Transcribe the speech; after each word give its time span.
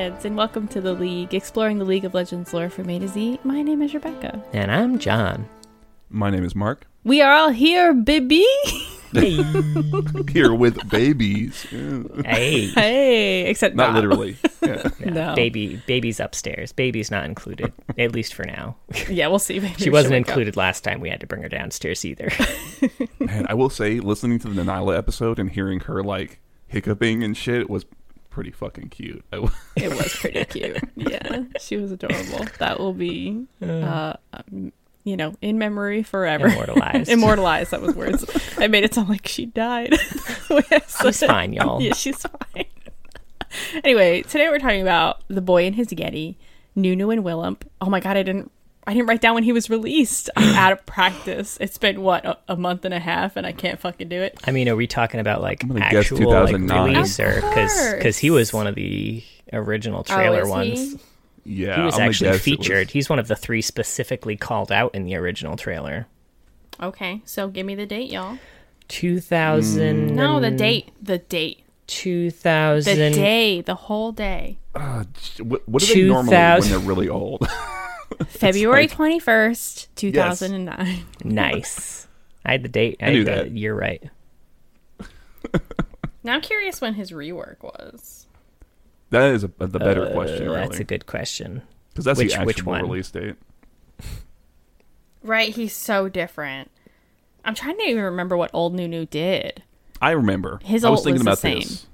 Metalheads, 0.00 0.24
and 0.24 0.34
welcome 0.36 0.66
to 0.68 0.80
the 0.80 0.94
League, 0.94 1.34
exploring 1.34 1.78
the 1.78 1.84
League 1.84 2.06
of 2.06 2.14
Legends 2.14 2.54
lore 2.54 2.70
from 2.70 2.88
A 2.88 2.98
to 2.98 3.06
Z. 3.08 3.38
My 3.44 3.60
name 3.60 3.82
is 3.82 3.92
Rebecca. 3.92 4.42
And 4.54 4.70
I'm 4.72 4.98
John. 4.98 5.46
My 6.08 6.30
name 6.30 6.42
is 6.42 6.54
Mark. 6.54 6.86
We 7.04 7.20
are 7.20 7.32
all 7.34 7.50
here, 7.50 7.92
baby. 7.92 8.46
Hey. 9.12 9.42
Here 10.32 10.54
with 10.54 10.88
babies. 10.88 11.62
hey. 12.24 12.68
hey, 12.68 13.50
except 13.50 13.74
Not 13.74 13.88
Rob. 13.88 13.94
literally. 13.96 14.36
Yeah. 14.62 14.88
Yeah, 15.00 15.10
No. 15.10 15.34
Baby 15.34 15.82
baby's 15.86 16.20
upstairs. 16.20 16.70
Baby's 16.72 17.10
not 17.10 17.24
included, 17.24 17.72
at 17.98 18.12
least 18.12 18.34
for 18.34 18.44
now. 18.44 18.76
Yeah, 19.10 19.26
we'll 19.26 19.38
see. 19.40 19.58
Maybe 19.58 19.74
She 19.82 19.90
wasn't 19.90 20.12
should 20.12 20.12
wake 20.12 20.22
up. 20.22 20.28
included 20.28 20.56
last 20.56 20.84
time 20.84 21.00
we 21.00 21.10
had 21.10 21.20
to 21.20 21.26
bring 21.26 21.42
her 21.42 21.48
downstairs 21.48 22.04
either. 22.04 22.30
Man, 23.18 23.46
I 23.48 23.54
will 23.54 23.68
say, 23.70 23.98
listening 24.00 24.38
to 24.40 24.48
the 24.48 24.62
Nilah 24.62 24.96
episode 24.96 25.38
and 25.40 25.50
hearing 25.50 25.80
her 25.80 26.02
like 26.04 26.38
hiccuping 26.68 27.24
and 27.24 27.36
shit 27.36 27.68
was 27.68 27.84
pretty 28.30 28.50
fucking 28.52 28.88
cute. 28.88 29.24
I 29.32 29.36
w- 29.42 29.52
It 29.76 29.90
was 29.90 30.14
pretty 30.16 30.44
cute. 30.46 30.78
Yeah, 30.96 31.42
she 31.60 31.76
was 31.76 31.92
adorable. 31.92 32.46
That 32.58 32.78
will 32.78 32.92
be, 32.94 33.46
uh, 33.62 34.14
um, 34.32 34.72
you 35.04 35.16
know, 35.16 35.34
in 35.42 35.58
memory 35.58 36.02
forever. 36.02 36.46
Immortalized. 36.48 37.08
Immortalized. 37.10 37.70
That 37.72 37.82
was 37.82 37.94
words. 37.94 38.24
I 38.58 38.66
made 38.68 38.84
it 38.84 38.94
sound 38.94 39.08
like 39.08 39.26
she 39.26 39.46
died. 39.46 39.94
She's 41.02 41.22
fine, 41.24 41.52
y'all. 41.52 41.80
Yeah, 41.82 41.94
she's 41.94 42.22
fine. 42.22 42.64
anyway, 43.82 44.22
today 44.22 44.48
we're 44.48 44.58
talking 44.58 44.82
about 44.82 45.22
the 45.28 45.40
boy 45.40 45.64
and 45.66 45.74
his 45.74 45.88
Yeti, 45.88 46.36
Nunu 46.76 47.10
and 47.10 47.24
Willump. 47.24 47.62
Oh 47.80 47.90
my 47.90 48.00
god, 48.00 48.16
I 48.16 48.22
didn't. 48.22 48.50
I 48.86 48.94
didn't 48.94 49.06
write 49.08 49.20
down 49.20 49.34
when 49.34 49.44
he 49.44 49.52
was 49.52 49.68
released. 49.70 50.30
I'm 50.36 50.54
out 50.56 50.72
of 50.72 50.84
practice. 50.86 51.58
It's 51.60 51.78
been 51.78 52.00
what 52.02 52.24
a, 52.24 52.38
a 52.48 52.56
month 52.56 52.84
and 52.84 52.94
a 52.94 52.98
half, 52.98 53.36
and 53.36 53.46
I 53.46 53.52
can't 53.52 53.78
fucking 53.78 54.08
do 54.08 54.20
it. 54.22 54.38
I 54.44 54.50
mean, 54.52 54.68
are 54.68 54.76
we 54.76 54.86
talking 54.86 55.20
about 55.20 55.42
like 55.42 55.62
I'm 55.62 55.68
gonna 55.68 55.80
guess 55.80 56.10
actual 56.12 56.30
like 56.30 56.46
2009. 56.48 56.84
release 56.94 57.20
or 57.20 57.34
because 57.36 57.94
because 57.94 58.18
he 58.18 58.30
was 58.30 58.52
one 58.52 58.66
of 58.66 58.74
the 58.74 59.22
original 59.52 60.02
trailer 60.02 60.46
Oh, 60.46 60.50
ones. 60.50 60.94
he? 61.44 61.64
yeah, 61.64 61.76
He 61.76 61.82
was 61.82 61.98
I'm 61.98 62.08
actually 62.08 62.38
featured. 62.38 62.86
was- 62.88 62.92
He's 62.92 63.08
one 63.10 63.18
of 63.18 63.28
the 63.28 63.36
three 63.36 63.60
specifically 63.62 64.36
called 64.36 64.72
out 64.72 64.94
in 64.94 65.04
the 65.04 65.14
original 65.14 65.56
trailer. 65.56 66.06
Okay, 66.82 67.20
so 67.26 67.48
give 67.48 67.66
me 67.66 67.74
the 67.74 67.86
date, 67.86 68.10
y'all. 68.10 68.38
2000 68.88 70.14
No, 70.16 70.40
the 70.40 70.50
date. 70.50 70.90
The 71.02 71.18
date. 71.18 71.60
2000 71.86 72.96
The 72.98 73.10
day. 73.10 73.60
The 73.60 73.74
whole 73.74 74.12
day. 74.12 74.58
Uh, 74.74 75.04
what, 75.40 75.68
what 75.68 75.82
do 75.82 75.94
they 75.94 76.08
normally 76.08 76.34
when 76.60 76.68
they're 76.70 76.78
really 76.78 77.08
old? 77.08 77.46
February 78.28 78.86
twenty 78.86 79.18
first, 79.18 79.94
two 79.96 80.12
thousand 80.12 80.54
and 80.54 80.64
nine. 80.66 81.04
Nice. 81.24 82.06
I 82.44 82.52
had 82.52 82.62
the 82.62 82.68
date. 82.68 82.96
I, 83.00 83.06
I 83.06 83.10
knew 83.10 83.24
had 83.24 83.26
the 83.26 83.42
that. 83.44 83.52
year 83.52 83.74
right. 83.74 84.02
Now 86.22 86.34
I'm 86.34 86.42
curious 86.42 86.82
when 86.82 86.94
his 86.94 87.12
rework 87.12 87.62
was. 87.62 88.26
that 89.08 89.32
is 89.32 89.42
a, 89.42 89.48
the 89.58 89.78
better 89.78 90.04
Uh, 90.06 90.12
question, 90.12 90.48
That's 90.52 90.78
a 90.78 90.84
good 90.84 91.06
question. 91.06 91.62
because 91.90 92.04
that's 92.04 92.18
which- 92.18 92.34
the 92.34 92.44
which 92.44 92.58
actual 92.58 92.72
one? 92.72 92.82
release 92.82 93.10
date. 93.10 93.36
Right, 95.22 95.54
he's 95.54 95.74
so 95.74 96.08
different. 96.08 96.70
I'm 97.44 97.54
trying 97.54 97.76
to 97.78 97.82
even 97.84 98.02
remember 98.04 98.36
what 98.36 98.50
old 98.52 98.74
Nunu 98.74 99.06
did. 99.06 99.62
I 100.00 100.10
remember. 100.12 100.60
His 100.62 100.84
I 100.84 100.90
was 100.90 101.00
ult 101.00 101.04
thinking 101.06 101.24
was 101.26 101.40
the 101.40 101.48
same. 101.48 101.58
this. 101.60 101.86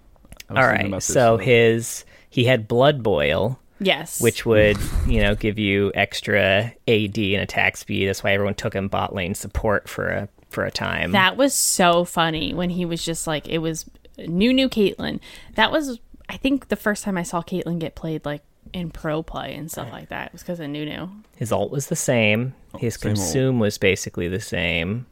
I 0.49 0.53
was 0.53 0.59
All 0.81 0.87
about 0.87 0.91
this, 0.99 1.05
So 1.06 1.37
his 1.39 2.05
he 2.31 2.45
had 2.45 2.67
blood 2.69 3.03
boil, 3.03 3.59
Yes. 3.79 4.21
which 4.23 4.47
would 4.47 4.79
you 5.07 5.21
know 5.21 5.35
give 5.35 5.59
you 5.59 5.93
extra 5.95 6.73
AD 6.89 7.19
and 7.19 7.43
attack 7.43 7.77
speed. 7.77 8.07
That's 8.09 8.23
why 8.25 8.33
everyone 8.33 8.55
took 8.55 8.75
him 8.75 8.89
bot 8.89 9.15
lane 9.15 9.35
support 9.35 9.89
for 9.89 10.09
a 10.09 10.29
for 10.49 10.65
a 10.65 10.71
time. 10.71 11.13
that 11.13 11.37
was 11.37 11.53
so 11.53 12.05
funny 12.05 12.55
when 12.55 12.71
he 12.71 12.85
was 12.87 13.05
just 13.05 13.27
like 13.27 13.49
it 13.49 13.59
was 13.59 13.85
Nunu 14.19 14.69
Caitlyn. 14.69 15.21
That 15.55 15.71
was 15.73 15.99
I 16.29 16.37
think 16.39 16.69
the 16.69 16.77
first 16.77 17.05
time 17.05 17.19
I 17.19 17.23
saw 17.23 17.43
Caitlyn 17.43 17.79
get 17.79 17.95
played 17.95 18.25
like 18.25 18.43
in 18.73 18.91
pro 18.91 19.23
play 19.23 19.55
and 19.55 19.71
stuff 19.71 19.93
like 19.93 20.09
that. 20.09 20.29
It 20.29 20.33
was 20.33 20.43
because 20.43 20.59
of 20.61 20.69
Nunu. 20.71 21.09
His 21.37 21.53
ult 21.53 21.71
was 21.71 21.87
the 21.89 21.97
same. 21.97 22.55
His 22.79 22.95
same 22.95 23.11
ult. 23.11 23.17
consume 23.19 23.59
was 23.61 23.79
basically 23.79 24.27
the 24.29 24.41
same. 24.41 25.07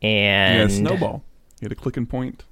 yeah, 0.00 0.62
And 0.62 0.72
snowball. 0.72 1.22
You 1.60 1.66
had 1.66 1.72
a 1.72 1.74
click 1.76 1.96
and 1.96 2.08
point, 2.08 2.44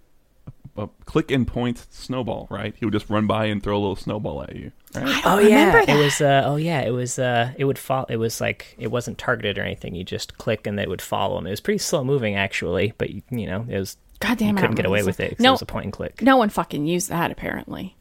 a, 0.77 0.83
a 0.83 0.89
click 1.05 1.31
and 1.31 1.47
point 1.47 1.87
snowball, 1.91 2.47
right? 2.51 2.75
He 2.79 2.85
would 2.85 2.93
just 2.93 3.09
run 3.11 3.27
by 3.27 3.47
and 3.47 3.63
throw 3.63 3.77
a 3.77 3.81
little 3.81 3.97
snowball 3.97 4.43
at 4.43 4.55
you. 4.57 4.73
Right? 4.95 5.23
Oh 5.25 5.39
yeah, 5.39 5.73
that. 5.73 5.89
it 5.89 5.97
was. 5.97 6.21
Uh, 6.21 6.43
oh 6.45 6.57
yeah, 6.57 6.81
it 6.81 6.91
was. 6.91 7.19
Uh, 7.19 7.53
it 7.57 7.65
would 7.65 7.79
fall. 7.79 8.07
It 8.09 8.17
was 8.17 8.41
like 8.41 8.75
it 8.79 8.89
wasn't 8.89 9.19
targeted 9.19 9.59
or 9.59 9.63
anything. 9.63 9.95
You 9.95 10.05
just 10.05 10.39
click 10.39 10.67
and 10.67 10.79
they 10.79 10.87
would 10.87 11.03
follow 11.03 11.39
him. 11.39 11.47
It 11.47 11.51
was 11.51 11.61
pretty 11.61 11.79
slow 11.79 12.05
moving 12.05 12.35
actually, 12.35 12.93
but 12.99 13.11
you, 13.11 13.23
you 13.31 13.47
know 13.47 13.67
it 13.69 13.79
was. 13.79 13.97
God 14.19 14.39
damn 14.39 14.57
it, 14.57 14.61
I 14.61 14.63
couldn't 14.63 14.77
get 14.77 14.87
away 14.87 15.03
with 15.03 15.21
it. 15.21 15.39
No. 15.39 15.51
it 15.51 15.53
was 15.53 15.63
a 15.63 15.67
point 15.67 15.85
and 15.85 15.93
click. 15.93 16.23
No 16.23 16.39
one 16.39 16.49
fucking 16.49 16.87
used 16.87 17.11
that 17.11 17.31
apparently. 17.31 17.97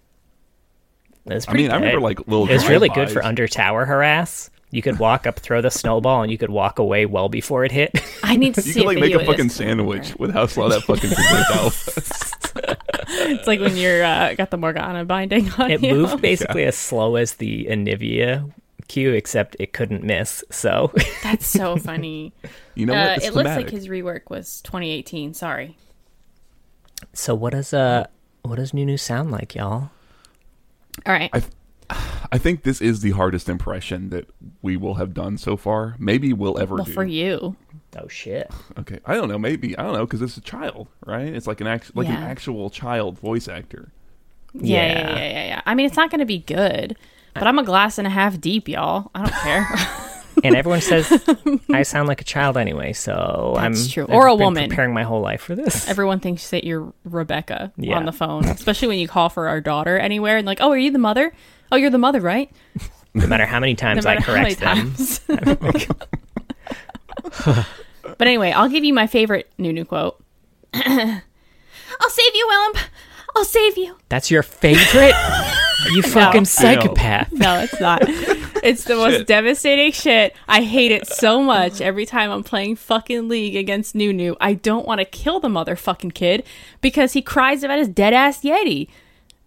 It 1.25 1.33
was 1.33 1.45
I 1.45 1.51
pretty 1.51 1.63
mean, 1.63 1.71
I 1.71 1.75
remember 1.75 1.99
like 1.99 2.19
little. 2.27 2.47
It 2.47 2.53
was 2.53 2.69
really 2.69 2.87
good 2.89 3.09
for 3.09 3.15
drive-bys. 3.15 3.29
under 3.29 3.47
tower 3.47 3.85
harass. 3.85 4.49
You 4.71 4.81
could 4.81 4.99
walk 4.99 5.25
up, 5.25 5.39
throw 5.39 5.61
the 5.61 5.71
snowball, 5.71 6.21
and 6.21 6.31
you 6.31 6.37
could 6.37 6.49
walk 6.49 6.79
away 6.79 7.05
well 7.05 7.29
before 7.29 7.63
it 7.63 7.71
hit. 7.71 7.91
I 8.23 8.35
need 8.35 8.55
to 8.55 8.61
You 8.65 8.73
see 8.73 8.79
could 8.81 8.87
like 8.87 8.99
make 8.99 9.13
a 9.13 9.25
fucking 9.25 9.49
sandwich 9.49 10.15
with 10.17 10.31
how 10.31 10.47
slow 10.47 10.69
that 10.69 10.83
fucking 10.83 11.09
thing 11.09 11.25
went 11.31 11.45
out. 11.51 11.73
It's 13.29 13.47
like 13.47 13.59
when 13.59 13.75
you're 13.75 14.03
uh, 14.03 14.33
got 14.35 14.51
the 14.51 14.57
Morgana 14.57 15.05
binding 15.05 15.51
on 15.53 15.71
it 15.71 15.81
you. 15.81 15.93
moved 15.93 16.21
basically 16.21 16.63
as 16.63 16.77
slow 16.77 17.15
as 17.15 17.33
the 17.33 17.65
Anivia 17.65 18.51
Q, 18.87 19.11
except 19.13 19.55
it 19.59 19.73
couldn't 19.73 20.03
miss. 20.03 20.43
So 20.51 20.91
That's 21.23 21.47
so 21.47 21.77
funny. 21.77 22.33
You 22.75 22.85
know 22.85 22.93
uh, 22.93 23.05
what? 23.07 23.17
It's 23.17 23.27
it 23.27 23.33
looks 23.33 23.49
like 23.49 23.69
his 23.69 23.87
rework 23.87 24.29
was 24.29 24.61
2018. 24.61 25.33
Sorry. 25.33 25.77
So 27.13 27.35
what 27.35 27.53
does 27.53 27.73
uh 27.73 28.07
what 28.43 28.57
does 28.57 28.73
Nunu 28.73 28.97
sound 28.97 29.31
like, 29.31 29.55
y'all? 29.55 29.89
All 31.05 31.13
right. 31.13 31.29
I- 31.33 31.43
I 32.31 32.37
think 32.39 32.63
this 32.63 32.81
is 32.81 33.01
the 33.01 33.11
hardest 33.11 33.47
impression 33.47 34.09
that 34.09 34.27
we 34.61 34.75
will 34.75 34.95
have 34.95 35.13
done 35.13 35.37
so 35.37 35.55
far. 35.55 35.95
Maybe 35.99 36.33
we'll 36.33 36.57
ever 36.57 36.75
well, 36.75 36.85
do. 36.85 36.91
for 36.93 37.05
you. 37.05 37.55
Oh 37.97 38.07
shit. 38.07 38.51
Okay, 38.79 38.99
I 39.05 39.13
don't 39.15 39.29
know. 39.29 39.37
Maybe 39.39 39.77
I 39.77 39.83
don't 39.83 39.93
know 39.93 40.05
because 40.05 40.21
it's 40.21 40.37
a 40.37 40.41
child, 40.41 40.87
right? 41.05 41.27
It's 41.27 41.47
like 41.47 41.61
an 41.61 41.67
act, 41.67 41.95
like 41.95 42.07
an 42.07 42.15
actual 42.15 42.69
child 42.69 43.17
voice 43.19 43.47
actor. 43.47 43.91
Yeah, 44.53 44.75
yeah, 44.85 44.99
Yeah. 44.99 45.09
yeah, 45.17 45.31
yeah, 45.31 45.45
yeah. 45.47 45.61
I 45.65 45.75
mean, 45.75 45.85
it's 45.85 45.95
not 45.97 46.09
going 46.11 46.19
to 46.19 46.25
be 46.25 46.39
good, 46.39 46.95
but 47.33 47.43
I'm 47.43 47.57
a 47.59 47.63
glass 47.63 47.97
and 47.97 48.05
a 48.07 48.09
half 48.09 48.39
deep, 48.39 48.67
y'all. 48.67 49.11
I 49.15 49.19
don't 49.21 49.33
care. 49.41 49.67
And 50.43 50.53
everyone 50.53 50.81
says 50.81 51.09
I 51.71 51.83
sound 51.83 52.09
like 52.09 52.19
a 52.19 52.25
child 52.25 52.57
anyway, 52.57 52.91
so 52.91 53.53
That's 53.55 53.85
I'm 53.85 53.89
true. 53.89 54.03
I've 54.03 54.09
Or 54.09 54.27
a 54.27 54.31
been 54.35 54.43
woman. 54.47 54.67
preparing 54.69 54.93
my 54.93 55.03
whole 55.03 55.21
life 55.21 55.39
for 55.39 55.55
this. 55.55 55.87
Everyone 55.87 56.19
thinks 56.19 56.49
that 56.49 56.65
you're 56.65 56.91
Rebecca 57.05 57.71
Yeah. 57.77 57.95
on 57.95 58.03
the 58.03 58.11
phone, 58.11 58.43
especially 58.43 58.89
when 58.89 58.99
you 58.99 59.07
call 59.07 59.29
for 59.29 59.47
our 59.47 59.61
daughter 59.61 59.97
anywhere 59.97 60.35
and 60.35 60.45
like, 60.45 60.59
oh, 60.59 60.71
are 60.71 60.77
you 60.77 60.91
the 60.91 60.99
mother? 60.99 61.31
Oh, 61.71 61.77
you're 61.77 61.89
the 61.89 61.97
mother, 61.97 62.19
right? 62.19 62.51
no 63.13 63.27
matter 63.27 63.45
how 63.45 63.61
many 63.61 63.71
No 63.75 63.77
times 63.77 64.05
I 64.05 64.15
matter 64.15 64.25
how 64.25 64.33
many 64.33 64.55
correct 64.55 65.25
them. 65.27 66.05
times. 68.05 68.15
but 68.17 68.27
anyway, 68.27 68.51
I'll 68.51 68.69
give 68.69 68.83
you 68.83 68.93
my 68.93 69.07
favorite 69.07 69.51
Nunu 69.57 69.85
quote. 69.85 70.21
I'll 70.73 72.09
save 72.09 72.35
you, 72.35 72.47
Willump. 72.51 72.79
I'll 73.35 73.45
save 73.45 73.77
you. 73.77 73.97
That's 74.09 74.31
your 74.31 74.43
favorite? 74.43 75.13
you 75.91 76.01
fucking 76.03 76.45
psychopath. 76.45 77.31
No, 77.33 77.59
it's 77.59 77.79
not. 77.79 78.03
It's 78.63 78.85
the 78.85 78.95
most 78.95 79.17
Shit. 79.17 79.27
devastating 79.27 79.91
shit. 79.91 80.35
I 80.47 80.63
hate 80.63 80.91
it 80.91 81.05
so 81.05 81.43
much 81.43 81.81
every 81.81 82.07
time 82.07 82.31
I'm 82.31 82.41
playing 82.43 82.77
fucking 82.77 83.27
League 83.29 83.55
against 83.55 83.93
Nunu. 83.93 84.33
I 84.41 84.55
don't 84.55 84.87
want 84.87 84.97
to 85.01 85.05
kill 85.05 85.39
the 85.39 85.49
motherfucking 85.49 86.15
kid 86.15 86.43
because 86.81 87.13
he 87.13 87.21
cries 87.21 87.63
about 87.63 87.77
his 87.77 87.87
dead 87.87 88.15
ass 88.15 88.41
Yeti. 88.41 88.87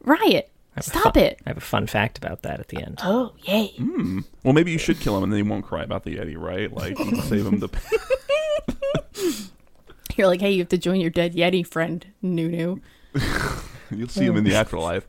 Riot. 0.05 0.53
Stop 0.79 1.15
Fun- 1.15 1.25
it. 1.25 1.41
I 1.45 1.51
have 1.51 1.57
a 1.57 1.61
fun 1.61 1.89
fact 1.89 2.17
about 2.17 2.43
that 2.43 2.61
at 2.61 2.69
the 2.69 2.77
end. 2.81 3.01
Oh, 3.03 3.33
yay. 3.43 3.73
Hmm. 3.79 4.21
Well, 4.45 4.53
maybe 4.55 4.71
you 4.71 4.79
should 4.79 5.01
kill 5.01 5.17
him 5.17 5.25
and 5.25 5.33
then 5.33 5.39
he 5.45 5.51
won't 5.51 5.65
cry 5.67 5.83
about 5.83 6.05
the 6.05 6.17
Yeti, 6.17 6.39
right? 6.39 6.73
Like 6.73 6.97
you 6.97 7.21
save 7.23 7.45
him 7.45 7.59
the. 7.59 7.69
You're 10.17 10.27
like, 10.27 10.41
hey, 10.41 10.51
you 10.51 10.61
have 10.61 10.69
to 10.71 10.79
join 10.79 11.01
your 11.01 11.11
dead 11.11 11.35
Yeti 11.35 11.67
friend, 11.67 12.05
Nunu. 12.23 12.81
You'll 13.91 14.09
see 14.09 14.25
him 14.25 14.37
in 14.37 14.45
the 14.45 14.55
afterlife. 14.55 15.07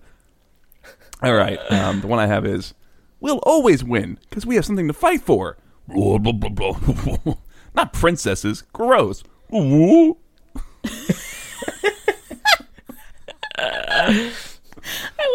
All 1.21 1.33
right, 1.33 1.59
um, 1.71 2.01
the 2.01 2.07
one 2.07 2.19
I 2.19 2.27
have 2.27 2.45
is, 2.45 2.73
"We'll 3.19 3.39
always 3.39 3.83
win 3.83 4.17
because 4.29 4.45
we 4.45 4.55
have 4.55 4.65
something 4.65 4.87
to 4.87 4.93
fight 4.93 5.21
for." 5.21 5.57
Not 7.75 7.93
princesses. 7.93 8.63
Gross. 8.73 9.23
I 13.61 14.31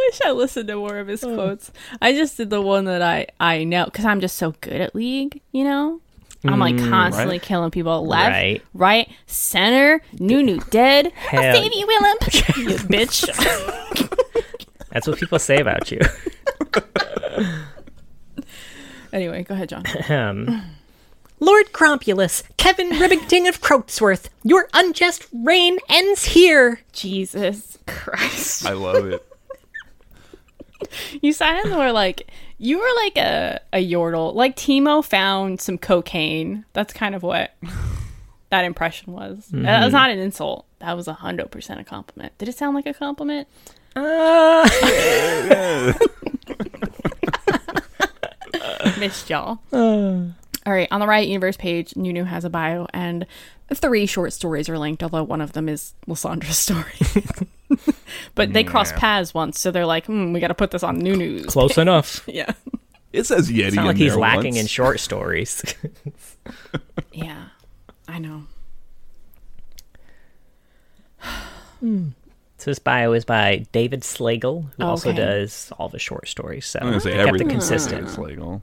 wish 0.06 0.20
I 0.24 0.30
listened 0.30 0.68
to 0.68 0.76
more 0.76 0.98
of 0.98 1.08
his 1.08 1.20
quotes. 1.20 1.70
I 2.00 2.12
just 2.12 2.36
did 2.36 2.50
the 2.50 2.60
one 2.62 2.84
that 2.86 3.02
I 3.02 3.26
I 3.40 3.64
know 3.64 3.86
because 3.86 4.04
I'm 4.04 4.20
just 4.20 4.36
so 4.36 4.54
good 4.60 4.80
at 4.80 4.94
League. 4.94 5.42
You 5.52 5.64
know, 5.64 6.00
I'm 6.44 6.58
like 6.58 6.76
constantly 6.78 7.36
right. 7.36 7.42
killing 7.42 7.70
people 7.70 8.06
left, 8.06 8.30
Right. 8.30 8.62
right, 8.74 9.08
center. 9.26 10.02
Nunu 10.18 10.58
dead. 10.70 11.12
Hell- 11.12 11.42
I'll 11.42 11.54
save 11.54 11.72
you, 11.74 11.86
Willump. 11.86 12.34
you 12.58 12.76
bitch. 12.86 13.26
That's 14.90 15.06
what 15.06 15.18
people 15.18 15.38
say 15.38 15.58
about 15.58 15.90
you. 15.90 16.00
anyway, 19.12 19.42
go 19.42 19.54
ahead, 19.54 19.68
John. 19.70 19.84
Um, 20.08 20.62
Lord 21.40 21.72
Crompulus, 21.72 22.42
Kevin 22.56 22.90
Ribbington 22.90 23.48
of 23.48 23.60
Croatsworth, 23.60 24.28
your 24.42 24.68
unjust 24.72 25.26
reign 25.32 25.78
ends 25.88 26.24
here. 26.26 26.80
Jesus 26.92 27.78
Christ. 27.86 28.66
I 28.66 28.72
love 28.72 29.06
it. 29.06 29.26
You 31.22 31.32
sounded 31.32 31.72
more 31.72 31.90
like 31.92 32.30
you 32.58 32.78
were 32.78 32.90
like 33.04 33.16
a 33.18 33.60
a 33.72 33.84
yordle. 33.90 34.34
Like 34.34 34.56
Teemo 34.56 35.04
found 35.04 35.60
some 35.60 35.78
cocaine. 35.78 36.64
That's 36.72 36.92
kind 36.92 37.14
of 37.14 37.22
what 37.22 37.54
that 38.50 38.64
impression 38.64 39.12
was. 39.12 39.48
That 39.52 39.84
was 39.84 39.92
not 39.92 40.10
an 40.10 40.18
insult. 40.18 40.66
That 40.80 40.96
was 40.96 41.08
a 41.08 41.14
hundred 41.14 41.50
percent 41.50 41.80
a 41.80 41.84
compliment. 41.84 42.36
Did 42.38 42.48
it 42.48 42.56
sound 42.56 42.74
like 42.74 42.86
a 42.86 42.94
compliment? 42.94 43.48
Uh, 43.96 44.68
Missed 48.98 49.30
y'all. 49.30 49.58
All 49.72 50.72
right, 50.72 50.88
on 50.90 51.00
the 51.00 51.06
Riot 51.06 51.28
Universe 51.28 51.56
page, 51.56 51.94
Nunu 51.94 52.24
has 52.24 52.44
a 52.44 52.50
bio, 52.50 52.86
and 52.94 53.26
three 53.72 54.06
short 54.06 54.32
stories 54.32 54.68
are 54.68 54.78
linked. 54.78 55.02
Although 55.02 55.24
one 55.24 55.40
of 55.40 55.52
them 55.52 55.68
is 55.68 55.94
Lissandra's 56.08 56.56
story, 56.58 56.92
but 58.34 58.52
they 58.52 58.64
cross 58.64 58.90
Yeah. 58.92 58.98
paths 58.98 59.34
once, 59.34 59.58
so 59.60 59.70
they're 59.70 59.86
like, 59.86 60.06
hmm, 60.06 60.32
"We 60.32 60.40
got 60.40 60.48
to 60.48 60.54
put 60.54 60.70
this 60.70 60.82
on 60.82 61.00
Nunu's. 61.00 61.46
close 61.46 61.78
enough. 61.78 62.22
Yeah, 62.26 62.52
It 63.12 63.24
says 63.26 63.50
Yeti. 63.50 63.66
It's 63.68 63.76
not 63.76 63.82
in 63.82 63.86
like 63.88 63.96
he's 63.96 64.12
there 64.12 64.20
lacking 64.20 64.56
in 64.56 64.66
short 64.66 65.00
stories. 65.00 65.62
yeah, 67.12 67.44
I 68.08 68.18
know. 68.18 68.44
So 72.58 72.70
this 72.70 72.78
bio 72.78 73.12
is 73.12 73.24
by 73.26 73.66
David 73.72 74.00
Slagle, 74.00 74.70
who 74.76 74.84
also 74.84 75.12
does 75.12 75.70
all 75.78 75.90
the 75.90 75.98
short 75.98 76.28
stories. 76.28 76.64
So 76.66 76.78
I'm 76.80 76.98
say 77.00 77.10
kept 77.10 77.20
it 77.20 77.26
everything. 77.28 77.48
consistent. 77.50 78.08
It's 78.08 78.16
legal. 78.16 78.62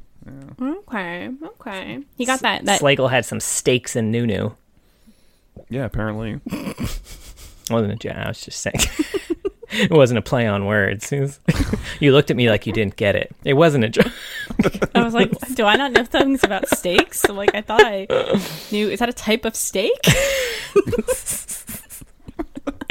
Okay, 0.59 1.30
okay. 1.44 2.00
He 2.18 2.25
got 2.25 2.39
that. 2.42 2.65
That 2.65 2.81
Slagle 2.81 3.09
had 3.12 3.25
some 3.25 3.39
stakes 3.39 3.95
in 3.95 4.09
Nunu. 4.12 4.51
Yeah, 5.69 5.86
apparently. 5.86 6.39
Wasn't 7.71 7.91
a 7.91 7.95
joke. 7.95 8.15
I 8.15 8.27
was 8.27 8.41
just 8.41 8.59
saying. 8.59 8.75
it 9.71 9.91
wasn't 9.91 10.18
a 10.18 10.21
play 10.21 10.47
on 10.47 10.65
words. 10.65 11.12
Was- 11.12 11.39
you 12.00 12.12
looked 12.12 12.29
at 12.29 12.38
me 12.38 12.50
like 12.50 12.68
you 12.68 12.73
didn't 12.73 12.95
get 12.95 13.15
it. 13.15 13.35
It 13.44 13.53
wasn't 13.53 13.85
a 13.85 13.89
joke. 13.89 14.12
I 14.95 15.03
was 15.03 15.13
like, 15.13 15.31
do 15.56 15.65
I 15.65 15.75
not 15.75 15.91
know 15.91 16.03
things 16.03 16.44
about 16.44 16.68
steaks? 16.68 17.23
I'm 17.27 17.38
like, 17.38 17.56
I 17.56 17.62
thought 17.62 17.81
I 17.83 18.07
knew. 18.71 18.89
Is 18.89 19.00
that 19.00 19.09
a 19.09 19.13
type 19.13 19.45
of 19.45 19.56
steak? 19.56 20.06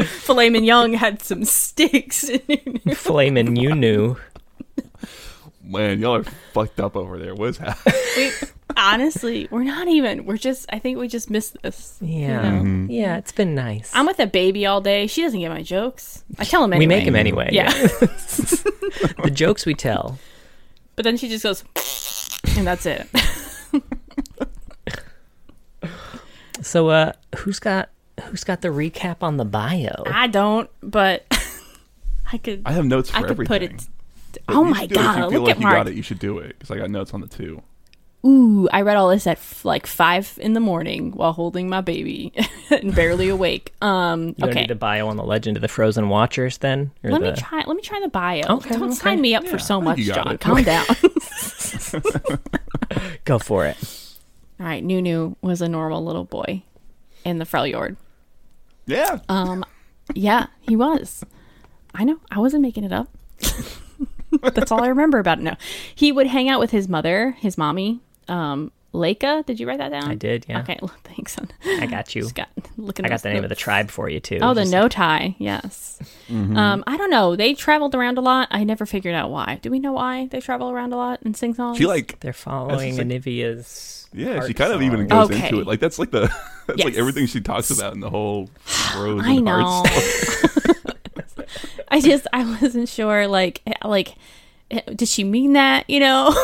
Filet 0.01 0.49
mignon 0.49 0.95
had 0.95 1.23
some 1.23 1.45
steaks 1.45 2.29
in 2.29 2.41
it. 2.49 2.97
Flamin' 2.97 3.57
you 3.57 3.75
knew. 3.75 4.17
Man, 5.63 6.01
y'all 6.01 6.17
are 6.17 6.25
fucked 6.53 6.81
up 6.81 6.97
over 6.97 7.19
there. 7.19 7.35
What 7.35 7.51
is 7.51 7.59
happening? 7.59 8.33
We, 8.77 8.83
honestly, 8.83 9.49
we're 9.51 9.65
not 9.65 9.89
even. 9.89 10.25
We're 10.27 10.37
just. 10.37 10.67
I 10.73 10.79
think 10.79 10.99
we 10.99 11.09
just 11.09 11.31
missed 11.31 11.57
this. 11.63 11.99
you 12.01 12.21
Yeah. 12.21 12.61
know? 12.63 12.87
Yeah, 12.89 13.17
it's 13.19 13.33
been 13.33 13.55
nice. 13.55 13.91
I'm 13.95 14.07
with 14.07 14.19
a 14.21 14.27
baby 14.27 14.67
all 14.67 14.81
day. 14.81 15.07
She 15.07 15.23
doesn't 15.23 15.41
get 15.41 15.49
my 15.51 15.63
jokes. 15.63 16.25
I 16.39 16.45
tell 16.45 16.63
him 16.65 16.73
anyway. 16.73 16.87
we 16.87 16.99
make 16.99 17.05
him 17.07 17.17
anyway. 17.17 17.49
Yeah. 17.53 17.71
the 19.23 19.31
jokes 19.33 19.67
we 19.67 19.75
tell. 19.75 20.19
but 20.97 21.05
then 21.05 21.17
she 21.17 21.29
just 21.29 21.43
goes, 21.43 21.65
and 22.57 22.67
that's 22.67 22.87
it. 22.87 23.07
So 26.63 26.91
uh 26.91 27.13
who's 27.37 27.59
got 27.59 27.89
who's 28.25 28.45
got 28.45 28.61
the 28.61 28.69
recap 28.69 29.23
on 29.23 29.39
the 29.39 29.45
bio? 29.47 30.03
I 30.07 30.27
don't, 30.27 30.69
but 30.83 31.25
I 32.33 32.37
could. 32.39 32.63
I 32.67 32.73
have 32.73 32.85
notes 32.85 33.11
for 33.11 33.17
I 33.17 33.21
could 33.23 33.31
everything. 33.33 33.47
put 33.47 33.63
it. 33.63 33.89
But 34.47 34.55
oh 34.57 34.65
you 34.65 34.71
my 34.71 34.81
should 34.81 34.91
do 34.91 34.95
it 34.95 34.99
if 35.01 35.05
god! 35.05 35.17
you 35.17 35.31
feel 35.31 35.41
Look 35.41 35.47
like 35.49 35.51
at 35.57 35.59
you 35.61 35.63
Mark. 35.63 35.77
got 35.77 35.89
it. 35.89 35.95
You 35.95 36.03
should 36.03 36.19
do 36.19 36.39
it 36.39 36.59
because 36.59 36.71
I 36.71 36.77
got 36.79 36.91
notes 36.91 37.15
on 37.15 37.21
the 37.23 37.27
two. 37.27 37.63
Ooh, 38.25 38.69
I 38.71 38.83
read 38.83 38.97
all 38.99 39.09
this 39.09 39.27
at 39.27 39.39
f- 39.39 39.65
like 39.65 39.87
five 39.87 40.39
in 40.43 40.53
the 40.53 40.61
morning 40.61 41.13
while 41.13 41.33
holding 41.33 41.71
my 41.71 41.81
baby 41.81 42.33
and 42.71 42.95
barely 42.95 43.29
awake. 43.31 43.73
Um, 43.81 44.35
You 44.37 44.47
okay, 44.49 44.61
need 44.61 44.71
a 44.71 44.75
bio 44.75 45.09
on 45.09 45.17
the 45.17 45.25
Legend 45.25 45.57
of 45.57 45.63
the 45.63 45.69
Frozen 45.69 46.11
Watchers 46.11 46.59
then? 46.59 46.91
Or 47.03 47.13
let 47.13 47.23
the... 47.23 47.31
me 47.33 47.37
try. 47.37 47.65
Let 47.67 47.75
me 47.77 47.83
try 47.83 47.99
the 48.01 48.09
bio. 48.09 48.43
Okay, 48.57 48.71
Don't 48.75 48.83
okay. 48.85 48.95
sign 48.95 49.21
me 49.23 49.35
up 49.35 49.45
Yeah, 49.45 49.51
for 49.51 49.59
so 49.59 49.81
much, 49.81 49.99
John. 50.01 50.33
it. 50.33 50.41
Calm 50.41 50.63
down. 50.63 50.85
Go 53.25 53.39
for 53.39 53.65
it. 53.67 53.77
all 54.59 54.67
right, 54.67 54.85
Nunu 54.85 55.35
was 55.41 55.63
a 55.63 55.69
normal 55.69 56.05
little 56.05 56.25
boy 56.25 56.63
in 57.25 57.39
the 57.39 57.45
Freljord. 57.47 57.97
Yeah. 58.87 59.21
Um, 59.29 59.65
yeah, 60.15 60.47
he 60.61 60.77
was. 60.77 61.25
I 61.95 62.05
know. 62.05 62.19
I 62.31 62.39
wasn't 62.39 62.63
making 62.63 62.85
it 62.85 62.93
up. 62.93 63.09
That's 64.43 64.71
all 64.71 64.83
I 64.83 64.89
remember 64.89 65.19
about 65.19 65.39
it. 65.39 65.43
No, 65.43 65.57
he 65.95 66.13
would 66.13 66.27
hang 66.27 66.49
out 66.49 66.61
with 66.61 66.71
his 66.71 66.89
mother, 66.89 67.33
his 67.39 67.57
mommy, 67.59 68.01
um, 68.29 68.73
Layka. 68.93 69.45
Did 69.47 69.61
you 69.61 69.69
write 69.69 69.79
that 69.79 69.91
down? 69.91 70.11
I 70.11 70.15
did, 70.15 70.47
yeah. 70.49 70.61
Okay, 70.61 70.79
well, 70.83 70.93
thanks. 71.05 71.37
I 71.65 71.87
got 71.87 72.15
you. 72.15 72.23
Just 72.23 72.35
got 72.35 72.49
looking. 72.77 73.05
I 73.05 73.09
got 73.09 73.17
those 73.17 73.23
the 73.23 73.31
name 73.33 73.45
of 73.45 73.49
the 73.51 73.55
tribe 73.57 73.91
for 73.91 74.09
you 74.09 74.19
too. 74.21 74.39
Oh, 74.43 74.55
the 74.55 74.65
no 74.65 74.89
tie. 74.89 75.37
Yes. 75.39 75.99
Mm-hmm. 76.29 76.57
Um, 76.57 76.85
I 76.87 76.97
don't 76.97 77.11
know. 77.11 77.37
They 77.37 77.55
traveled 77.55 77.95
around 77.95 78.19
a 78.19 78.21
lot. 78.21 78.49
I 78.51 78.65
never 78.65 78.87
figured 78.87 79.15
out 79.15 79.31
why. 79.31 79.59
Do 79.63 79.71
we 79.71 79.79
know 79.79 79.93
why 79.93 80.27
they 80.27 80.41
travel 80.41 80.71
around 80.71 80.93
a 80.93 80.97
lot 80.97 81.21
and 81.23 81.37
sing 81.37 81.55
songs? 81.55 81.79
She 81.79 81.87
like 81.87 82.19
They're 82.21 82.33
following 82.33 82.97
like- 82.97 83.07
Anivia's 83.07 84.09
yeah. 84.13 84.45
She 84.45 84.55
kind 84.55 84.73
of 84.73 84.83
even 84.83 85.07
goes 85.07 85.31
Okay. 85.31 85.47
into 85.49 85.61
it. 85.61 85.67
Like 85.69 85.79
that's 85.79 85.99
like 86.01 86.11
the 86.11 86.35
that's 86.67 86.83
like 86.83 86.95
everything 86.97 87.27
she 87.27 87.41
talks 87.41 87.71
about 87.71 87.95
in 87.95 88.01
the 88.01 88.11
whole 88.11 88.51
rose 88.97 89.23
I 89.25 89.37
know. 89.37 89.85
I 91.89 92.01
just 92.01 92.27
I 92.33 92.45
wasn't 92.61 92.89
sure. 92.89 93.27
Like 93.29 93.63
like, 93.85 94.15
did 94.95 95.09
she 95.09 95.23
mean 95.25 95.53
that? 95.55 95.89
You 95.89 96.01
know. 96.01 96.35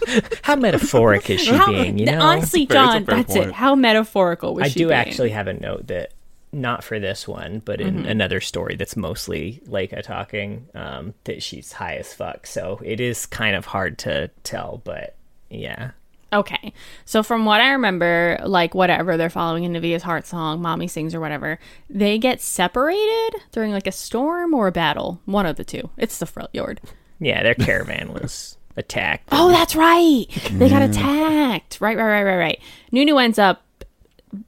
How 0.42 0.56
metaphoric 0.56 1.28
is 1.30 1.40
she 1.40 1.52
How- 1.54 1.66
being, 1.66 1.98
you 1.98 2.06
know? 2.06 2.20
honestly, 2.20 2.66
Fair- 2.66 2.74
John, 2.74 3.04
fair 3.04 3.16
that's 3.16 3.34
point. 3.34 3.48
it. 3.48 3.52
How 3.54 3.74
metaphorical 3.74 4.54
was 4.54 4.64
I 4.64 4.68
she? 4.68 4.80
I 4.80 4.82
do 4.84 4.88
being? 4.88 4.98
actually 5.00 5.30
have 5.30 5.46
a 5.48 5.52
note 5.54 5.86
that 5.88 6.12
not 6.52 6.84
for 6.84 6.98
this 7.00 7.26
one, 7.26 7.62
but 7.64 7.80
in 7.80 7.96
Mm-hmm. 7.98 8.08
another 8.08 8.40
story 8.40 8.76
that's 8.76 8.96
mostly 8.96 9.62
Layka 9.66 10.02
talking, 10.02 10.66
um, 10.74 11.14
that 11.24 11.42
she's 11.42 11.72
high 11.72 11.96
as 11.96 12.12
fuck. 12.12 12.46
So 12.46 12.80
it 12.84 13.00
is 13.00 13.24
kind 13.26 13.56
of 13.56 13.64
hard 13.66 13.98
to 14.00 14.28
tell, 14.44 14.82
but 14.84 15.14
yeah. 15.48 15.92
Okay. 16.30 16.72
So 17.04 17.22
from 17.22 17.44
what 17.44 17.60
I 17.60 17.72
remember, 17.72 18.38
like 18.44 18.74
whatever 18.74 19.16
they're 19.18 19.28
following 19.30 19.64
in 19.64 19.72
Navia's 19.72 20.02
heart 20.02 20.26
song, 20.26 20.62
Mommy 20.62 20.88
sings 20.88 21.14
or 21.14 21.20
whatever, 21.20 21.58
they 21.90 22.18
get 22.18 22.40
separated 22.40 23.30
during 23.50 23.72
like 23.72 23.86
a 23.86 23.92
storm 23.92 24.54
or 24.54 24.66
a 24.68 24.72
battle. 24.72 25.20
One 25.26 25.44
of 25.46 25.56
the 25.56 25.64
two. 25.64 25.90
It's 25.98 26.18
the 26.18 26.26
Freljord. 26.26 26.78
Yeah, 27.18 27.42
their 27.42 27.54
caravan 27.54 28.12
was 28.14 28.56
attacked. 28.76 29.28
Oh, 29.32 29.48
that's 29.48 29.74
right. 29.76 30.26
They 30.52 30.68
got 30.68 30.82
attacked. 30.82 31.80
Right, 31.80 31.96
right, 31.96 32.04
right, 32.04 32.22
right, 32.24 32.36
right. 32.36 32.60
Nunu 32.90 33.16
ends 33.18 33.38
up. 33.38 33.62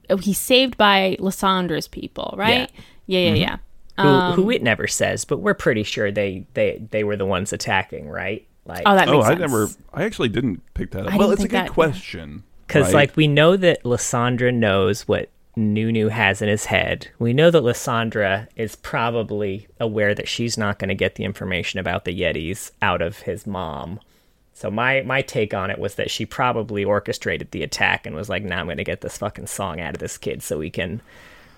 Oh, 0.09 0.17
he's 0.17 0.39
saved 0.39 0.77
by 0.77 1.15
Lissandra's 1.19 1.87
people, 1.87 2.33
right? 2.37 2.71
Yeah, 3.05 3.19
yeah, 3.19 3.33
yeah. 3.33 3.57
who, 3.99 4.07
Um, 4.07 4.33
who 4.33 4.49
it 4.49 4.63
never 4.63 4.87
says, 4.87 5.25
but 5.25 5.39
we're 5.39 5.53
pretty 5.53 5.83
sure 5.83 6.11
they, 6.11 6.47
they, 6.55 6.81
they 6.89 7.03
were 7.03 7.15
the 7.15 7.25
ones 7.25 7.53
attacking, 7.53 8.09
right? 8.09 8.47
Like, 8.65 8.81
Oh, 8.87 8.95
that 8.95 9.07
Oh, 9.07 9.11
makes 9.17 9.25
I 9.25 9.29
sense. 9.29 9.39
never. 9.41 9.69
I 9.93 10.03
actually 10.05 10.29
didn't 10.29 10.61
pick 10.73 10.89
that 10.91 11.05
up. 11.05 11.13
Well, 11.19 11.29
it's 11.31 11.43
a 11.43 11.47
good 11.47 11.55
that, 11.65 11.69
question. 11.69 12.43
Because, 12.65 12.85
right? 12.87 12.93
like, 13.09 13.15
we 13.15 13.27
know 13.27 13.55
that 13.57 13.83
Lissandra 13.83 14.51
knows 14.51 15.07
what 15.07 15.29
Nunu 15.55 16.07
has 16.07 16.41
in 16.41 16.49
his 16.49 16.65
head. 16.65 17.09
We 17.19 17.31
know 17.31 17.51
that 17.51 17.61
Lissandra 17.61 18.47
is 18.55 18.75
probably 18.75 19.67
aware 19.79 20.15
that 20.15 20.27
she's 20.27 20.57
not 20.57 20.79
going 20.79 20.89
to 20.89 20.95
get 20.95 21.13
the 21.13 21.23
information 21.25 21.79
about 21.79 22.05
the 22.05 22.19
Yetis 22.19 22.71
out 22.81 23.03
of 23.03 23.19
his 23.19 23.45
mom. 23.45 23.99
So 24.55 24.71
my 24.71 25.01
my 25.01 25.21
take 25.21 25.53
on 25.53 25.69
it 25.69 25.77
was 25.77 25.95
that 25.95 26.09
she 26.09 26.25
probably 26.25 26.85
orchestrated 26.85 27.51
the 27.51 27.61
attack 27.61 28.07
and 28.07 28.15
was 28.15 28.29
like, 28.29 28.41
"Now 28.41 28.61
I'm 28.61 28.67
going 28.67 28.77
to 28.77 28.85
get 28.85 29.01
this 29.01 29.17
fucking 29.17 29.47
song 29.47 29.81
out 29.81 29.93
of 29.93 29.99
this 29.99 30.17
kid 30.17 30.41
so 30.41 30.57
we 30.57 30.69
can 30.69 31.01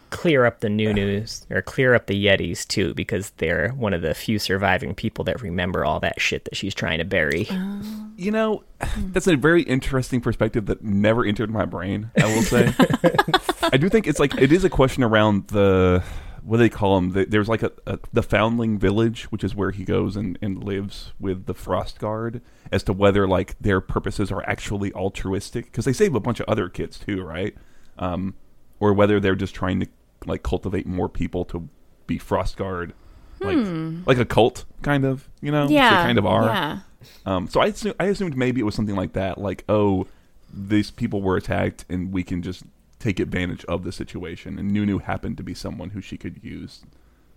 clear 0.10 0.46
up 0.46 0.62
the 0.62 0.70
new 0.70 0.94
news 0.94 1.46
or 1.51 1.62
clear 1.62 1.94
up 1.94 2.08
the 2.08 2.25
Yetis 2.25 2.68
too, 2.68 2.96
because 2.96 3.30
they're 3.38 3.70
one 3.70 3.94
of 3.94 4.01
the 4.01 4.16
few 4.16 4.39
surviving 4.39 4.96
people 4.96 5.24
that 5.25 5.42
remember 5.42 5.86
all 5.86 6.00
that 6.00 6.20
shit 6.20 6.46
that 6.46 6.56
she's 6.56 6.74
trying 6.74 6.98
to 6.98 7.06
bury." 7.06 7.46
Oh. 7.51 8.10
you 8.18 8.32
know, 8.32 8.63
hmm. 8.82 9.12
that's 9.12 9.27
a 9.27 9.36
very 9.36 9.62
interesting 9.62 10.20
perspective 10.20 10.66
that 10.66 10.84
never 10.84 11.24
entered 11.24 11.51
my 11.51 11.66
brain. 11.66 12.10
I 12.20 12.25
will 12.25 12.42
say. 12.42 12.74
I 13.72 13.77
do 13.77 13.89
think 13.89 14.08
it's 14.08 14.20
like 14.20 14.34
it 14.42 14.51
is 14.51 14.63
a 14.63 14.72
question 14.72 15.04
around 15.04 15.50
the 15.50 16.04
what 16.48 16.58
do 16.58 16.63
they 16.63 16.70
call 16.70 16.96
them? 16.96 17.25
There's 17.27 17.50
like 17.50 17.62
a, 17.62 17.74
a 17.86 18.00
the 18.13 18.24
Foundling 18.24 18.80
Village, 18.80 19.24
which 19.34 19.44
is 19.44 19.54
where 19.54 19.72
he 19.72 19.84
goes 19.84 20.16
and, 20.16 20.39
and 20.42 20.63
lives 20.63 21.12
with 21.20 21.46
the 21.46 21.54
Frost 21.54 22.00
Guard, 22.00 22.42
as 22.72 22.84
to 22.84 22.94
whether 22.94 23.27
like 23.27 23.60
their 23.60 23.82
purposes 23.82 24.32
are 24.32 24.42
actually 24.50 24.94
altruistic 24.94 25.66
because 25.66 25.84
they 25.84 25.92
save 25.92 26.16
a 26.16 26.22
bunch 26.22 26.39
of 26.39 26.48
other 26.48 26.70
kids 26.70 27.00
too, 27.00 27.22
right? 27.22 27.54
Um, 28.00 28.34
or 28.80 28.94
whether 28.94 29.20
they're 29.20 29.36
just 29.36 29.54
trying 29.54 29.82
to 29.82 29.88
like 30.25 30.42
cultivate 30.42 30.88
more 30.88 31.10
people 31.10 31.44
to 31.46 31.68
be 32.06 32.18
Frost 32.18 32.56
Guard, 32.56 32.94
like 33.42 33.58
like 34.06 34.18
a 34.18 34.25
cult 34.25 34.63
kind 34.82 35.04
of, 35.04 35.27
you 35.42 35.51
know? 35.51 35.63
Which 35.63 35.72
they 35.72 35.75
yeah, 35.75 36.06
kind 36.06 36.18
of 36.18 36.25
are. 36.25 36.46
Yeah. 36.46 36.80
Um, 37.25 37.50
so 37.50 37.60
I 37.60 37.68
assume, 37.68 37.94
I 38.00 38.06
assumed 38.06 38.38
maybe 38.38 38.62
it 38.62 38.63
was 38.63 38.74
something 38.74 38.96
like 38.96 39.12
that, 39.13 39.38
like 39.38 39.66
oh, 39.68 40.08
these 40.54 40.92
people 40.92 41.22
were 41.22 41.36
attacked 41.36 41.84
and 41.89 42.13
we 42.13 42.24
can 42.24 42.42
just 42.42 42.63
take 43.08 43.20
advantage 43.20 43.64
of 43.66 43.84
the 43.84 43.92
situation. 43.92 44.60
And 44.60 44.72
Nunu 44.72 44.98
happened 45.00 45.38
to 45.38 45.44
be 45.44 45.54
someone 45.54 45.92
who 45.92 46.02
she 46.02 46.18
could 46.18 46.40
use, 46.44 46.82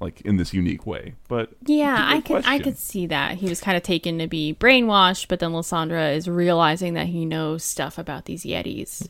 like 0.00 0.20
in 0.22 0.36
this 0.36 0.52
unique 0.52 0.84
way. 0.86 1.14
But 1.28 1.50
Yeah, 1.66 1.94
it's 1.94 2.00
a 2.02 2.04
I 2.04 2.14
good 2.16 2.24
could 2.44 2.44
I 2.54 2.58
could 2.58 2.78
see 2.78 3.06
that. 3.06 3.36
He 3.38 3.48
was 3.48 3.60
kind 3.60 3.76
of 3.76 3.82
taken 3.82 4.18
to 4.18 4.26
be 4.26 4.54
brainwashed, 4.58 5.26
but 5.28 5.38
then 5.40 5.50
Lissandra 5.52 6.14
is 6.14 6.28
realizing 6.28 6.94
that 6.94 7.06
he 7.08 7.24
knows 7.24 7.62
stuff 7.62 7.98
about 7.98 8.24
these 8.24 8.44
Yetis 8.44 9.08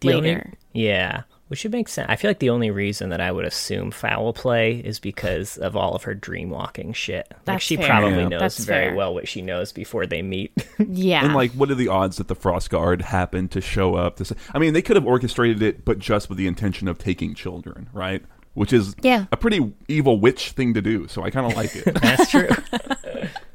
The 0.00 0.12
only- 0.14 0.28
later. 0.30 0.54
yeah. 0.72 1.22
Which 1.50 1.64
would 1.64 1.72
make 1.72 1.88
sense. 1.88 2.06
I 2.08 2.14
feel 2.14 2.30
like 2.30 2.38
the 2.38 2.50
only 2.50 2.70
reason 2.70 3.10
that 3.10 3.20
I 3.20 3.32
would 3.32 3.44
assume 3.44 3.90
foul 3.90 4.32
play 4.32 4.76
is 4.78 5.00
because 5.00 5.56
of 5.56 5.74
all 5.76 5.96
of 5.96 6.04
her 6.04 6.14
dream 6.14 6.48
walking 6.48 6.92
shit. 6.92 7.26
Like 7.30 7.44
That's 7.44 7.64
she 7.64 7.74
fair. 7.76 7.86
probably 7.88 8.18
Yeah. 8.22 8.28
knows 8.28 8.40
That's 8.40 8.64
very 8.64 8.86
fair. 8.90 8.94
well 8.94 9.12
what 9.14 9.26
she 9.26 9.42
knows 9.42 9.72
before 9.72 10.06
they 10.06 10.22
meet. 10.22 10.52
Yeah. 10.78 11.24
And 11.24 11.34
like, 11.34 11.50
what 11.52 11.68
are 11.70 11.74
the 11.74 11.88
odds 11.88 12.18
that 12.18 12.28
the 12.28 12.34
Frost 12.36 12.70
Guard 12.70 13.02
happened 13.02 13.50
to 13.50 13.60
show 13.60 13.96
up? 13.96 14.14
To 14.18 14.24
say, 14.24 14.36
I 14.54 14.60
mean, 14.60 14.74
they 14.74 14.82
could 14.82 14.94
have 14.96 15.06
orchestrated 15.06 15.60
it, 15.60 15.84
but 15.84 15.98
just 15.98 16.28
with 16.28 16.38
the 16.38 16.46
intention 16.46 16.86
of 16.86 16.98
taking 16.98 17.34
children, 17.34 17.88
right? 17.92 18.22
Which 18.54 18.72
is 18.72 18.94
Yeah. 19.02 19.26
a 19.32 19.36
pretty 19.36 19.72
evil 19.88 20.20
witch 20.20 20.52
thing 20.52 20.74
to 20.74 20.80
do. 20.82 21.08
So 21.08 21.22
I 21.24 21.30
kind 21.30 21.46
of 21.50 21.56
like 21.56 21.74
it. 21.74 21.94
That's 22.00 22.30
true. 22.30 22.48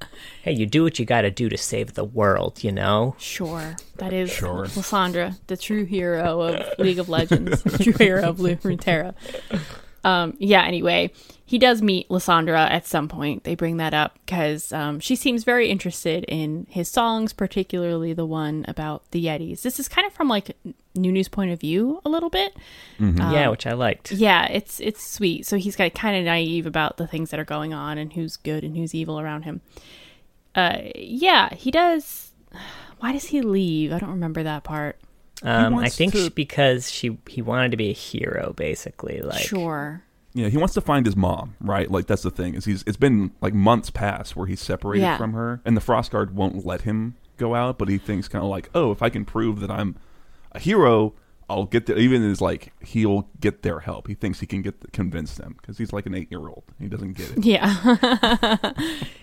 hey, 0.46 0.52
you 0.52 0.68
do 0.68 0.84
what 0.84 1.00
you 1.00 1.06
got 1.06 1.22
to 1.22 1.32
do 1.32 1.50
to 1.50 1.58
save 1.58 1.96
the 1.96 2.04
world, 2.04 2.64
you 2.64 2.72
know? 2.72 3.16
Sure. 3.18 3.76
That 3.98 4.14
is 4.14 4.32
Sure. 4.32 4.66
Lissandra, 4.66 5.36
the 5.48 5.58
true 5.58 5.86
hero 5.86 6.40
of 6.40 6.78
League 6.78 7.00
of 7.00 7.10
Legends, 7.10 7.64
the 7.64 7.84
true 7.84 7.94
hero 7.94 8.30
of 8.30 8.38
Runeterra. 8.38 9.16
Um, 10.04 10.36
yeah, 10.38 10.64
anyway, 10.64 11.12
he 11.46 11.58
does 11.58 11.82
meet 11.82 12.08
Lissandra 12.10 12.60
at 12.70 12.86
some 12.86 13.08
point. 13.08 13.44
They 13.44 13.56
bring 13.56 13.78
that 13.78 13.96
up 13.96 14.20
because 14.24 14.72
um, 14.72 15.00
she 15.00 15.16
seems 15.16 15.44
very 15.44 15.70
interested 15.72 16.26
in 16.26 16.68
his 16.70 16.90
songs, 16.92 17.34
particularly 17.34 18.14
the 18.14 18.24
one 18.24 18.66
about 18.68 19.10
the 19.10 19.26
Yetis. 19.26 19.64
This 19.64 19.80
is 19.80 19.88
kind 19.88 20.06
of 20.06 20.14
from 20.14 20.28
like 20.28 20.56
Nunu's 20.96 21.28
point 21.28 21.54
of 21.54 21.60
view 21.60 22.02
a 22.06 22.10
little 22.10 22.30
bit. 22.30 22.56
yeah, 23.00 23.50
which 23.50 23.66
I 23.66 23.74
liked. 23.74 24.12
Yeah, 24.12 24.46
it's 24.46 24.80
it's 24.80 25.04
sweet. 25.04 25.48
So 25.48 25.58
he's 25.58 25.76
got 25.76 25.96
kind 25.96 26.16
of 26.16 26.26
naive 26.26 26.68
about 26.68 26.98
the 26.98 27.08
things 27.08 27.32
that 27.32 27.40
are 27.40 27.44
going 27.46 27.74
on 27.74 27.98
and 27.98 28.14
who's 28.14 28.38
good 28.38 28.64
and 28.64 28.78
who's 28.78 28.94
evil 28.94 29.20
around 29.20 29.42
him. 29.42 29.62
Uh, 30.56 30.78
yeah, 30.96 31.54
he 31.54 31.72
does. 31.72 32.32
Why 33.00 33.12
does 33.12 33.26
he 33.26 33.42
leave? 33.42 33.92
I 33.92 34.00
don't 34.00 34.10
remember 34.12 34.44
that 34.44 34.64
part. 34.64 34.98
Um, 35.44 35.76
I 35.76 35.90
think 35.90 36.14
to- 36.14 36.28
sh- 36.28 36.30
because 36.30 36.90
she 36.90 37.18
he 37.28 37.42
wanted 37.42 37.72
to 37.72 37.78
be 37.78 37.90
a 37.90 37.94
hero, 37.94 38.54
basically. 38.56 39.22
Like, 39.22 39.42
sure. 39.42 40.02
Yeah, 40.34 40.48
he 40.50 40.58
wants 40.58 40.74
to 40.74 40.82
find 40.82 41.06
his 41.06 41.16
mom, 41.16 41.56
right? 41.62 41.90
Like 41.92 42.08
that's 42.08 42.24
the 42.24 42.32
thing 42.32 42.56
is 42.56 42.66
he's 42.66 42.84
it's 42.88 42.98
been 42.98 43.32
like 43.42 43.54
months 43.54 43.90
past 43.90 44.36
where 44.36 44.48
he's 44.48 44.62
separated 44.62 45.04
Yeah. 45.04 45.18
from 45.18 45.34
her, 45.34 45.62
and 45.66 45.76
the 45.78 45.82
Frost 45.82 46.12
Guard 46.12 46.36
won't 46.36 46.66
let 46.66 46.82
him 46.82 47.16
go 47.38 47.54
out. 47.56 47.78
But 47.78 47.90
he 47.90 47.98
thinks 47.98 48.28
kind 48.28 48.44
of 48.44 48.50
like, 48.50 48.70
oh, 48.74 48.92
if 48.92 49.02
I 49.02 49.10
can 49.10 49.24
prove 49.26 49.60
that 49.60 49.70
I'm 49.72 49.96
a 50.54 50.60
hero, 50.60 51.14
I'll 51.50 51.66
get 51.66 51.86
there. 51.86 51.98
Even 51.98 52.24
is 52.24 52.42
like 52.42 52.74
he'll 52.84 53.28
get 53.40 53.62
their 53.62 53.80
help. 53.80 54.08
He 54.08 54.16
thinks 54.16 54.40
he 54.40 54.48
can 54.48 54.62
get 54.64 54.92
convince 54.94 55.36
them 55.36 55.56
because 55.62 55.78
he's 55.78 55.94
like 55.94 56.06
an 56.08 56.16
eight 56.16 56.32
year 56.32 56.40
old. 56.48 56.64
He 56.80 56.88
doesn't 56.88 57.14
get 57.14 57.32
it. 57.38 57.46
Yeah. 57.46 57.76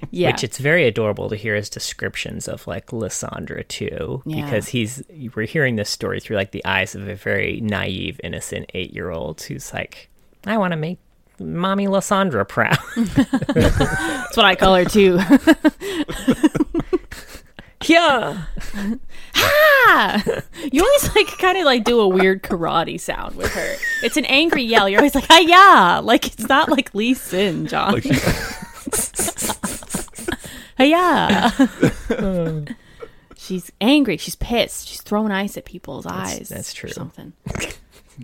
yeah. 0.12 0.30
Which 0.30 0.44
it's 0.44 0.58
very 0.58 0.86
adorable 0.86 1.28
to 1.30 1.36
hear 1.36 1.56
his 1.56 1.68
descriptions 1.68 2.46
of 2.46 2.66
like 2.68 2.86
Lissandra 2.88 3.66
too, 3.66 4.22
Yeah. 4.24 4.44
because 4.44 4.68
he's 4.68 5.02
we're 5.34 5.46
hearing 5.46 5.76
this 5.76 5.90
story 5.90 6.20
through 6.20 6.36
like 6.36 6.52
the 6.52 6.64
eyes 6.64 6.94
of 6.94 7.08
a 7.08 7.16
very 7.16 7.60
naive, 7.60 8.20
innocent 8.22 8.70
eight 8.74 8.92
year 8.94 9.10
old 9.10 9.40
who's 9.42 9.72
like, 9.72 10.08
I 10.46 10.58
want 10.58 10.70
to 10.72 10.76
make 10.76 10.98
mommy 11.40 11.86
Lissandra 11.88 12.46
proud. 12.46 12.78
That's 12.96 14.36
what 14.36 14.46
I 14.46 14.54
call 14.54 14.76
her 14.76 14.84
too. 14.84 15.18
yeah, 17.86 18.44
ah! 19.34 20.22
You 20.70 20.82
always 20.84 21.16
like 21.16 21.31
kind 21.42 21.58
of 21.58 21.64
like 21.64 21.84
do 21.84 22.00
a 22.00 22.08
weird 22.08 22.42
karate 22.42 22.98
sound 22.98 23.36
with 23.36 23.52
her. 23.52 23.76
It's 24.02 24.16
an 24.16 24.24
angry 24.26 24.62
yell. 24.62 24.88
You're 24.88 25.00
always 25.00 25.14
like, 25.14 25.26
"Hi 25.28 25.40
yeah!" 25.40 26.00
Like 26.02 26.26
it's 26.26 26.48
not 26.48 26.70
like 26.70 26.94
Lee 26.94 27.14
Sin, 27.14 27.66
John. 27.66 27.92
Like 27.92 28.04
she, 28.04 28.14
Hi 30.78 30.92
ah, 30.94 31.54
yeah. 32.08 32.64
She's 33.36 33.72
angry. 33.80 34.16
She's 34.16 34.36
pissed. 34.36 34.86
She's 34.88 35.02
throwing 35.02 35.32
ice 35.32 35.56
at 35.56 35.64
people's 35.64 36.06
eyes. 36.06 36.48
that's 36.48 36.72
or 36.72 36.76
true. 36.76 36.90
something. 36.90 37.32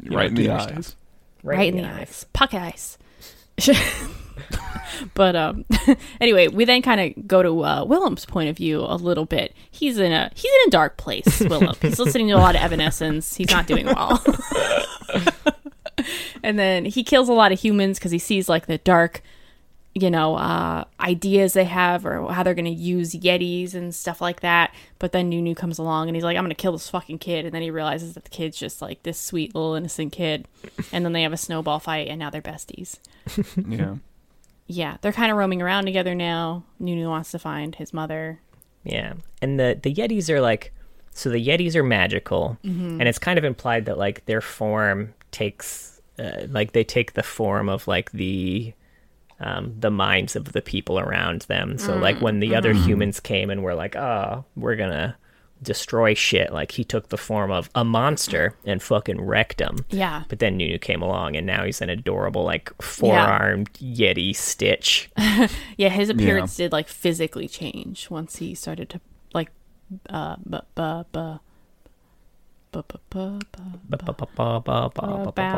right 0.06 0.28
in 0.28 0.34
do 0.34 0.44
the 0.44 0.50
eyes. 0.50 0.94
right, 1.42 1.68
in 1.74 1.78
the 1.78 1.84
eyes. 1.84 2.24
Puck 2.32 2.54
ice. 2.54 2.96
but 5.14 5.36
um 5.36 5.64
anyway, 6.20 6.48
we 6.48 6.64
then 6.64 6.82
kind 6.82 7.00
of 7.00 7.28
go 7.28 7.42
to 7.42 7.60
uh, 7.62 7.84
Willump's 7.84 8.26
point 8.26 8.48
of 8.48 8.56
view 8.56 8.80
a 8.80 8.96
little 8.96 9.26
bit. 9.26 9.54
He's 9.70 9.98
in 9.98 10.12
a 10.12 10.30
he's 10.34 10.50
in 10.52 10.68
a 10.68 10.70
dark 10.70 10.96
place, 10.96 11.40
Willump. 11.40 11.82
he's 11.82 11.98
listening 11.98 12.28
to 12.28 12.34
a 12.34 12.38
lot 12.38 12.56
of 12.56 12.62
Evanescence. 12.62 13.36
He's 13.36 13.50
not 13.50 13.66
doing 13.66 13.86
well. 13.86 14.22
and 16.42 16.58
then 16.58 16.84
he 16.84 17.02
kills 17.02 17.28
a 17.28 17.32
lot 17.32 17.52
of 17.52 17.60
humans 17.60 17.98
because 17.98 18.12
he 18.12 18.18
sees 18.18 18.48
like 18.48 18.66
the 18.66 18.78
dark 18.78 19.22
you 19.94 20.10
know 20.10 20.36
uh 20.36 20.84
ideas 21.00 21.54
they 21.54 21.64
have 21.64 22.06
or 22.06 22.32
how 22.32 22.42
they're 22.44 22.54
gonna 22.54 22.68
use 22.68 23.14
yetis 23.14 23.74
and 23.74 23.92
stuff 23.92 24.20
like 24.20 24.40
that 24.40 24.72
but 25.00 25.10
then 25.12 25.28
nunu 25.28 25.54
comes 25.54 25.78
along 25.78 26.06
and 26.08 26.14
he's 26.14 26.22
like 26.22 26.36
i'm 26.36 26.44
gonna 26.44 26.54
kill 26.54 26.72
this 26.72 26.88
fucking 26.88 27.18
kid 27.18 27.44
and 27.44 27.52
then 27.54 27.62
he 27.62 27.70
realizes 27.70 28.14
that 28.14 28.22
the 28.22 28.30
kid's 28.30 28.56
just 28.56 28.80
like 28.80 29.02
this 29.02 29.18
sweet 29.18 29.54
little 29.56 29.74
innocent 29.74 30.12
kid 30.12 30.46
and 30.92 31.04
then 31.04 31.12
they 31.14 31.22
have 31.22 31.32
a 31.32 31.36
snowball 31.38 31.80
fight 31.80 32.06
and 32.06 32.18
now 32.20 32.30
they're 32.30 32.42
besties 32.42 32.98
Yeah. 33.66 33.96
Yeah 34.68 34.96
they're 35.00 35.12
kind 35.12 35.30
of 35.32 35.36
roaming 35.36 35.60
around 35.62 35.84
together 35.86 36.14
now 36.14 36.62
nunu 36.78 37.08
wants 37.08 37.30
to 37.32 37.38
find 37.38 37.74
his 37.76 37.92
mother 37.92 38.38
Yeah, 38.84 39.14
and 39.42 39.58
the 39.58 39.78
the 39.82 39.92
Yetis 39.92 40.28
are 40.30 40.40
like, 40.40 40.72
so 41.12 41.28
the 41.30 41.44
Yetis 41.44 41.74
are 41.74 41.82
magical, 41.82 42.56
Mm-hmm. 42.64 43.00
and 43.00 43.08
it's 43.08 43.18
kind 43.18 43.38
of 43.38 43.44
implied 43.44 43.86
that 43.86 43.98
like 43.98 44.24
their 44.26 44.40
form 44.40 45.12
takes, 45.32 46.00
uh, 46.18 46.46
like 46.48 46.72
they 46.72 46.84
take 46.84 47.12
the 47.14 47.22
form 47.24 47.68
of 47.68 47.86
like 47.88 48.12
the, 48.12 48.72
um, 49.40 49.74
the 49.78 49.90
minds 49.90 50.36
of 50.36 50.52
the 50.52 50.62
people 50.62 50.98
around 50.98 51.42
them. 51.42 51.76
So 51.78 51.96
like 51.96 52.20
when 52.20 52.40
the 52.40 52.54
other 52.54 52.72
Mm-hmm. 52.72 52.88
humans 52.88 53.20
came 53.20 53.50
and 53.50 53.62
were 53.62 53.74
like, 53.74 53.96
oh, 53.96 54.44
we're 54.56 54.76
gonna 54.76 55.16
destroy 55.62 56.14
shit, 56.14 56.52
like 56.52 56.72
he 56.72 56.84
took 56.84 57.08
the 57.08 57.16
form 57.16 57.50
of 57.50 57.70
a 57.74 57.84
monster 57.84 58.54
and 58.64 58.82
fucking 58.82 59.20
wrecked 59.20 59.58
them. 59.58 59.84
yeah 59.90 60.24
But 60.28 60.38
then 60.38 60.56
Nunu 60.56 60.78
came 60.78 61.02
along, 61.02 61.36
and 61.36 61.46
now 61.46 61.64
he's 61.64 61.80
an 61.80 61.90
adorable 61.90 62.44
like 62.44 62.72
four 62.82 63.16
armed 63.16 63.72
Yeti 63.74 64.34
Stitch. 64.34 65.10
yeah 65.76 65.88
his 65.88 66.08
appearance 66.10 66.56
did 66.56 66.72
like 66.72 66.88
physically 66.88 67.48
change 67.48 68.10
once 68.10 68.36
he 68.36 68.54
started 68.54 68.88
to 68.90 69.00
like 69.34 69.50
uh 70.10 70.36
bu- 70.44 70.58
bu- 70.74 71.04
bu-. 71.12 71.38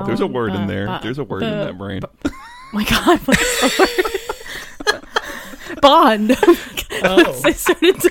There's 0.06 0.20
a 0.20 0.26
word 0.26 0.54
in 0.54 0.66
there. 0.66 0.98
There's 1.02 1.18
a 1.18 1.24
word 1.24 1.42
in 1.42 1.50
that 1.50 1.76
brain. 1.76 2.00
My 2.72 2.84
god, 2.84 3.18
what's 3.20 3.60
the 3.60 3.68
word? 3.80 3.90
Bond. 5.82 6.36
Oh. 7.02 7.40
I 7.44 7.52
started 7.52 8.00
to 8.00 8.10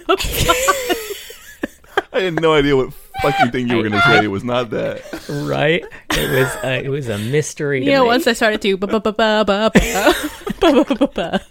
I 2.12 2.22
had 2.22 2.42
no 2.42 2.54
idea 2.54 2.76
what 2.76 2.94
fucking 3.22 3.52
thing 3.52 3.68
you 3.70 3.78
were 3.78 3.84
gonna 3.84 4.02
say. 4.02 4.24
It 4.24 4.28
was 4.28 4.44
not 4.44 4.70
that. 4.72 5.02
right? 5.30 5.84
It 6.12 6.30
was 6.32 6.48
uh, 6.64 6.82
it 6.84 6.90
was 6.90 7.08
a 7.08 7.18
mystery. 7.18 7.80
You 7.80 7.86
to 7.86 7.92
know, 7.92 8.04
me. 8.04 8.08
once 8.08 8.28
I 8.28 8.34
started 8.34 8.62
to 8.64 8.78
ba 8.78 8.88
ba 8.88 9.00
ba 9.00 9.14
ba 9.14 9.44
ba 9.46 9.72
ba 9.74 10.14
ba 10.60 10.84
ba 10.84 10.96
ba 10.96 11.08
ba. 11.14 11.42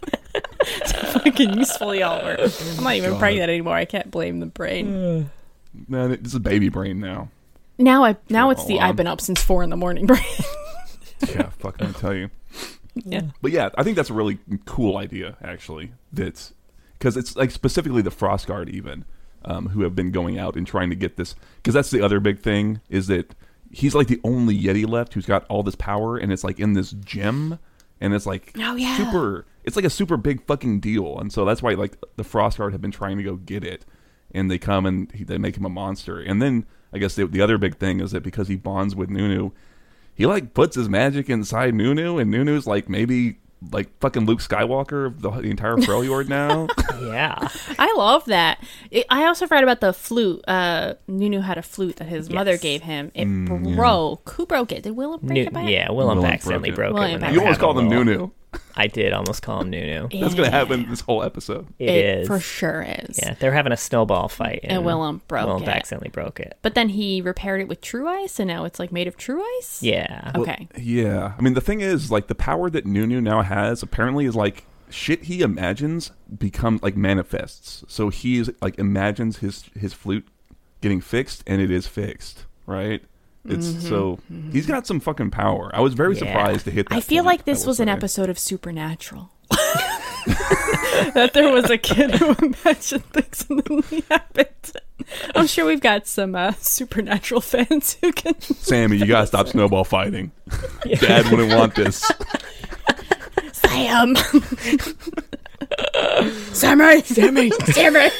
It's 0.61 0.93
fucking 1.13 1.57
usefully 1.59 2.03
all 2.03 2.23
work. 2.23 2.41
I'm 2.77 2.85
not 2.85 2.95
even 2.95 3.11
God. 3.13 3.19
pregnant 3.21 3.49
anymore. 3.51 3.75
I 3.75 3.85
can't 3.85 4.11
blame 4.11 4.41
the 4.41 4.47
brain. 4.47 5.31
Man, 5.89 6.19
this 6.23 6.33
is 6.35 6.39
baby 6.41 6.69
brain 6.69 7.01
now. 7.01 7.29
Now 7.79 8.05
I 8.05 8.17
now 8.29 8.47
Go 8.47 8.51
it's 8.51 8.65
the 8.67 8.79
on. 8.81 8.89
I've 8.89 8.97
been 8.97 9.07
up 9.07 9.21
since 9.21 9.43
four 9.43 9.63
in 9.63 9.71
the 9.71 9.77
morning 9.77 10.07
brain. 10.07 10.23
Yeah, 11.29 11.51
fucking 11.59 11.87
I 11.89 11.93
tell 11.93 12.15
you. 12.15 12.31
yeah. 12.95 13.23
But 13.43 13.53
yeah, 13.53 13.71
I 13.77 13.83
think 13.83 13.97
that's 13.97 14.11
a 14.11 14.15
really 14.15 14.39
cool 14.67 14.97
idea, 14.97 15.37
actually. 15.43 15.93
That's 16.13 16.53
because 16.99 17.17
it's 17.17 17.37
like 17.37 17.51
specifically 17.51 18.03
the 18.03 18.11
Frost 18.11 18.47
Guard, 18.47 18.69
even 18.69 19.05
um, 19.49 19.71
who 19.71 19.83
have 19.83 19.97
been 19.97 20.13
going 20.13 20.39
out 20.39 20.55
and 20.55 20.65
trying 20.67 20.91
to 20.91 20.97
get 20.97 21.17
this. 21.17 21.35
Because 21.57 21.75
that's 21.75 21.91
the 21.91 22.03
other 22.03 22.21
big 22.21 22.39
thing 22.39 22.81
is 22.89 23.09
that 23.09 23.35
he's 23.73 23.95
like 23.95 24.07
the 24.07 24.21
only 24.23 24.57
Yeti 24.57 24.89
left 24.89 25.15
who's 25.15 25.27
got 25.27 25.45
all 25.49 25.65
this 25.65 25.75
power, 25.75 26.17
and 26.17 26.31
it's 26.33 26.45
like 26.45 26.61
in 26.61 26.75
this 26.75 26.93
gem, 26.93 27.59
and 28.01 28.15
it's 28.15 28.27
like 28.27 28.53
Oh, 28.61 28.77
yeah. 28.77 28.97
super. 28.97 29.47
It's 29.65 29.75
like 29.75 29.85
a 29.85 29.91
super 29.91 30.17
big 30.17 30.47
fucking 30.47 30.81
deal, 30.81 31.19
and 31.19 31.33
so 31.33 31.45
that's 31.45 31.63
why 31.63 31.73
like 31.75 31.97
the 32.17 32.25
Frost 32.25 32.59
Guard 32.59 32.73
have 32.73 32.81
been 32.81 32.91
trying 32.93 33.17
to 33.19 33.25
go 33.25 33.37
get 33.37 33.65
it, 33.65 33.85
and 34.33 34.51
they 34.51 34.59
come 34.59 34.87
and 34.87 35.11
he, 35.13 35.25
they 35.25 35.39
make 35.39 35.57
him 35.57 35.65
a 35.65 35.71
monster, 35.71 36.21
and 36.21 36.41
then 36.41 36.65
I 36.93 36.99
guess 36.99 37.15
the, 37.17 37.27
the 37.27 37.43
other 37.43 37.59
big 37.59 37.77
thing 37.77 38.01
is 38.01 38.13
that 38.13 38.23
because 38.23 38.49
he 38.49 38.57
bonds 38.57 38.95
with 38.95 39.11
Nunu, 39.11 39.51
he 40.15 40.25
like 40.27 40.55
puts 40.55 40.77
his 40.77 40.89
magic 40.89 41.29
inside 41.29 41.75
Nunu, 41.75 42.19
and 42.19 42.31
Nunu's 42.31 42.67
like 42.67 42.89
maybe 42.89 43.41
like 43.73 43.89
fucking 44.01 44.25
Luke 44.27 44.39
Skywalker 44.41 45.07
of 45.07 45.21
the, 45.21 45.31
the 45.31 45.51
entire 45.51 45.77
Freljord 45.77 46.29
now. 46.29 46.69
yeah, 47.03 47.37
I 47.79 47.93
love 47.97 48.25
that. 48.27 48.63
It, 48.91 49.05
I 49.11 49.25
also 49.27 49.47
read 49.49 49.63
about 49.65 49.81
the 49.81 49.93
flute. 49.93 50.45
Uh, 50.49 50.95
Nunu 51.09 51.41
had 51.41 51.59
a 51.59 51.63
flute 51.63 51.97
that 51.97 52.07
his 52.09 52.31
mother 52.31 52.57
gave 52.57 52.83
him. 52.83 53.11
It 53.15 53.27
Mm, 53.27 53.77
broke. 53.77 54.31
Who 54.31 54.47
broke 54.47 54.73
it? 54.73 54.83
Did 54.85 54.95
Willump 54.97 55.23
break 55.23 55.35
Nu- 55.35 55.43
it 55.43 55.53
back? 55.53 55.69
yeah. 55.69 55.89
Willump 55.91 56.21
Willump 56.23 56.33
accidentally 56.33 56.71
broke 56.71 56.91
it. 56.91 56.95
broke 56.95 57.05
it. 57.11 57.13
Willump 57.19 57.21
when 57.21 57.21
they 57.21 57.35
you 57.35 57.41
were 57.41 57.47
almost 57.47 57.61
having 57.61 57.75
called 57.75 57.79
him 57.81 57.89
Nunu. 58.07 58.31
I 58.77 58.87
did 58.87 59.13
almost 59.13 59.43
call 59.43 59.61
him 59.61 59.71
Nunu. 59.71 60.09
That's 60.21 60.35
gonna 60.35 60.51
happen 60.51 60.89
this 60.89 61.01
whole 61.01 61.23
episode. 61.23 61.67
It 61.79 61.89
It 61.89 62.19
is 62.21 62.27
for 62.29 62.41
sure 62.41 62.83
is. 62.83 63.19
Yeah, 63.23 63.35
they're 63.41 63.53
having 63.53 63.73
a 63.73 63.77
snowball 63.77 64.29
fight, 64.29 64.61
And 64.63 64.85
Willump 64.85 65.21
broke 65.29 65.47
Willump 65.49 65.63
it. 65.63 65.69
accidentally 65.69 66.11
broke 66.11 66.41
it. 66.41 66.57
But 66.63 66.75
then 66.75 66.89
he 66.89 67.21
repaired 67.21 67.61
it 67.61 67.69
with 67.69 67.81
true 67.81 68.09
ice, 68.09 68.39
and 68.41 68.49
now 68.49 68.65
it's 68.65 68.79
like 68.79 68.93
made 68.93 69.07
of 69.09 69.17
true 69.17 69.43
ice. 69.59 69.83
Yeah, 69.83 70.33
Okay. 70.35 70.69
Yeah, 70.77 71.35
I 71.39 71.43
mean 71.43 71.55
the 71.55 71.61
thing 71.61 71.81
is, 71.81 72.11
like 72.11 72.29
the 72.29 72.35
power 72.35 72.71
that 72.71 72.87
Nunu 72.87 73.21
now 73.21 73.43
has 73.43 73.83
apparently 73.83 74.25
is 74.25 74.35
like 74.37 74.65
shit 74.91 75.25
he 75.25 75.43
imagines 75.43 76.13
becomes 76.39 76.83
like 76.83 76.97
manifests. 76.97 77.85
So 77.89 78.09
he's 78.09 78.49
like 78.63 78.79
imagines 78.79 79.39
his 79.39 79.65
his 79.79 79.93
flute 79.93 80.27
getting 80.81 81.01
fixed, 81.01 81.43
and 81.47 81.61
it 81.61 81.71
is 81.71 81.87
fixed, 81.87 82.47
right? 82.67 83.03
It's 83.49 83.87
so 83.89 84.19
he's 84.53 84.67
got 84.67 84.87
some 84.87 85.01
fucking 85.01 85.31
power. 85.31 85.71
I 85.75 85.81
was 85.81 85.95
very 85.95 86.15
Yeah. 86.15 86.21
surprised 86.21 86.65
to 86.67 86.71
hit 86.71 86.89
that. 86.89 86.97
I 86.97 87.01
feel 87.01 87.25
point, 87.25 87.39
like 87.39 87.45
this 87.45 87.65
will 87.65 87.71
was 87.71 87.81
an 87.81 87.89
episode 87.89 88.29
of 88.31 88.39
Supernatural. 88.39 89.31
that 91.15 91.31
there 91.33 91.51
was 91.51 91.71
a 91.71 91.79
kid 91.79 92.15
who 92.17 92.35
imagined 92.43 93.05
things 93.13 93.47
and 93.49 93.63
then 93.65 93.83
they 93.91 94.03
happened. 94.11 94.73
I'm 95.35 95.47
sure 95.47 95.65
we've 95.65 95.81
got 95.81 96.07
some 96.07 96.35
uh, 96.35 96.53
Supernatural 96.59 97.41
fans 97.41 97.97
who 98.03 98.13
can. 98.13 98.39
Sammy, 98.41 98.99
you 98.99 99.07
gotta 99.07 99.27
stop 99.27 99.49
snowball 99.55 99.85
fighting. 99.85 100.33
Dad 101.01 101.31
wouldn't 101.31 101.55
want 101.55 101.75
this. 101.75 102.05
Sam! 103.53 104.15
Sammy! 106.53 107.03
Sammy! 107.03 107.51
Sammy! 107.51 108.11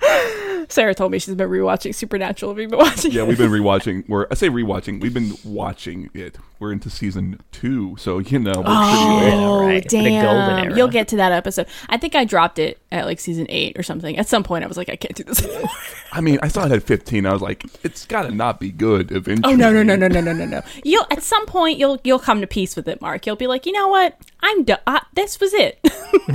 Sarah 0.68 0.94
told 0.94 1.10
me 1.10 1.18
she's 1.18 1.34
been 1.34 1.48
rewatching 1.48 1.92
Supernatural. 1.94 2.54
We've 2.54 2.70
been 2.70 2.78
watching 2.78 3.10
Yeah, 3.10 3.22
it? 3.22 3.28
we've 3.28 3.38
been 3.38 3.50
rewatching. 3.60 4.08
We're 4.08 4.26
I 4.30 4.34
say 4.34 4.48
rewatching. 4.48 5.00
We've 5.00 5.12
been 5.14 5.34
watching 5.44 6.10
it. 6.14 6.38
We're 6.60 6.72
into 6.72 6.90
season 6.90 7.40
two, 7.52 7.96
so 7.98 8.18
you 8.18 8.38
know 8.38 8.52
we're. 8.56 8.64
Oh, 8.66 9.64
right. 9.66 9.82
The 9.82 9.88
damn. 9.88 10.24
golden 10.24 10.64
era. 10.66 10.76
You'll 10.76 10.88
get 10.88 11.08
to 11.08 11.16
that 11.16 11.32
episode. 11.32 11.66
I 11.88 11.96
think 11.96 12.14
I 12.14 12.24
dropped 12.26 12.58
it 12.58 12.78
at 12.92 13.06
like 13.06 13.18
season 13.18 13.46
eight 13.48 13.78
or 13.78 13.82
something. 13.82 14.16
At 14.18 14.28
some 14.28 14.42
point, 14.42 14.62
I 14.62 14.66
was 14.66 14.76
like, 14.76 14.90
I 14.90 14.96
can't 14.96 15.14
do 15.14 15.24
this 15.24 15.42
anymore. 15.42 15.70
I 16.12 16.20
mean, 16.20 16.38
I 16.42 16.48
saw 16.48 16.66
it 16.66 16.72
at 16.72 16.82
15. 16.82 17.24
I 17.24 17.32
was 17.32 17.40
like, 17.40 17.64
it's 17.82 18.04
gotta 18.04 18.30
not 18.30 18.60
be 18.60 18.70
good 18.70 19.10
eventually. 19.10 19.54
Oh 19.54 19.56
no 19.56 19.72
no 19.72 19.82
no 19.82 19.96
no 19.96 20.06
no 20.08 20.20
no 20.20 20.32
no 20.34 20.44
no! 20.44 20.60
You'll 20.84 21.06
at 21.10 21.22
some 21.22 21.46
point 21.46 21.78
you'll 21.78 21.98
you'll 22.04 22.18
come 22.18 22.40
to 22.42 22.46
peace 22.46 22.76
with 22.76 22.86
it, 22.88 23.00
Mark. 23.00 23.26
You'll 23.26 23.36
be 23.36 23.46
like, 23.46 23.64
you 23.64 23.72
know 23.72 23.88
what? 23.88 24.18
I'm 24.42 24.64
done. 24.64 24.78
This 25.14 25.40
was 25.40 25.54
it. 25.54 25.78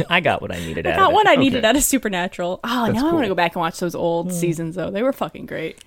I 0.10 0.22
got 0.22 0.42
what 0.42 0.52
I 0.52 0.58
needed 0.60 0.88
I 0.88 0.92
out 0.94 0.98
got 0.98 1.08
of 1.10 1.14
what 1.14 1.28
it. 1.28 1.30
I 1.32 1.36
needed 1.36 1.60
Okay. 1.60 1.68
out 1.68 1.76
of 1.76 1.84
Supernatural. 1.84 2.60
Oh, 2.64 2.86
That's 2.88 2.96
now 3.02 3.10
I 3.10 3.14
want 3.14 3.24
to 3.26 3.30
go 3.30 3.36
back 3.36 3.55
and 3.56 3.62
watch 3.62 3.80
those 3.80 3.96
old 3.96 4.32
seasons 4.34 4.76
though. 4.76 4.92
They 4.92 5.02
were 5.04 5.14
fucking 5.14 5.46
great. 5.48 5.84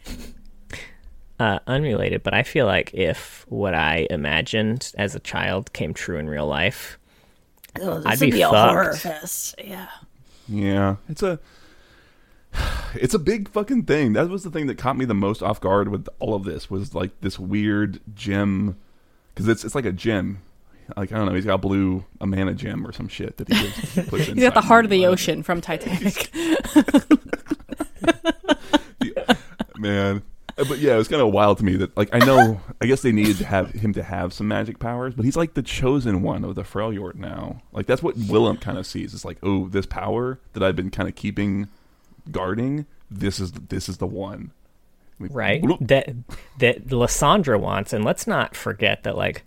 uh, 1.38 1.58
unrelated, 1.66 2.22
but 2.22 2.34
I 2.34 2.42
feel 2.42 2.66
like 2.66 2.92
if 2.94 3.46
what 3.48 3.75
I 3.75 4.06
imagined 4.10 4.92
as 4.98 5.14
a 5.14 5.20
child 5.20 5.72
came 5.72 5.94
true 5.94 6.18
in 6.18 6.28
real 6.28 6.46
life, 6.46 6.98
Oh, 7.80 8.02
I'd 8.04 8.18
be 8.18 8.40
a 8.42 8.50
fucked. 8.50 8.98
fest. 8.98 9.54
Yeah. 9.62 9.87
Yeah, 10.48 10.96
it's 11.08 11.22
a 11.22 11.38
it's 12.94 13.14
a 13.14 13.18
big 13.18 13.50
fucking 13.50 13.84
thing. 13.84 14.14
That 14.14 14.28
was 14.30 14.42
the 14.42 14.50
thing 14.50 14.66
that 14.66 14.78
caught 14.78 14.96
me 14.96 15.04
the 15.04 15.14
most 15.14 15.42
off 15.42 15.60
guard 15.60 15.88
with 15.88 16.08
all 16.18 16.34
of 16.34 16.44
this 16.44 16.70
was 16.70 16.94
like 16.94 17.10
this 17.20 17.38
weird 17.38 18.00
gem 18.14 18.76
because 19.34 19.46
it's 19.48 19.64
it's 19.64 19.75
like 19.75 19.84
a 19.84 19.92
gem. 19.92 20.40
Like 20.96 21.12
I 21.12 21.18
don't 21.18 21.26
know, 21.26 21.34
he's 21.34 21.44
got 21.44 21.54
a 21.56 21.58
blue 21.58 22.04
a 22.20 22.26
mana 22.26 22.54
gem 22.54 22.84
or 22.87 22.92
some 22.92 23.08
shit 23.08 23.37
that 23.37 23.48
he 23.52 23.54
just 23.94 24.08
puts. 24.08 24.25
He's 24.25 24.37
got 24.42 24.54
the 24.54 24.62
heart 24.62 24.87
of 24.87 24.90
the 24.90 25.04
ocean 25.06 25.42
from 25.42 25.60
Titanic. 25.60 26.30
man. 29.78 30.22
Uh, 30.56 30.64
But 30.64 30.78
yeah, 30.78 30.94
it 30.94 30.98
was 30.98 31.08
kind 31.08 31.22
of 31.22 31.32
wild 31.32 31.58
to 31.58 31.64
me 31.64 31.76
that 31.76 31.96
like 31.96 32.08
I 32.12 32.18
know 32.18 32.60
I 32.80 32.86
guess 32.86 33.02
they 33.02 33.12
needed 33.12 33.38
to 33.38 33.44
have 33.44 33.70
him 33.70 33.92
to 33.94 34.02
have 34.02 34.32
some 34.32 34.48
magic 34.48 34.78
powers, 34.78 35.14
but 35.14 35.24
he's 35.24 35.36
like 35.36 35.54
the 35.54 35.62
chosen 35.62 36.22
one 36.22 36.44
of 36.44 36.54
the 36.56 36.62
Freljord 36.62 37.14
now. 37.14 37.62
Like 37.72 37.86
that's 37.86 38.02
what 38.02 38.16
Willump 38.16 38.60
kind 38.60 38.76
of 38.78 38.86
sees. 38.86 39.14
It's 39.14 39.24
like, 39.24 39.38
oh, 39.42 39.68
this 39.68 39.86
power 39.86 40.40
that 40.54 40.62
I've 40.62 40.76
been 40.76 40.90
kind 40.90 41.08
of 41.08 41.14
keeping 41.14 41.68
guarding. 42.30 42.86
This 43.10 43.40
is 43.40 43.52
this 43.52 43.88
is 43.88 43.98
the 43.98 44.06
one. 44.06 44.52
Right? 45.20 45.62
bloop. 45.62 45.86
That 45.86 46.14
that 46.59 46.88
Lissandra 46.88 47.59
wants, 47.59 47.92
and 47.92 48.04
let's 48.04 48.26
not 48.26 48.54
forget 48.56 49.02
that 49.04 49.16
like 49.16 49.44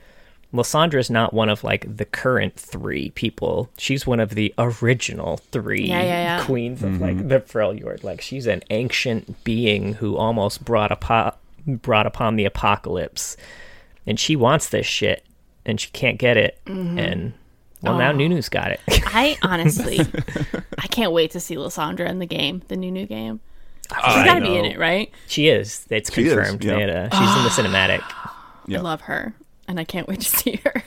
Lissandra's 0.53 1.09
not 1.09 1.33
one 1.33 1.47
of 1.49 1.63
like 1.63 1.85
the 1.97 2.03
current 2.05 2.55
three 2.57 3.11
people. 3.11 3.69
She's 3.77 4.05
one 4.05 4.19
of 4.19 4.31
the 4.31 4.53
original 4.57 5.37
three 5.37 5.85
Yeah, 5.87 6.01
yeah, 6.01 6.37
yeah. 6.39 6.45
queens 6.45 6.83
of 6.83 6.99
like 6.99 7.15
mm-hmm. 7.15 7.27
the 7.29 7.39
Freljord. 7.39 8.03
Like 8.03 8.21
she's 8.21 8.47
an 8.47 8.61
ancient 8.69 9.43
being 9.45 9.93
who 9.93 10.17
almost 10.17 10.65
brought 10.65 10.91
apo- 10.91 11.35
brought 11.65 12.05
upon 12.05 12.35
the 12.35 12.45
apocalypse, 12.45 13.37
and 14.05 14.19
she 14.19 14.35
wants 14.35 14.67
this 14.69 14.85
shit, 14.85 15.23
and 15.65 15.79
she 15.79 15.89
can't 15.91 16.17
get 16.17 16.35
it, 16.35 16.59
mm-hmm. 16.65 16.97
and 16.99 17.33
well 17.81 17.97
now 17.97 18.11
Oh. 18.11 18.15
Nunu's 18.15 18.49
got 18.49 18.71
it. 18.71 18.79
I 18.89 19.37
honestly, 19.43 19.99
I 20.77 20.87
can't 20.87 21.13
wait 21.13 21.31
to 21.31 21.39
see 21.39 21.55
Lissandra 21.55 22.09
in 22.09 22.19
the 22.19 22.25
game, 22.25 22.61
the 22.67 22.75
new 22.75 22.91
new 22.91 23.05
game. 23.05 23.39
She's 23.89 23.99
I 24.15 24.25
got 24.25 24.35
to 24.35 24.41
be 24.41 24.55
in 24.57 24.63
it, 24.65 24.77
right? 24.79 25.11
she 25.27 25.47
is. 25.49 25.85
It's 25.89 26.13
She 26.13 26.25
is, 26.25 26.33
confirmed. 26.33 26.63
yeah. 26.63 26.75
They 26.75 26.79
had 26.81 26.89
a- 26.89 27.09
she's 27.11 27.35
in 27.37 27.43
the 27.43 27.49
cinematic. 27.77 28.01
Yeah. 28.67 28.79
I 28.79 28.81
love 28.81 29.01
her, 29.01 29.33
and 29.71 29.79
I 29.79 29.83
can't 29.83 30.07
wait 30.07 30.21
to 30.21 30.27
see 30.29 30.57
her. 30.63 30.83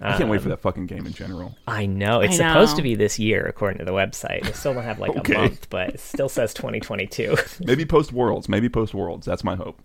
I 0.00 0.16
can't 0.16 0.30
wait 0.30 0.40
for 0.40 0.46
um, 0.46 0.50
that 0.50 0.60
fucking 0.60 0.86
game 0.86 1.06
in 1.06 1.12
general. 1.12 1.56
I 1.66 1.86
know 1.86 2.20
it's 2.20 2.38
I 2.38 2.48
supposed 2.48 2.76
to 2.76 2.82
be 2.82 2.94
this 2.94 3.18
year, 3.18 3.44
according 3.44 3.78
to 3.78 3.84
the 3.84 3.90
website. 3.92 4.44
They 4.44 4.52
still 4.52 4.72
don't 4.74 4.84
have 4.84 5.00
like 5.00 5.16
Okay. 5.16 5.34
a 5.34 5.38
month, 5.38 5.68
but 5.70 5.90
it 5.90 6.00
still 6.00 6.28
says 6.28 6.54
2022. 6.54 7.36
Maybe 7.64 7.84
post 7.84 8.12
Worlds. 8.12 8.48
Maybe 8.48 8.68
post 8.68 8.94
Worlds. 8.94 9.26
That's 9.26 9.42
my 9.42 9.56
hope. 9.56 9.80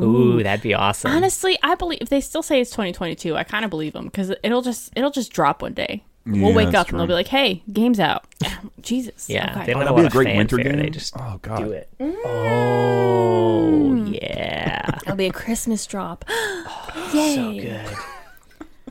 Ooh, 0.00 0.42
that'd 0.42 0.62
be 0.62 0.74
awesome. 0.74 1.12
Honestly, 1.12 1.56
I 1.62 1.74
believe 1.74 1.98
if 2.00 2.08
they 2.08 2.20
still 2.20 2.42
say 2.42 2.60
it's 2.60 2.70
2022, 2.70 3.36
I 3.36 3.44
kind 3.44 3.64
of 3.64 3.70
believe 3.70 3.92
them 3.92 4.06
because 4.06 4.32
it'll 4.42 4.62
just 4.62 4.90
it'll 4.96 5.10
just 5.10 5.32
drop 5.32 5.62
one 5.62 5.74
day. 5.74 6.02
Yeah, 6.26 6.42
we'll 6.42 6.54
wake 6.54 6.70
that's 6.70 6.88
up 6.88 6.90
and 6.90 6.98
they'll 6.98 7.06
be 7.06 7.12
like, 7.12 7.28
"Hey, 7.28 7.62
game's 7.72 8.00
out." 8.00 8.24
Jesus. 8.80 9.28
yeah, 9.28 9.52
Okay. 9.56 9.66
they 9.66 9.72
don't 9.74 9.82
Oh, 9.82 9.86
have 9.88 9.98
a 9.98 10.02
that'd 10.02 10.12
be 10.12 10.18
a 10.18 10.24
great 10.24 10.36
winter 10.36 10.56
game. 10.56 10.78
They 10.78 10.88
just 10.90 11.14
oh 11.18 11.38
god. 11.42 11.58
do 11.58 11.72
it. 11.72 11.88
Mm. 12.00 12.14
Oh 12.24 13.94
yeah, 14.10 14.98
It'll 15.02 15.16
be 15.16 15.26
a 15.26 15.32
Christmas 15.32 15.84
drop. 15.86 16.24
Yay! 17.12 17.34
so 17.34 17.52
good. 17.52 17.96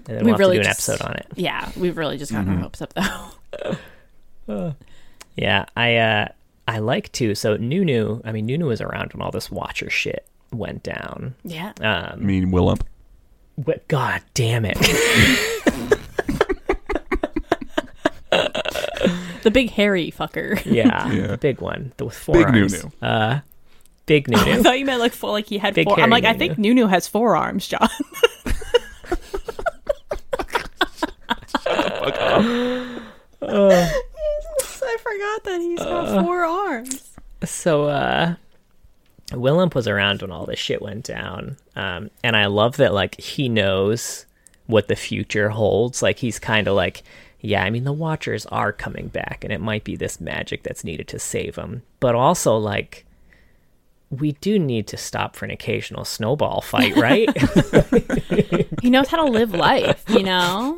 And 0.05 0.17
then 0.17 0.17
We 0.17 0.23
we'll 0.23 0.33
have 0.33 0.39
really 0.39 0.57
to 0.57 0.63
do 0.63 0.67
an 0.69 0.73
just- 0.75 0.89
episode 0.89 1.05
on 1.07 1.15
it. 1.15 1.27
Yeah, 1.35 1.71
we've 1.77 1.97
really 1.97 2.17
just 2.17 2.31
gotten 2.31 2.49
our 2.49 2.57
hopes 2.59 2.81
up 2.81 2.93
though. 2.93 4.75
Yeah, 5.35 5.65
I 5.75 5.95
uh 5.97 6.27
I 6.67 6.77
like 6.79 7.11
to. 7.13 7.33
So 7.35 7.57
Nunu, 7.57 8.21
I 8.23 8.31
mean 8.31 8.45
Nunu 8.45 8.67
was 8.67 8.81
around 8.81 9.13
when 9.13 9.21
all 9.23 9.31
this 9.31 9.49
Watcher 9.49 9.89
shit 9.89 10.27
went 10.51 10.83
down. 10.83 11.33
yeah. 11.43 11.73
I 11.81 11.85
Um, 12.11 12.25
mean 12.25 12.51
Willump. 12.51 12.81
what? 13.55 13.87
God 13.87 14.21
damn 14.35 14.65
it! 14.65 14.77
The 19.43 19.51
big 19.51 19.69
hairy 19.71 20.11
fucker. 20.11 20.59
yeah, 20.65 21.09
Yeah. 21.11 21.27
the 21.27 21.37
big 21.37 21.61
one, 21.61 21.93
the 21.97 22.05
with 22.05 22.17
four 22.17 22.35
Big 22.35 22.45
arms. 22.47 22.73
Nunu. 22.73 22.91
Uh, 23.01 23.39
big 24.05 24.27
Nunu. 24.29 24.41
I 24.51 24.63
thought 24.63 24.79
you 24.79 24.85
meant 24.85 24.99
like 24.99 25.13
four, 25.13 25.31
like 25.31 25.45
he 25.47 25.57
had 25.57 25.73
Big 25.75 25.85
four. 25.85 25.93
I'm 25.95 25.99
hairy 25.99 26.11
like, 26.11 26.23
I 26.23 26.31
Nunu. 26.33 26.39
think 26.39 26.57
Nunu 26.59 26.87
has 26.87 27.07
four 27.07 27.35
arms, 27.37 27.67
John. 27.67 27.87
Shut 31.63 31.85
the 31.85 31.91
fuck 31.99 32.21
off. 32.21 33.91
I 34.85 34.97
forgot 35.01 35.43
that 35.45 35.59
he's 35.61 35.79
got 35.79 36.23
four 36.23 36.43
arms. 36.43 37.11
so 37.43 37.85
uh 37.85 38.35
Willump 39.31 39.73
was 39.73 39.87
around 39.87 40.21
when 40.21 40.31
all 40.31 40.45
this 40.45 40.59
shit 40.59 40.81
went 40.81 41.05
down. 41.05 41.57
Um 41.75 42.09
and 42.23 42.35
I 42.35 42.45
love 42.47 42.77
that 42.77 42.93
like 42.93 43.19
he 43.19 43.49
knows 43.49 44.25
what 44.67 44.87
the 44.87 44.95
future 44.95 45.49
holds. 45.49 46.01
Like 46.01 46.19
he's 46.19 46.39
kind 46.39 46.67
of 46.67 46.75
like 46.75 47.03
yeah, 47.43 47.63
I 47.63 47.69
mean 47.69 47.83
the 47.83 47.93
watchers 47.93 48.45
are 48.47 48.71
coming 48.73 49.09
back 49.09 49.43
and 49.43 49.53
it 49.53 49.61
might 49.61 49.83
be 49.83 49.95
this 49.95 50.19
magic 50.19 50.63
that's 50.63 50.83
needed 50.83 51.07
to 51.09 51.19
save 51.19 51.55
them. 51.55 51.83
But 51.99 52.15
also 52.15 52.57
like 52.57 53.05
we 54.09 54.31
do 54.33 54.57
need 54.59 54.87
to 54.87 54.97
stop 54.97 55.35
for 55.35 55.45
an 55.45 55.51
occasional 55.51 56.05
snowball 56.05 56.61
fight, 56.61 56.95
right? 56.95 57.29
He 58.81 58.89
knows 58.89 59.07
how 59.07 59.17
to 59.25 59.31
live 59.31 59.53
life, 59.53 60.03
you 60.09 60.23
know. 60.23 60.77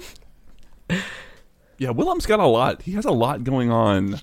Yeah, 1.77 1.89
Willump's 1.89 2.25
got 2.25 2.39
a 2.39 2.45
lot. 2.45 2.83
He 2.83 2.91
has 2.93 3.05
a 3.05 3.11
lot 3.11 3.43
going 3.43 3.71
on 3.71 4.21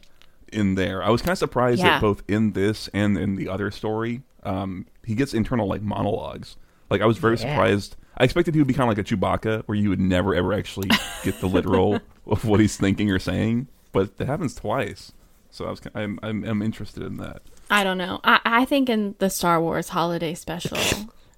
in 0.52 0.74
there. 0.76 1.02
I 1.02 1.10
was 1.10 1.20
kind 1.20 1.32
of 1.32 1.38
surprised 1.38 1.80
Yeah. 1.80 1.90
that 1.90 2.00
both 2.00 2.22
in 2.28 2.52
this 2.52 2.88
and 2.94 3.18
in 3.18 3.36
the 3.36 3.48
other 3.48 3.70
story, 3.70 4.22
um, 4.44 4.86
he 5.04 5.14
gets 5.14 5.34
internal 5.34 5.66
like 5.66 5.82
monologues. 5.82 6.56
Like 6.90 7.00
I 7.00 7.06
was 7.06 7.18
very 7.18 7.34
Yeah. 7.36 7.40
surprised. 7.50 7.96
I 8.16 8.24
expected 8.24 8.54
he 8.54 8.60
would 8.60 8.68
be 8.68 8.74
kind 8.74 8.90
of 8.90 8.96
like 8.96 9.04
a 9.10 9.16
Chewbacca, 9.16 9.62
where 9.64 9.76
you 9.76 9.88
would 9.88 10.00
never 10.00 10.34
ever 10.34 10.52
actually 10.52 10.90
get 11.24 11.40
the 11.40 11.46
literal 11.48 11.98
of 12.26 12.44
what 12.44 12.60
he's 12.60 12.76
thinking 12.76 13.10
or 13.10 13.18
saying. 13.18 13.68
But 13.92 14.16
that 14.18 14.26
happens 14.26 14.54
twice, 14.54 15.12
so 15.50 15.66
I 15.66 15.70
was, 15.70 15.80
I'm, 15.94 16.18
I'm, 16.22 16.44
I'm 16.44 16.62
interested 16.62 17.02
in 17.02 17.16
that. 17.18 17.42
I 17.70 17.84
don't 17.84 17.98
know. 17.98 18.20
I, 18.24 18.40
I 18.44 18.64
think 18.64 18.88
in 18.88 19.14
the 19.18 19.30
Star 19.30 19.60
Wars 19.60 19.88
holiday 19.90 20.34
special, 20.34 20.78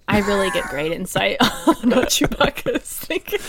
I 0.08 0.20
really 0.20 0.50
get 0.50 0.64
great 0.64 0.92
insight 0.92 1.36
on 1.40 1.90
what 1.90 2.08
Chewbacca 2.08 2.76
is 2.76 2.82
thinking. 2.82 3.40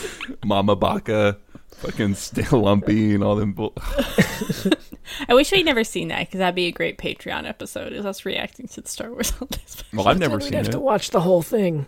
Mama 0.44 0.76
Baka, 0.76 1.38
fucking 1.72 2.16
stay 2.16 2.46
lumpy 2.52 3.16
and 3.16 3.24
all 3.24 3.36
them. 3.36 3.54
Bull- 3.54 3.74
I 5.30 5.34
wish 5.34 5.52
we'd 5.52 5.66
never 5.66 5.84
seen 5.84 6.08
that 6.10 6.22
because 6.28 6.40
that'd 6.40 6.56
be 6.56 6.68
a 6.68 6.72
great 6.72 6.98
Patreon 6.98 7.48
episode. 7.48 7.94
Is 7.94 8.06
us 8.06 8.26
reacting 8.26 8.68
to 8.70 8.82
the 8.82 8.90
Star 8.90 9.12
Wars 9.12 9.30
holiday 9.32 9.62
special. 9.66 9.98
well, 9.98 10.08
I've 10.08 10.20
never 10.20 10.40
seen. 10.40 10.46
We'd 10.46 10.50
seen 10.50 10.54
have 10.58 10.68
it. 10.68 10.72
to 10.72 10.80
watch 10.80 11.10
the 11.12 11.22
whole 11.22 11.42
thing. 11.42 11.88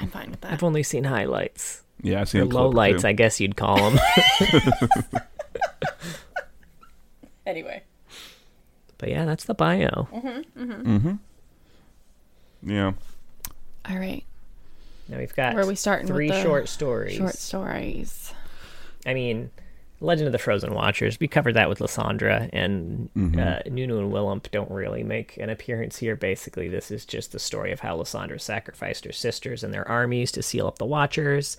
I'm 0.00 0.08
fine 0.08 0.30
with 0.30 0.40
that. 0.40 0.52
I've 0.52 0.62
only 0.62 0.82
seen 0.82 1.04
highlights. 1.04 1.82
Yeah, 2.02 2.22
I've 2.22 2.28
seen 2.30 2.40
Or 2.40 2.44
a 2.44 2.48
low 2.48 2.68
lights, 2.68 3.02
two. 3.02 3.08
I 3.08 3.12
guess 3.12 3.40
you'd 3.40 3.56
call 3.56 3.90
them. 3.90 4.00
Anyway, 7.46 7.82
but 8.98 9.08
yeah, 9.08 9.24
that's 9.24 9.44
the 9.44 9.54
bio. 9.54 10.08
Mm-hmm, 10.12 10.62
mm-hmm. 10.62 10.96
mm-hmm. 10.96 12.70
Yeah. 12.70 12.92
all 13.88 13.98
right. 13.98 14.22
Now 15.08 15.18
we've 15.18 15.34
got 15.34 15.54
Where 15.54 15.64
are 15.64 15.66
we 15.66 15.74
starting 15.74 16.06
with 16.06 16.14
three 16.14 16.28
the 16.28 16.42
short 16.42 16.68
stories. 16.68 17.16
Short 17.16 17.34
stories. 17.34 18.32
I 19.04 19.14
mean, 19.14 19.50
Legend 20.00 20.28
of 20.28 20.32
the 20.32 20.38
Frozen 20.38 20.72
Watchers. 20.74 21.20
We 21.20 21.28
covered 21.28 21.54
that 21.54 21.68
with 21.68 21.80
Lissandra, 21.80 22.48
and 22.52 23.10
uh, 23.38 23.60
Nunu 23.68 23.98
and 23.98 24.10
Willump 24.10 24.50
don't 24.50 24.70
really 24.70 25.02
make 25.02 25.36
an 25.36 25.50
appearance 25.50 25.98
here. 25.98 26.16
Basically, 26.16 26.68
this 26.68 26.90
is 26.90 27.04
just 27.04 27.32
the 27.32 27.38
story 27.38 27.70
of 27.70 27.80
how 27.80 27.98
Lissandra 27.98 28.40
sacrificed 28.40 29.04
her 29.04 29.12
sisters 29.12 29.62
and 29.62 29.74
their 29.74 29.86
armies 29.86 30.32
to 30.32 30.42
seal 30.42 30.66
up 30.66 30.78
the 30.78 30.86
Watchers. 30.86 31.58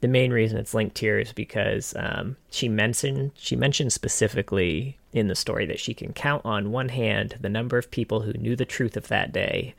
The 0.00 0.08
main 0.08 0.32
reason 0.32 0.58
it's 0.58 0.74
linked 0.74 0.98
here 0.98 1.18
is 1.18 1.32
because 1.32 1.94
um, 1.98 2.36
she 2.50 2.68
mentioned 2.68 3.32
she 3.34 3.56
mentioned 3.56 3.92
specifically 3.92 4.96
in 5.12 5.28
the 5.28 5.34
story 5.34 5.66
that 5.66 5.80
she 5.80 5.94
can 5.94 6.12
count 6.12 6.44
on 6.44 6.70
one 6.70 6.90
hand 6.90 7.36
the 7.40 7.48
number 7.48 7.78
of 7.78 7.90
people 7.90 8.20
who 8.20 8.32
knew 8.34 8.54
the 8.54 8.64
truth 8.64 8.96
of 8.96 9.08
that 9.08 9.32
day. 9.32 9.74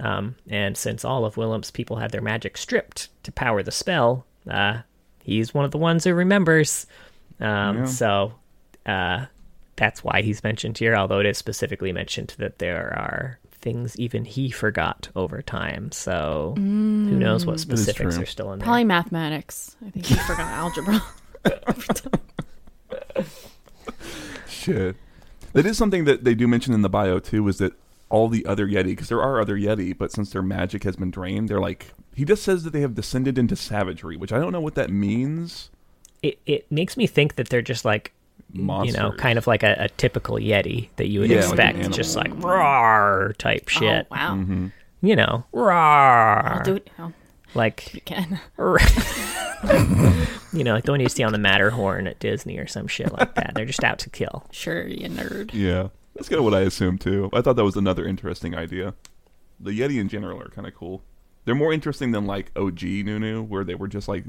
Um, 0.00 0.36
and 0.48 0.76
since 0.76 1.04
all 1.04 1.24
of 1.26 1.34
Willump's 1.34 1.70
people 1.70 1.96
had 1.96 2.10
their 2.10 2.22
magic 2.22 2.56
stripped 2.56 3.10
to 3.22 3.30
power 3.30 3.62
the 3.62 3.70
spell, 3.70 4.24
uh, 4.48 4.78
he's 5.22 5.52
one 5.52 5.66
of 5.66 5.70
the 5.72 5.78
ones 5.78 6.04
who 6.04 6.14
remembers. 6.14 6.86
Um, 7.40 7.78
Yeah. 7.78 7.84
So 7.86 8.34
uh, 8.86 9.26
that's 9.76 10.04
why 10.04 10.22
he's 10.22 10.42
mentioned 10.44 10.78
here, 10.78 10.94
although 10.96 11.20
it 11.20 11.26
is 11.26 11.38
specifically 11.38 11.92
mentioned 11.92 12.34
that 12.38 12.58
there 12.58 12.92
are 12.98 13.38
things 13.52 13.98
even 13.98 14.24
he 14.24 14.50
forgot 14.50 15.08
over 15.14 15.42
time. 15.42 15.92
So 15.92 16.54
who 16.56 16.62
knows 16.62 17.44
what 17.46 17.60
specifics 17.60 18.18
are 18.18 18.26
still 18.26 18.52
in 18.52 18.58
there. 18.58 18.64
Probably 18.66 18.84
mathematics. 18.84 19.76
I 19.86 19.90
think 19.90 20.06
he 20.06 20.14
forgot 20.14 20.48
algebra. 20.50 21.02
Shit. 24.48 24.96
That 25.52 25.66
is 25.66 25.76
something 25.76 26.04
that 26.04 26.24
they 26.24 26.34
do 26.34 26.46
mention 26.46 26.74
in 26.74 26.82
the 26.82 26.88
bio 26.88 27.18
too. 27.18 27.46
Is 27.48 27.58
that 27.58 27.72
all 28.08 28.28
the 28.28 28.46
other 28.46 28.66
Yeti? 28.66 28.84
Because 28.84 29.08
there 29.08 29.22
are 29.22 29.40
other 29.40 29.56
Yeti, 29.56 29.96
but 29.96 30.12
since 30.12 30.30
their 30.30 30.42
magic 30.42 30.84
has 30.84 30.96
been 30.96 31.10
drained, 31.10 31.48
they're 31.48 31.60
like 31.60 31.92
he 32.14 32.24
just 32.24 32.42
says 32.42 32.64
that 32.64 32.72
they 32.72 32.80
have 32.80 32.94
descended 32.94 33.38
into 33.38 33.56
savagery, 33.56 34.16
which 34.16 34.32
I 34.32 34.38
don't 34.38 34.52
know 34.52 34.60
what 34.60 34.74
that 34.74 34.90
means. 34.90 35.70
It, 36.22 36.38
it 36.46 36.70
makes 36.70 36.96
me 36.96 37.06
think 37.06 37.36
that 37.36 37.48
they're 37.48 37.62
just 37.62 37.84
like, 37.84 38.12
Monsters. 38.52 38.96
you 38.96 39.00
know, 39.02 39.12
kind 39.12 39.38
of 39.38 39.46
like 39.46 39.62
a, 39.62 39.76
a 39.78 39.88
typical 39.90 40.36
Yeti 40.36 40.88
that 40.96 41.08
you 41.08 41.20
would 41.20 41.30
Yeah, 41.30 41.46
like 41.46 41.58
an 41.60 41.76
expect, 41.76 41.94
just 41.94 42.16
like 42.16 42.30
animal. 42.30 42.48
roar 42.50 43.34
type 43.38 43.68
shit. 43.68 44.06
Oh, 44.10 44.14
wow. 44.16 44.34
Mm-hmm. 44.34 44.66
You 45.02 45.16
know, 45.16 45.44
roar. 45.52 45.72
I'll 45.72 46.62
do 46.64 46.74
it 46.76 46.90
now. 46.98 47.12
Like 47.54 47.94
Again. 47.94 48.40
you 50.52 50.64
know, 50.64 50.74
like 50.74 50.84
the 50.84 50.90
one 50.92 51.00
you 51.00 51.08
see 51.08 51.22
on 51.22 51.32
the 51.32 51.38
Matterhorn 51.38 52.06
at 52.06 52.18
Disney 52.18 52.58
or 52.58 52.66
some 52.66 52.86
shit 52.86 53.12
like 53.12 53.34
that. 53.34 53.52
They're 53.54 53.64
just 53.64 53.84
out 53.84 53.98
to 54.00 54.10
kill. 54.10 54.46
Sure, 54.50 54.86
you 54.86 55.08
nerd. 55.08 55.50
Yeah, 55.52 55.88
that's 56.14 56.28
kind 56.28 56.38
of 56.38 56.44
what 56.44 56.54
I 56.54 56.60
assumed 56.60 57.00
too. 57.00 57.30
I 57.32 57.40
thought 57.40 57.56
that 57.56 57.64
was 57.64 57.76
another 57.76 58.04
interesting 58.04 58.54
idea. 58.54 58.94
The 59.58 59.78
Yeti 59.78 60.00
in 60.00 60.08
general 60.08 60.40
are 60.40 60.48
kind 60.48 60.66
of 60.66 60.74
cool. 60.74 61.02
They're 61.44 61.54
more 61.54 61.72
interesting 61.72 62.12
than 62.12 62.26
like 62.26 62.50
OG 62.56 62.82
Nunu, 62.82 63.42
where 63.42 63.64
they 63.64 63.74
were 63.74 63.88
just 63.88 64.08
like 64.08 64.24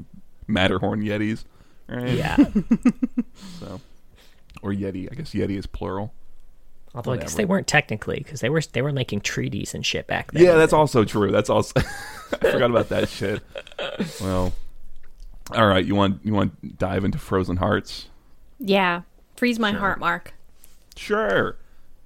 Matterhorn 0.46 1.02
Yetis, 1.02 1.44
right? 1.88 2.10
Yeah. 2.10 2.36
So, 3.58 3.80
or 4.60 4.72
Yeti. 4.72 5.10
I 5.10 5.14
guess 5.14 5.32
Yeti 5.32 5.56
is 5.56 5.66
plural. 5.66 6.12
Although 6.94 7.12
I 7.12 7.16
guess 7.16 7.34
they 7.34 7.44
weren't 7.44 7.66
technically 7.66 8.18
because 8.18 8.40
they 8.40 8.50
were 8.50 8.60
they 8.72 8.82
were 8.82 8.92
making 8.92 9.20
treaties 9.22 9.74
and 9.74 9.84
shit 9.84 10.06
back 10.06 10.32
then. 10.32 10.42
Yeah, 10.42 10.54
that's 10.54 10.72
also 10.72 11.04
true. 11.04 11.30
That's 11.30 11.48
also 11.48 11.72
I 12.32 12.50
forgot 12.50 12.70
about 12.70 12.88
that 12.90 13.08
shit. 13.08 13.40
Well, 14.20 14.52
all 15.52 15.66
right. 15.66 15.84
You 15.84 15.94
want 15.94 16.20
you 16.24 16.34
want 16.34 16.60
to 16.60 16.68
dive 16.68 17.04
into 17.04 17.18
Frozen 17.18 17.56
Hearts? 17.56 18.08
Yeah. 18.58 19.02
Freeze 19.36 19.58
my 19.58 19.72
heart, 19.72 19.98
Mark. 19.98 20.34
Sure. 20.96 21.56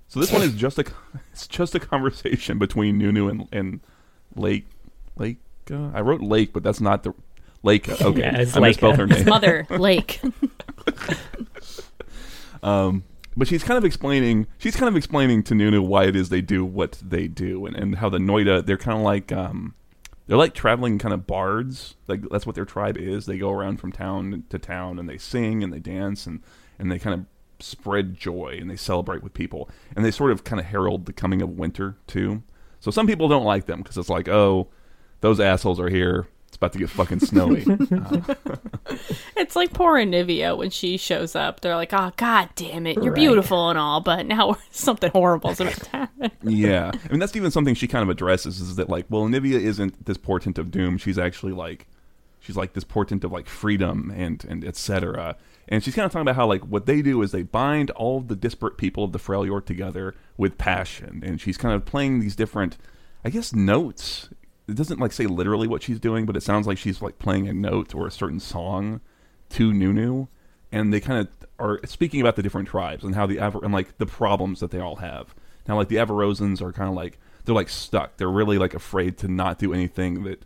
So 0.08 0.20
this 0.20 0.32
one 0.32 0.42
is 0.42 0.54
just 0.54 0.78
a 0.78 0.84
it's 1.32 1.46
just 1.46 1.74
a 1.74 1.80
conversation 1.80 2.58
between 2.58 2.98
Nunu 2.98 3.28
and 3.28 3.48
and 3.52 3.80
Lake 4.34 4.66
Lake. 5.16 5.38
Uh, 5.70 5.90
I 5.92 6.00
wrote 6.00 6.20
Lake, 6.20 6.52
but 6.52 6.62
that's 6.62 6.80
not 6.80 7.02
the 7.02 7.12
Lake. 7.66 7.88
Okay, 8.00 8.20
Yeah, 8.20 8.38
it's 8.38 8.56
I 8.56 8.60
misspelled 8.60 8.94
Layka. 8.94 8.98
her 8.98 9.06
name. 9.06 9.24
Mother, 9.26 9.66
Lake. 9.70 10.20
Um, 12.62 13.04
but 13.36 13.46
she's 13.46 13.62
kind 13.62 13.78
of 13.78 13.84
explaining 13.84 14.46
she's 14.58 14.74
kind 14.74 14.88
of 14.88 14.96
explaining 14.96 15.42
to 15.44 15.54
Nunu 15.54 15.82
why 15.82 16.04
it 16.04 16.16
is 16.16 16.30
they 16.30 16.40
do 16.40 16.64
what 16.64 17.00
they 17.04 17.28
do 17.28 17.66
and, 17.66 17.76
and 17.76 17.96
how 17.96 18.08
the 18.08 18.18
Notai 18.18 18.64
they're 18.64 18.78
kind 18.78 18.96
of 18.98 19.04
like 19.04 19.30
um, 19.30 19.74
they're 20.26 20.38
like 20.38 20.54
traveling 20.54 20.98
kind 20.98 21.14
of 21.14 21.26
bards 21.26 21.94
like 22.08 22.22
that's 22.30 22.46
what 22.46 22.54
their 22.56 22.64
tribe 22.64 22.96
is 22.96 23.26
they 23.26 23.38
go 23.38 23.50
around 23.52 23.76
from 23.78 23.92
town 23.92 24.44
to 24.48 24.58
town 24.58 24.98
and 24.98 25.08
they 25.08 25.18
sing 25.18 25.62
and 25.62 25.72
they 25.72 25.78
dance 25.78 26.26
and 26.26 26.40
and 26.78 26.90
they 26.90 26.98
kind 26.98 27.14
of 27.14 27.26
spread 27.64 28.14
joy 28.16 28.56
and 28.60 28.70
they 28.70 28.76
celebrate 28.76 29.22
with 29.22 29.32
people 29.34 29.68
and 29.94 30.04
they 30.04 30.10
sort 30.10 30.32
of 30.32 30.42
kind 30.42 30.58
of 30.58 30.66
herald 30.66 31.06
the 31.06 31.12
coming 31.12 31.40
of 31.42 31.50
winter 31.50 31.96
too 32.06 32.42
so 32.80 32.90
some 32.90 33.06
people 33.06 33.28
don't 33.28 33.44
like 33.44 33.66
them 33.66 33.80
because 33.82 33.96
it's 33.96 34.10
like 34.10 34.28
oh 34.28 34.66
those 35.20 35.38
assholes 35.40 35.78
are 35.78 35.88
here 35.88 36.26
it's 36.56 36.58
about 36.58 36.72
to 36.72 36.78
get 36.78 36.88
fucking 36.88 37.20
snowy 37.20 37.64
It's 39.36 39.54
like 39.54 39.72
poor 39.74 39.94
Anivia 39.96 40.56
when 40.56 40.70
she 40.70 40.96
shows 40.96 41.36
up. 41.36 41.60
They're 41.60 41.76
like, 41.76 41.92
oh, 41.92 42.12
god 42.16 42.48
damn 42.54 42.86
it. 42.86 42.96
You're 42.96 43.12
Right. 43.12 43.14
beautiful 43.16 43.68
and 43.68 43.78
all, 43.78 44.00
but 44.00 44.26
now 44.26 44.56
something 44.70 45.10
horrible's 45.10 45.60
about 45.60 45.74
to 45.74 45.90
happen. 45.90 46.30
yeah, 46.42 46.90
I 46.94 47.08
mean 47.10 47.20
that's 47.20 47.36
even 47.36 47.50
something 47.50 47.74
she 47.74 47.86
kind 47.86 48.02
of 48.02 48.08
addresses 48.08 48.60
is 48.60 48.76
that 48.76 48.88
like, 48.88 49.04
well, 49.10 49.24
Nivea 49.26 49.60
isn't 49.60 50.06
this 50.06 50.16
portent 50.16 50.58
of 50.58 50.70
doom. 50.70 50.96
She's 50.98 51.18
actually 51.18 51.52
like, 51.52 51.86
she's 52.40 52.56
like 52.56 52.72
this 52.72 52.84
portent 52.84 53.22
of 53.24 53.32
like 53.32 53.48
freedom 53.48 54.10
and 54.16 54.44
and 54.48 54.64
etc. 54.64 55.36
And 55.68 55.84
she's 55.84 55.94
kind 55.94 56.06
of 56.06 56.12
talking 56.12 56.22
about 56.22 56.36
how 56.36 56.46
like 56.46 56.62
what 56.62 56.86
they 56.86 57.02
do 57.02 57.20
is 57.22 57.32
they 57.32 57.42
bind 57.42 57.90
all 57.90 58.20
the 58.20 58.36
disparate 58.36 58.78
people 58.78 59.04
of 59.04 59.12
the 59.12 59.18
Freljord 59.18 59.66
together 59.66 60.14
with 60.38 60.56
passion, 60.56 61.22
and 61.24 61.38
she's 61.40 61.58
kind 61.58 61.74
of 61.74 61.84
playing 61.84 62.20
these 62.20 62.34
different, 62.36 62.78
I 63.24 63.30
guess, 63.30 63.52
notes. 63.52 64.30
It 64.68 64.74
doesn't 64.74 65.00
like 65.00 65.12
say 65.12 65.26
literally 65.26 65.68
what 65.68 65.82
she's 65.82 66.00
doing, 66.00 66.26
but 66.26 66.36
it 66.36 66.42
sounds 66.42 66.66
like 66.66 66.78
she's 66.78 67.00
like 67.00 67.18
playing 67.18 67.48
a 67.48 67.52
note 67.52 67.94
or 67.94 68.06
a 68.06 68.10
certain 68.10 68.40
song 68.40 69.00
to 69.50 69.72
Nunu, 69.72 70.26
and 70.72 70.92
they 70.92 71.00
kind 71.00 71.20
of 71.20 71.48
are 71.58 71.80
speaking 71.86 72.20
about 72.20 72.36
the 72.36 72.42
different 72.42 72.68
tribes 72.68 73.04
and 73.04 73.14
how 73.14 73.26
the 73.26 73.38
Avar- 73.38 73.64
and 73.64 73.72
like 73.72 73.98
the 73.98 74.06
problems 74.06 74.60
that 74.60 74.70
they 74.70 74.80
all 74.80 74.96
have. 74.96 75.34
Now, 75.68 75.76
like 75.76 75.88
the 75.88 75.96
Avarosans 75.96 76.60
are 76.60 76.72
kind 76.72 76.88
of 76.88 76.94
like 76.94 77.18
they're 77.44 77.54
like 77.54 77.68
stuck. 77.68 78.16
They're 78.16 78.28
really 78.28 78.58
like 78.58 78.74
afraid 78.74 79.18
to 79.18 79.28
not 79.28 79.58
do 79.58 79.72
anything 79.72 80.24
that 80.24 80.44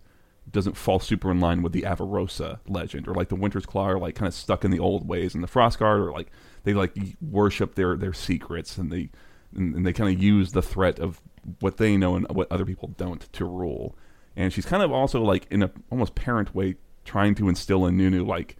doesn't 0.50 0.76
fall 0.76 1.00
super 1.00 1.30
in 1.30 1.40
line 1.40 1.62
with 1.62 1.72
the 1.72 1.82
Avarosa 1.82 2.58
legend, 2.66 3.08
or 3.08 3.14
like 3.14 3.28
the 3.28 3.36
Winter's 3.36 3.66
Claw 3.66 3.88
are 3.90 3.98
like 3.98 4.14
kind 4.14 4.28
of 4.28 4.34
stuck 4.34 4.64
in 4.64 4.70
the 4.70 4.78
old 4.78 5.08
ways, 5.08 5.34
and 5.34 5.42
the 5.42 5.48
Frostguard 5.48 6.06
are 6.06 6.12
like 6.12 6.30
they 6.64 6.74
like 6.74 6.94
worship 7.20 7.74
their 7.74 7.96
their 7.96 8.12
secrets, 8.12 8.76
and 8.76 8.92
they 8.92 9.10
and, 9.54 9.74
and 9.74 9.86
they 9.86 9.92
kind 9.92 10.14
of 10.14 10.22
use 10.22 10.52
the 10.52 10.62
threat 10.62 10.98
of 10.98 11.20
what 11.60 11.78
they 11.78 11.96
know 11.96 12.16
and 12.16 12.28
what 12.30 12.50
other 12.52 12.66
people 12.66 12.88
don't 12.96 13.32
to 13.32 13.44
rule. 13.44 13.96
And 14.40 14.54
she's 14.54 14.64
kind 14.64 14.82
of 14.82 14.90
also 14.90 15.20
like 15.20 15.46
in 15.50 15.62
a 15.62 15.70
almost 15.90 16.14
parent 16.14 16.54
way 16.54 16.76
trying 17.04 17.34
to 17.34 17.50
instill 17.50 17.84
in 17.84 17.98
Nunu 17.98 18.24
like 18.24 18.56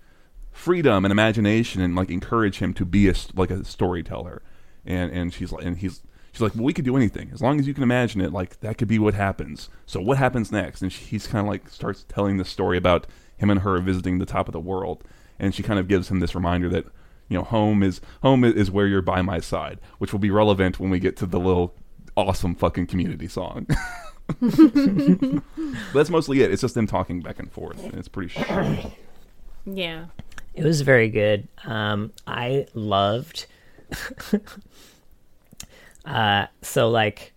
freedom 0.53 1.07
and 1.07 1.11
imagination 1.11 1.81
and 1.81 1.97
like 1.97 2.11
encourage 2.11 2.59
him 2.59 2.75
to 2.75 2.85
be 2.85 3.09
a 3.09 3.15
like 3.35 3.51
a 3.51 3.65
storyteller. 3.65 4.43
And 4.85 5.11
and 5.11 5.33
she's 5.33 5.53
like 5.53 5.65
and 5.65 5.79
he's 5.79 6.03
she's 6.33 6.43
like 6.43 6.55
well 6.55 6.65
we 6.65 6.75
could 6.75 6.85
do 6.85 6.99
anything. 6.99 7.31
As 7.33 7.41
long 7.41 7.59
as 7.59 7.67
you 7.67 7.73
can 7.73 7.83
imagine 7.83 8.21
it 8.21 8.31
like 8.31 8.61
that 8.61 8.77
could 8.77 8.89
be 8.89 8.99
what 8.99 9.15
happens. 9.15 9.71
So 9.87 10.03
what 10.03 10.19
happens 10.19 10.53
next? 10.53 10.83
And 10.83 10.93
she, 10.93 11.03
he's 11.03 11.27
kind 11.27 11.47
of 11.47 11.51
like 11.51 11.71
starts 11.71 12.05
telling 12.11 12.37
the 12.37 12.45
story 12.45 12.77
about 12.77 13.07
him 13.39 13.49
and 13.49 13.61
her 13.61 13.81
visiting 13.81 14.19
the 14.19 14.27
top 14.27 14.49
of 14.49 14.53
the 14.53 14.61
world. 14.61 15.03
And 15.39 15.55
she 15.55 15.63
kind 15.63 15.81
of 15.81 15.89
gives 15.89 16.11
him 16.11 16.21
this 16.21 16.35
reminder 16.35 16.69
that 16.69 16.85
you 17.31 17.39
know 17.39 17.45
home 17.45 17.83
is 17.83 18.03
home 18.23 18.45
is 18.45 18.71
where 18.71 18.87
you're 18.87 19.01
by 19.01 19.23
my 19.23 19.41
side 19.41 19.81
which 19.97 20.13
will 20.13 20.21
be 20.21 20.31
relevant 20.31 20.79
when 20.79 20.91
we 20.91 20.99
get 20.99 21.17
to 21.17 21.25
the 21.25 21.41
little 21.41 21.75
awesome 22.17 22.55
fucking 22.55 22.87
community 22.87 23.29
song 23.29 23.67
but 24.41 25.43
that's 25.95 26.11
mostly 26.11 26.43
it 26.43 26.51
it's 26.51 26.61
just 26.61 26.75
them 26.75 26.87
talking 26.87 27.21
back 27.21 27.39
and 27.39 27.51
forth 27.51 27.83
and 27.85 27.95
it's 27.95 28.09
pretty 28.09 28.29
short 28.29 28.47
Yeah. 29.67 30.07
It 30.55 30.65
was 30.65 30.81
very 30.81 31.09
good. 31.09 31.47
Um, 31.65 32.13
I 32.27 32.67
loved. 32.75 33.47
uh, 36.05 36.47
so 36.63 36.91
like, 36.91 37.33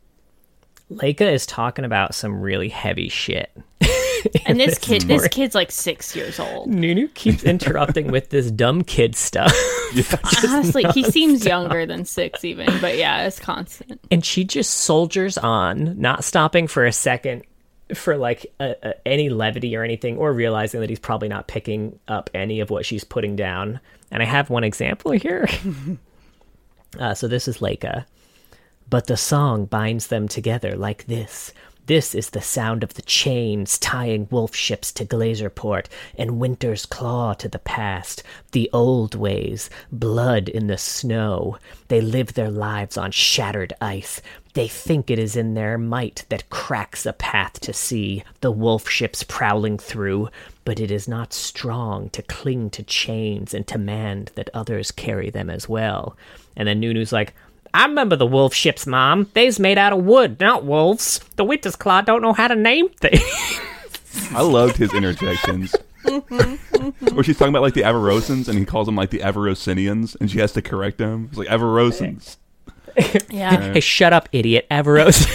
Layka 0.89 1.31
is 1.31 1.45
talking 1.45 1.85
about 1.85 2.15
some 2.15 2.41
really 2.41 2.69
heavy 2.69 3.09
shit. 3.09 3.51
And 4.45 4.59
this 4.59 4.77
kid, 4.77 5.03
this 5.03 5.27
kid's 5.29 5.55
like 5.55 5.71
six 5.71 6.15
years 6.15 6.39
old. 6.39 6.67
Nunu 6.67 7.07
keeps 7.09 7.43
interrupting 7.53 8.11
with 8.11 8.29
this 8.29 8.51
dumb 8.51 8.83
kid 8.83 9.15
stuff, 9.15 9.53
Honestly, 10.47 10.83
he 10.93 11.03
seems 11.03 11.45
younger 11.45 11.85
than 11.85 12.05
six, 12.05 12.43
even. 12.43 12.67
But 12.81 12.97
yeah, 12.97 13.25
it's 13.25 13.39
constant. 13.39 13.99
and 14.11 14.23
she 14.25 14.43
just 14.43 14.73
soldiers 14.73 15.37
on, 15.37 15.99
not 15.99 16.23
stopping 16.23 16.67
for 16.67 16.85
a 16.85 16.91
second 16.91 17.43
for 17.93 18.17
like 18.17 18.45
a, 18.59 18.75
a, 18.81 19.07
any 19.07 19.29
levity 19.29 19.75
or 19.75 19.83
anything, 19.83 20.17
or 20.17 20.33
realizing 20.33 20.79
that 20.81 20.89
he's 20.89 20.99
probably 20.99 21.27
not 21.27 21.47
picking 21.47 21.99
up 22.07 22.29
any 22.33 22.59
of 22.59 22.69
what 22.69 22.85
she's 22.85 23.03
putting 23.03 23.35
down. 23.35 23.79
And 24.11 24.21
I 24.21 24.25
have 24.25 24.49
one 24.49 24.63
example 24.63 25.11
here. 25.11 25.47
uh, 26.99 27.13
so 27.13 27.27
this 27.27 27.47
is 27.47 27.57
Layka. 27.59 28.05
But 28.89 29.07
the 29.07 29.17
song 29.17 29.65
binds 29.65 30.07
them 30.07 30.27
together 30.27 30.75
like 30.75 31.05
this. 31.05 31.53
This 31.85 32.15
is 32.15 32.29
the 32.29 32.41
sound 32.41 32.81
of 32.81 32.93
the 32.93 33.01
chains 33.01 33.77
tying 33.77 34.29
wolf 34.31 34.55
ships 34.55 34.89
to 34.93 35.05
Glazerport 35.05 35.87
and 36.17 36.39
Winter's 36.39 36.85
Claw 36.85 37.33
to 37.33 37.49
the 37.49 37.59
past, 37.59 38.23
the 38.53 38.69
old 38.71 39.15
ways, 39.15 39.69
blood 39.91 40.47
in 40.47 40.67
the 40.67 40.77
snow. 40.77 41.57
They 41.89 41.99
live 41.99 42.33
their 42.33 42.49
lives 42.49 42.97
on 42.97 43.11
shattered 43.11 43.73
ice. 43.81 44.21
They 44.53 44.69
think 44.69 45.11
it 45.11 45.19
is 45.19 45.35
in 45.35 45.55
their 45.55 45.77
might 45.77 46.23
that 46.29 46.49
cracks 46.49 47.05
a 47.05 47.11
path 47.11 47.59
to 47.61 47.73
sea, 47.73 48.23
the 48.39 48.51
wolf 48.51 48.87
ships 48.87 49.23
prowling 49.23 49.77
through, 49.77 50.29
but 50.63 50.79
it 50.79 50.89
is 50.89 51.07
not 51.09 51.33
strong 51.33 52.09
to 52.11 52.21
cling 52.21 52.69
to 52.69 52.83
chains 52.83 53.53
and 53.53 53.67
to 53.67 53.73
demand 53.73 54.31
that 54.35 54.49
others 54.53 54.91
carry 54.91 55.29
them 55.29 55.49
as 55.49 55.67
well. 55.67 56.15
And 56.55 56.65
then 56.65 56.79
Nunu's 56.79 57.11
like, 57.11 57.33
I 57.73 57.85
remember 57.85 58.15
the 58.15 58.25
wolf 58.25 58.53
ships, 58.53 58.85
Mom. 58.85 59.29
They's 59.33 59.59
made 59.59 59.77
out 59.77 59.93
of 59.93 60.03
wood, 60.03 60.39
not 60.39 60.63
wolves. 60.63 61.19
The 61.37 61.43
Winter's 61.43 61.75
Claw 61.75 62.01
don't 62.01 62.21
know 62.21 62.33
how 62.33 62.47
to 62.47 62.55
name 62.55 62.89
things. 62.89 63.21
I 64.31 64.41
loved 64.41 64.77
his 64.77 64.93
interjections. 64.93 65.75
Mm-hmm. 66.03 67.15
Where 67.15 67.23
she's 67.23 67.37
talking 67.37 67.53
about 67.53 67.61
like 67.63 67.73
the 67.73 67.81
Avarosans, 67.81 68.47
and 68.47 68.59
he 68.59 68.65
calls 68.65 68.85
them 68.85 68.95
like 68.95 69.09
the 69.09 69.19
Avarosinians, 69.19 70.15
and 70.19 70.29
she 70.29 70.39
has 70.39 70.51
to 70.53 70.61
correct 70.61 70.99
him. 70.99 71.29
He's 71.29 71.37
like 71.39 71.47
Avarosans. 71.47 72.37
Yeah. 73.29 73.73
hey, 73.73 73.79
shut 73.79 74.13
up, 74.13 74.29
idiot. 74.31 74.67
Avaros. 74.69 75.25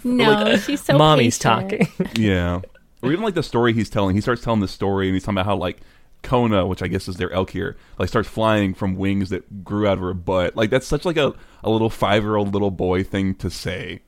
No, 0.04 0.56
she's 0.56 0.82
so 0.84 0.96
Mommy's 0.96 1.38
patient. 1.38 1.70
talking. 1.88 2.10
Yeah. 2.22 2.60
Or 3.02 3.10
even 3.10 3.24
like 3.24 3.34
the 3.34 3.42
story 3.42 3.72
he's 3.72 3.90
telling. 3.90 4.14
He 4.14 4.20
starts 4.20 4.42
telling 4.42 4.60
the 4.60 4.68
story, 4.68 5.08
and 5.08 5.14
he's 5.14 5.22
talking 5.24 5.34
about 5.36 5.46
how 5.46 5.56
like 5.56 5.78
Kona, 6.26 6.66
which 6.66 6.82
I 6.82 6.88
guess 6.88 7.06
is 7.06 7.16
their 7.16 7.30
elk 7.32 7.50
here, 7.50 7.76
like 7.98 8.08
starts 8.08 8.28
flying 8.28 8.74
from 8.74 8.96
wings 8.96 9.30
that 9.30 9.64
grew 9.64 9.86
out 9.86 9.94
of 9.94 10.00
her 10.00 10.12
butt. 10.12 10.56
Like 10.56 10.70
that's 10.70 10.86
such 10.86 11.04
like 11.04 11.16
a, 11.16 11.32
a 11.62 11.70
little 11.70 11.88
five 11.88 12.24
year 12.24 12.34
old 12.34 12.52
little 12.52 12.72
boy 12.72 13.04
thing 13.04 13.34
to 13.36 13.48
say. 13.48 14.02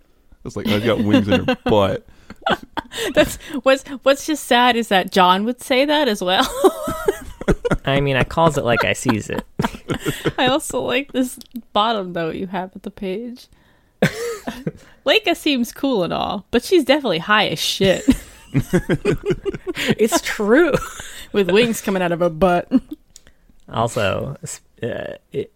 It's 0.45 0.57
like 0.57 0.67
I've 0.67 0.85
got 0.85 0.99
wings 0.99 1.29
in 1.29 1.47
her 1.47 1.57
butt. 1.65 2.07
That's 3.15 3.37
what's 3.63 3.87
what's 4.03 4.27
just 4.27 4.45
sad 4.45 4.77
is 4.77 4.89
that 4.89 5.13
John 5.13 5.45
would 5.45 5.61
say 5.61 5.85
that 5.85 6.09
as 6.09 6.23
well. 6.23 6.47
I 7.85 8.01
mean, 8.01 8.17
I 8.17 8.25
calls 8.25 8.57
it 8.57 8.65
like 8.65 8.85
I 8.85 8.93
sees 8.95 9.29
it. 9.29 9.45
I 10.39 10.47
also 10.47 10.81
like 10.81 11.13
this 11.13 11.39
bottom 11.73 12.13
note 12.13 12.37
you 12.37 12.47
have 12.47 12.75
at 12.75 12.83
the 12.83 12.91
page. 12.91 13.49
Layka 15.05 15.37
seems 15.37 15.73
cool 15.73 16.05
and 16.05 16.13
all, 16.13 16.47
but 16.51 16.63
she's 16.63 16.85
definitely 16.85 17.19
high 17.19 17.49
as 17.49 17.59
shit 17.59 18.05
It's 19.97 20.21
true. 20.23 20.73
with 21.33 21.51
wings 21.51 21.81
coming 21.81 22.03
out 22.03 22.11
of 22.13 22.21
a 22.23 22.31
butt. 22.31 22.71
Also, 23.69 24.37
uh, 24.83 25.13
it, 25.33 25.53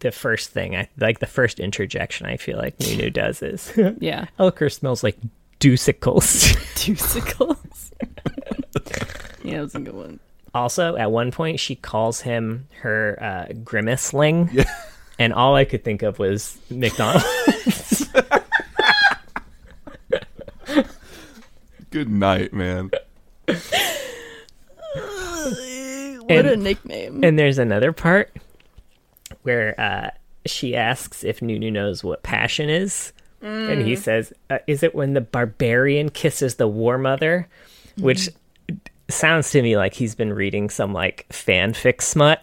the 0.00 0.10
first 0.10 0.50
thing, 0.50 0.74
I 0.74 0.88
like 0.98 1.20
the 1.20 1.26
first 1.26 1.60
interjection 1.60 2.26
I 2.26 2.36
feel 2.38 2.56
like 2.58 2.78
Nunu 2.80 3.10
does 3.10 3.42
is 3.42 3.72
Yeah. 4.00 4.26
Elker 4.38 4.72
smells 4.72 5.02
like 5.04 5.16
deucicles. 5.60 6.54
Dusicles. 6.74 7.92
yeah, 9.44 9.60
that's 9.60 9.74
a 9.74 9.80
good 9.80 9.94
one. 9.94 10.18
also, 10.54 10.96
at 10.96 11.10
one 11.12 11.30
point, 11.30 11.60
she 11.60 11.76
calls 11.76 12.20
him 12.22 12.66
her 12.80 13.18
uh, 13.20 13.52
grimaceling. 13.62 14.52
Yeah. 14.52 14.64
And 15.18 15.32
all 15.32 15.54
I 15.54 15.64
could 15.64 15.84
think 15.84 16.02
of 16.02 16.18
was 16.18 16.58
McDonald's. 16.68 18.08
Good 21.92 22.08
night, 22.10 22.52
man. 22.52 22.90
What 26.26 26.46
a 26.46 26.56
nickname. 26.56 27.22
and 27.22 27.38
there's 27.38 27.58
another 27.58 27.92
part 27.92 28.34
where 29.42 29.78
uh, 29.78 30.10
she 30.46 30.74
asks 30.76 31.24
if 31.24 31.42
Nunu 31.42 31.70
knows 31.70 32.02
what 32.02 32.22
passion 32.22 32.68
is. 32.70 33.12
And 33.42 33.84
he 33.84 33.96
says, 33.96 34.32
uh, 34.50 34.58
Is 34.68 34.84
it 34.84 34.94
when 34.94 35.14
the 35.14 35.20
barbarian 35.20 36.10
kisses 36.10 36.54
the 36.54 36.68
war 36.68 36.96
mother? 36.96 37.48
Which 37.98 38.28
sounds 39.08 39.50
to 39.50 39.60
me 39.60 39.76
like 39.76 39.94
he's 39.94 40.14
been 40.14 40.32
reading 40.32 40.70
some 40.70 40.92
like 40.92 41.26
fanfic 41.30 42.00
smut, 42.02 42.40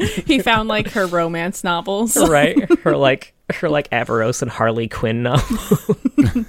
he 0.26 0.38
found 0.38 0.68
like 0.68 0.88
her 0.92 1.06
romance 1.06 1.64
novels. 1.64 2.16
right? 2.28 2.56
her 2.82 2.96
like 2.96 3.34
her 3.52 3.68
like 3.68 3.90
Avaros 3.90 4.42
and 4.42 4.50
Harley 4.50 4.86
Quinn 4.88 5.24
novel. 5.24 5.96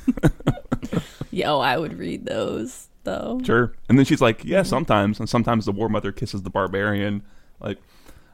Yo, 1.34 1.58
oh, 1.58 1.60
I 1.60 1.78
would 1.78 1.98
read 1.98 2.26
those 2.26 2.90
though. 3.06 3.42
Sure. 3.44 3.74
And 3.90 3.98
then 3.98 4.06
she's 4.06 4.22
like, 4.22 4.46
yeah, 4.46 4.62
sometimes, 4.62 5.20
and 5.20 5.28
sometimes 5.28 5.66
the 5.66 5.72
war 5.72 5.90
mother 5.90 6.12
kisses 6.12 6.44
the 6.44 6.52
barbarian. 6.52 7.24
Like, 7.60 7.80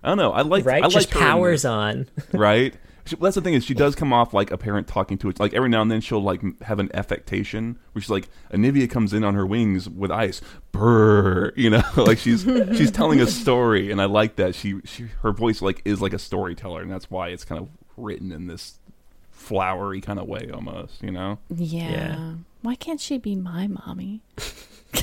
I 0.04 0.10
don't 0.10 0.18
know. 0.18 0.32
I 0.32 0.42
like 0.42 0.66
right? 0.66 0.84
I 0.84 0.88
like 0.88 0.94
Just 0.94 1.14
her 1.14 1.20
in 1.20 1.26
powers 1.26 1.64
on. 1.64 2.10
right? 2.34 2.76
She, 3.06 3.16
that's 3.16 3.36
the 3.36 3.42
thing 3.42 3.54
is 3.54 3.64
she 3.64 3.74
does 3.74 3.96
come 3.96 4.12
off 4.12 4.34
like 4.34 4.52
a 4.52 4.58
parent 4.58 4.88
talking 4.88 5.18
to 5.20 5.30
it. 5.30 5.40
Like 5.40 5.54
every 5.54 5.70
now 5.70 5.82
and 5.82 5.90
then 5.90 6.02
she'll 6.02 6.22
like 6.22 6.42
have 6.62 6.78
an 6.80 6.90
affectation 6.94 7.80
where 7.94 8.02
she's 8.02 8.10
like, 8.10 8.28
Anivia 8.52 8.90
comes 8.90 9.14
in 9.14 9.24
on 9.24 9.34
her 9.34 9.46
wings 9.46 9.88
with 9.90 10.12
ice, 10.12 10.42
brr, 10.74 11.54
you 11.56 11.70
know, 11.70 11.84
like 11.96 12.18
she's 12.18 12.44
she's 12.44 12.92
telling 12.92 13.22
a 13.22 13.28
story, 13.28 13.92
and 13.92 14.02
I 14.02 14.06
like 14.06 14.36
that. 14.36 14.56
She 14.56 14.82
she 14.84 15.08
her 15.22 15.32
voice 15.32 15.62
like 15.62 15.82
is 15.86 16.02
like 16.02 16.14
a 16.14 16.20
storyteller, 16.20 16.82
and 16.82 16.92
that's 16.92 17.10
why 17.10 17.30
it's 17.30 17.46
kind 17.46 17.62
of 17.62 17.70
written 17.96 18.34
in 18.34 18.48
this 18.48 18.78
flowery 19.32 20.02
kind 20.02 20.20
of 20.20 20.28
way 20.28 20.50
almost, 20.54 21.02
you 21.02 21.12
know. 21.12 21.40
Yeah. 21.50 21.92
Yeah. 21.92 22.34
Why 22.62 22.76
can't 22.76 23.00
she 23.00 23.18
be 23.18 23.36
my 23.36 23.68
mommy? 23.68 24.22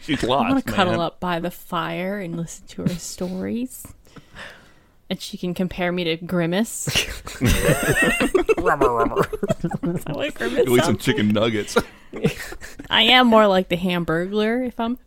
She's 0.00 0.22
I 0.22 0.26
want 0.26 0.64
to 0.64 0.72
cuddle 0.72 1.00
up 1.00 1.18
by 1.20 1.40
the 1.40 1.50
fire 1.50 2.18
and 2.18 2.36
listen 2.36 2.66
to 2.68 2.82
her 2.82 2.88
stories. 2.88 3.86
And 5.08 5.20
she 5.20 5.38
can 5.38 5.54
compare 5.54 5.92
me 5.92 6.04
to 6.04 6.16
Grimace. 6.16 6.88
I 7.40 8.28
like 10.12 10.34
Grimace. 10.34 10.60
Eat 10.60 10.66
some 10.66 10.78
sounds- 10.80 11.04
chicken 11.04 11.28
nuggets. 11.28 11.76
I 12.90 13.02
am 13.02 13.26
more 13.28 13.46
like 13.46 13.68
the 13.68 13.76
Hamburglar 13.76 14.66
if 14.66 14.78
I'm 14.78 14.98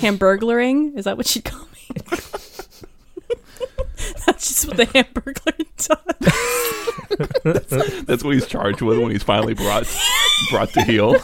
Hamburglaring. 0.00 0.96
Is 0.96 1.04
that 1.04 1.16
what 1.16 1.34
you'd 1.34 1.44
call 1.44 1.60
me? 1.60 1.68
That's 4.26 4.48
just 4.48 4.66
what 4.66 4.76
the 4.76 4.86
Hamburglar 4.86 5.66
does. 7.76 8.04
That's 8.04 8.24
what 8.24 8.34
he's 8.34 8.46
charged 8.46 8.82
with 8.82 8.98
when 8.98 9.10
he's 9.10 9.22
finally 9.22 9.54
brought 9.54 9.86
brought 10.50 10.70
to 10.70 10.82
heel. 10.82 11.16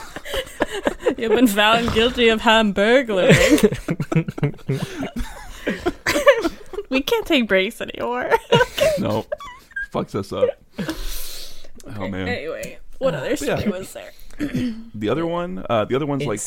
You've 1.18 1.32
been 1.32 1.46
found 1.46 1.92
guilty 1.92 2.28
of 2.28 2.40
Hamburglaring. 2.42 3.74
we 6.90 7.00
can't 7.02 7.26
take 7.26 7.48
breaks 7.48 7.80
anymore. 7.80 8.30
No, 8.98 9.26
fucks 9.92 10.14
us 10.14 10.32
up. 10.32 10.48
Oh 11.96 12.08
man, 12.08 12.28
anyway, 12.28 12.78
what 12.98 13.14
other 13.14 13.36
story 13.36 13.62
yeah. 13.62 13.68
was 13.70 13.92
there? 13.92 14.12
the 14.94 15.08
other 15.08 15.26
one, 15.26 15.64
uh, 15.68 15.84
the 15.84 15.96
other 15.96 16.06
one's 16.06 16.24
like 16.24 16.40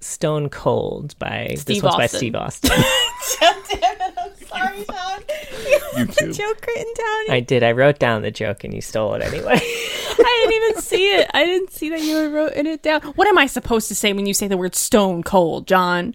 Stone 0.00 0.48
Cold 0.50 1.18
by 1.18 1.48
this 1.50 1.62
Steve 1.62 1.82
one's 1.82 1.96
by 1.96 2.04
Austin. 2.04 2.18
Steve 2.18 2.34
Austin. 2.36 2.70
Damn 4.56 4.74
it, 4.74 4.78
I'm 4.78 4.84
sorry, 4.84 4.84
Sean. 4.84 5.22
You 5.66 6.00
You 6.00 6.04
the 6.06 6.32
joke 6.32 6.66
written 6.66 6.92
down. 6.96 7.34
I 7.36 7.40
did. 7.44 7.62
I 7.62 7.72
wrote 7.72 7.98
down 7.98 8.22
the 8.22 8.30
joke 8.30 8.64
and 8.64 8.74
you 8.74 8.80
stole 8.80 9.14
it 9.14 9.22
anyway. 9.22 9.54
I 10.18 10.46
didn't 10.48 10.62
even 10.62 10.82
see 10.82 11.10
it. 11.16 11.30
I 11.32 11.44
didn't 11.44 11.72
see 11.72 11.88
that 11.90 12.02
you 12.02 12.16
had 12.16 12.32
written 12.32 12.66
it 12.66 12.82
down. 12.82 13.00
What 13.02 13.26
am 13.28 13.38
I 13.38 13.46
supposed 13.46 13.88
to 13.88 13.94
say 13.94 14.12
when 14.12 14.26
you 14.26 14.34
say 14.34 14.46
the 14.48 14.56
word 14.56 14.74
stone 14.74 15.22
cold, 15.22 15.66
John? 15.66 16.14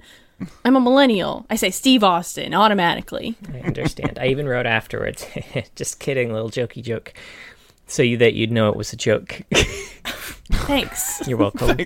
I'm 0.65 0.75
a 0.75 0.79
millennial. 0.79 1.45
I 1.49 1.55
say 1.55 1.69
Steve 1.71 2.03
Austin 2.03 2.53
automatically. 2.53 3.35
I 3.53 3.59
understand. 3.59 4.17
I 4.19 4.27
even 4.27 4.47
wrote 4.47 4.65
afterwards. 4.65 5.25
Just 5.75 5.99
kidding, 5.99 6.31
little 6.33 6.49
jokey 6.49 6.83
joke. 6.83 7.13
So 7.87 8.03
you 8.03 8.17
that 8.17 8.33
you'd 8.33 8.51
know 8.51 8.69
it 8.69 8.75
was 8.75 8.93
a 8.93 8.97
joke. 8.97 9.41
Thanks. 10.51 11.27
You're 11.27 11.37
welcome. 11.37 11.77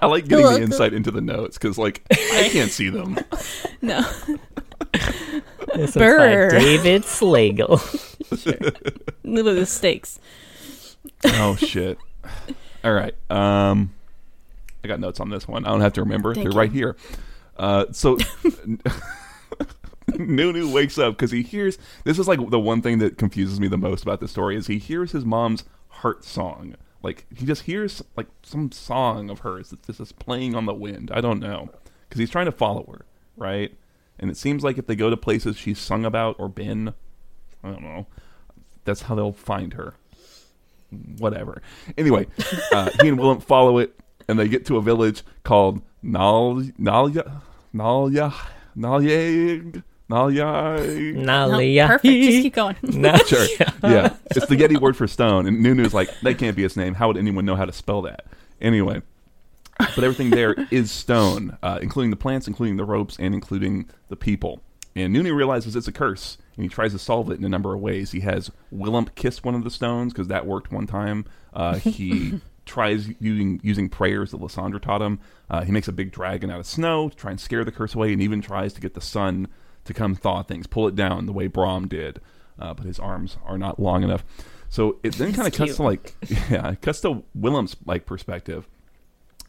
I 0.00 0.06
like 0.06 0.28
getting 0.28 0.46
the 0.46 0.62
insight 0.62 0.92
into 0.92 1.10
the 1.10 1.20
notes 1.20 1.58
because 1.58 1.78
like 1.78 2.02
I 2.10 2.48
can't 2.52 2.70
see 2.70 2.90
them. 2.90 3.18
No. 3.82 4.02
This 5.74 5.96
one's 5.96 6.06
Brr. 6.06 6.50
by 6.50 6.58
David 6.58 7.02
Slagle. 7.02 7.80
Live 9.24 9.44
with 9.44 9.56
the 9.56 9.66
stakes. 9.66 10.20
Oh 11.24 11.56
shit! 11.56 11.98
All 12.84 12.92
right, 12.92 13.14
um, 13.28 13.92
I 14.84 14.88
got 14.88 15.00
notes 15.00 15.18
on 15.18 15.30
this 15.30 15.48
one. 15.48 15.64
I 15.64 15.70
don't 15.70 15.80
have 15.80 15.94
to 15.94 16.02
remember; 16.02 16.32
Thank 16.32 16.44
they're 16.44 16.52
you. 16.52 16.58
right 16.58 16.70
here. 16.70 16.96
Uh, 17.56 17.86
so 17.90 18.18
Nunu 20.18 20.70
wakes 20.70 20.98
up 20.98 21.14
because 21.14 21.30
he 21.32 21.42
hears. 21.42 21.78
This 22.04 22.18
is 22.18 22.28
like 22.28 22.50
the 22.50 22.60
one 22.60 22.82
thing 22.82 22.98
that 22.98 23.18
confuses 23.18 23.58
me 23.58 23.66
the 23.66 23.78
most 23.78 24.02
about 24.02 24.20
the 24.20 24.28
story 24.28 24.56
is 24.56 24.66
he 24.68 24.78
hears 24.78 25.12
his 25.12 25.24
mom's 25.24 25.64
heart 25.88 26.24
song. 26.24 26.76
Like 27.02 27.26
he 27.34 27.46
just 27.46 27.62
hears 27.62 28.02
like 28.16 28.28
some 28.42 28.70
song 28.70 29.28
of 29.30 29.40
hers 29.40 29.70
that's 29.70 29.86
just 29.86 30.00
is 30.00 30.12
playing 30.12 30.54
on 30.54 30.66
the 30.66 30.74
wind. 30.74 31.10
I 31.12 31.20
don't 31.20 31.40
know 31.40 31.70
because 32.08 32.20
he's 32.20 32.30
trying 32.30 32.46
to 32.46 32.52
follow 32.52 32.86
her, 32.92 33.04
right? 33.36 33.74
And 34.18 34.30
it 34.30 34.36
seems 34.36 34.62
like 34.62 34.78
if 34.78 34.86
they 34.86 34.96
go 34.96 35.10
to 35.10 35.16
places 35.16 35.56
she's 35.56 35.78
sung 35.78 36.04
about 36.04 36.36
or 36.38 36.48
been, 36.48 36.94
I 37.62 37.70
don't 37.70 37.82
know. 37.82 38.06
That's 38.84 39.02
how 39.02 39.14
they'll 39.14 39.32
find 39.32 39.74
her. 39.74 39.94
Whatever. 41.18 41.62
Anyway, 41.98 42.26
uh, 42.72 42.90
he 43.00 43.08
and 43.08 43.18
Willump 43.18 43.42
follow 43.42 43.78
it, 43.78 43.98
and 44.28 44.38
they 44.38 44.48
get 44.48 44.66
to 44.66 44.76
a 44.76 44.82
village 44.82 45.22
called 45.42 45.82
Nal 46.02 46.62
Nalya 46.78 47.40
Nalya 47.74 48.32
Nalyeg 48.76 49.82
Nalia. 50.10 51.14
No, 51.14 51.86
perfect. 51.88 52.04
Just 52.04 52.42
keep 52.42 52.54
going. 52.54 52.76
No. 52.82 53.16
Sure. 53.16 53.46
Yeah. 53.82 54.16
It's 54.30 54.46
the 54.46 54.56
Yeti 54.56 54.78
word 54.80 54.96
for 54.96 55.06
stone. 55.08 55.46
And 55.46 55.64
Nunu's 55.64 55.94
like, 55.94 56.10
that 56.20 56.38
can't 56.38 56.56
be 56.56 56.64
its 56.64 56.76
name. 56.76 56.94
How 56.94 57.08
would 57.08 57.16
anyone 57.16 57.44
know 57.44 57.56
how 57.56 57.64
to 57.64 57.72
spell 57.72 58.02
that? 58.02 58.26
Anyway. 58.60 59.02
But 59.78 60.04
everything 60.04 60.30
there 60.30 60.54
is 60.70 60.90
stone, 60.90 61.56
uh, 61.62 61.78
including 61.82 62.10
the 62.10 62.16
plants, 62.16 62.46
including 62.46 62.76
the 62.76 62.84
ropes, 62.84 63.16
and 63.18 63.34
including 63.34 63.88
the 64.08 64.16
people. 64.16 64.62
And 64.96 65.12
Nunu 65.12 65.34
realizes 65.34 65.74
it's 65.74 65.88
a 65.88 65.92
curse, 65.92 66.38
and 66.56 66.62
he 66.62 66.68
tries 66.68 66.92
to 66.92 66.98
solve 66.98 67.30
it 67.30 67.38
in 67.38 67.44
a 67.44 67.48
number 67.48 67.74
of 67.74 67.80
ways. 67.80 68.12
He 68.12 68.20
has 68.20 68.50
Willump 68.72 69.14
kiss 69.16 69.42
one 69.42 69.54
of 69.54 69.64
the 69.64 69.70
stones, 69.70 70.12
because 70.12 70.28
that 70.28 70.46
worked 70.46 70.70
one 70.70 70.86
time. 70.86 71.24
Uh, 71.52 71.76
he 71.76 72.40
tries 72.66 73.08
using, 73.20 73.60
using 73.62 73.88
prayers 73.88 74.30
that 74.30 74.40
Lissandra 74.40 74.80
taught 74.80 75.02
him. 75.02 75.18
Uh, 75.50 75.62
he 75.62 75.72
makes 75.72 75.88
a 75.88 75.92
big 75.92 76.12
dragon 76.12 76.50
out 76.50 76.60
of 76.60 76.66
snow 76.66 77.08
to 77.08 77.16
try 77.16 77.30
and 77.30 77.40
scare 77.40 77.64
the 77.64 77.72
curse 77.72 77.94
away, 77.94 78.12
and 78.12 78.22
even 78.22 78.40
tries 78.40 78.72
to 78.74 78.80
get 78.80 78.94
the 78.94 79.00
sun 79.00 79.48
to 79.84 79.92
come 79.92 80.14
thaw 80.14 80.42
things, 80.42 80.66
pull 80.66 80.86
it 80.86 80.94
down 80.94 81.26
the 81.26 81.32
way 81.32 81.46
Brom 81.46 81.88
did. 81.88 82.20
Uh, 82.58 82.72
but 82.72 82.86
his 82.86 83.00
arms 83.00 83.36
are 83.44 83.58
not 83.58 83.80
long 83.80 84.04
enough. 84.04 84.24
So 84.68 84.98
it 85.02 85.14
then 85.14 85.32
kind 85.32 85.48
of 85.48 85.54
cuts 85.54 85.76
to 85.76 85.82
like, 85.82 86.14
yeah, 86.50 86.70
it 86.70 86.82
cuts 86.82 87.00
to 87.00 87.24
Willump's 87.36 87.76
like 87.84 88.06
perspective 88.06 88.68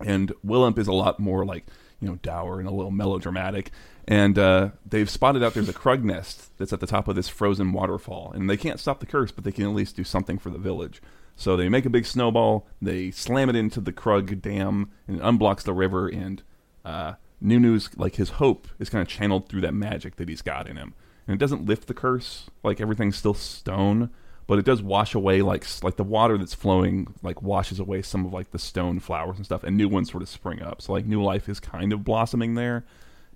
and 0.03 0.33
Willump 0.45 0.77
is 0.77 0.87
a 0.87 0.93
lot 0.93 1.19
more 1.19 1.45
like 1.45 1.65
you 1.99 2.07
know 2.07 2.15
dour 2.15 2.59
and 2.59 2.67
a 2.67 2.71
little 2.71 2.91
melodramatic. 2.91 3.71
And 4.07 4.37
uh, 4.37 4.69
they've 4.85 5.09
spotted 5.09 5.43
out 5.43 5.55
there's 5.55 5.69
a 5.69 5.73
Krug 5.73 6.03
nest 6.05 6.55
that's 6.57 6.73
at 6.73 6.79
the 6.79 6.87
top 6.87 7.07
of 7.07 7.15
this 7.15 7.29
frozen 7.29 7.71
waterfall, 7.71 8.31
and 8.35 8.49
they 8.49 8.57
can't 8.57 8.79
stop 8.79 8.99
the 8.99 9.05
curse, 9.05 9.31
but 9.31 9.43
they 9.43 9.51
can 9.51 9.65
at 9.65 9.73
least 9.73 9.95
do 9.95 10.03
something 10.03 10.37
for 10.37 10.49
the 10.49 10.59
village. 10.59 11.01
So 11.35 11.57
they 11.57 11.67
make 11.67 11.85
a 11.85 11.89
big 11.89 12.05
snowball, 12.05 12.67
they 12.81 13.11
slam 13.11 13.49
it 13.49 13.55
into 13.55 13.81
the 13.81 13.91
Krug 13.91 14.41
dam, 14.41 14.91
and 15.07 15.17
it 15.17 15.23
unblocks 15.23 15.63
the 15.63 15.73
river. 15.73 16.07
And 16.07 16.41
uh, 16.85 17.13
Nunu's 17.43 17.89
like 17.97 18.15
his 18.15 18.31
hope 18.31 18.67
is 18.79 18.89
kind 18.89 19.01
of 19.01 19.07
channeled 19.07 19.49
through 19.49 19.61
that 19.61 19.73
magic 19.73 20.15
that 20.15 20.29
he's 20.29 20.41
got 20.41 20.67
in 20.67 20.77
him, 20.77 20.93
and 21.27 21.35
it 21.35 21.39
doesn't 21.39 21.65
lift 21.65 21.87
the 21.87 21.93
curse. 21.93 22.49
Like 22.63 22.79
everything's 22.79 23.17
still 23.17 23.33
stone, 23.33 24.11
but 24.47 24.59
it 24.59 24.65
does 24.65 24.81
wash 24.81 25.15
away 25.15 25.41
like 25.41 25.65
like 25.83 25.95
the 25.95 26.03
water 26.03 26.37
that's 26.37 26.53
flowing 26.53 27.13
like 27.23 27.41
washes 27.41 27.79
away 27.79 28.01
some 28.01 28.25
of 28.25 28.33
like 28.33 28.51
the 28.51 28.59
stone 28.59 28.99
flowers 28.99 29.37
and 29.37 29.45
stuff 29.45 29.63
and 29.63 29.75
new 29.75 29.87
ones 29.87 30.11
sort 30.11 30.23
of 30.23 30.29
spring 30.29 30.61
up. 30.61 30.81
So 30.81 30.93
like 30.93 31.05
new 31.05 31.23
life 31.23 31.49
is 31.49 31.59
kind 31.59 31.91
of 31.91 32.03
blossoming 32.03 32.55
there. 32.55 32.85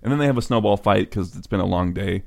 And 0.02 0.10
then 0.10 0.18
they 0.18 0.26
have 0.26 0.38
a 0.38 0.42
snowball 0.42 0.76
fight 0.76 1.10
because 1.10 1.36
it's 1.36 1.46
been 1.46 1.60
a 1.60 1.66
long 1.66 1.92
day. 1.92 2.22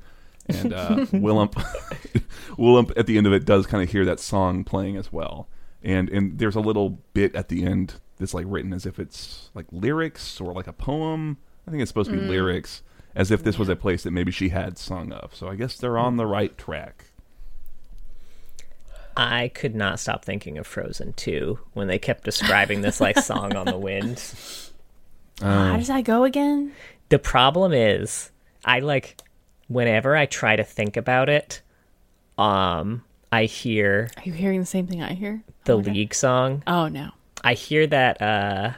And 0.46 0.72
uh, 0.72 0.88
Willump 1.12 1.54
Willump 2.58 2.92
at 2.96 3.06
the 3.06 3.16
end 3.16 3.26
of 3.26 3.32
it 3.32 3.44
does 3.44 3.66
kind 3.66 3.82
of 3.82 3.90
hear 3.90 4.04
that 4.04 4.20
song 4.20 4.64
playing 4.64 4.96
as 4.96 5.12
well. 5.12 5.48
And 5.82 6.08
and 6.10 6.38
there's 6.38 6.56
a 6.56 6.60
little 6.60 7.00
bit 7.14 7.34
at 7.34 7.48
the 7.48 7.64
end 7.64 7.94
that's 8.18 8.34
like 8.34 8.46
written 8.48 8.72
as 8.72 8.86
if 8.86 8.98
it's 8.98 9.50
like 9.54 9.66
lyrics 9.72 10.40
or 10.40 10.52
like 10.52 10.66
a 10.66 10.72
poem. 10.72 11.38
I 11.66 11.70
think 11.70 11.82
it's 11.82 11.90
supposed 11.90 12.10
to 12.10 12.16
be 12.16 12.22
lyrics 12.22 12.82
as 13.14 13.30
if 13.30 13.42
this 13.42 13.58
was 13.58 13.70
a 13.70 13.76
place 13.76 14.02
that 14.02 14.10
maybe 14.10 14.30
she 14.30 14.50
had 14.50 14.76
sung 14.76 15.12
of. 15.12 15.34
So 15.34 15.48
I 15.48 15.54
guess 15.54 15.78
they're 15.78 15.96
on 15.96 16.16
the 16.16 16.26
right 16.26 16.56
track 16.58 17.06
I 19.16 19.48
could 19.48 19.74
not 19.74 20.00
stop 20.00 20.24
thinking 20.24 20.58
of 20.58 20.66
Frozen 20.66 21.14
2 21.14 21.58
when 21.72 21.88
they 21.88 21.98
kept 21.98 22.24
describing 22.24 22.80
this 22.80 23.00
like 23.00 23.18
song 23.18 23.54
on 23.54 23.66
the 23.66 23.78
wind. 23.78 24.22
How 25.40 25.76
does 25.76 25.88
that 25.88 26.04
go 26.04 26.24
again? 26.24 26.72
The 27.10 27.18
problem 27.18 27.72
is, 27.72 28.30
I 28.64 28.80
like 28.80 29.20
whenever 29.68 30.16
I 30.16 30.26
try 30.26 30.56
to 30.56 30.64
think 30.64 30.96
about 30.96 31.28
it, 31.28 31.60
um, 32.38 33.04
I 33.30 33.44
hear 33.44 34.10
Are 34.16 34.22
you 34.24 34.32
hearing 34.32 34.60
the 34.60 34.66
same 34.66 34.86
thing 34.86 35.02
I 35.02 35.14
hear? 35.14 35.42
the 35.64 35.74
Oh. 35.74 35.76
League 35.76 36.14
song. 36.14 36.62
Oh 36.66 36.88
no, 36.88 37.10
I 37.42 37.54
hear 37.54 37.86
that 37.86 38.20
uh 38.22 38.72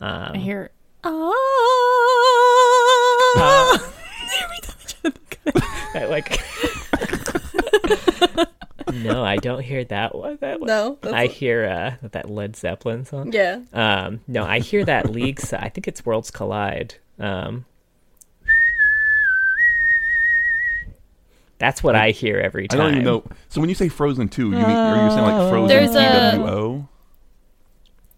I 0.00 0.36
hear. 0.38 0.70
Oh. 1.04 1.38
that, 5.94 6.10
like 6.10 6.40
No, 8.92 9.24
I 9.24 9.36
don't 9.36 9.62
hear 9.62 9.84
that 9.84 10.14
one. 10.14 10.38
That 10.40 10.60
one. 10.60 10.66
No, 10.68 10.98
that's 11.00 11.14
I 11.14 11.26
hear 11.26 11.64
uh 12.02 12.08
that 12.08 12.30
Led 12.30 12.56
Zeppelin 12.56 13.04
song. 13.04 13.32
yeah. 13.32 13.60
Um, 13.72 14.20
no, 14.26 14.44
I 14.44 14.60
hear 14.60 14.84
that 14.84 15.10
League. 15.10 15.40
so- 15.40 15.58
I 15.60 15.68
think 15.68 15.86
it's 15.88 16.04
Worlds 16.06 16.30
Collide. 16.30 16.94
Um, 17.18 17.64
that's 21.58 21.82
what 21.82 21.94
I 21.94 22.10
hear 22.10 22.38
every 22.38 22.66
time. 22.66 22.80
I 22.80 22.84
time. 22.84 22.90
don't 22.94 23.00
even 23.02 23.12
know. 23.12 23.24
So 23.48 23.60
when 23.60 23.68
you 23.68 23.76
say 23.76 23.88
Frozen 23.88 24.28
2, 24.30 24.42
you 24.46 24.50
mean, 24.50 24.62
are 24.64 25.04
you 25.04 25.10
saying 25.10 25.22
like 25.22 25.50
Frozen 25.50 25.68
There's 25.68 25.94
a- 25.94 26.36
TWO? 26.36 26.88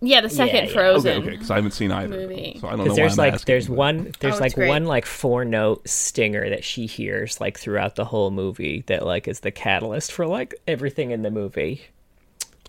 Yeah, 0.07 0.21
the 0.21 0.29
second 0.31 0.55
Yeah, 0.55 0.61
yeah. 0.63 0.65
Okay, 0.65 0.73
Frozen. 0.75 1.19
okay, 1.23 1.31
because 1.31 1.51
I 1.51 1.57
haven't 1.57 1.71
seen 1.73 1.91
either. 1.93 2.09
movie. 2.09 2.59
So 2.61 2.67
I 2.69 2.71
don't 2.71 2.79
know 2.79 2.85
Because 2.85 2.97
why 2.99 3.03
there's 3.03 3.13
I'm 3.13 3.25
like 3.25 3.33
asking, 3.35 3.53
there's 3.53 3.67
but- 3.69 3.77
one 3.77 4.13
there's 4.21 4.35
Oh, 4.37 4.39
like 4.39 4.55
great. 4.55 4.69
one 4.69 4.85
like 4.87 5.07
four 5.07 5.45
note 5.45 5.89
stinger 5.89 6.49
that 6.51 6.65
she 6.65 6.87
hears 6.87 7.41
like 7.41 7.59
throughout 7.59 7.97
the 7.97 8.05
whole 8.05 8.31
movie 8.31 8.85
that 8.89 9.05
like 9.07 9.27
is 9.29 9.41
the 9.41 9.51
catalyst 9.51 10.13
for 10.13 10.27
like 10.27 10.55
everything 10.67 11.11
in 11.11 11.23
the 11.23 11.31
movie. 11.31 11.83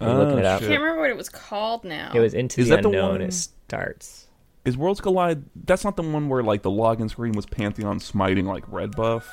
I'm 0.02 0.10
Oh, 0.10 0.18
looking 0.24 0.40
it 0.40 0.46
up. 0.46 0.60
shit. 0.62 0.70
Can't 0.70 0.82
remember 0.82 1.02
what 1.02 1.10
it 1.10 1.18
was 1.18 1.30
called 1.30 1.84
now. 1.84 2.12
It 2.14 2.20
was 2.20 2.34
into 2.34 2.62
Is 2.62 2.68
the 2.70 2.76
that 2.76 2.82
the 2.84 2.90
unknown. 2.90 3.12
one- 3.12 3.22
It 3.22 3.34
starts. 3.34 4.28
Is 4.66 4.76
Worlds 4.78 5.00
Collide? 5.00 5.44
That's 5.66 5.84
not 5.84 5.96
the 5.96 6.02
one 6.04 6.28
where 6.28 6.42
like 6.44 6.64
the 6.64 6.72
login 6.72 7.10
screen 7.10 7.34
was 7.34 7.46
Pantheon 7.46 8.00
smiting 8.00 8.46
like 8.46 8.64
red 8.68 8.96
buff. 8.96 9.26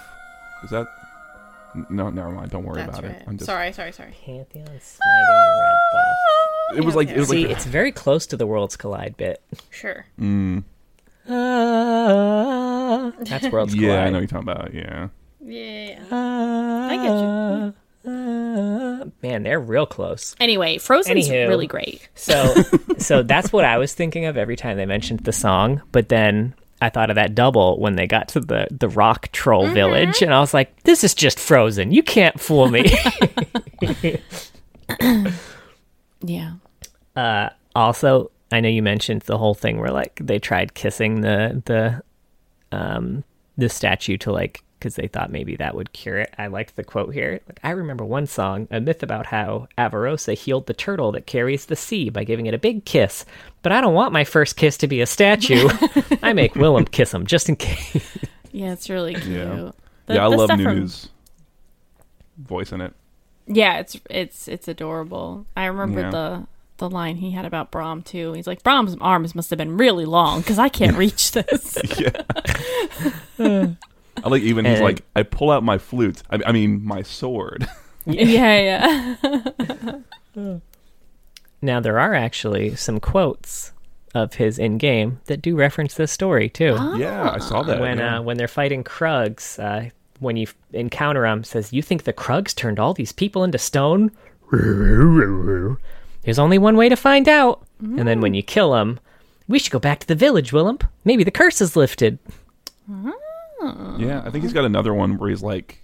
Is 0.64 0.70
that? 0.70 0.86
No, 1.88 2.10
never 2.10 2.28
mind. 2.30 2.50
Don't 2.50 2.64
worry 2.64 2.82
That's 2.82 2.98
about 2.98 3.10
right. 3.10 3.16
it. 3.22 3.24
I'm 3.26 3.38
just. 3.38 3.46
Sorry, 3.46 3.72
sorry, 3.72 3.92
sorry. 3.92 4.12
Pantheon 4.26 4.66
smiting 4.66 5.60
red 5.60 5.74
buff. 5.94 6.41
It 6.76 6.84
was 6.84 6.94
like 6.94 7.08
it 7.08 7.18
was 7.18 7.28
See, 7.28 7.46
like. 7.46 7.56
it's 7.56 7.64
very 7.66 7.90
close 7.92 8.26
to 8.28 8.36
the 8.36 8.46
Worlds 8.46 8.76
Collide 8.76 9.16
bit. 9.16 9.42
Sure. 9.70 10.06
Mm, 10.20 10.62
That's 11.26 11.36
Worlds 13.48 13.74
Collide. 13.74 13.74
yeah, 13.88 14.04
I 14.04 14.10
know 14.10 14.14
what 14.14 14.20
you're 14.20 14.26
talking 14.28 14.48
about. 14.48 14.72
Yeah. 14.74 15.08
Yeah. 15.44 15.98
I 16.10 16.96
get 16.96 17.18
you. 17.18 17.74
Man, 19.22 19.42
they're 19.44 19.60
real 19.60 19.86
close. 19.86 20.34
Anyway, 20.40 20.78
Frozen's 20.78 21.28
Anywho. 21.28 21.48
really 21.48 21.66
great. 21.68 22.08
So, 22.14 22.54
so 22.98 23.22
that's 23.22 23.52
what 23.52 23.64
I 23.64 23.78
was 23.78 23.94
thinking 23.94 24.24
of 24.24 24.36
every 24.36 24.56
time 24.56 24.76
they 24.76 24.86
mentioned 24.86 25.20
the 25.20 25.32
song. 25.32 25.82
But 25.92 26.08
then 26.08 26.54
I 26.80 26.88
thought 26.90 27.10
of 27.10 27.14
that 27.16 27.34
double 27.36 27.78
when 27.78 27.94
they 27.96 28.06
got 28.08 28.28
to 28.30 28.40
the 28.40 28.66
the 28.72 28.88
rock 28.88 29.30
troll 29.32 29.64
Mm-hmm. 29.66 29.74
village, 29.74 30.20
and 30.22 30.34
I 30.34 30.40
was 30.40 30.52
like, 30.52 30.82
"This 30.82 31.04
is 31.04 31.14
just 31.14 31.38
Frozen. 31.38 31.92
You 31.92 32.02
can't 32.02 32.40
fool 32.40 32.68
me." 32.68 32.92
Yeah. 36.22 36.54
uh, 37.16 37.50
also, 37.74 38.30
I 38.50 38.60
know 38.60 38.68
you 38.68 38.82
mentioned 38.82 39.22
the 39.22 39.38
whole 39.38 39.54
thing 39.54 39.78
where 39.78 39.90
like 39.90 40.18
they 40.22 40.38
tried 40.38 40.74
kissing 40.74 41.20
the 41.22 41.62
the 41.64 42.02
um 42.76 43.24
the 43.56 43.68
statue 43.68 44.16
to 44.18 44.32
like 44.32 44.62
because 44.78 44.96
they 44.96 45.06
thought 45.06 45.30
maybe 45.30 45.54
that 45.56 45.74
would 45.76 45.92
cure 45.92 46.18
it. 46.18 46.34
I 46.38 46.48
liked 46.48 46.74
the 46.76 46.82
quote 46.84 47.14
here. 47.14 47.40
Like 47.46 47.60
I 47.62 47.70
remember 47.70 48.04
one 48.04 48.26
song, 48.26 48.66
a 48.70 48.80
myth 48.80 49.02
about 49.04 49.26
how 49.26 49.68
Avarosa 49.78 50.34
healed 50.36 50.66
the 50.66 50.74
turtle 50.74 51.12
that 51.12 51.26
carries 51.26 51.66
the 51.66 51.76
sea 51.76 52.10
by 52.10 52.24
giving 52.24 52.46
it 52.46 52.54
a 52.54 52.58
big 52.58 52.84
kiss. 52.84 53.24
But 53.62 53.70
I 53.72 53.80
don't 53.80 53.94
want 53.94 54.12
my 54.12 54.24
first 54.24 54.56
kiss 54.56 54.76
to 54.78 54.88
be 54.88 55.00
a 55.00 55.06
statue. 55.06 55.68
I 56.22 56.32
make 56.32 56.54
Willump 56.54 56.90
kiss 56.90 57.14
him 57.14 57.26
just 57.26 57.48
in 57.48 57.54
case. 57.56 58.18
Yeah, 58.50 58.72
it's 58.72 58.90
really 58.90 59.14
cute. 59.14 59.26
Yeah. 59.28 59.70
The- 60.06 60.14
yeah, 60.14 60.24
I 60.24 60.26
love 60.26 60.48
stuff 60.48 60.60
from- 60.60 60.78
Nunu's 60.80 61.08
voice 62.36 62.72
in 62.72 62.80
it. 62.80 62.92
Yeah, 63.46 63.78
it's 63.80 63.96
it's 64.10 64.48
it's 64.48 64.68
adorable. 64.68 65.46
I 65.56 65.64
remember 65.66 66.00
Yeah. 66.00 66.10
the 66.10 66.46
the 66.78 66.88
line 66.90 67.16
he 67.16 67.30
had 67.32 67.44
about 67.44 67.70
Braum 67.70 68.04
too. 68.04 68.32
He's 68.32 68.46
like, 68.46 68.62
Braum's 68.62 68.96
arms 69.00 69.34
must 69.34 69.50
have 69.50 69.58
been 69.58 69.76
really 69.76 70.04
long 70.04 70.40
because 70.40 70.58
I 70.58 70.68
can't 70.68 70.96
reach 71.04 71.32
this. 71.32 71.78
yeah. 73.38 73.68
I 74.24 74.28
like 74.28 74.42
even 74.42 74.64
he's 74.64 74.80
like, 74.80 75.02
I 75.16 75.22
pull 75.22 75.50
out 75.50 75.62
my 75.62 75.78
flute. 75.78 76.22
I, 76.30 76.38
I 76.46 76.52
mean, 76.52 76.84
my 76.84 77.02
sword. 77.02 77.68
yeah, 78.06 79.16
yeah. 80.34 80.52
Now 81.60 81.80
there 81.80 81.98
are 82.00 82.14
actually 82.14 82.74
some 82.74 82.98
quotes 83.00 83.72
of 84.14 84.34
his 84.34 84.58
in 84.58 84.76
game 84.78 85.20
that 85.26 85.40
do 85.40 85.56
reference 85.56 85.94
this 85.94 86.10
story 86.12 86.48
too. 86.48 86.76
yeah, 86.96 87.30
I 87.30 87.38
saw 87.38 87.62
that. 87.62 87.80
when 87.80 87.98
yeah. 87.98 88.18
uh, 88.18 88.22
when 88.22 88.36
they're 88.36 88.48
fighting 88.48 88.82
Krugs, 88.84 89.58
uh, 89.58 89.90
when 90.22 90.36
you 90.36 90.46
encounter 90.72 91.26
him, 91.26 91.44
says, 91.44 91.72
"You 91.72 91.82
think 91.82 92.04
the 92.04 92.12
Krugs 92.12 92.54
turned 92.54 92.78
all 92.78 92.94
these 92.94 93.12
people 93.12 93.44
into 93.44 93.58
stone?" 93.58 94.10
There's 96.22 96.38
only 96.38 96.58
one 96.58 96.76
way 96.76 96.88
to 96.88 96.96
find 96.96 97.28
out. 97.28 97.62
And 97.80 98.06
then 98.06 98.20
when 98.20 98.32
you 98.34 98.42
kill 98.42 98.76
him, 98.76 99.00
we 99.48 99.58
should 99.58 99.72
go 99.72 99.78
back 99.80 99.98
to 100.00 100.06
the 100.06 100.14
village, 100.14 100.52
Willump. 100.52 100.84
Maybe 101.04 101.24
the 101.24 101.30
curse 101.32 101.60
is 101.60 101.74
lifted. 101.74 102.18
Yeah, 103.98 104.22
I 104.24 104.30
think 104.30 104.44
he's 104.44 104.52
got 104.52 104.64
another 104.64 104.94
one 104.94 105.18
where 105.18 105.30
he's 105.30 105.42
like, 105.42 105.82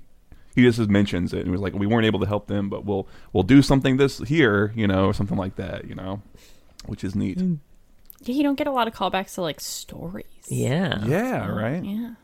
he 0.55 0.62
just 0.62 0.78
mentions 0.89 1.32
it 1.32 1.39
and 1.39 1.47
he 1.47 1.53
was 1.53 1.61
like, 1.61 1.74
we 1.74 1.86
weren't 1.86 2.07
able 2.07 2.20
to 2.20 2.26
help 2.26 2.47
them, 2.47 2.68
but 2.68 2.84
we'll 2.84 3.09
we'll 3.32 3.43
do 3.45 3.62
something 3.62 3.97
this 3.97 4.18
here, 4.18 4.72
you 4.74 4.86
know, 4.86 5.07
or 5.07 5.14
something 5.14 5.36
like 5.36 5.57
that, 5.57 5.86
you 5.89 5.95
know, 5.95 6.20
which 6.86 7.05
is 7.05 7.14
neat. 7.14 7.39
Yeah, 7.41 8.34
you 8.34 8.43
don't 8.43 8.57
get 8.57 8.66
a 8.66 8.72
lot 8.72 8.89
of 8.89 8.95
callbacks 8.95 9.34
to 9.34 9.43
like 9.43 9.61
stories. 9.61 10.26
Yeah. 10.49 11.05
Yeah, 11.05 11.49
right. 11.49 11.84
Yeah. 11.84 12.14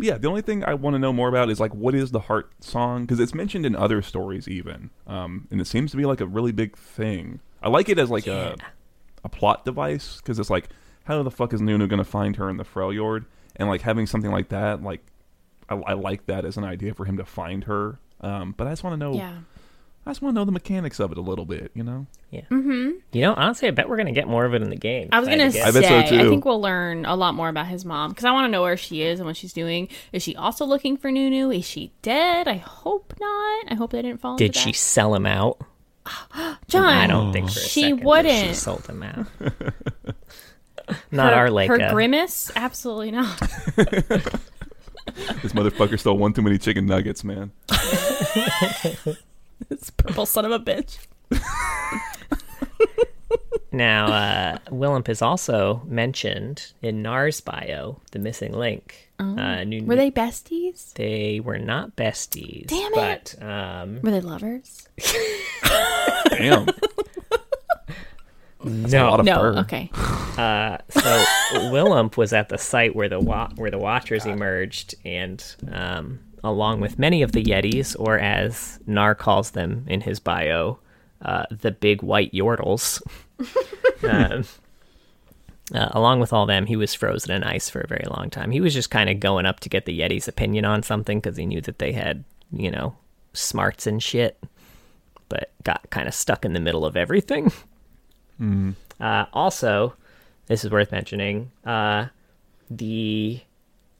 Yeah, 0.00 0.18
the 0.18 0.28
only 0.28 0.42
thing 0.42 0.64
I 0.64 0.74
want 0.74 0.94
to 0.94 0.98
know 0.98 1.12
more 1.12 1.28
about 1.28 1.48
is 1.48 1.58
like, 1.58 1.74
what 1.74 1.94
is 1.94 2.10
the 2.10 2.20
heart 2.20 2.50
song? 2.60 3.02
Because 3.02 3.18
it's 3.18 3.34
mentioned 3.34 3.64
in 3.64 3.74
other 3.74 4.02
stories, 4.02 4.46
even, 4.46 4.90
um, 5.06 5.48
and 5.50 5.60
it 5.60 5.66
seems 5.66 5.90
to 5.92 5.96
be 5.96 6.04
like 6.04 6.20
a 6.20 6.26
really 6.26 6.52
big 6.52 6.76
thing. 6.76 7.40
I 7.62 7.68
like 7.68 7.88
it 7.88 7.98
as 7.98 8.10
like 8.10 8.26
a 8.26 8.56
a 9.24 9.28
plot 9.28 9.64
device 9.64 10.18
because 10.18 10.38
it's 10.38 10.50
like, 10.50 10.68
how 11.04 11.22
the 11.22 11.30
fuck 11.30 11.52
is 11.52 11.60
Nunu 11.60 11.86
going 11.86 11.98
to 11.98 12.04
find 12.04 12.36
her 12.36 12.50
in 12.50 12.56
the 12.58 12.64
Freljord? 12.64 13.24
and 13.56 13.68
like 13.68 13.82
having 13.82 14.06
something 14.06 14.30
like 14.30 14.50
that, 14.50 14.82
like 14.82 15.00
I, 15.68 15.74
I 15.74 15.92
like 15.94 16.26
that 16.26 16.44
as 16.44 16.56
an 16.56 16.64
idea 16.64 16.94
for 16.94 17.04
him 17.04 17.16
to 17.16 17.24
find 17.24 17.64
her. 17.64 17.98
Um, 18.20 18.54
but 18.56 18.66
I 18.66 18.70
just 18.70 18.84
want 18.84 18.94
to 18.94 18.98
know. 18.98 19.14
Yeah. 19.14 19.38
I 20.06 20.10
just 20.10 20.22
want 20.22 20.34
to 20.34 20.40
know 20.40 20.44
the 20.44 20.52
mechanics 20.52 21.00
of 21.00 21.10
it 21.10 21.18
a 21.18 21.20
little 21.20 21.44
bit. 21.44 21.72
You 21.74 21.82
know. 21.82 22.06
Yeah. 22.30 22.42
Mm-hmm. 22.50 22.90
You 23.12 23.20
know, 23.22 23.34
honestly, 23.34 23.68
I 23.68 23.72
bet 23.72 23.88
we're 23.88 23.96
gonna 23.96 24.12
get 24.12 24.28
more 24.28 24.44
of 24.44 24.54
it 24.54 24.62
in 24.62 24.70
the 24.70 24.76
game. 24.76 25.08
I 25.12 25.18
was 25.20 25.28
gonna 25.28 25.50
say, 25.50 25.60
I 25.62 25.70
bet 25.72 25.84
so, 25.84 25.96
I 25.96 26.28
think 26.28 26.44
we'll 26.44 26.60
learn 26.60 27.04
a 27.04 27.16
lot 27.16 27.34
more 27.34 27.48
about 27.48 27.66
his 27.66 27.84
mom 27.84 28.10
because 28.10 28.24
I 28.24 28.30
want 28.30 28.46
to 28.46 28.50
know 28.50 28.62
where 28.62 28.76
she 28.76 29.02
is 29.02 29.18
and 29.18 29.26
what 29.26 29.36
she's 29.36 29.52
doing. 29.52 29.88
Is 30.12 30.22
she 30.22 30.36
also 30.36 30.64
looking 30.64 30.96
for 30.96 31.10
Nunu? 31.10 31.50
Is 31.50 31.64
she 31.64 31.92
dead? 32.02 32.46
I 32.48 32.56
hope 32.56 33.14
not. 33.20 33.72
I 33.72 33.74
hope 33.74 33.90
they 33.90 34.02
didn't 34.02 34.20
fall. 34.20 34.36
Did 34.36 34.46
into 34.46 34.58
she 34.60 34.72
that. 34.72 34.78
sell 34.78 35.14
him 35.14 35.26
out? 35.26 35.60
John, 36.68 36.84
I 36.84 37.06
don't 37.06 37.32
think 37.32 37.50
for 37.50 37.58
a 37.58 37.62
She 37.62 37.80
second 37.82 37.96
that 37.96 38.00
she 38.00 38.06
wouldn't. 38.06 38.56
sold 38.56 38.86
him 38.86 39.02
out. 39.02 39.26
Not 41.10 41.32
her, 41.32 41.38
our 41.40 41.48
Layka. 41.48 41.68
Her 41.68 41.90
grimace? 41.90 42.52
Absolutely 42.54 43.10
not. 43.10 43.40
This 45.42 45.52
motherfucker 45.52 45.98
stole 45.98 46.18
one 46.18 46.32
too 46.32 46.42
many 46.42 46.58
chicken 46.58 46.84
nuggets, 46.84 47.24
man. 47.24 47.50
this 49.68 49.90
purple 49.90 50.26
son 50.26 50.44
of 50.44 50.52
a 50.52 50.58
bitch. 50.58 50.98
Now, 53.72 54.06
uh, 54.06 54.58
Willump 54.70 55.06
is 55.10 55.20
also 55.20 55.82
mentioned 55.86 56.72
in 56.80 57.02
Gnar's 57.02 57.42
bio, 57.42 58.00
the 58.12 58.18
missing 58.18 58.52
link. 58.52 59.10
Uh, 59.18 59.64
Nunu- 59.64 59.82
Oh. 59.82 59.86
Were 59.88 59.96
they 59.96 60.10
besties? 60.10 60.94
They 60.94 61.40
were 61.40 61.58
not 61.58 61.94
besties. 61.94 62.68
Damn 62.68 62.94
it. 62.94 63.34
But 63.38 63.42
um, 63.46 64.00
Were 64.00 64.12
they 64.12 64.22
lovers? 64.22 64.88
Damn. 66.30 66.66
no, 68.64 69.10
lot 69.10 69.20
of 69.20 69.26
No. 69.26 69.40
fur. 69.40 69.58
Okay. 69.58 69.90
Uh, 70.38 70.78
so 70.88 71.24
Willump 71.70 72.16
was 72.16 72.32
at 72.32 72.48
the 72.48 72.56
site 72.58 72.96
where 72.96 73.10
the 73.10 73.20
wa- 73.20 73.50
where 73.56 73.70
the 73.70 73.78
Watchers 73.78 74.24
emerged, 74.24 74.94
and 75.04 75.44
um, 75.70 76.20
along 76.46 76.80
with 76.80 76.98
many 76.98 77.22
of 77.22 77.32
the 77.32 77.42
Yetis, 77.42 77.96
or 77.98 78.18
as 78.18 78.78
Gnar 78.88 79.16
calls 79.16 79.50
them 79.50 79.84
in 79.88 80.02
his 80.02 80.20
bio, 80.20 80.78
uh, 81.22 81.44
the 81.50 81.70
big 81.70 82.02
white 82.02 82.32
Yordles. 82.32 83.02
um, 84.08 84.44
uh, 85.74 85.88
along 85.90 86.20
with 86.20 86.32
all 86.32 86.46
them, 86.46 86.66
he 86.66 86.76
was 86.76 86.94
frozen 86.94 87.32
in 87.32 87.42
ice 87.42 87.68
for 87.68 87.80
a 87.80 87.88
very 87.88 88.06
long 88.08 88.30
time. 88.30 88.52
He 88.52 88.60
was 88.60 88.72
just 88.72 88.90
kind 88.90 89.10
of 89.10 89.18
going 89.20 89.46
up 89.46 89.60
to 89.60 89.68
get 89.68 89.84
the 89.84 89.98
Yetis' 89.98 90.28
opinion 90.28 90.64
on 90.64 90.82
something 90.82 91.18
because 91.18 91.36
he 91.36 91.46
knew 91.46 91.60
that 91.62 91.78
they 91.78 91.92
had, 91.92 92.24
you 92.52 92.70
know, 92.70 92.96
smarts 93.32 93.86
and 93.86 94.02
shit, 94.02 94.38
but 95.28 95.50
got 95.64 95.90
kind 95.90 96.06
of 96.06 96.14
stuck 96.14 96.44
in 96.44 96.52
the 96.52 96.60
middle 96.60 96.84
of 96.84 96.96
everything. 96.96 97.52
Uh, 99.00 99.26
also, 99.32 99.94
this 100.46 100.64
is 100.64 100.70
worth 100.70 100.92
mentioning. 100.92 101.50
Uh, 101.64 102.06
the 102.70 103.40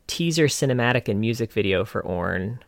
teaser 0.07 0.47
cinematic 0.47 1.09
and 1.09 1.21
music 1.21 1.53
video 1.53 1.85
for 1.85 2.03
Ornn 2.03 2.59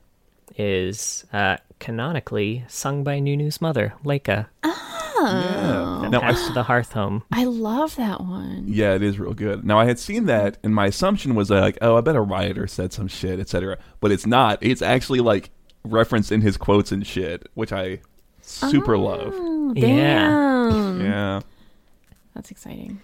is 0.56 1.24
uh, 1.32 1.56
canonically 1.78 2.64
sung 2.68 3.04
by 3.04 3.18
Nunu's 3.20 3.60
mother, 3.60 3.94
Layka. 4.04 4.46
Yeah. 4.64 6.08
Now 6.10 6.20
I 6.22 6.32
to 6.32 6.52
the 6.54 6.62
Hearth 6.62 6.92
Home. 6.92 7.24
I 7.32 7.44
love 7.44 7.96
that 7.96 8.20
one. 8.20 8.64
Yeah, 8.68 8.94
it 8.94 9.02
is 9.02 9.18
real 9.18 9.34
good. 9.34 9.64
Now 9.64 9.78
I 9.78 9.84
had 9.84 9.98
seen 9.98 10.26
that, 10.26 10.58
and 10.62 10.72
my 10.74 10.86
assumption 10.86 11.34
was 11.34 11.50
uh, 11.50 11.60
like, 11.60 11.76
oh, 11.82 11.96
I 11.96 12.00
bet 12.02 12.14
a 12.14 12.20
rioter 12.20 12.68
said 12.68 12.92
some 12.92 13.08
shit, 13.08 13.40
etc. 13.40 13.78
But 14.00 14.12
it's 14.12 14.26
not. 14.26 14.58
It's 14.62 14.80
actually 14.80 15.18
like 15.20 15.50
referenced 15.84 16.30
in 16.30 16.40
his 16.40 16.56
quotes 16.56 16.92
and 16.92 17.04
shit, 17.06 17.48
which 17.54 17.72
I 17.72 17.98
super 18.42 18.96
love. 18.96 19.34
Oh, 19.36 19.72
Yeah. 19.74 20.68
damn. 20.70 21.00
Yeah, 21.00 21.40
That's 22.34 22.50
exciting. 22.52 23.00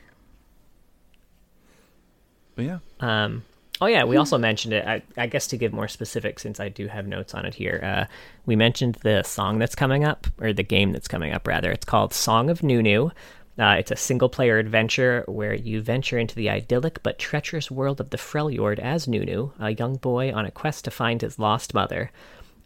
but 2.55 2.64
yeah, 2.64 2.78
Um, 3.01 3.43
oh 3.81 3.87
yeah, 3.87 4.05
we 4.05 4.16
also 4.16 4.39
mentioned 4.39 4.75
it. 4.75 4.87
I, 4.87 5.03
I 5.16 5.27
guess 5.27 5.47
to 5.49 5.57
give 5.57 5.72
more 5.72 5.89
specific, 5.89 6.39
since 6.39 6.61
I 6.61 6.68
do 6.68 6.87
have 6.89 7.07
notes 7.07 7.35
on 7.35 7.45
it 7.45 7.55
here, 7.55 7.81
uh, 7.83 8.05
we 8.47 8.57
mentioned 8.57 8.97
the 9.03 9.22
song 9.22 9.59
that's 9.59 9.75
coming 9.75 10.05
up, 10.05 10.27
or 10.41 10.53
the 10.53 10.62
game 10.62 10.93
that's 10.93 11.09
coming 11.09 11.33
up 11.33 11.47
rather. 11.47 11.70
It's 11.72 11.85
called 11.85 12.12
Song 12.12 12.51
of 12.51 12.62
Nunu. 12.62 13.11
Uh, 13.57 13.77
it's 13.79 13.93
a 13.93 13.97
single-player 13.97 14.59
adventure 14.59 15.22
where 15.29 15.55
you 15.55 15.81
venture 15.81 16.18
into 16.18 16.35
the 16.35 16.51
idyllic 16.51 17.01
but 17.05 17.20
treacherous 17.20 17.70
world 17.70 18.01
of 18.01 18.11
the 18.11 18.16
Freljord 18.16 18.81
as 18.81 19.07
Nunu, 19.07 19.53
a 19.61 19.70
young 19.70 19.95
boy 19.97 20.33
on 20.33 20.45
a 20.45 20.51
quest 20.51 20.85
to 20.87 20.91
find 20.91 21.22
his 21.22 21.39
lost 21.39 21.72
mother. 21.72 22.11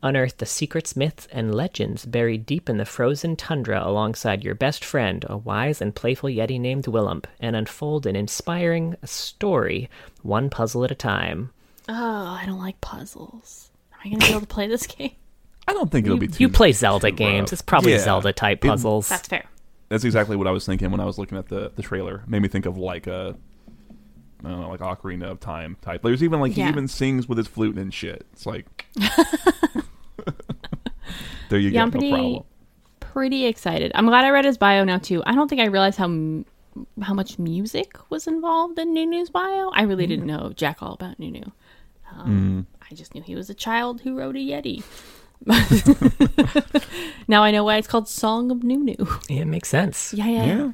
Unearth 0.02 0.36
the 0.36 0.46
secrets, 0.46 0.94
myths, 0.94 1.26
and 1.32 1.52
legends 1.54 2.06
buried 2.06 2.46
deep 2.46 2.68
in 2.68 2.76
the 2.78 2.84
frozen 2.84 3.34
tundra 3.34 3.82
alongside 3.84 4.44
your 4.44 4.54
best 4.54 4.84
friend, 4.84 5.24
a 5.28 5.36
wise 5.36 5.80
and 5.82 5.94
playful 5.94 6.28
Yeti 6.30 6.60
named 6.60 6.84
Willump, 6.86 7.26
and 7.40 7.56
unfold 7.56 8.06
an 8.06 8.14
inspiring 8.14 8.94
story, 9.04 9.90
one 10.22 10.50
puzzle 10.50 10.84
at 10.84 10.92
a 10.92 10.94
time. 10.94 11.50
Oh, 11.88 11.94
I 12.40 12.44
don't 12.46 12.60
like 12.60 12.80
puzzles. 12.80 13.70
Am 13.94 13.98
I 14.04 14.08
going 14.10 14.20
to 14.20 14.26
be 14.26 14.30
able 14.30 14.40
to 14.42 14.46
play 14.46 14.68
this 14.68 14.86
game? 14.86 15.12
I 15.66 15.72
don't 15.72 15.90
think 15.90 16.06
it'll 16.06 16.16
be 16.18 16.28
too. 16.28 16.44
You 16.44 16.48
play 16.48 16.70
Zelda 16.72 17.10
games. 17.10 17.46
rough. 17.48 17.52
It's 17.54 17.62
probably 17.62 17.92
Yeah. 17.92 17.98
Zelda 17.98 18.32
type 18.32 18.64
It- 18.64 18.68
puzzles. 18.68 19.08
That's 19.08 19.26
fair. 19.26 19.44
That's 19.88 20.04
exactly 20.04 20.36
what 20.36 20.46
I 20.46 20.50
was 20.50 20.64
thinking 20.66 20.90
when 20.90 21.00
I 21.00 21.06
was 21.06 21.18
looking 21.18 21.38
at 21.38 21.48
the 21.48 21.72
the 21.74 21.82
trailer. 21.82 22.22
Made 22.26 22.42
me 22.42 22.48
think 22.48 22.66
of 22.66 22.76
like 22.78 23.06
a. 23.06 23.34
I 24.44 24.48
don't 24.50 24.60
know, 24.60 24.68
like 24.68 24.80
Ocarina 24.80 25.24
of 25.30 25.40
Time 25.40 25.76
type. 25.82 26.02
There's 26.02 26.22
even 26.22 26.38
like 26.40 26.56
Yeah. 26.56 26.64
he 26.66 26.70
even 26.70 26.86
sings 26.88 27.28
with 27.28 27.38
his 27.38 27.48
flute 27.48 27.76
and 27.76 27.92
shit. 27.92 28.26
It's 28.34 28.46
like, 28.46 28.86
there 31.48 31.58
you 31.58 31.70
Yeah, 31.70 31.82
I'm 31.82 31.90
pretty- 31.90 32.10
no 32.10 32.16
problem. 32.16 32.44
Pretty 33.00 33.46
excited. 33.46 33.90
I'm 33.94 34.06
glad 34.06 34.24
I 34.24 34.30
read 34.30 34.44
his 34.44 34.58
bio 34.58 34.84
now 34.84 34.98
too. 34.98 35.22
I 35.26 35.34
don't 35.34 35.48
think 35.48 35.60
I 35.60 35.66
realized 35.66 35.98
how 35.98 36.08
how 37.02 37.14
much 37.14 37.38
music 37.38 37.96
was 38.10 38.26
involved 38.28 38.78
in 38.78 38.94
Nunu's 38.94 39.30
bio. 39.30 39.70
I 39.70 39.82
really 39.82 40.06
didn't 40.06 40.26
know 40.26 40.52
jack 40.54 40.82
all 40.82 40.92
about 40.92 41.18
Nunu. 41.18 41.42
Um, 42.16 42.66
I 42.90 42.94
just 42.94 43.14
knew 43.14 43.22
he 43.22 43.34
was 43.34 43.50
a 43.50 43.54
child 43.54 44.00
who 44.02 44.16
rode 44.16 44.36
a 44.36 44.40
Yeti. 44.40 44.82
now 47.28 47.42
I 47.42 47.50
know 47.50 47.64
why 47.64 47.76
it's 47.76 47.88
called 47.88 48.08
Song 48.08 48.50
of 48.50 48.62
Nunu. 48.62 48.94
yeah, 49.28 49.42
it 49.42 49.46
makes 49.46 49.68
sense. 49.68 50.12
Yeah, 50.14 50.26
yeah. 50.26 50.44
Yeah. 50.46 50.72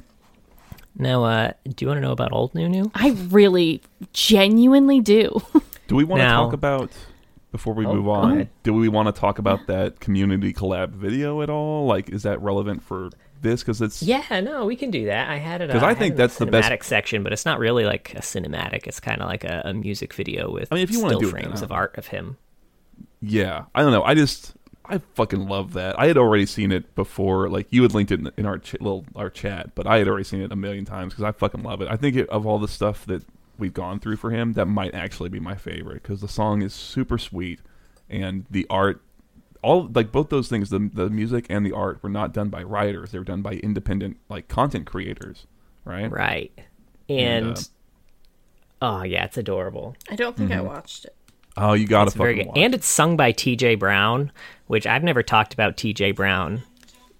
Now, 0.97 1.23
uh, 1.25 1.51
do 1.75 1.83
you 1.83 1.87
want 1.89 1.97
to 1.97 2.01
know 2.01 2.11
about 2.13 2.31
old 2.31 2.55
Nunu? 2.55 2.89
I 2.95 3.09
really, 3.29 3.81
genuinely 4.13 5.01
do. 5.01 5.41
Do 5.87 5.95
we 5.95 6.03
want 6.05 6.21
to 6.21 6.27
talk 6.27 6.53
about 6.53 6.91
before 7.55 7.73
we 7.73 7.85
Oh, 7.85 7.93
move 7.93 8.07
on? 8.09 8.49
Do 8.63 8.73
we 8.73 8.89
want 8.89 9.13
to 9.13 9.17
talk 9.19 9.39
about 9.39 9.67
that 9.67 9.99
community 9.99 10.51
collab 10.53 10.89
video 10.89 11.41
at 11.41 11.49
all? 11.49 11.85
Like, 11.85 12.09
is 12.09 12.23
that 12.23 12.41
relevant 12.41 12.83
for 12.83 13.09
this? 13.41 13.61
Because 13.61 13.81
it's 13.81 14.03
Yeah, 14.03 14.23
no, 14.41 14.65
we 14.65 14.75
can 14.75 14.91
do 14.91 15.05
that. 15.05 15.29
I 15.29 15.37
had 15.37 15.61
it 15.61 15.69
'Cause 15.71 15.81
uh, 15.83 15.85
I 15.85 15.93
think 15.93 16.15
that's 16.17 16.37
the 16.37 16.45
best- 16.45 16.69
cinematic 16.69 16.83
section, 16.83 17.23
but 17.23 17.31
it's 17.31 17.45
not 17.45 17.59
really 17.59 17.85
like 17.85 18.13
a 18.15 18.19
cinematic. 18.19 18.87
It's 18.87 18.99
kind 18.99 19.21
of 19.21 19.27
like 19.29 19.43
a, 19.45 19.61
a 19.65 19.73
music 19.73 20.13
video 20.13 20.51
with 20.51 20.67
I 20.71 20.75
mean, 20.75 20.83
if 20.83 20.91
you 20.91 21.01
wanna 21.01 21.17
do 21.19 21.29
frames 21.29 21.61
of 21.61 21.71
art 21.71 21.97
of 21.97 22.07
him. 22.07 22.37
yeah. 23.21 23.65
I 23.73 23.81
don't 23.81 23.91
know. 23.91 24.03
I 24.03 24.13
just 24.15 24.53
I 24.87 24.99
fucking 25.15 25.47
love 25.47 25.73
that. 25.73 25.99
I 25.99 26.07
had 26.07 26.17
already 26.17 26.45
seen 26.45 26.71
it 26.71 26.93
before. 26.93 27.49
Like 27.49 27.67
you 27.71 27.81
had 27.83 27.93
linked 27.93 28.11
it 28.11 28.19
in, 28.19 28.31
in 28.37 28.45
our 28.45 28.59
ch- 28.59 28.73
little 28.73 29.05
our 29.15 29.29
chat, 29.29 29.73
but 29.75 29.87
I 29.87 29.97
had 29.97 30.07
already 30.07 30.25
seen 30.25 30.41
it 30.41 30.51
a 30.51 30.55
million 30.55 30.85
times 30.85 31.13
because 31.13 31.23
I 31.23 31.31
fucking 31.31 31.63
love 31.63 31.81
it. 31.81 31.87
I 31.89 31.95
think 31.95 32.15
it, 32.17 32.29
of 32.29 32.45
all 32.45 32.59
the 32.59 32.67
stuff 32.67 33.05
that 33.07 33.23
we've 33.57 33.73
gone 33.73 33.99
through 33.99 34.17
for 34.17 34.31
him, 34.31 34.53
that 34.53 34.65
might 34.65 34.93
actually 34.93 35.29
be 35.29 35.39
my 35.39 35.55
favorite 35.55 36.03
because 36.03 36.21
the 36.21 36.27
song 36.27 36.61
is 36.61 36.73
super 36.73 37.17
sweet 37.17 37.59
and 38.09 38.45
the 38.49 38.65
art. 38.69 39.01
All 39.61 39.89
like 39.93 40.11
both 40.11 40.29
those 40.29 40.47
things, 40.47 40.69
the 40.69 40.89
the 40.93 41.09
music 41.09 41.47
and 41.49 41.65
the 41.65 41.71
art 41.71 42.03
were 42.03 42.09
not 42.09 42.33
done 42.33 42.49
by 42.49 42.61
writers; 42.61 43.11
they 43.11 43.17
were 43.17 43.25
done 43.25 43.41
by 43.41 43.53
independent 43.53 44.17
like 44.29 44.47
content 44.47 44.85
creators, 44.85 45.47
right? 45.83 46.11
Right. 46.11 46.51
And, 47.09 47.45
uh, 47.45 47.49
And, 47.49 47.69
oh 48.81 49.03
yeah, 49.03 49.25
it's 49.25 49.37
adorable. 49.37 49.95
I 50.09 50.15
don't 50.15 50.37
think 50.37 50.51
I 50.51 50.57
mm-hmm. 50.57 50.67
watched 50.67 51.05
it. 51.05 51.15
Oh, 51.57 51.73
you 51.73 51.87
gotta 51.87 52.07
It's 52.07 52.15
very 52.15 52.33
fucking 52.33 52.43
good. 52.43 52.49
watch. 52.49 52.57
And 52.63 52.75
it's 52.75 52.87
sung 52.87 53.17
by 53.17 53.31
TJ 53.31 53.79
Brown, 53.79 54.31
which 54.67 54.85
I've 54.85 55.03
never 55.03 55.23
talked 55.23 55.53
about 55.53 55.77
TJ 55.77 56.15
Brown 56.15 56.61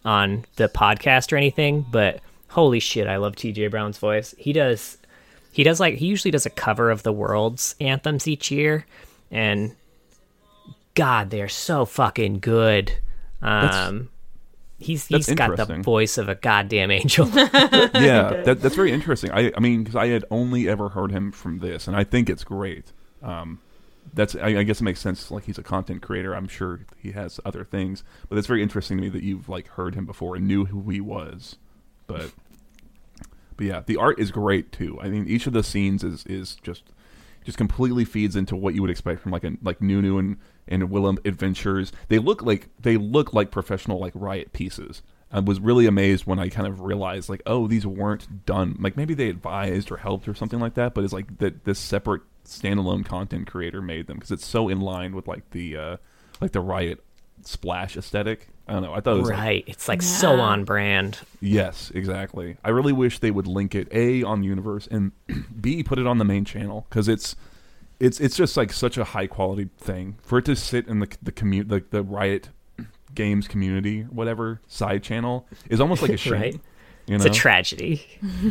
on 0.03 0.45
the 0.57 0.69
podcast 0.69 1.31
or 1.31 1.37
anything, 1.37 1.85
but 1.89 2.19
holy 2.49 2.79
shit, 2.79 3.07
I 3.07 3.17
love 3.17 3.35
TJ 3.35 3.71
Brown's 3.71 3.97
voice. 3.97 4.35
He 4.37 4.53
does 4.53 4.97
he 5.55 5.63
does 5.63 5.79
like 5.79 5.95
he 5.95 6.07
usually 6.07 6.31
does 6.31 6.45
a 6.45 6.49
cover 6.49 6.91
of 6.91 7.03
the 7.03 7.13
world's 7.13 7.75
anthems 7.79 8.27
each 8.27 8.51
year 8.51 8.85
and 9.31 9.73
god, 10.95 11.29
they're 11.29 11.47
so 11.47 11.85
fucking 11.85 12.39
good. 12.39 12.91
Um 13.41 14.09
he's 14.79 15.07
that's 15.07 15.27
he's 15.27 15.35
got 15.35 15.55
the 15.55 15.77
voice 15.77 16.17
of 16.17 16.27
a 16.27 16.35
goddamn 16.35 16.91
angel. 16.91 17.27
yeah, 17.33 18.43
that, 18.43 18.59
that's 18.61 18.75
very 18.75 18.91
interesting. 18.91 19.31
I, 19.31 19.53
I 19.55 19.61
mean, 19.61 19.83
because 19.83 19.95
I 19.95 20.07
had 20.07 20.25
only 20.29 20.67
ever 20.67 20.89
heard 20.89 21.11
him 21.11 21.31
from 21.31 21.59
this, 21.59 21.87
and 21.87 21.95
I 21.95 22.03
think 22.03 22.29
it's 22.29 22.43
great. 22.43 22.91
Um, 23.23 23.59
that's 24.13 24.35
I, 24.35 24.47
I 24.59 24.63
guess 24.63 24.81
it 24.81 24.83
makes 24.83 24.99
sense. 24.99 25.31
Like 25.31 25.45
he's 25.45 25.57
a 25.57 25.63
content 25.63 26.01
creator. 26.01 26.35
I'm 26.35 26.49
sure 26.49 26.81
he 26.97 27.13
has 27.13 27.39
other 27.45 27.63
things, 27.63 28.03
but 28.27 28.37
it's 28.37 28.47
very 28.47 28.61
interesting 28.61 28.97
to 28.97 29.03
me 29.03 29.09
that 29.09 29.23
you've 29.23 29.47
like 29.47 29.69
heard 29.69 29.95
him 29.95 30.05
before 30.05 30.35
and 30.35 30.45
knew 30.45 30.65
who 30.65 30.89
he 30.89 30.99
was. 30.99 31.55
But 32.07 32.31
but 33.57 33.65
yeah, 33.65 33.81
the 33.85 33.97
art 33.97 34.19
is 34.19 34.31
great 34.31 34.71
too. 34.71 34.99
I 35.01 35.09
mean, 35.09 35.27
each 35.27 35.47
of 35.47 35.53
the 35.53 35.63
scenes 35.63 36.03
is 36.03 36.25
is 36.25 36.55
just 36.55 36.83
just 37.43 37.57
completely 37.57 38.05
feeds 38.05 38.35
into 38.35 38.55
what 38.55 38.73
you 38.73 38.81
would 38.81 38.91
expect 38.91 39.21
from 39.21 39.31
like 39.31 39.43
a 39.43 39.53
like 39.61 39.81
Nunu 39.81 40.17
and 40.17 40.37
and 40.67 40.83
Willump 40.89 41.25
adventures. 41.25 41.91
They 42.09 42.19
look 42.19 42.41
like 42.41 42.69
they 42.79 42.97
look 42.97 43.33
like 43.33 43.51
professional 43.51 43.99
like 43.99 44.13
riot 44.15 44.53
pieces. 44.53 45.01
I 45.31 45.39
was 45.39 45.59
really 45.59 45.85
amazed 45.85 46.25
when 46.25 46.39
I 46.39 46.49
kind 46.49 46.67
of 46.67 46.81
realized 46.81 47.29
like, 47.29 47.41
oh, 47.45 47.67
these 47.67 47.85
weren't 47.85 48.45
done. 48.45 48.77
Like 48.79 48.95
maybe 48.95 49.13
they 49.13 49.29
advised 49.29 49.91
or 49.91 49.97
helped 49.97 50.27
or 50.27 50.35
something 50.35 50.59
like 50.59 50.75
that, 50.75 50.93
but 50.93 51.03
it's 51.03 51.13
like 51.13 51.39
that 51.39 51.65
this 51.65 51.79
separate 51.79 52.21
standalone 52.45 53.05
content 53.05 53.47
creator 53.47 53.81
made 53.81 54.07
them 54.07 54.17
because 54.17 54.31
it's 54.31 54.45
so 54.45 54.69
in 54.69 54.81
line 54.81 55.15
with 55.15 55.27
like 55.27 55.49
the 55.51 55.77
uh, 55.77 55.97
like 56.41 56.51
the 56.51 56.61
Riot 56.61 57.03
splash 57.43 57.97
aesthetic. 57.97 58.49
I 58.67 58.73
don't 58.73 58.81
know. 58.81 58.93
I 58.93 58.99
thought 58.99 59.15
it 59.17 59.19
was 59.19 59.29
like, 59.29 59.37
Right. 59.39 59.63
It's 59.67 59.87
like 59.87 60.01
so 60.01 60.39
on 60.39 60.63
brand. 60.65 61.19
yes, 61.39 61.91
exactly. 61.93 62.57
I 62.63 62.69
really 62.69 62.93
wish 62.93 63.19
they 63.19 63.31
would 63.31 63.47
link 63.47 63.75
it 63.75 63.87
a 63.91 64.23
on 64.23 64.41
the 64.41 64.47
universe 64.47 64.87
and 64.89 65.11
b 65.61 65.83
put 65.83 65.99
it 65.99 66.07
on 66.07 66.17
the 66.17 66.25
main 66.25 66.45
channel 66.45 66.85
because 66.89 67.07
it's 67.07 67.35
it's 67.99 68.19
it's 68.19 68.35
just 68.35 68.57
like 68.57 68.73
such 68.73 68.97
a 68.97 69.03
high 69.03 69.27
quality 69.27 69.69
thing 69.77 70.17
for 70.23 70.39
it 70.39 70.45
to 70.45 70.55
sit 70.55 70.87
in 70.87 70.99
the 70.99 71.07
the 71.21 71.31
commu- 71.31 71.67
the, 71.67 71.83
the 71.91 72.03
Riot 72.03 72.49
games 73.15 73.47
community 73.47 74.01
whatever 74.03 74.61
side 74.67 75.03
channel 75.03 75.47
is 75.69 75.79
almost 75.79 76.01
like 76.01 76.11
a 76.11 76.17
shame. 76.27 76.33
Right. 76.33 76.59
You 77.07 77.15
It's 77.17 77.25
a 77.25 77.29
tragedy. 77.29 78.03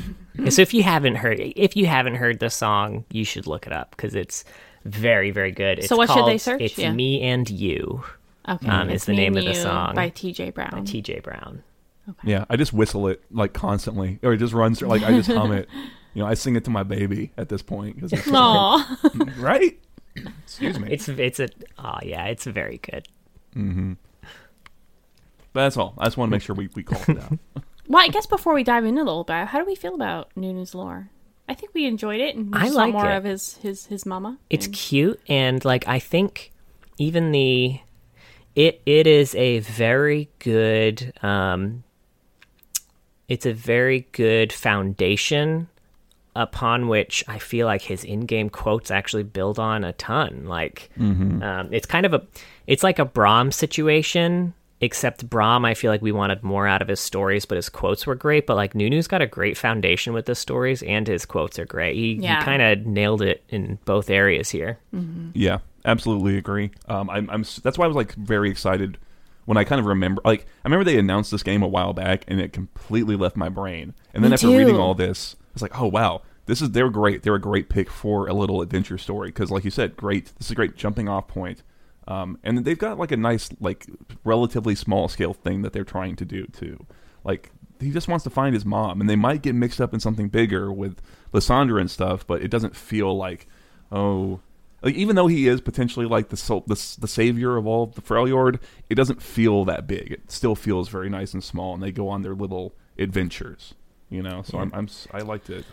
so 0.48 0.62
if 0.62 0.72
you 0.72 0.84
haven't 0.84 1.16
heard 1.16 1.40
if 1.40 1.74
you 1.76 1.86
haven't 1.86 2.14
heard 2.14 2.38
the 2.38 2.50
song, 2.50 3.04
you 3.10 3.24
should 3.24 3.48
look 3.48 3.66
it 3.66 3.72
up 3.72 3.90
because 3.90 4.14
it's 4.14 4.44
very 4.84 5.32
very 5.32 5.50
good. 5.50 5.80
It's 5.80 5.88
So 5.88 5.96
what 5.96 6.08
should 6.08 6.18
they 6.24 6.38
called 6.38 6.40
search? 6.40 6.60
It's 6.60 6.78
Yeah. 6.78 6.92
me 6.92 7.20
and 7.22 7.50
you. 7.50 8.04
Okay, 8.48 8.68
Um, 8.68 8.88
is 8.90 8.96
It's 8.96 9.04
the 9.06 9.12
Me 9.12 9.16
name 9.18 9.36
and 9.36 9.38
of 9.38 9.44
the 9.44 9.50
You 9.58 9.62
song. 9.62 9.94
by 9.94 10.08
T.J. 10.10 10.50
Brown. 10.50 10.70
By 10.72 10.80
T.J. 10.82 11.20
Brown. 11.20 11.62
Yeah, 12.22 12.44
I 12.50 12.56
just 12.56 12.72
whistle 12.74 13.08
it 13.08 13.22
like 13.30 13.54
constantly, 13.54 14.18
or 14.22 14.34
it 14.34 14.36
just 14.38 14.52
runs 14.52 14.78
through. 14.78 14.88
Like 14.88 15.02
I 15.02 15.10
just 15.12 15.30
hum 15.30 15.52
it. 15.52 15.68
You 16.16 16.22
know, 16.22 16.28
I 16.28 16.34
sing 16.34 16.54
it 16.54 16.62
to 16.66 16.70
my 16.70 16.84
baby 16.84 17.32
at 17.36 17.48
this 17.48 17.60
point 17.60 17.96
because 17.96 18.12
it's 18.12 18.28
Aw. 18.32 18.98
right. 19.38 19.76
Excuse 20.44 20.78
me. 20.78 20.88
It's 20.92 21.08
it's 21.08 21.40
a 21.40 21.48
oh 21.76 21.98
yeah, 22.04 22.26
it's 22.26 22.44
very 22.44 22.78
good. 22.78 23.08
But 25.52 25.60
that's 25.60 25.76
all. 25.76 25.94
I 25.98 26.04
just 26.04 26.16
want 26.16 26.28
to 26.30 26.30
make 26.36 26.42
sure 26.42 26.54
we 26.54 26.68
we 26.74 26.84
called 26.84 27.08
it 27.08 27.20
out. 27.20 27.38
well, 27.88 28.04
I 28.04 28.08
guess 28.08 28.26
before 28.26 28.54
we 28.54 28.62
dive 28.62 28.84
into 28.84 29.00
the 29.00 29.04
little 29.04 29.24
bit, 29.24 29.46
how 29.48 29.58
do 29.58 29.64
we 29.64 29.74
feel 29.74 29.94
about 29.96 30.30
Nunu's 30.36 30.72
lore? 30.74 31.10
I 31.48 31.54
think 31.54 31.74
we 31.74 31.84
enjoyed 31.86 32.20
it, 32.20 32.36
and 32.36 32.54
we 32.54 32.60
I 32.60 32.68
saw 32.68 32.76
like 32.76 32.92
more 32.92 33.10
it. 33.10 33.16
of 33.16 33.24
his 33.24 33.56
his 33.58 33.86
his 33.86 34.06
mama. 34.06 34.38
It's 34.50 34.66
and- 34.66 34.74
cute 34.74 35.20
and 35.28 35.64
like 35.64 35.88
I 35.88 35.98
think 35.98 36.52
even 36.98 37.32
the 37.32 37.80
it 38.54 38.80
it 38.86 39.06
is 39.06 39.34
a 39.34 39.58
very 39.60 40.28
good 40.38 41.12
um 41.22 41.82
it's 43.28 43.46
a 43.46 43.52
very 43.52 44.06
good 44.12 44.52
foundation 44.52 45.68
upon 46.36 46.88
which 46.88 47.22
I 47.28 47.38
feel 47.38 47.66
like 47.66 47.82
his 47.82 48.02
in-game 48.04 48.50
quotes 48.50 48.90
actually 48.90 49.22
build 49.22 49.58
on 49.60 49.84
a 49.84 49.92
ton. 49.92 50.46
Like, 50.46 50.90
um, 50.98 51.68
it's 51.70 51.86
kind 51.86 52.04
of 52.04 52.12
a, 52.12 52.22
it's 52.66 52.82
like 52.82 52.98
a 52.98 53.06
Braum 53.06 53.52
situation, 53.52 54.52
except 54.80 55.30
Braum, 55.30 55.64
I 55.64 55.74
feel 55.74 55.92
like 55.92 56.02
we 56.02 56.10
wanted 56.10 56.42
more 56.42 56.66
out 56.66 56.82
of 56.82 56.88
his 56.88 56.98
stories, 56.98 57.44
but 57.44 57.54
his 57.54 57.68
quotes 57.68 58.04
were 58.04 58.16
great. 58.16 58.46
But 58.48 58.56
like 58.56 58.74
Nunu's 58.74 59.06
got 59.06 59.22
a 59.22 59.28
great 59.28 59.56
foundation 59.56 60.12
with 60.12 60.26
the 60.26 60.34
stories, 60.34 60.82
and 60.82 61.06
his 61.06 61.24
quotes 61.24 61.56
are 61.60 61.66
great. 61.66 61.94
He, 61.94 62.14
Yeah. 62.14 62.40
he 62.40 62.44
kind 62.44 62.62
of 62.62 62.84
nailed 62.84 63.22
it 63.22 63.44
in 63.48 63.78
both 63.84 64.10
areas 64.10 64.50
here. 64.50 64.78
Yeah, 65.34 65.58
absolutely 65.84 66.36
agree. 66.36 66.70
Um, 66.88 67.10
I'm, 67.10 67.28
I'm 67.30 67.44
that's 67.62 67.78
why 67.78 67.84
I 67.84 67.88
was 67.88 67.96
like 67.96 68.14
very 68.14 68.50
excited 68.50 68.98
when 69.44 69.56
I 69.56 69.64
kind 69.64 69.80
of 69.80 69.86
remember. 69.86 70.22
Like 70.24 70.42
I 70.64 70.68
remember 70.68 70.84
they 70.84 70.98
announced 70.98 71.30
this 71.30 71.42
game 71.42 71.62
a 71.62 71.68
while 71.68 71.92
back, 71.92 72.24
and 72.28 72.40
it 72.40 72.52
completely 72.52 73.16
left 73.16 73.36
my 73.36 73.48
brain. 73.48 73.94
And 74.12 74.22
then 74.22 74.30
Me 74.30 74.34
after 74.34 74.46
too. 74.48 74.58
reading 74.58 74.76
all 74.76 74.94
this, 74.94 75.36
I 75.40 75.50
was 75.54 75.62
like, 75.62 75.80
oh 75.80 75.86
wow, 75.86 76.22
this 76.46 76.60
is 76.60 76.70
they're 76.70 76.90
great. 76.90 77.22
They're 77.22 77.34
a 77.34 77.40
great 77.40 77.68
pick 77.68 77.90
for 77.90 78.26
a 78.28 78.34
little 78.34 78.62
adventure 78.62 78.98
story 78.98 79.28
because, 79.28 79.50
like 79.50 79.64
you 79.64 79.70
said, 79.70 79.96
great. 79.96 80.32
This 80.38 80.48
is 80.48 80.50
a 80.52 80.56
great 80.56 80.76
jumping 80.76 81.08
off 81.08 81.28
point. 81.28 81.62
Um, 82.06 82.38
and 82.42 82.64
they've 82.64 82.78
got 82.78 82.98
like 82.98 83.12
a 83.12 83.16
nice, 83.16 83.48
like 83.60 83.86
relatively 84.24 84.74
small 84.74 85.08
scale 85.08 85.32
thing 85.32 85.62
that 85.62 85.72
they're 85.72 85.84
trying 85.84 86.16
to 86.16 86.24
do 86.26 86.46
too. 86.46 86.86
Like 87.24 87.50
he 87.80 87.90
just 87.90 88.08
wants 88.08 88.24
to 88.24 88.30
find 88.30 88.54
his 88.54 88.64
mom, 88.64 89.00
and 89.00 89.08
they 89.08 89.16
might 89.16 89.42
get 89.42 89.54
mixed 89.54 89.80
up 89.80 89.94
in 89.94 90.00
something 90.00 90.28
bigger 90.28 90.70
with 90.72 91.00
Lissandra 91.32 91.80
and 91.80 91.90
stuff, 91.90 92.26
but 92.26 92.42
it 92.42 92.48
doesn't 92.48 92.76
feel 92.76 93.16
like, 93.16 93.46
oh, 93.90 94.40
like 94.84 94.94
even 94.94 95.16
though 95.16 95.26
he 95.26 95.48
is 95.48 95.60
potentially 95.60 96.06
like 96.06 96.28
the 96.28 96.36
sol- 96.36 96.64
the, 96.66 96.76
the 97.00 97.08
savior 97.08 97.56
of 97.56 97.66
all 97.66 97.86
the 97.86 98.02
Freljord, 98.02 98.60
it 98.90 98.94
doesn't 98.94 99.20
feel 99.22 99.64
that 99.64 99.86
big. 99.86 100.12
It 100.12 100.30
still 100.30 100.54
feels 100.54 100.88
very 100.88 101.08
nice 101.10 101.32
and 101.34 101.42
small, 101.42 101.74
and 101.74 101.82
they 101.82 101.90
go 101.90 102.08
on 102.08 102.22
their 102.22 102.34
little 102.34 102.74
adventures. 102.98 103.74
You 104.10 104.22
know, 104.22 104.42
so 104.42 104.58
I'm, 104.58 104.70
I'm 104.74 104.84
s- 104.84 105.08
I 105.12 105.18
liked 105.20 105.50
it. 105.50 105.64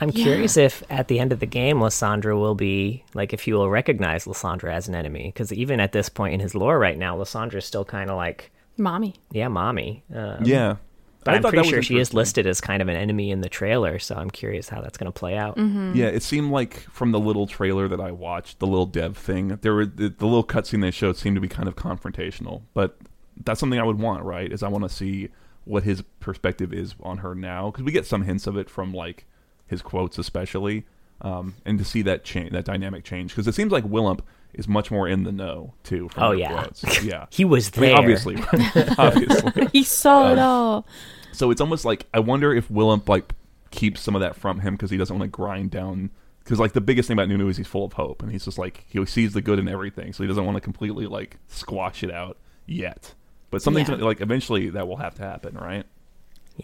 I'm 0.00 0.10
Yeah. 0.10 0.24
curious 0.24 0.56
if 0.56 0.82
at 0.90 1.08
the 1.08 1.18
end 1.20 1.32
of 1.32 1.40
the 1.40 1.46
game, 1.46 1.78
Lissandra 1.78 2.38
will 2.38 2.54
be 2.54 3.04
like 3.14 3.32
if 3.32 3.42
he 3.42 3.52
will 3.52 3.68
recognize 3.70 4.24
Lissandra 4.24 4.72
as 4.72 4.88
an 4.88 4.94
enemy, 4.94 5.24
because 5.26 5.52
even 5.52 5.78
at 5.80 5.92
this 5.92 6.08
point 6.08 6.34
in 6.34 6.40
his 6.40 6.54
lore 6.54 6.78
right 6.78 6.96
now, 6.98 7.16
Lissandra's 7.16 7.64
still 7.66 7.84
kind 7.84 8.10
of 8.10 8.16
like, 8.16 8.50
mommy. 8.76 9.14
yeah, 9.32 9.48
mommy. 9.48 10.02
Um, 10.14 10.44
yeah, 10.44 10.76
But 11.24 11.34
I 11.34 11.36
I'm 11.36 11.42
pretty 11.42 11.58
that 11.58 11.66
sure 11.66 11.82
she 11.82 11.98
is 11.98 12.14
listed 12.14 12.46
as 12.46 12.60
kind 12.60 12.80
of 12.80 12.88
an 12.88 12.96
enemy 12.96 13.30
in 13.30 13.40
the 13.40 13.48
trailer, 13.48 13.98
so 13.98 14.14
I'm 14.14 14.30
curious 14.30 14.68
how 14.68 14.80
that's 14.80 14.96
going 14.96 15.12
to 15.12 15.18
play 15.18 15.36
out. 15.36 15.56
Mm-hmm. 15.56 15.94
Yeah, 15.94 16.06
it 16.06 16.22
seemed 16.22 16.50
like 16.50 16.80
from 16.92 17.12
the 17.12 17.18
little 17.18 17.46
trailer 17.46 17.88
that 17.88 18.00
I 18.00 18.12
watched, 18.12 18.60
the 18.60 18.66
little 18.66 18.86
dev 18.86 19.16
thing, 19.16 19.58
there 19.62 19.74
were 19.74 19.86
the, 19.86 20.08
the 20.08 20.26
little 20.26 20.44
cutscene 20.44 20.80
they 20.80 20.90
showed 20.90 21.16
seemed 21.16 21.36
to 21.36 21.40
be 21.40 21.48
kind 21.48 21.68
of 21.68 21.76
confrontational. 21.76 22.62
But 22.72 22.98
that's 23.44 23.60
something 23.60 23.78
I 23.78 23.84
would 23.84 23.98
want, 23.98 24.24
right? 24.24 24.50
Is 24.50 24.62
I 24.62 24.68
want 24.68 24.84
to 24.84 24.90
see 24.90 25.28
what 25.64 25.82
his 25.82 26.02
perspective 26.20 26.72
is 26.72 26.94
on 27.02 27.18
her 27.18 27.34
now 27.34 27.70
because 27.70 27.84
we 27.84 27.92
get 27.92 28.06
some 28.06 28.22
hints 28.22 28.46
of 28.46 28.56
it 28.56 28.70
from 28.70 28.94
like 28.94 29.26
his 29.66 29.82
quotes, 29.82 30.18
especially, 30.18 30.86
um, 31.20 31.56
and 31.64 31.78
to 31.78 31.84
see 31.84 32.00
that 32.02 32.24
change, 32.24 32.52
that 32.52 32.64
dynamic 32.64 33.04
change, 33.04 33.32
because 33.32 33.46
it 33.46 33.54
seems 33.54 33.70
like 33.70 33.84
Willump 33.84 34.20
is 34.54 34.66
much 34.68 34.90
more 34.90 35.06
in 35.08 35.24
the 35.24 35.32
know 35.32 35.74
too. 35.84 36.08
From 36.10 36.22
Oh, 36.22 36.30
yeah. 36.32 36.52
quotes. 36.62 37.02
yeah. 37.04 37.26
He 37.30 37.44
was 37.44 37.70
I 37.76 37.80
mean, 37.80 37.90
there. 37.90 37.98
obviously, 37.98 38.36
obviously. 38.98 39.68
He 39.72 39.84
saw 39.84 40.30
it 40.32 40.38
um, 40.38 40.48
all. 40.48 40.86
So 41.32 41.50
it's 41.50 41.60
almost 41.60 41.84
like 41.84 42.06
I 42.12 42.20
wonder 42.20 42.54
if 42.54 42.68
Willump 42.68 43.08
like 43.08 43.32
keeps 43.70 44.00
some 44.00 44.14
of 44.14 44.20
that 44.20 44.34
from 44.36 44.60
him 44.60 44.74
because 44.74 44.90
he 44.90 44.96
doesn't 44.96 45.16
want 45.16 45.30
to 45.30 45.34
grind 45.34 45.70
down. 45.70 46.10
Because 46.42 46.58
like 46.58 46.72
the 46.72 46.80
biggest 46.80 47.06
thing 47.08 47.14
about 47.14 47.28
Nunu 47.28 47.48
is 47.48 47.58
he's 47.58 47.66
full 47.66 47.84
of 47.84 47.92
hope, 47.92 48.22
and 48.22 48.32
he's 48.32 48.44
just 48.44 48.58
like 48.58 48.84
he 48.88 49.04
sees 49.06 49.34
the 49.34 49.42
good 49.42 49.58
in 49.58 49.68
everything, 49.68 50.12
so 50.14 50.22
he 50.24 50.26
doesn't 50.28 50.44
want 50.46 50.56
to 50.56 50.60
completely 50.62 51.06
like 51.06 51.36
squash 51.48 52.02
it 52.02 52.10
out 52.10 52.38
yet. 52.66 53.14
But 53.50 53.60
something's 53.62 53.88
Yeah. 53.90 53.96
like 53.96 54.20
eventually 54.22 54.70
that 54.70 54.88
will 54.88 54.96
have 54.96 55.14
to 55.16 55.22
happen, 55.22 55.54
right? 55.56 55.84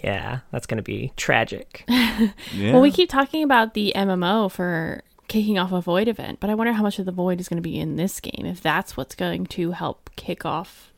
Yeah, 0.03 0.41
that's 0.51 0.66
going 0.66 0.78
to 0.78 0.82
be 0.82 1.12
tragic. 1.16 1.85
Yeah. 1.87 2.72
Well, 2.72 2.80
we 2.80 2.91
keep 2.91 3.09
talking 3.09 3.45
about 3.45 3.74
the 3.74 3.93
MMO 3.95 4.51
for 4.51 5.03
kicking 5.29 5.59
off 5.59 5.72
a 5.72 5.81
void 5.81 6.09
event, 6.09 6.39
but 6.41 6.51
I 6.51 6.55
wonder 6.55 6.72
how 6.72 6.83
much 6.83 6.99
of 6.99 7.07
the 7.07 7.12
void 7.12 7.41
is 7.41 7.49
going 7.49 7.57
to 7.59 7.62
be 7.62 7.79
in 7.79 7.97
this 7.97 8.20
game. 8.20 8.47
If 8.47 8.61
that's 8.61 8.97
what's 8.97 9.14
going 9.14 9.47
to 9.47 9.70
help 9.72 10.11
kick 10.16 10.45
off 10.45 10.93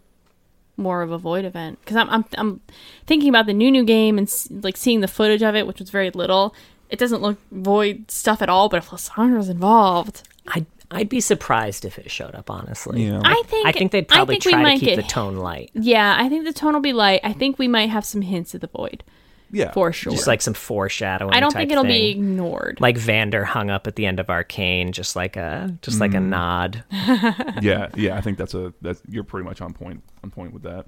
more 0.77 1.03
of 1.03 1.11
a 1.11 1.19
void 1.19 1.45
event, 1.45 1.79
because 1.81 1.97
I'm, 1.97 2.11
I'm 2.11 2.25
I'm 2.37 2.61
thinking 3.07 3.29
about 3.31 3.47
the 3.47 3.55
new 3.55 3.71
new 3.71 3.85
game 3.85 4.19
and 4.19 4.27
s- 4.29 4.49
like 4.51 4.77
seeing 4.77 5.01
the 5.01 5.09
footage 5.09 5.43
of 5.43 5.55
it, 5.55 5.67
which 5.67 5.79
was 5.81 5.91
very 5.91 6.11
little. 6.11 6.55
It 6.91 6.99
doesn't 6.99 7.23
look 7.23 7.39
void 7.51 8.11
stuff 8.11 8.43
at 8.43 8.49
all, 8.49 8.69
but 8.69 8.79
if 8.79 8.91
Lissandra's 8.91 9.49
involved, 9.49 10.23
I'd 10.49 10.67
I'd 10.91 11.09
be 11.09 11.21
surprised 11.21 11.85
if 11.85 11.99
it 11.99 12.11
showed 12.11 12.35
up. 12.35 12.51
Honestly, 12.51 13.07
Yeah. 13.07 13.21
I 13.25 13.43
think 13.47 13.67
I 13.67 13.73
think 13.73 13.91
they'd 13.93 14.07
probably 14.07 14.35
think 14.35 14.45
we 14.45 14.53
try 14.53 14.63
might 14.63 14.75
to 14.75 14.85
keep 14.87 14.95
get- 14.97 15.03
the 15.03 15.09
tone 15.11 15.37
light, 15.37 15.71
Yeah, 15.75 16.15
I 16.19 16.29
think 16.29 16.45
the 16.45 16.53
tone 16.53 16.75
will 16.75 16.81
be 16.81 16.93
light. 16.93 17.21
I 17.25 17.33
think 17.33 17.59
we 17.59 17.69
might 17.69 17.89
have 17.91 18.05
some 18.05 18.21
hints 18.23 18.55
of 18.55 18.61
the 18.61 18.67
void 18.69 19.03
yeah, 19.51 19.73
for 19.73 19.93
sure. 19.93 20.13
just 20.13 20.27
like 20.27 20.43
some 20.43 20.55
foreshadowing. 20.55 21.33
I 21.35 21.41
don't 21.41 21.51
type 21.51 21.61
think 21.61 21.73
it'll 21.73 21.85
be 21.85 22.11
ignored. 22.11 22.79
like 22.81 22.97
Vander 22.99 23.45
hung 23.45 23.71
up 23.71 23.87
at 23.87 23.97
the 23.97 24.07
end 24.07 24.19
of 24.21 24.29
Arcane, 24.31 24.93
just 24.93 25.15
like 25.17 25.37
a 25.37 25.77
just 25.83 26.01
like 26.01 26.15
a 26.15 26.19
Mm. 26.19 26.29
nod. 26.29 26.85
yeah, 27.63 27.89
yeah. 27.95 28.17
I 28.17 28.21
think 28.21 28.39
that's 28.39 28.55
a 28.55 28.73
that's 28.83 29.01
you're 29.09 29.25
pretty 29.25 29.45
much 29.49 29.61
on 29.61 29.73
point 29.73 30.03
on 30.25 30.31
point 30.31 30.53
with 30.53 30.63
that. 30.65 30.87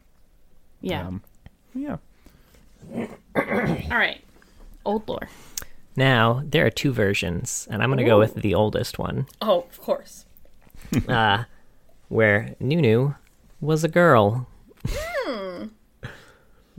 yeah. 0.81 1.07
Um, 1.07 1.23
yeah. 1.75 1.97
All 2.97 3.07
right. 3.91 4.21
Old 4.85 5.09
lore. 5.09 5.29
Now 5.97 6.43
there 6.47 6.65
are 6.67 6.71
two 6.71 6.93
versions, 6.93 7.67
and 7.71 7.83
I'm 7.83 7.89
going 7.91 7.99
to 7.99 8.05
go 8.05 8.19
with 8.19 8.35
the 8.37 8.55
oldest 8.55 8.99
one, 8.99 9.27
Oh, 9.43 9.61
of 9.63 9.81
course. 9.81 10.25
uh, 11.09 11.45
where 12.09 12.55
Nunu 12.61 13.15
was 13.61 13.83
a 13.85 13.89
girl, 13.89 14.47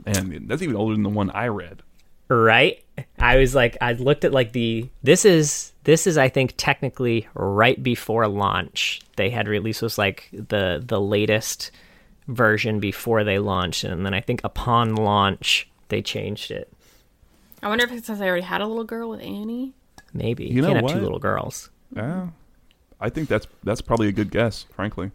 And 0.06 0.48
that's 0.48 0.62
even 0.62 0.76
older 0.76 0.94
than 0.94 1.02
the 1.02 1.08
one 1.10 1.30
I 1.30 1.48
read. 1.48 1.82
right? 2.28 2.82
I 3.18 3.36
was 3.36 3.54
like, 3.54 3.76
I 3.80 3.92
looked 3.94 4.24
at 4.24 4.32
like 4.32 4.52
the 4.52 4.88
this 5.02 5.24
is 5.24 5.72
this 5.84 6.06
is 6.06 6.18
I 6.18 6.28
think 6.28 6.54
technically 6.56 7.26
right 7.34 7.82
before 7.82 8.28
launch 8.28 9.00
they 9.16 9.30
had 9.30 9.48
released 9.48 9.82
was 9.82 9.96
like 9.98 10.28
the 10.32 10.82
the 10.84 11.00
latest 11.00 11.70
version 12.28 12.78
before 12.80 13.24
they 13.24 13.38
launched, 13.38 13.84
and 13.84 14.04
then 14.06 14.14
I 14.14 14.20
think 14.20 14.40
upon 14.44 14.94
launch 14.94 15.68
they 15.88 16.02
changed 16.02 16.50
it. 16.50 16.72
I 17.62 17.68
wonder 17.68 17.84
if 17.84 17.92
it's 17.92 18.02
because 18.02 18.20
I 18.20 18.26
already 18.26 18.44
had 18.44 18.60
a 18.60 18.66
little 18.66 18.84
girl 18.84 19.10
with 19.10 19.20
Annie. 19.20 19.74
Maybe 20.14 20.44
You 20.44 20.56
you, 20.56 20.62
know 20.62 20.72
can't 20.72 20.88
have 20.88 20.96
two 20.96 21.02
little 21.02 21.18
girls. 21.18 21.70
Yeah, 21.94 22.28
I 23.00 23.08
think 23.10 23.28
that's 23.28 23.46
that's 23.64 23.80
probably 23.80 24.08
a 24.08 24.12
good 24.12 24.30
guess, 24.30 24.66
frankly. 24.74 25.10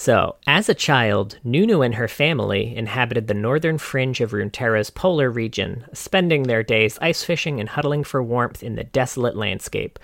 So, 0.00 0.36
as 0.46 0.70
a 0.70 0.74
child, 0.74 1.36
Nunu 1.44 1.82
and 1.82 1.96
her 1.96 2.08
family 2.08 2.74
inhabited 2.74 3.26
the 3.26 3.34
northern 3.34 3.76
fringe 3.76 4.22
of 4.22 4.32
Runeterra's 4.32 4.88
polar 4.88 5.30
region, 5.30 5.84
spending 5.92 6.44
their 6.44 6.62
days 6.62 6.98
ice 7.02 7.22
fishing 7.22 7.60
and 7.60 7.68
huddling 7.68 8.04
for 8.04 8.22
warmth 8.22 8.62
in 8.62 8.76
the 8.76 8.84
desolate 8.84 9.36
landscape. 9.36 9.98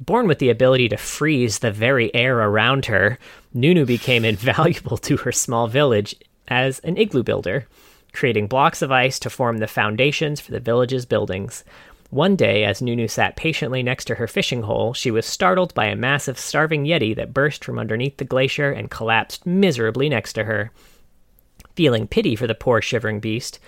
Born 0.00 0.26
with 0.26 0.38
the 0.38 0.48
ability 0.48 0.88
to 0.88 0.96
freeze 0.96 1.58
the 1.58 1.70
very 1.70 2.14
air 2.14 2.38
around 2.38 2.86
her, 2.86 3.18
Nunu 3.52 3.84
became 3.84 4.24
invaluable 4.34 4.96
to 4.96 5.18
her 5.18 5.32
small 5.32 5.68
village 5.68 6.14
as 6.48 6.78
an 6.78 6.96
igloo 6.96 7.22
builder, 7.22 7.66
creating 8.14 8.46
blocks 8.46 8.80
of 8.80 8.90
ice 8.90 9.18
to 9.18 9.28
form 9.28 9.58
the 9.58 9.66
foundations 9.66 10.40
for 10.40 10.52
the 10.52 10.60
village's 10.60 11.04
buildings. 11.04 11.62
One 12.12 12.36
day, 12.36 12.64
as 12.64 12.82
Nunu 12.82 13.08
sat 13.08 13.36
patiently 13.36 13.82
next 13.82 14.04
to 14.04 14.16
her 14.16 14.26
fishing 14.26 14.64
hole, 14.64 14.92
she 14.92 15.10
was 15.10 15.24
startled 15.24 15.72
by 15.72 15.86
a 15.86 15.96
massive 15.96 16.38
starving 16.38 16.84
yeti 16.84 17.16
that 17.16 17.32
burst 17.32 17.64
from 17.64 17.78
underneath 17.78 18.18
the 18.18 18.26
glacier 18.26 18.70
and 18.70 18.90
collapsed 18.90 19.46
miserably 19.46 20.10
next 20.10 20.34
to 20.34 20.44
her. 20.44 20.70
Feeling 21.74 22.06
pity 22.06 22.36
for 22.36 22.46
the 22.46 22.54
poor 22.54 22.82
shivering 22.82 23.18
beast, 23.18 23.60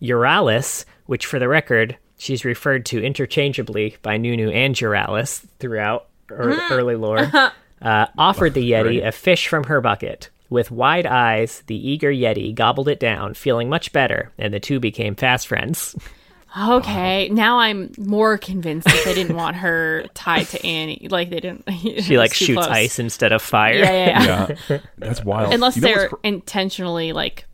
Euralis, 0.00 0.86
which 1.04 1.26
for 1.26 1.38
the 1.38 1.48
record, 1.48 1.98
she's 2.16 2.46
referred 2.46 2.86
to 2.86 3.04
interchangeably 3.04 3.98
by 4.00 4.16
Nunu 4.16 4.48
and 4.48 4.74
Euralis 4.74 5.44
throughout 5.58 6.06
ear- 6.30 6.62
early 6.70 6.96
lore, 6.96 7.30
uh, 7.82 8.06
offered 8.16 8.54
the 8.54 8.70
Yeti 8.70 9.06
a 9.06 9.12
fish 9.12 9.48
from 9.48 9.64
her 9.64 9.82
bucket. 9.82 10.30
With 10.48 10.70
wide 10.70 11.04
eyes, 11.04 11.62
the 11.66 11.90
eager 11.90 12.10
Yeti 12.10 12.54
gobbled 12.54 12.88
it 12.88 12.98
down, 12.98 13.34
feeling 13.34 13.68
much 13.68 13.92
better, 13.92 14.32
and 14.38 14.54
the 14.54 14.60
two 14.60 14.80
became 14.80 15.14
fast 15.14 15.46
friends. 15.46 15.94
Okay, 16.56 17.28
now 17.30 17.58
I'm 17.58 17.92
more 17.98 18.36
convinced 18.36 18.86
that 18.86 19.02
they 19.04 19.14
didn't 19.14 19.36
want 19.36 19.56
her 19.56 20.04
tied 20.14 20.46
to 20.48 20.64
Annie. 20.66 21.08
Like 21.10 21.30
they 21.30 21.40
didn't. 21.40 21.64
She 22.02 22.18
like 22.18 22.34
shoots 22.34 22.66
ice 22.66 22.98
instead 22.98 23.32
of 23.32 23.40
fire. 23.42 23.74
Yeah, 23.76 23.92
yeah, 23.92 24.22
yeah. 24.48 24.56
Yeah, 24.68 24.78
that's 24.98 25.24
wild. 25.24 25.54
Unless 25.54 25.76
You 25.76 25.82
know 25.82 25.88
they're 25.88 26.08
cr- 26.10 26.14
intentionally 26.22 27.12
like 27.12 27.46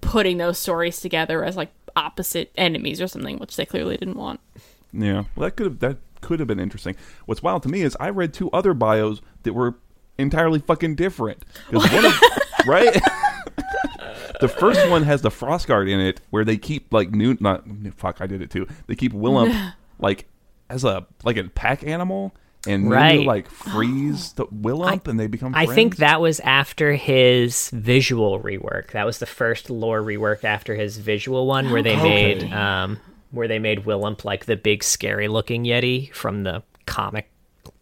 putting 0.00 0.38
those 0.38 0.58
stories 0.58 1.00
together 1.00 1.44
as 1.44 1.56
like 1.56 1.70
opposite 1.96 2.50
enemies 2.56 3.00
or 3.00 3.06
something, 3.06 3.38
which 3.38 3.56
they 3.56 3.64
clearly 3.66 3.96
didn't 3.96 4.16
want. 4.16 4.40
Yeah, 4.92 5.24
well, 5.36 5.44
that 5.48 5.52
could 5.56 5.66
have 5.66 5.78
that 5.80 5.98
could 6.20 6.40
have 6.40 6.48
been 6.48 6.60
interesting. 6.60 6.96
What's 7.26 7.42
wild 7.42 7.62
to 7.64 7.68
me 7.68 7.82
is 7.82 7.96
I 8.00 8.10
read 8.10 8.34
two 8.34 8.50
other 8.50 8.74
bios 8.74 9.20
that 9.44 9.52
were 9.52 9.76
entirely 10.18 10.58
fucking 10.58 10.96
different. 10.96 11.44
'Cause 11.70 11.90
one 11.92 12.04
of- 12.04 12.20
right? 12.66 13.00
The 14.40 14.48
first 14.48 14.88
one 14.88 15.02
has 15.04 15.22
the 15.22 15.30
frost 15.30 15.66
guard 15.68 15.88
in 15.88 16.00
it, 16.00 16.20
where 16.30 16.44
they 16.44 16.56
keep 16.56 16.92
like 16.92 17.10
new 17.10 17.36
not 17.40 17.64
fuck. 17.96 18.20
I 18.20 18.26
did 18.26 18.42
it 18.42 18.50
too. 18.50 18.66
They 18.86 18.94
keep 18.94 19.12
Willump 19.12 19.74
like 19.98 20.26
as 20.68 20.84
a 20.84 21.06
like 21.24 21.36
a 21.36 21.44
pack 21.44 21.84
animal, 21.84 22.34
and 22.66 22.90
Right. 22.90 23.26
like 23.26 23.48
freeze 23.48 24.32
the 24.34 24.46
Willump, 24.46 25.08
and 25.08 25.18
they 25.18 25.26
become. 25.26 25.54
I 25.54 25.66
think 25.66 25.96
that 25.96 26.20
was 26.20 26.40
after 26.40 26.92
his 26.94 27.70
visual 27.70 28.40
rework. 28.40 28.92
That 28.92 29.04
was 29.06 29.18
the 29.18 29.26
first 29.26 29.68
lore 29.70 30.00
rework 30.02 30.44
after 30.44 30.74
his 30.74 30.96
visual 30.98 31.46
one, 31.46 31.70
where 31.70 31.82
they 31.82 31.96
Okay. 31.96 32.34
made 32.36 32.52
um, 32.52 32.98
where 33.30 33.48
they 33.48 33.58
made 33.58 33.84
Willump 33.84 34.24
like 34.24 34.46
the 34.46 34.56
big 34.56 34.82
scary 34.82 35.28
looking 35.28 35.64
Yeti 35.64 36.12
from 36.14 36.42
the 36.44 36.62
comic 36.86 37.30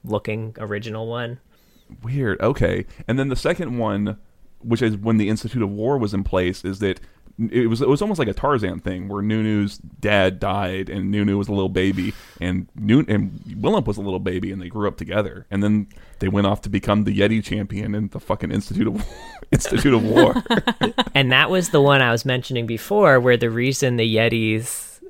looking 0.04 0.54
original 0.58 1.06
one. 1.08 1.38
Weird. 2.02 2.40
Okay. 2.40 2.84
And 3.06 3.18
then 3.18 3.28
the 3.28 3.36
second 3.36 3.78
one, 3.78 4.18
which 4.60 4.82
is 4.82 4.96
when 4.96 5.16
the 5.16 5.28
Institute 5.28 5.62
of 5.62 5.70
War 5.70 5.98
was 5.98 6.14
in 6.14 6.24
place, 6.24 6.64
is 6.64 6.78
that 6.80 7.00
it 7.38 7.68
was 7.68 7.80
it 7.80 7.88
was 7.88 8.02
almost 8.02 8.18
like 8.18 8.28
a 8.28 8.34
Tarzan 8.34 8.80
thing 8.80 9.08
where 9.08 9.22
Nunu's 9.22 9.78
dad 9.78 10.40
died 10.40 10.88
and 10.88 11.10
Nunu 11.10 11.38
was 11.38 11.46
a 11.46 11.52
little 11.52 11.68
baby 11.68 12.12
and 12.40 12.66
Nun 12.74 13.04
and 13.08 13.40
Willump 13.46 13.86
was 13.86 13.96
a 13.96 14.00
little 14.00 14.18
baby 14.18 14.50
and 14.50 14.60
they 14.60 14.68
grew 14.68 14.88
up 14.88 14.96
together 14.96 15.46
and 15.50 15.62
then 15.62 15.86
they 16.18 16.26
went 16.26 16.48
off 16.48 16.62
to 16.62 16.68
become 16.68 17.04
the 17.04 17.16
Yeti 17.16 17.42
champion 17.42 17.94
in 17.94 18.08
the 18.08 18.18
fucking 18.18 18.50
Institute 18.50 18.88
of 18.88 19.06
Institute 19.52 19.94
of 19.94 20.04
War. 20.04 20.34
And 21.14 21.32
that 21.32 21.50
was 21.50 21.70
the 21.70 21.80
one 21.80 22.00
I 22.00 22.12
was 22.12 22.24
mentioning 22.24 22.66
before, 22.66 23.18
where 23.18 23.36
the 23.36 23.50
reason 23.50 23.96
the 23.96 24.16
Yetis 24.16 25.00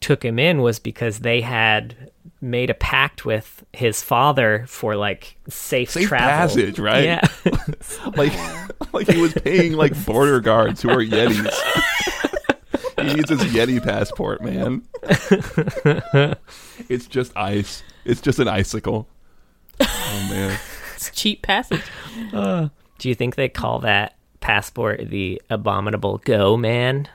took 0.00 0.24
him 0.24 0.38
in 0.38 0.62
was 0.62 0.78
because 0.78 1.18
they 1.18 1.42
had 1.42 2.10
made 2.40 2.70
a 2.70 2.74
pact 2.74 3.24
with 3.24 3.64
his 3.72 4.02
father 4.02 4.64
for 4.68 4.94
like 4.96 5.36
safe, 5.48 5.90
Safe 5.90 6.06
travel. 6.08 6.28
passage, 6.28 6.78
right? 6.78 7.04
Yeah. 7.04 7.20
like 8.16 8.32
like 8.92 9.08
he 9.08 9.20
was 9.20 9.34
paying 9.34 9.72
like 9.72 10.04
border 10.06 10.40
guards 10.40 10.82
who 10.82 10.90
are 10.90 11.02
Yetis. 11.04 11.52
he 12.98 13.14
needs 13.14 13.28
his 13.30 13.40
Yeti 13.40 13.82
passport, 13.82 14.42
man. 14.42 14.82
it's 16.88 17.06
just 17.06 17.36
ice. 17.36 17.82
It's 18.04 18.20
just 18.20 18.38
an 18.38 18.48
icicle. 18.48 19.08
Oh 19.80 20.26
man. 20.30 20.58
It's 20.96 21.10
cheap 21.10 21.42
passage. 21.42 21.82
Do 22.32 23.08
you 23.08 23.14
think 23.14 23.36
they 23.36 23.48
call 23.48 23.78
that 23.80 24.16
passport 24.40 25.08
the 25.10 25.40
abominable 25.50 26.18
go 26.18 26.56
man? 26.56 27.08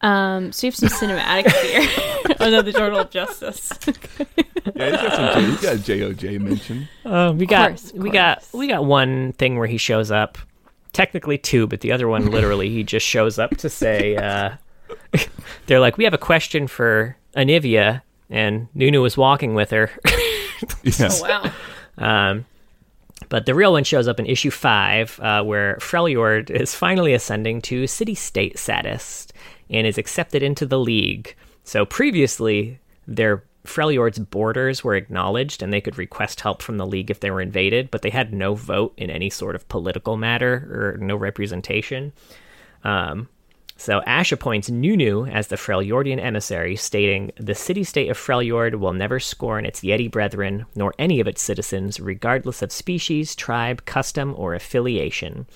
Um, 0.00 0.52
so 0.52 0.66
you 0.66 0.70
have 0.70 0.76
some 0.76 0.88
cinematics 0.88 1.52
here. 1.62 2.36
oh 2.40 2.50
no, 2.50 2.62
the 2.62 2.72
Journal 2.72 3.00
of 3.00 3.10
Justice. 3.10 3.72
Yeah, 3.86 4.90
he's 4.90 5.00
got 5.00 5.12
some 5.12 5.42
J- 5.42 5.50
he's 5.50 5.60
got 5.60 5.74
a 5.74 5.78
JOJ 5.78 6.40
mention. 6.40 6.88
Uh, 7.04 7.32
we 7.36 7.46
got 7.46 7.70
course, 7.70 7.90
of 7.90 7.98
we 7.98 8.10
got 8.10 8.44
we 8.52 8.68
got 8.68 8.84
one 8.84 9.32
thing 9.34 9.58
where 9.58 9.66
he 9.66 9.76
shows 9.76 10.10
up. 10.10 10.38
Technically 10.92 11.36
two, 11.38 11.66
but 11.66 11.80
the 11.80 11.92
other 11.92 12.08
one 12.08 12.26
literally 12.30 12.70
he 12.70 12.82
just 12.82 13.06
shows 13.06 13.38
up 13.38 13.56
to 13.58 13.68
say 13.68 14.16
uh, 14.16 14.56
they're 15.66 15.80
like, 15.80 15.96
We 15.98 16.04
have 16.04 16.14
a 16.14 16.18
question 16.18 16.66
for 16.66 17.16
Anivia 17.36 18.02
and 18.30 18.68
Nunu 18.74 19.02
was 19.02 19.16
walking 19.16 19.54
with 19.54 19.70
her. 19.70 19.90
Yeah. 20.82 21.08
oh 21.10 21.52
wow. 21.98 22.30
Um, 22.30 22.46
but 23.28 23.46
the 23.46 23.54
real 23.54 23.72
one 23.72 23.84
shows 23.84 24.08
up 24.08 24.18
in 24.18 24.26
issue 24.26 24.50
five, 24.50 25.18
uh, 25.20 25.42
where 25.42 25.76
Freljord 25.80 26.50
is 26.50 26.74
finally 26.74 27.12
ascending 27.14 27.60
to 27.62 27.86
city 27.86 28.14
state 28.14 28.58
status 28.58 29.26
and 29.70 29.86
is 29.86 29.98
accepted 29.98 30.42
into 30.42 30.66
the 30.66 30.78
League. 30.78 31.36
So 31.64 31.84
previously, 31.84 32.78
their 33.06 33.44
Freljord's 33.64 34.18
borders 34.18 34.82
were 34.82 34.96
acknowledged 34.96 35.62
and 35.62 35.72
they 35.72 35.80
could 35.80 35.98
request 35.98 36.40
help 36.40 36.62
from 36.62 36.78
the 36.78 36.86
League 36.86 37.10
if 37.10 37.20
they 37.20 37.30
were 37.30 37.40
invaded, 37.40 37.90
but 37.90 38.02
they 38.02 38.10
had 38.10 38.32
no 38.32 38.54
vote 38.54 38.94
in 38.96 39.10
any 39.10 39.30
sort 39.30 39.54
of 39.54 39.68
political 39.68 40.16
matter 40.16 40.96
or 40.96 40.98
no 40.98 41.16
representation. 41.16 42.12
Um, 42.84 43.28
so 43.76 44.02
Ashe 44.06 44.32
appoints 44.32 44.68
Nunu 44.68 45.26
as 45.26 45.46
the 45.46 45.56
Freljordian 45.56 46.20
emissary, 46.20 46.74
stating, 46.74 47.30
The 47.36 47.54
city-state 47.54 48.08
of 48.08 48.18
Freljord 48.18 48.74
will 48.74 48.92
never 48.92 49.20
scorn 49.20 49.64
its 49.64 49.82
Yeti 49.82 50.10
brethren, 50.10 50.66
nor 50.74 50.94
any 50.98 51.20
of 51.20 51.28
its 51.28 51.40
citizens, 51.40 52.00
regardless 52.00 52.60
of 52.60 52.72
species, 52.72 53.36
tribe, 53.36 53.84
custom, 53.84 54.34
or 54.36 54.54
affiliation. 54.54 55.46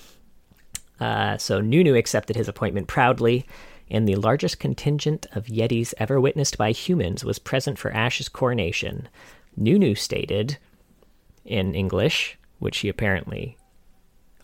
Uh, 1.01 1.37
so 1.37 1.59
Nunu 1.59 1.95
accepted 1.95 2.37
his 2.37 2.47
appointment 2.47 2.87
proudly, 2.87 3.45
and 3.93 4.07
the 4.07 4.15
largest 4.15 4.59
contingent 4.59 5.25
of 5.33 5.45
Yetis 5.45 5.93
ever 5.97 6.19
witnessed 6.19 6.57
by 6.57 6.71
humans 6.71 7.23
was 7.23 7.39
present 7.39 7.77
for 7.79 7.91
Ashe's 7.91 8.27
coronation. 8.27 9.07
Nunu 9.55 9.95
stated, 9.95 10.57
in 11.45 11.75
English, 11.75 12.37
which 12.59 12.79
he 12.79 12.89
apparently 12.89 13.57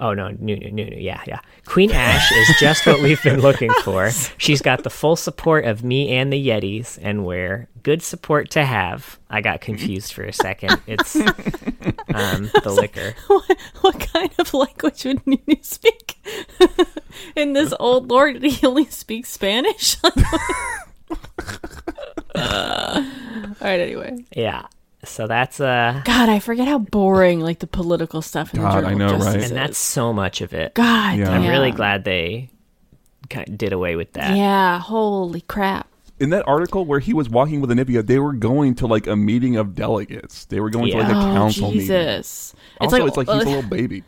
Oh 0.02 0.14
no, 0.14 0.30
Nunu, 0.40 0.72
Nunu, 0.72 0.96
yeah, 0.96 1.22
yeah. 1.28 1.42
Queen 1.66 1.92
Ashe 1.92 2.32
is 2.32 2.56
just 2.58 2.86
what 2.86 3.02
we've 3.02 3.22
been 3.22 3.42
looking 3.42 3.72
for. 3.84 4.12
She's 4.38 4.62
got 4.62 4.84
the 4.84 4.90
full 4.90 5.18
support 5.18 5.66
of 5.66 5.84
me 5.84 6.16
and 6.16 6.32
the 6.32 6.48
Yetis, 6.48 6.98
and 7.02 7.26
we're 7.26 7.68
good 7.84 8.02
support 8.02 8.50
to 8.52 8.64
have. 8.64 9.20
I 9.30 9.42
got 9.42 9.60
confused 9.60 10.14
for 10.14 10.24
a 10.24 10.32
second. 10.32 10.82
It's 10.88 11.18
um, 11.18 12.50
the 12.64 12.72
liquor. 12.74 13.14
what, 13.28 13.58
what 13.82 14.00
kind 14.00 14.32
of 14.40 14.54
language 14.54 15.04
would 15.04 15.28
Nunu 15.28 15.62
speak? 15.62 16.16
In 17.36 17.54
this 17.54 17.74
old 17.80 18.10
lord, 18.10 18.42
did 18.42 18.52
he 18.52 18.66
only 18.68 18.86
speaks 18.86 19.30
Spanish? 19.30 19.98
Uh, 22.36 23.04
all 23.60 23.68
right. 23.68 23.80
Anyway, 23.80 24.26
Yeah. 24.36 24.68
So 25.04 25.28
that's 25.28 25.60
uh, 25.60 26.02
God, 26.06 26.30
I 26.30 26.40
forget 26.40 26.68
how 26.68 26.78
boring 26.78 27.40
like 27.40 27.60
the 27.60 27.68
political 27.68 28.22
stuff 28.22 28.54
in 28.54 28.60
the 28.60 28.66
God, 28.68 28.74
Journal 28.84 28.90
I 28.90 28.94
know, 28.94 29.06
of 29.06 29.12
Justice 29.12 29.34
right? 29.34 29.44
is. 29.44 29.50
and 29.52 29.58
that's 29.58 29.78
so 29.78 30.12
much 30.14 30.42
of 30.42 30.54
it. 30.54 30.74
God. 30.74 31.18
Yeah. 31.18 31.32
I'm 31.32 31.48
really 31.48 31.72
glad 31.72 32.04
they 32.04 32.50
kind 33.30 33.48
of 33.48 33.58
did 33.58 33.72
away 33.74 33.96
with 33.96 34.14
that. 34.14 34.36
Yeah. 34.38 34.80
Holy 34.80 35.42
crap. 35.42 35.88
In 36.20 36.32
that 36.32 36.46
article 36.48 36.84
where 36.84 37.00
he 37.00 37.14
was 37.14 37.30
walking 37.30 37.62
with 37.62 37.70
Anivia, 37.70 38.06
they 38.06 38.20
were 38.20 38.34
going 38.34 38.76
to 38.76 38.88
like 38.88 39.08
a 39.08 39.16
meeting 39.16 39.56
of 39.56 39.74
delegates. 39.74 40.46
They 40.46 40.60
were 40.60 40.70
going 40.70 40.92
to 40.92 40.98
like 40.98 41.08
a 41.08 41.12
Yeah. 41.12 41.18
Oh 41.32 41.34
council 41.34 41.72
meeting. 41.72 41.88
Jesus! 41.88 42.54
Also, 42.82 43.06
it's 43.06 43.16
like, 43.18 43.28
he's 43.28 43.42
a 43.42 43.46
little 43.50 43.70
baby. 43.70 44.04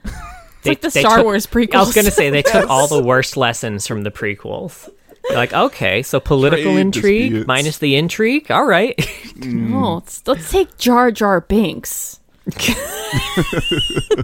It's 0.64 0.68
like 0.68 0.82
the 0.82 0.90
they 0.90 1.00
Star 1.02 1.18
took- 1.18 1.26
Wars 1.26 1.48
prequels. 1.48 1.76
I 1.76 1.80
was 1.80 1.94
going 1.94 2.06
to 2.06 2.12
say 2.12 2.30
they 2.30 2.42
took 2.44 2.70
all 2.70 2.88
the 2.88 3.02
worst 3.04 3.36
lessons 3.38 3.88
from 3.88 4.04
the 4.04 4.12
prequels. 4.12 4.90
They're 5.28 5.38
like, 5.38 5.54
okay, 5.54 6.02
so 6.04 6.20
political 6.20 6.72
Trade 6.74 6.80
intrigue 6.82 7.22
disputes. 7.32 7.48
minus 7.48 7.78
the 7.78 7.96
intrigue. 7.96 8.50
All 8.52 8.66
right. 8.66 8.96
Oh, 9.44 9.96
let's, 9.96 10.28
let's 10.28 10.52
take 10.52 10.78
Jar 10.78 11.10
Jar 11.10 11.42
Binks 11.42 12.20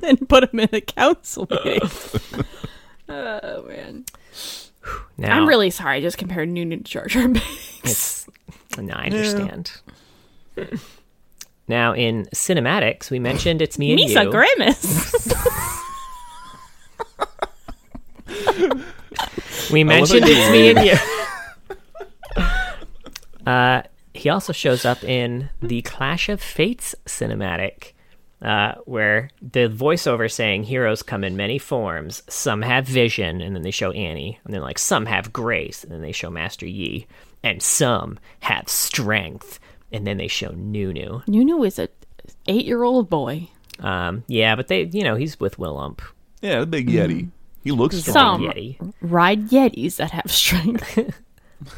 and 0.03 0.29
put 0.29 0.51
him 0.53 0.59
in 0.59 0.69
a 0.73 0.81
council 0.81 1.47
meeting. 1.49 1.81
oh 3.09 3.63
man, 3.67 4.05
Now, 5.17 5.37
I'm 5.37 5.47
really 5.47 5.71
sorry. 5.71 5.97
I 5.97 6.01
just 6.01 6.19
compared 6.19 6.49
Noonan 6.49 6.83
to 6.83 6.91
Jar 6.91 7.07
Jar 7.07 7.27
Binks. 7.27 7.79
It's, 7.83 8.27
no, 8.77 8.93
I 8.93 9.05
understand. 9.05 9.71
Now, 11.67 11.93
in 11.95 12.25
cinematics, 12.33 13.09
we 13.09 13.17
mentioned 13.19 13.61
it's 13.63 13.79
me 13.79 13.91
and 13.93 13.99
Misa 13.99 14.25
you. 14.25 14.31
Grimace. 14.31 15.27
we 19.71 19.83
mentioned 19.83 20.25
it's 20.27 20.51
me 20.51 20.69
and 20.69 20.85
you. 22.37 22.43
uh, 23.51 23.81
he 24.13 24.29
also 24.29 24.53
shows 24.53 24.85
up 24.85 25.03
in 25.03 25.49
the 25.61 25.81
Clash 25.83 26.29
of 26.29 26.41
Fates 26.41 26.95
cinematic, 27.05 27.93
uh, 28.41 28.73
where 28.85 29.29
the 29.41 29.69
voiceover 29.69 30.31
saying 30.31 30.63
heroes 30.63 31.03
come 31.03 31.23
in 31.23 31.37
many 31.37 31.57
forms. 31.57 32.23
Some 32.27 32.61
have 32.61 32.85
vision, 32.85 33.41
and 33.41 33.55
then 33.55 33.63
they 33.63 33.71
show 33.71 33.91
Annie, 33.91 34.39
and 34.43 34.53
then 34.53 34.61
like 34.61 34.79
some 34.79 35.05
have 35.05 35.31
grace, 35.31 35.83
and 35.83 35.91
then 35.91 36.01
they 36.01 36.11
show 36.11 36.29
Master 36.29 36.65
Yi, 36.65 37.07
and 37.43 37.61
some 37.61 38.19
have 38.41 38.67
strength, 38.67 39.59
and 39.91 40.05
then 40.05 40.17
they 40.17 40.27
show 40.27 40.49
Nunu. 40.51 41.21
Nunu 41.27 41.63
is 41.63 41.79
a 41.79 41.89
eight-year-old 42.47 43.09
boy. 43.09 43.49
Um, 43.79 44.23
yeah, 44.27 44.55
but 44.55 44.67
they, 44.67 44.83
you 44.83 45.03
know, 45.03 45.15
he's 45.15 45.39
with 45.39 45.57
Willump. 45.57 46.01
Yeah, 46.41 46.59
the 46.61 46.65
big 46.65 46.89
Yeti. 46.89 47.29
He 47.67 47.73
looks 47.73 48.01
Some 48.01 48.11
strong. 48.13 48.41
Yeti. 48.43 48.93
ride 49.01 49.49
Yetis 49.49 49.97
that 49.97 50.11
have 50.11 50.31
strength. 50.31 51.13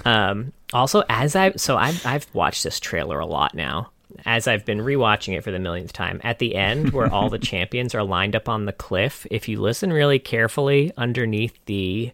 Um, 0.03 0.51
also, 0.73 1.03
as 1.07 1.37
I 1.37 1.53
so 1.53 1.77
I've 1.77 2.05
I've 2.05 2.27
watched 2.33 2.65
this 2.65 2.81
trailer 2.81 3.17
a 3.17 3.25
lot 3.25 3.55
now. 3.55 3.91
As 4.25 4.45
I've 4.45 4.65
been 4.65 4.79
rewatching 4.79 5.37
it 5.37 5.43
for 5.43 5.51
the 5.51 5.57
millionth 5.57 5.93
time, 5.93 6.19
at 6.23 6.39
the 6.39 6.55
end 6.55 6.91
where 6.91 7.11
all 7.11 7.29
the 7.29 7.39
champions 7.51 7.95
are 7.95 8.03
lined 8.03 8.35
up 8.35 8.49
on 8.49 8.65
the 8.65 8.73
cliff, 8.73 9.25
if 9.31 9.47
you 9.47 9.61
listen 9.61 9.93
really 9.93 10.19
carefully 10.19 10.91
underneath 10.97 11.57
the 11.65 12.11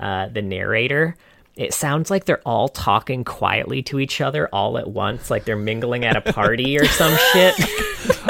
uh, 0.00 0.26
the 0.30 0.42
narrator, 0.42 1.14
it 1.54 1.72
sounds 1.72 2.10
like 2.10 2.24
they're 2.24 2.42
all 2.44 2.68
talking 2.68 3.22
quietly 3.22 3.82
to 3.84 4.00
each 4.00 4.20
other 4.20 4.48
all 4.52 4.76
at 4.76 4.88
once, 4.88 5.30
like 5.30 5.44
they're 5.44 5.56
mingling 5.56 6.04
at 6.04 6.16
a 6.16 6.32
party 6.32 6.76
or 6.76 6.86
some 6.86 7.16
shit. 7.32 7.54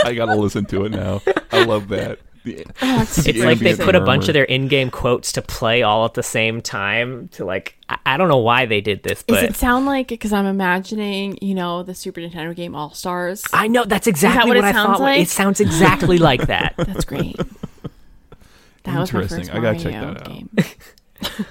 I 0.04 0.12
gotta 0.14 0.36
listen 0.36 0.66
to 0.66 0.84
it 0.84 0.92
now. 0.92 1.22
I 1.50 1.64
love 1.64 1.88
that. 1.88 2.18
The- 2.46 2.64
It's 2.80 3.16
the 3.16 3.32
like 3.44 3.58
they 3.58 3.70
ambient 3.70 3.80
put 3.80 3.94
a 3.94 4.00
bunch 4.00 4.22
murmur. 4.22 4.30
of 4.30 4.34
their 4.34 4.44
in-game 4.44 4.90
quotes 4.90 5.32
to 5.32 5.42
play 5.42 5.82
all 5.82 6.04
at 6.04 6.14
the 6.14 6.22
same 6.22 6.62
time 6.62 7.28
to 7.32 7.44
like 7.44 7.76
I, 7.88 7.98
I 8.06 8.16
don't 8.16 8.28
know 8.28 8.38
why 8.38 8.66
they 8.66 8.80
did 8.80 9.02
this, 9.02 9.22
Does 9.24 9.42
it 9.42 9.56
sound 9.56 9.86
like 9.86 10.08
because 10.08 10.32
I'm 10.32 10.46
imagining, 10.46 11.38
you 11.42 11.54
know, 11.54 11.82
the 11.82 11.94
Super 11.94 12.20
Nintendo 12.20 12.54
game 12.54 12.74
All 12.74 12.92
Stars? 12.94 13.42
I 13.52 13.68
know 13.68 13.84
that's 13.84 14.06
exactly 14.06 14.48
what 14.50 14.56
what, 14.58 14.64
I 14.64 14.72
thought. 14.72 15.00
like? 15.00 15.20
It 15.20 15.28
sounds 15.28 15.60
exactly 15.60 16.18
like 16.18 16.46
that. 16.46 16.74
That's 16.78 17.04
great. 17.04 17.36
That 18.84 19.00
was 19.00 19.12
my 19.12 19.22
Interesting. 19.22 19.38
first 19.38 19.54
I 19.54 19.60
gotta 19.60 19.78
check 19.78 19.92
Mario 19.92 20.14
that 20.14 20.22
out. 20.22 20.28
game. 20.28 20.50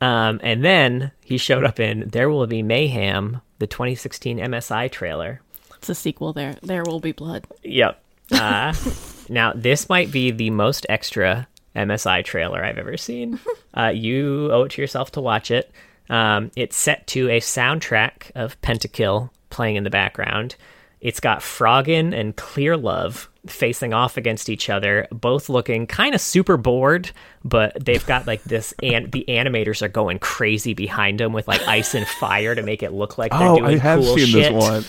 Um, 0.00 0.40
and 0.42 0.64
then 0.64 1.12
he 1.24 1.38
showed 1.38 1.62
up 1.62 1.78
in 1.78 2.08
There 2.08 2.28
Will 2.28 2.44
Be 2.48 2.60
Mayhem, 2.60 3.40
the 3.60 3.68
2016 3.68 4.38
MSI 4.38 4.90
trailer. 4.90 5.40
It's 5.76 5.88
a 5.88 5.94
sequel. 5.94 6.32
There, 6.32 6.56
there 6.60 6.82
will 6.82 6.98
be 6.98 7.12
blood. 7.12 7.46
Yep. 7.62 8.02
Uh, 8.32 8.74
now 9.32 9.52
this 9.54 9.88
might 9.88 10.12
be 10.12 10.30
the 10.30 10.50
most 10.50 10.86
extra 10.88 11.48
MSI 11.74 12.24
trailer 12.24 12.62
I've 12.64 12.78
ever 12.78 12.96
seen. 12.96 13.40
Uh, 13.74 13.88
you 13.88 14.52
owe 14.52 14.64
it 14.64 14.68
to 14.72 14.82
yourself 14.82 15.12
to 15.12 15.20
watch 15.22 15.50
it. 15.50 15.70
Um, 16.10 16.50
it's 16.56 16.76
set 16.76 17.06
to 17.06 17.30
a 17.30 17.40
soundtrack 17.40 18.30
of 18.34 18.60
Pentakill 18.60 19.30
playing 19.48 19.76
in 19.76 19.84
the 19.84 19.88
background. 19.88 20.56
It's 21.00 21.20
got 21.20 21.40
Froggen 21.40 22.12
and 22.14 22.36
Clearlove 22.36 23.28
facing 23.46 23.94
off 23.94 24.18
against 24.18 24.50
each 24.50 24.68
other, 24.68 25.08
both 25.10 25.48
looking 25.48 25.86
kind 25.86 26.14
of 26.14 26.20
super 26.20 26.58
bored, 26.58 27.10
but 27.44 27.82
they've 27.82 28.04
got 28.04 28.26
like 28.26 28.42
this, 28.44 28.74
and 28.82 29.10
the 29.10 29.24
animators 29.26 29.80
are 29.80 29.88
going 29.88 30.18
crazy 30.18 30.74
behind 30.74 31.18
them 31.18 31.32
with 31.32 31.48
like 31.48 31.66
ice 31.66 31.94
and 31.94 32.06
fire 32.06 32.54
to 32.54 32.60
make 32.62 32.82
it 32.82 32.92
look 32.92 33.16
like 33.16 33.32
they're 33.32 33.40
Oh, 33.48 33.56
doing 33.56 33.76
I 33.76 33.78
have 33.78 34.00
cool 34.00 34.16
seen 34.18 34.26
shit. 34.26 34.52
this 34.52 34.62
one. 34.62 34.82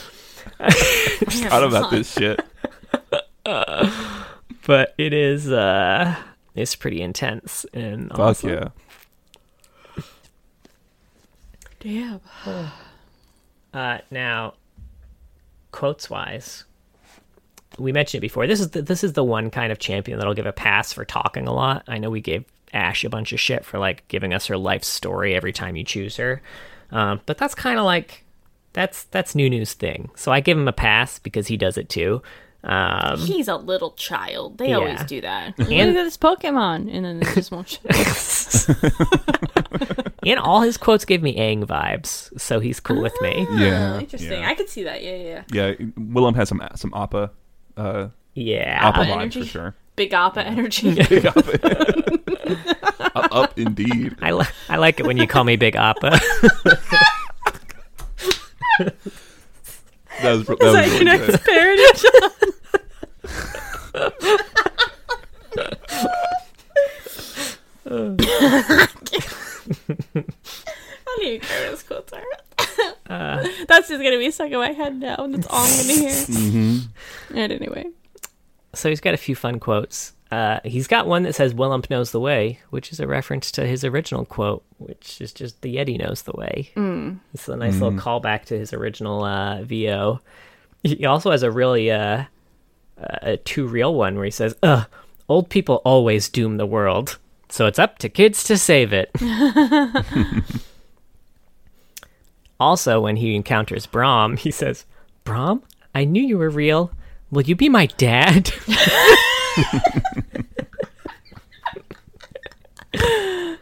Forgot 1.31 1.63
about 1.63 1.89
this 1.89 2.11
shit. 2.11 2.41
but 4.65 4.93
it 4.97 5.13
is 5.13 5.51
uh 5.51 6.15
it's 6.55 6.75
pretty 6.75 7.01
intense 7.01 7.65
and 7.73 8.09
Fuck 8.09 8.19
awesome. 8.19 8.49
yeah. 8.49 8.69
Damn. 11.79 12.21
Uh, 13.73 13.97
now, 14.11 14.53
quotes 15.71 16.07
wise, 16.07 16.63
we 17.79 17.91
mentioned 17.91 18.19
it 18.19 18.21
before. 18.21 18.45
This 18.45 18.59
is 18.59 18.69
the, 18.69 18.83
this 18.83 19.03
is 19.03 19.13
the 19.13 19.23
one 19.23 19.49
kind 19.49 19.71
of 19.71 19.79
champion 19.79 20.19
that'll 20.19 20.35
give 20.35 20.45
a 20.45 20.53
pass 20.53 20.93
for 20.93 21.03
talking 21.05 21.47
a 21.47 21.51
lot. 21.51 21.83
I 21.87 21.97
know 21.97 22.11
we 22.11 22.21
gave 22.21 22.45
Ashe 22.71 23.03
a 23.03 23.09
bunch 23.09 23.33
of 23.33 23.39
shit 23.39 23.65
for 23.65 23.79
like 23.79 24.07
giving 24.09 24.31
us 24.31 24.45
her 24.45 24.57
life 24.57 24.83
story 24.83 25.33
every 25.33 25.53
time 25.53 25.75
you 25.75 25.83
choose 25.83 26.17
her, 26.17 26.43
um, 26.91 27.21
but 27.25 27.39
that's 27.39 27.55
kind 27.55 27.79
of 27.79 27.85
like 27.85 28.23
that's 28.73 29.05
that's 29.05 29.33
Nunu's 29.33 29.73
thing. 29.73 30.11
So 30.13 30.31
I 30.31 30.39
give 30.39 30.55
him 30.55 30.67
a 30.67 30.71
pass 30.71 31.17
because 31.17 31.47
he 31.47 31.57
does 31.57 31.75
it 31.79 31.89
too. 31.89 32.21
Um, 32.65 33.19
He's 33.19 33.49
a 33.49 33.57
little 33.57 33.91
child. 33.91 34.57
They 34.57 34.69
Yeah. 34.69 34.77
always 34.77 35.03
do 35.03 35.19
that. 35.21 35.53
And- 35.57 35.67
Look 35.67 35.97
at 35.97 36.03
this 36.05 36.17
Pokemon, 36.17 36.89
and 36.93 37.03
then 37.05 37.19
they 37.19 37.25
just 37.33 37.51
won't. 37.51 37.67
shut 37.67 37.81
up. 37.89 37.97
and 40.25 40.39
all 40.39 40.61
his 40.61 40.77
quotes 40.77 41.03
give 41.03 41.21
me 41.21 41.35
Aang 41.37 41.65
vibes, 41.65 42.31
so 42.39 42.61
he's 42.61 42.79
cool 42.79 43.01
with 43.01 43.13
me. 43.21 43.45
Yeah. 43.55 43.95
Oh, 43.95 43.99
interesting. 43.99 44.31
yeah. 44.41 44.47
I 44.49 44.55
could 44.55 44.69
see 44.69 44.83
that. 44.83 45.03
Yeah, 45.03 45.15
yeah. 45.15 45.43
yeah. 45.51 45.67
Yeah, 45.67 45.73
Willump 45.97 46.35
has 46.37 46.47
some 46.49 46.61
some 46.75 46.93
Appa, 46.95 47.31
uh, 47.75 48.07
Yeah, 48.33 48.79
Appa 48.81 48.99
Appa 49.01 49.11
vibes 49.11 49.15
energy. 49.15 49.39
for 49.41 49.45
sure. 49.47 49.75
Big 49.97 50.13
Appa 50.13 50.45
energy. 50.45 50.95
Big 51.09 51.25
Appa. 51.25 52.13
up, 53.15 53.35
up, 53.35 53.59
indeed. 53.59 54.15
I, 54.21 54.31
li- 54.31 54.45
I 54.69 54.77
like 54.77 54.99
it 55.01 55.05
when 55.05 55.17
you 55.17 55.27
call 55.27 55.43
me 55.43 55.57
Big 55.57 55.75
Appa. 55.75 56.17
That 60.21 60.31
was, 60.31 60.45
that 60.47 60.53
Is 60.53 60.65
was 60.65 60.73
that 60.73 60.87
your 60.87 60.93
really 60.93 61.05
next 61.05 61.25
good. 61.27 61.41
parody, 61.43 61.83
John? 61.95 62.31
I 67.85 67.89
don't 71.05 71.23
even 71.23 71.41
care 71.41 71.71
what 71.71 71.87
quotes 71.87 72.13
are. 72.13 72.23
That's 73.67 73.89
just 73.89 74.01
gonna 74.03 74.17
be 74.17 74.31
stuck 74.31 74.51
in 74.51 74.57
my 74.57 74.71
head 74.71 74.95
now, 74.99 75.15
and 75.17 75.33
that's 75.35 75.47
all 75.47 75.59
I'm 75.63 75.87
gonna 75.87 75.93
hear. 75.93 76.09
Mm-hmm. 76.09 77.37
And 77.37 77.51
anyway, 77.51 77.85
so 78.73 78.89
he's 78.89 79.01
got 79.01 79.13
a 79.13 79.17
few 79.17 79.35
fun 79.35 79.59
quotes. 79.59 80.13
Uh, 80.33 80.59
he's 80.63 80.87
got 80.87 81.05
one 81.05 81.21
that 81.21 81.35
says 81.35 81.53
"Willump 81.53 81.91
knows 81.91 82.09
the 82.09 82.19
way," 82.19 82.57
which 82.71 82.91
is 82.91 82.99
a 82.99 83.05
reference 83.05 83.51
to 83.51 83.67
his 83.67 83.83
original 83.83 84.25
quote, 84.25 84.63
which 84.79 85.21
is 85.21 85.31
just 85.31 85.61
"The 85.61 85.75
Yeti 85.75 85.99
knows 85.99 86.23
the 86.23 86.31
way." 86.31 86.71
Mm. 86.75 87.19
It's 87.35 87.47
a 87.47 87.55
nice 87.55 87.79
little 87.79 87.99
callback 87.99 88.45
to 88.45 88.57
his 88.57 88.73
original 88.73 89.23
uh, 89.23 89.61
VO. 89.61 90.21
He 90.81 91.05
also 91.05 91.29
has 91.29 91.43
a 91.43 91.51
really 91.51 91.91
uh, 91.91 92.23
a 92.97 93.37
too 93.37 93.67
real 93.67 93.93
one 93.93 94.15
where 94.15 94.25
he 94.25 94.31
says, 94.31 94.55
"Ugh, 94.63 94.87
old 95.29 95.49
people 95.49 95.83
always 95.85 96.29
doom 96.29 96.57
the 96.57 96.65
world, 96.65 97.19
so 97.49 97.67
it's 97.67 97.77
up 97.77 97.99
to 97.99 98.09
kids 98.09 98.43
to 98.45 98.57
save 98.57 98.91
it." 98.91 99.11
also, 102.59 103.01
when 103.01 103.17
he 103.17 103.35
encounters 103.35 103.85
Braum, 103.85 104.39
he 104.39 104.49
says, 104.49 104.85
"Braum, 105.25 105.61
I 105.93 106.05
knew 106.05 106.23
you 106.23 106.39
were 106.39 106.49
real. 106.49 106.91
Will 107.29 107.43
you 107.43 107.55
be 107.55 107.69
my 107.69 107.85
dad?" 107.85 108.51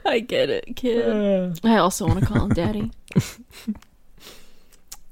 I 0.05 0.23
get 0.25 0.49
it, 0.49 0.75
kid. 0.75 1.59
I 1.63 1.77
also 1.77 2.07
want 2.07 2.19
to 2.19 2.25
call 2.25 2.45
him 2.45 2.49
daddy. 2.49 2.91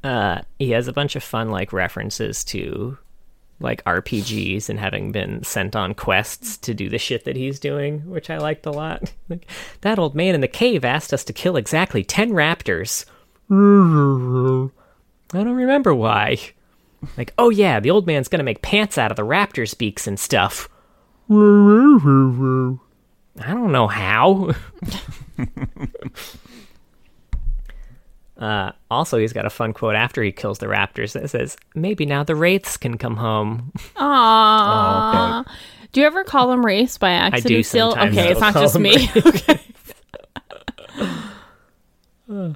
uh, 0.03 0.41
he 0.57 0.71
has 0.71 0.87
a 0.87 0.93
bunch 0.93 1.15
of 1.15 1.23
fun 1.23 1.49
like 1.49 1.73
references 1.73 2.43
to 2.45 2.97
like 3.59 3.83
RPGs 3.83 4.69
and 4.69 4.79
having 4.79 5.11
been 5.11 5.43
sent 5.43 5.75
on 5.75 5.93
quests 5.93 6.57
to 6.57 6.73
do 6.73 6.89
the 6.89 6.97
shit 6.97 7.25
that 7.25 7.35
he's 7.35 7.59
doing, 7.59 8.09
which 8.09 8.29
I 8.29 8.37
liked 8.37 8.65
a 8.65 8.71
lot. 8.71 9.11
Like 9.27 9.49
that 9.81 9.99
old 9.99 10.15
man 10.15 10.35
in 10.35 10.41
the 10.41 10.47
cave 10.47 10.85
asked 10.85 11.13
us 11.13 11.23
to 11.25 11.33
kill 11.33 11.57
exactly 11.57 12.03
ten 12.03 12.31
raptors. 12.31 13.05
I 15.33 15.43
don't 15.43 15.55
remember 15.55 15.93
why. 15.93 16.37
Like, 17.17 17.33
oh 17.37 17.49
yeah, 17.49 17.79
the 17.79 17.91
old 17.91 18.07
man's 18.07 18.27
gonna 18.27 18.43
make 18.43 18.61
pants 18.61 18.97
out 18.97 19.11
of 19.11 19.17
the 19.17 19.25
raptors' 19.25 19.77
beaks 19.77 20.07
and 20.07 20.19
stuff. 20.19 20.69
I 23.39 23.53
don't 23.53 23.71
know 23.71 23.87
how. 23.87 24.51
Uh, 28.39 28.71
also, 28.89 29.17
he's 29.17 29.33
got 29.33 29.45
a 29.45 29.49
fun 29.49 29.73
quote 29.73 29.95
after 29.95 30.23
he 30.23 30.31
kills 30.31 30.59
the 30.59 30.65
raptors 30.65 31.11
that 31.11 31.29
says, 31.29 31.57
"Maybe 31.75 32.05
now 32.05 32.23
the 32.23 32.35
wraiths 32.35 32.77
can 32.77 32.97
come 32.97 33.17
home." 33.17 33.73
Aww. 33.97 35.45
Do 35.91 35.99
you 35.99 36.07
ever 36.07 36.23
call 36.23 36.47
them 36.47 36.65
race 36.65 36.97
by 36.97 37.11
accident? 37.11 37.45
I 37.45 37.47
do 37.49 37.63
still? 37.63 37.91
sometimes 37.91 38.17
Okay, 38.17 38.31
it's 38.31 38.39
not 38.39 38.53
just 38.53 38.79
me. 38.79 39.09
okay. 39.17 39.59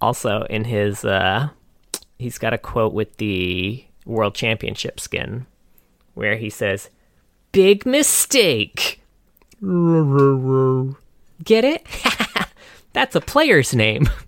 Also, 0.00 0.42
in 0.50 0.64
his, 0.64 1.04
uh, 1.04 1.48
he's 2.18 2.36
got 2.36 2.52
a 2.52 2.58
quote 2.58 2.92
with 2.92 3.16
the 3.18 3.84
World 4.04 4.34
Championship 4.34 4.98
skin, 4.98 5.46
where 6.14 6.36
he 6.36 6.50
says, 6.50 6.90
"Big 7.52 7.86
mistake." 7.86 9.01
Get 11.44 11.64
it? 11.64 11.86
That's 12.92 13.14
a 13.14 13.20
player's 13.20 13.74
name. 13.74 14.08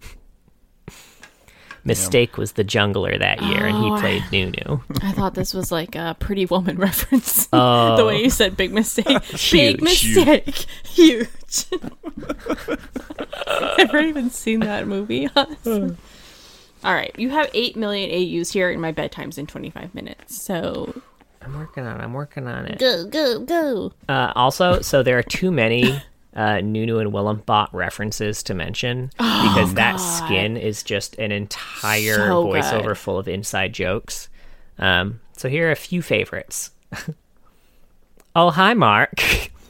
Mistake 1.87 2.39
was 2.39 2.53
the 2.53 2.65
jungler 2.65 3.19
that 3.19 3.43
year, 3.43 3.67
and 3.67 3.77
he 3.77 3.91
Oh, 3.91 3.99
played 4.01 4.23
Nunu. 4.33 4.81
I 5.03 5.13
thought 5.13 5.35
this 5.35 5.53
was 5.53 5.71
like 5.71 5.95
a 5.95 6.17
Pretty 6.19 6.47
Woman 6.47 6.79
reference. 6.79 7.47
Oh. 7.53 7.95
the 7.99 8.07
way 8.07 8.23
you 8.23 8.31
said 8.31 8.57
big 8.57 8.73
mistake. 8.73 9.07
Big 9.53 9.83
mistake. 9.83 10.65
Huge. 10.87 11.29
Never 13.77 13.99
even 14.01 14.31
seen 14.31 14.61
that 14.61 14.87
movie. 14.87 15.29
All 15.37 16.95
right, 16.95 17.15
you 17.19 17.29
have 17.31 17.51
8 17.53 17.77
million 17.77 18.11
AUs 18.41 18.51
here, 18.51 18.71
and 18.71 18.81
my 18.81 18.93
bedtime's 18.93 19.37
in 19.37 19.47
25 19.47 19.95
minutes. 19.95 20.41
So 20.41 21.03
I'm 21.45 21.55
working 21.59 21.87
on. 21.87 22.01
it. 22.01 22.05
I'm 22.05 22.13
working 22.13 22.47
on 22.47 22.67
it. 22.67 22.79
Go, 22.79 23.07
go, 23.07 23.41
go. 23.41 23.93
Uh, 24.09 24.33
also, 24.35 24.81
so 24.81 25.03
there 25.03 25.19
are 25.19 25.23
too 25.23 25.51
many 25.51 26.01
uh, 26.35 26.61
Nunu 26.61 26.99
and 26.99 27.13
Willump 27.13 27.45
bot 27.47 27.75
references 27.75 28.43
to 28.45 28.55
mention 28.55 29.11
because 29.17 29.75
that 29.75 29.97
skin 29.97 30.57
is 30.57 30.83
just 30.83 31.17
an 31.19 31.33
entire 31.33 32.15
So 32.15 32.45
voiceover 32.47 32.87
good. 32.89 32.99
full 32.99 33.19
of 33.19 33.29
inside 33.29 33.73
jokes. 33.73 34.29
Um, 34.79 35.21
so 35.37 35.49
here 35.49 35.69
are 35.69 35.73
a 35.73 35.77
few 35.77 36.03
favorites. 36.03 36.71
oh, 38.37 38.51
hi, 38.51 38.75
Mark 38.75 39.13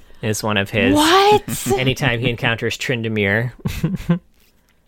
is 0.23 0.43
one 0.43 0.57
of 0.57 0.71
his. 0.71 0.95
What? 0.95 1.67
Anytime 1.79 2.21
he 2.21 2.31
encounters 2.31 2.77
Tryndamere. 2.79 3.53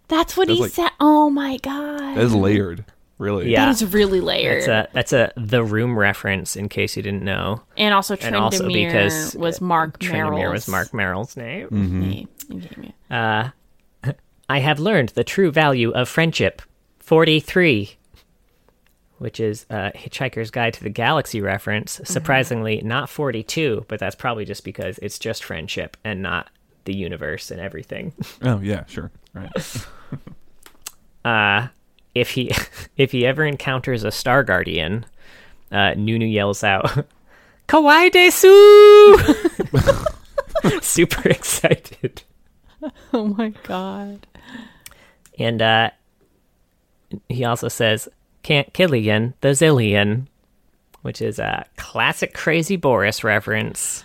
That's 0.08 0.36
what 0.36 0.46
That's 0.48 0.56
he 0.56 0.62
like- 0.62 0.70
said. 0.72 0.90
Oh 1.00 1.30
my 1.30 1.56
god. 1.58 1.98
That 2.16 2.18
is 2.18 2.34
layered, 2.34 2.84
really. 3.18 3.50
Yeah. 3.50 3.66
That 3.66 3.70
is 3.82 3.92
really 3.92 4.20
layered. 4.20 4.62
That's 4.64 4.68
a 4.68 4.88
that's 4.92 5.12
a 5.12 5.32
the 5.36 5.64
room 5.64 5.98
reference 5.98 6.56
in 6.56 6.68
case 6.68 6.96
you 6.96 7.02
didn't 7.02 7.22
know. 7.22 7.62
and 7.76 7.94
also 7.94 8.16
And 8.16 8.34
also 8.36 8.68
because 8.68 9.34
was 9.36 9.60
Mark 9.60 9.98
Tryndamere 9.98 10.30
Merrill's 10.38 10.52
was 10.52 10.68
Mark 10.68 10.94
Merrill's 10.94 11.36
name. 11.36 11.68
name. 11.70 12.28
Okay, 12.52 12.92
yeah. 13.10 13.50
I 14.48 14.58
have 14.60 14.78
learned 14.78 15.08
the 15.10 15.24
true 15.24 15.50
value 15.50 15.90
of 15.90 16.08
friendship. 16.08 16.62
43. 17.00 17.96
Which 19.18 19.40
is 19.40 19.64
uh, 19.70 19.92
Hitchhiker's 19.94 20.50
Guide 20.50 20.74
to 20.74 20.82
the 20.84 20.90
Galaxy 20.90 21.40
reference. 21.40 22.00
Surprisingly, 22.04 22.82
not 22.84 23.08
42, 23.08 23.86
but 23.88 23.98
that's 23.98 24.14
probably 24.14 24.44
just 24.44 24.62
because 24.62 24.98
it's 24.98 25.18
just 25.18 25.42
friendship 25.42 25.96
and 26.04 26.20
not 26.22 26.50
the 26.84 26.94
universe 26.94 27.50
and 27.50 27.58
everything. 27.60 28.12
Oh 28.42 28.60
yeah, 28.60 28.84
sure. 28.86 29.10
Right. 29.34 29.50
Uh, 31.24 31.66
if 32.16 32.30
he 32.30 32.50
if 32.96 33.12
he 33.12 33.26
ever 33.26 33.44
encounters 33.44 34.04
a 34.04 34.10
Star 34.10 34.42
Guardian, 34.42 35.04
uh, 35.70 35.94
Nunu 35.94 36.26
yells 36.26 36.64
out, 36.64 36.90
"Kawaii 37.68 38.10
desu!" 38.10 39.22
Super 40.82 41.28
excited. 41.28 42.22
Oh 43.12 43.26
my 43.26 43.50
god. 43.64 44.26
And 45.38 45.60
uh, 45.60 45.90
he 47.28 47.44
also 47.44 47.68
says, 47.68 48.08
Can't 48.42 48.72
Killian, 48.72 49.34
the 49.42 49.48
Zillion, 49.48 50.28
which 51.02 51.20
is 51.20 51.38
a 51.38 51.66
classic 51.76 52.32
Crazy 52.32 52.76
Boris 52.76 53.22
reference. 53.22 54.04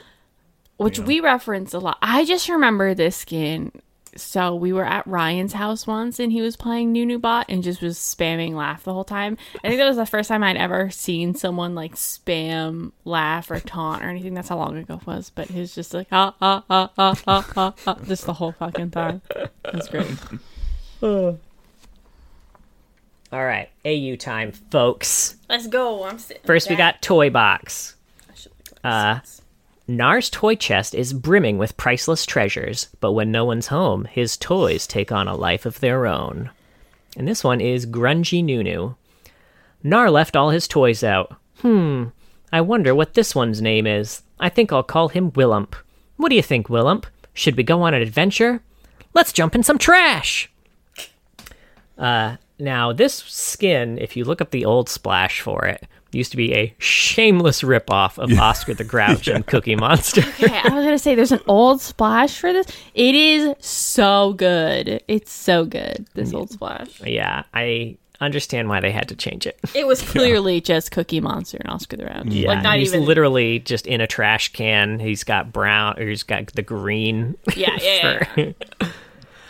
Which 0.78 1.00
we 1.00 1.20
reference 1.20 1.74
a 1.74 1.80
lot. 1.80 2.00
I 2.02 2.26
just 2.26 2.50
remember 2.50 2.94
this 2.94 3.16
skin. 3.16 3.72
So 4.16 4.56
we 4.56 4.74
were 4.74 4.86
at 4.86 5.08
Ryan's 5.08 5.54
house 5.54 5.88
once 5.88 6.20
and 6.20 6.32
he 6.32 6.42
was 6.42 6.56
playing 6.56 6.92
Nunu 6.92 7.18
Bot 7.18 7.46
and 7.48 7.64
just 7.64 7.82
was 7.82 7.98
spamming 7.98 8.54
laugh 8.54 8.84
the 8.84 8.94
whole 8.94 9.06
time. 9.06 9.38
I 9.64 9.68
think 9.68 9.80
that 9.80 9.88
was 9.88 9.98
the 9.98 10.06
first 10.06 10.28
time 10.28 10.44
I'd 10.44 10.58
ever 10.58 10.90
seen 10.90 11.34
someone 11.34 11.76
like 11.76 11.96
spam 11.96 12.92
laugh 13.06 13.50
or 13.50 13.60
taunt 13.60 14.04
or 14.04 14.10
anything. 14.10 14.34
That's 14.34 14.50
how 14.50 14.58
long 14.58 14.78
ago 14.78 14.96
it 15.02 15.08
was. 15.08 15.32
But 15.34 15.48
he 15.48 15.60
was 15.60 15.74
just 15.74 15.94
like 15.94 16.08
ah 16.12 16.36
ah 16.42 16.64
ah 16.70 16.92
ah 16.98 17.22
ah 17.28 17.52
ah, 17.56 17.74
ah 17.88 17.98
just 18.06 18.26
the 18.26 18.34
whole 18.34 18.52
fucking 18.52 18.92
time. 18.92 19.22
It 19.36 19.74
was 19.74 19.88
great. 19.88 20.18
All 23.34 23.46
right, 23.46 23.70
AU 23.86 24.18
time, 24.18 24.52
folks. 24.52 25.38
Let's 25.48 25.68
go. 25.68 26.04
I'm 26.04 26.20
sitting. 26.20 26.44
First, 26.44 26.70
we 26.70 26.76
got 26.76 27.02
Toy 27.02 27.30
Box. 27.30 27.96
Uh, 28.84 29.20
Gnar's 29.88 30.30
toy 30.30 30.56
chest 30.56 30.94
is 30.94 31.14
brimming 31.14 31.58
with 31.58 31.78
priceless 31.78 32.26
treasures, 32.26 32.88
but 33.00 33.12
when 33.14 33.32
no 33.32 33.46
one's 33.46 33.68
home, 33.68 34.06
his 34.06 34.38
toys 34.38 34.88
take 34.88 35.12
on 35.12 35.28
a 35.28 35.36
life 35.36 35.66
of 35.66 35.80
their 35.80 36.06
own. 36.06 36.50
And 37.18 37.28
this 37.28 37.44
one 37.44 37.60
is 37.60 37.86
Grungy 37.86 38.44
Nunu. 38.44 38.96
Gnar 39.84 40.12
left 40.12 40.36
all 40.36 40.52
his 40.52 40.68
toys 40.68 41.04
out. 41.04 41.36
Hmm, 41.60 42.06
I 42.54 42.62
wonder 42.62 42.94
what 42.94 43.16
this 43.16 43.34
one's 43.36 43.62
name 43.62 43.88
is. 43.88 44.22
I 44.40 44.50
think 44.50 44.72
I'll 44.72 44.84
call 44.84 45.10
him 45.10 45.32
Willump. 45.32 45.76
What 46.18 46.30
do 46.30 46.36
you 46.36 46.44
think, 46.44 46.68
Willump? 46.68 47.06
Should 47.34 47.58
we 47.58 47.64
go 47.64 47.82
on 47.82 47.94
an 47.94 48.02
adventure? 48.02 48.62
Let's 49.14 49.34
jump 49.34 49.56
in 49.56 49.64
some 49.64 49.78
trash! 49.78 50.50
Uh, 51.98 52.38
now, 52.60 52.94
this 52.94 53.16
skin, 53.16 53.98
if 53.98 54.16
you 54.16 54.24
look 54.24 54.42
up 54.42 54.52
the 54.52 54.66
old 54.66 54.88
splash 54.90 55.42
for 55.42 55.66
it, 55.66 55.88
used 56.12 56.32
to 56.32 56.38
be 56.38 56.54
a 56.54 56.74
shameless 56.78 57.62
ripoff 57.62 58.18
of 58.18 58.32
Oscar 58.40 58.74
the 58.74 58.84
Grouch 58.84 59.28
and 59.28 59.46
Cookie 59.48 59.76
Monster. 59.76 60.22
Okay, 60.22 60.58
I 60.58 60.74
was 60.74 60.84
gonna 60.86 61.00
say 61.00 61.16
there's 61.16 61.32
an 61.32 61.42
old 61.48 61.82
splash 61.82 62.40
for 62.40 62.52
this. 62.54 62.68
It 62.94 63.16
is 63.16 63.56
so 63.60 64.34
good. 64.34 65.04
It's 65.08 65.32
so 65.32 65.66
good. 65.66 66.06
This 66.14 66.34
old 66.34 66.50
splash. 66.52 67.02
yeah, 67.02 67.44
I 67.54 67.98
understand 68.20 68.70
why 68.70 68.80
they 68.80 68.92
had 68.92 69.10
to 69.10 69.16
change 69.16 69.48
it. 69.48 69.60
It 69.74 69.88
was 69.88 70.02
clearly 70.12 70.62
just 70.62 70.92
Cookie 70.92 71.20
Monster 71.22 71.58
and 71.58 71.70
Oscar 71.74 71.98
the 71.98 72.04
Grouch. 72.04 72.26
Yeah, 72.28 72.50
like 72.50 72.64
not 72.64 72.78
he's 72.78 72.94
even. 72.94 73.06
literally 73.08 73.60
just 73.60 73.88
in 73.88 74.00
a 74.00 74.08
trash 74.08 74.54
can. 74.54 75.00
He's 75.00 75.24
got 75.24 75.52
brown, 75.52 75.98
or 76.00 76.08
he's 76.08 76.24
got 76.24 76.48
the 76.54 76.62
green. 76.62 77.36
yeah, 77.56 77.78
yeah, 77.82 78.28
yeah. 78.36 78.52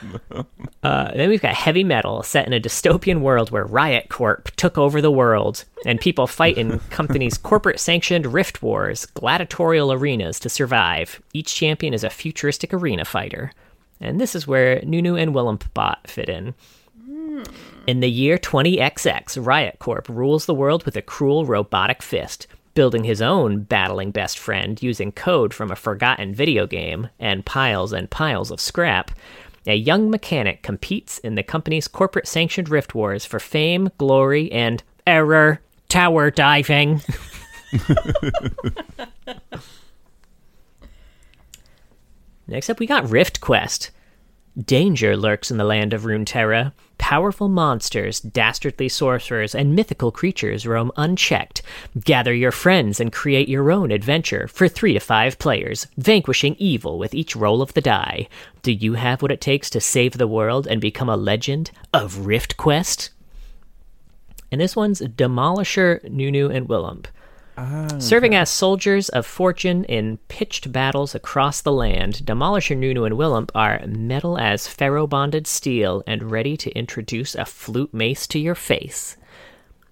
Uh, 0.84 1.12
then 1.16 1.30
we've 1.30 1.43
got 1.43 1.54
heavy 1.54 1.84
metal 1.84 2.24
set 2.24 2.47
in 2.47 2.54
a 2.54 2.60
dystopian 2.60 3.20
world 3.20 3.52
where 3.52 3.66
Riot 3.66 4.10
Corp 4.10 4.49
took 4.56 4.80
over 4.80 4.99
the 4.99 5.12
world, 5.12 5.64
and 5.86 6.02
people 6.02 6.26
fight 6.26 6.58
in 6.58 6.80
companies' 6.89 7.38
corporate 7.38 7.80
sanctioned 7.80 8.34
rift 8.34 8.64
wars, 8.64 9.06
gladiatorial 9.06 9.93
arenas 9.93 10.39
to 10.39 10.49
survive. 10.49 11.22
Each 11.34 11.54
champion 11.54 11.93
is 11.93 12.04
a 12.04 12.10
futuristic 12.10 12.74
arena 12.74 13.06
fighter. 13.06 13.52
And 13.99 14.20
this 14.20 14.34
is 14.34 14.47
where 14.47 14.82
Nunu 14.84 15.16
and 15.16 15.36
Willump 15.36 15.72
Bot 15.76 16.08
fit 16.08 16.30
in. 16.30 16.56
In 17.86 17.99
the 17.99 18.10
year 18.10 18.38
20XX, 18.39 19.45
Riot 19.45 19.78
Corp 19.78 20.10
rules 20.10 20.47
the 20.47 20.56
world 20.56 20.84
with 20.86 20.95
a 20.95 21.02
cruel 21.02 21.45
robotic 21.45 22.02
fist, 22.02 22.47
building 22.74 23.04
his 23.04 23.22
own 23.22 23.62
battling 23.62 24.12
best 24.12 24.39
friend 24.39 24.82
using 24.82 25.12
code 25.12 25.54
from 25.54 25.72
a 25.72 25.76
forgotten 25.76 26.34
video 26.34 26.66
game 26.66 27.10
and 27.20 27.45
piles 27.45 27.93
and 27.93 28.10
piles 28.10 28.49
of 28.49 28.60
scrap. 28.60 29.12
A 29.68 29.76
young 29.76 30.09
mechanic 30.09 30.64
competes 30.64 31.20
in 31.20 31.36
the 31.36 31.43
company's 31.43 31.88
corporate 31.88 32.28
sanctioned 32.28 32.68
rift 32.70 32.95
wars 32.95 33.26
for 33.26 33.39
fame, 33.39 33.91
glory, 33.97 34.51
and 34.51 34.84
error 35.05 35.62
tower 35.88 36.32
diving. 36.32 37.01
Next 42.47 42.70
up, 42.70 42.80
we 42.80 42.88
got 42.88 43.09
Rift 43.09 43.39
Quest. 43.39 43.91
Danger 44.60 45.16
lurks 45.16 45.49
in 45.49 45.58
the 45.58 45.64
land 45.64 45.93
of 45.93 46.04
Runeterra. 46.04 46.74
Powerful 46.97 47.47
monsters, 47.47 48.20
dastardly 48.20 48.89
sorcerers, 48.89 49.56
and 49.56 49.76
mythical 49.76 50.12
creatures 50.12 50.68
roam 50.68 50.91
unchecked. 50.97 51.62
Gather 52.04 52.34
your 52.34 52.52
friends 52.52 52.99
and 52.99 53.14
create 53.14 53.47
your 53.47 53.72
own 53.72 53.91
adventure 53.91 54.49
for 54.49 54.68
three 54.68 54.93
to 54.93 54.99
five 54.99 55.39
players, 55.39 55.88
vanquishing 55.97 56.56
evil 56.60 56.99
with 56.99 57.14
each 57.14 57.36
roll 57.36 57.62
of 57.62 57.74
the 57.74 57.82
die. 57.82 58.28
Do 58.62 58.74
you 58.74 58.95
have 58.95 59.22
what 59.22 59.32
it 59.32 59.39
takes 59.39 59.70
to 59.70 59.80
save 59.80 60.18
the 60.18 60.28
world 60.28 60.68
and 60.68 60.82
become 60.82 61.10
a 61.10 61.16
legend 61.16 61.72
of 61.93 62.26
Rift 62.26 62.58
Quest? 62.58 63.10
And 64.52 64.60
this 64.60 64.76
one's 64.76 64.99
Demolisher, 64.99 66.04
Nunu, 66.10 66.49
and 66.49 66.68
Willump. 66.68 67.08
Ah, 67.58 67.88
Serving 67.99 68.34
as 68.34 68.49
soldiers 68.49 69.10
of 69.10 69.26
fortune 69.26 69.84
in 69.86 70.18
pitched 70.30 70.72
battles 70.72 71.14
across 71.14 71.62
the 71.62 71.72
land, 71.72 72.22
Demolisher, 72.26 72.78
Nunu, 72.78 73.04
and 73.04 73.16
Willump 73.16 73.52
are 73.54 73.82
metal 73.86 74.38
as 74.38 74.68
ferro 74.68 75.06
bonded 75.06 75.45
steel 75.47 76.02
and 76.08 76.32
ready 76.32 76.56
to 76.58 76.72
introduce 76.72 77.36
a 77.36 77.45
flute 77.45 77.93
mace 77.93 78.26
to 78.28 78.39
your 78.39 78.56
face. 78.56 79.18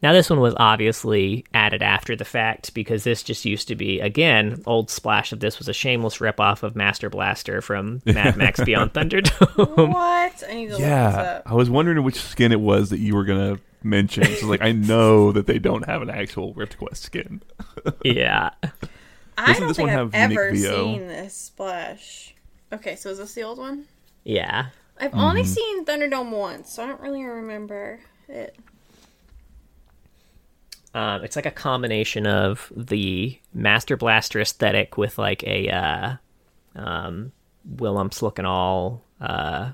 Now, 0.02 0.14
this 0.14 0.30
one 0.30 0.40
was 0.40 0.54
obviously 0.56 1.44
added 1.54 1.84
after 1.84 2.16
the 2.16 2.24
fact 2.24 2.74
because 2.74 3.04
this 3.04 3.22
just 3.22 3.44
used 3.44 3.68
to 3.68 3.76
be, 3.76 4.00
again, 4.00 4.64
old 4.66 4.90
splash 4.90 5.34
of 5.34 5.42
this 5.42 5.60
was 5.60 5.68
a 5.68 5.74
shameless 5.74 6.20
ripoff 6.20 6.64
of 6.64 6.74
Master 6.74 7.10
Blaster 7.10 7.62
from 7.62 8.02
Mad 8.06 8.38
Max 8.38 8.62
Beyond 8.66 8.94
Thunderdome. 8.94 9.90
What? 9.90 10.44
I 10.50 10.54
need 10.54 10.70
to 10.72 10.80
Yeah, 10.80 11.42
I 11.46 11.54
was 11.54 11.70
wondering 11.70 12.02
which 12.04 12.16
skin 12.22 12.54
it 12.54 12.62
was 12.62 12.92
that 12.92 13.00
you 13.00 13.14
were 13.14 13.26
gonna 13.26 13.60
mention. 13.84 14.36
So 14.36 14.48
like, 14.48 14.62
I 14.62 14.72
know 14.72 15.32
that 15.32 15.48
they 15.48 15.60
don't 15.60 15.86
have 15.86 16.02
an 16.02 16.10
actual 16.10 16.54
Rift 16.54 16.78
Quest 16.78 17.04
skin. 17.04 17.42
yeah. 18.04 18.52
I 19.38 19.46
Doesn't 19.46 19.60
don't 19.60 19.68
this 19.68 19.78
think 19.78 19.90
one 19.90 19.90
I've 19.90 20.14
have 20.14 20.32
ever 20.32 20.56
seen 20.56 21.08
this 21.08 21.34
splash. 21.36 22.36
Okay, 22.74 22.96
so 22.96 23.10
is 23.10 23.18
this 23.18 23.34
the 23.34 23.44
old 23.44 23.58
one? 23.58 23.86
Yeah. 24.24 24.68
I've 25.00 25.12
Mm-hmm. 25.12 25.20
only 25.20 25.44
seen 25.46 25.86
Thunderdome 25.86 26.32
once, 26.32 26.74
so 26.74 26.84
I 26.84 26.88
don't 26.88 27.02
really 27.02 27.24
remember 27.24 28.02
it. 28.28 28.56
Um, 30.94 31.24
it's 31.24 31.36
like 31.36 31.46
a 31.46 31.52
combination 31.52 32.26
of 32.26 32.72
the 32.76 33.38
Master 33.54 33.96
Blaster 33.96 34.42
aesthetic 34.42 34.98
with 34.98 35.18
like 35.18 35.44
a 35.44 35.70
uh, 35.70 36.16
um, 36.76 37.32
Willump's 37.76 38.22
looking 38.22 38.46
all 38.46 39.04
uh, 39.22 39.72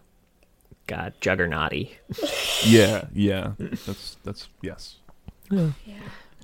God 0.87 1.13
juggernauty. 1.21 1.97
Yeah, 2.63 3.05
yeah. 3.13 3.53
That's 3.57 4.17
that's 4.23 4.49
yes. 4.61 4.97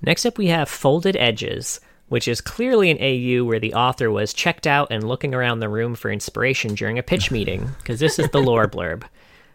Next 0.02 0.26
up, 0.26 0.38
we 0.38 0.48
have 0.48 0.68
Folded 0.70 1.16
Edges, 1.18 1.80
which 2.08 2.28
is 2.28 2.42
clearly 2.42 2.90
an 2.92 2.98
AU 3.00 3.46
where 3.46 3.60
the 3.60 3.74
author 3.74 4.10
was 4.10 4.34
checked 4.34 4.66
out 4.66 4.88
and 4.92 5.08
looking 5.08 5.34
around 5.34 5.60
the 5.60 5.70
room 5.70 5.96
for 5.96 6.12
inspiration 6.12 6.76
during 6.76 6.98
a 6.98 7.04
pitch 7.04 7.32
meeting, 7.32 7.70
because 7.78 8.00
this 8.00 8.20
is 8.20 8.30
the 8.30 8.42
lore 8.42 8.68
blurb. 8.68 9.04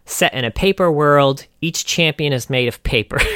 Set 0.05 0.33
in 0.33 0.45
a 0.45 0.51
paper 0.51 0.89
world, 0.91 1.45
each 1.59 1.85
champion 1.85 2.31
is 2.31 2.49
made 2.49 2.67
of 2.67 2.81
paper. 2.83 3.19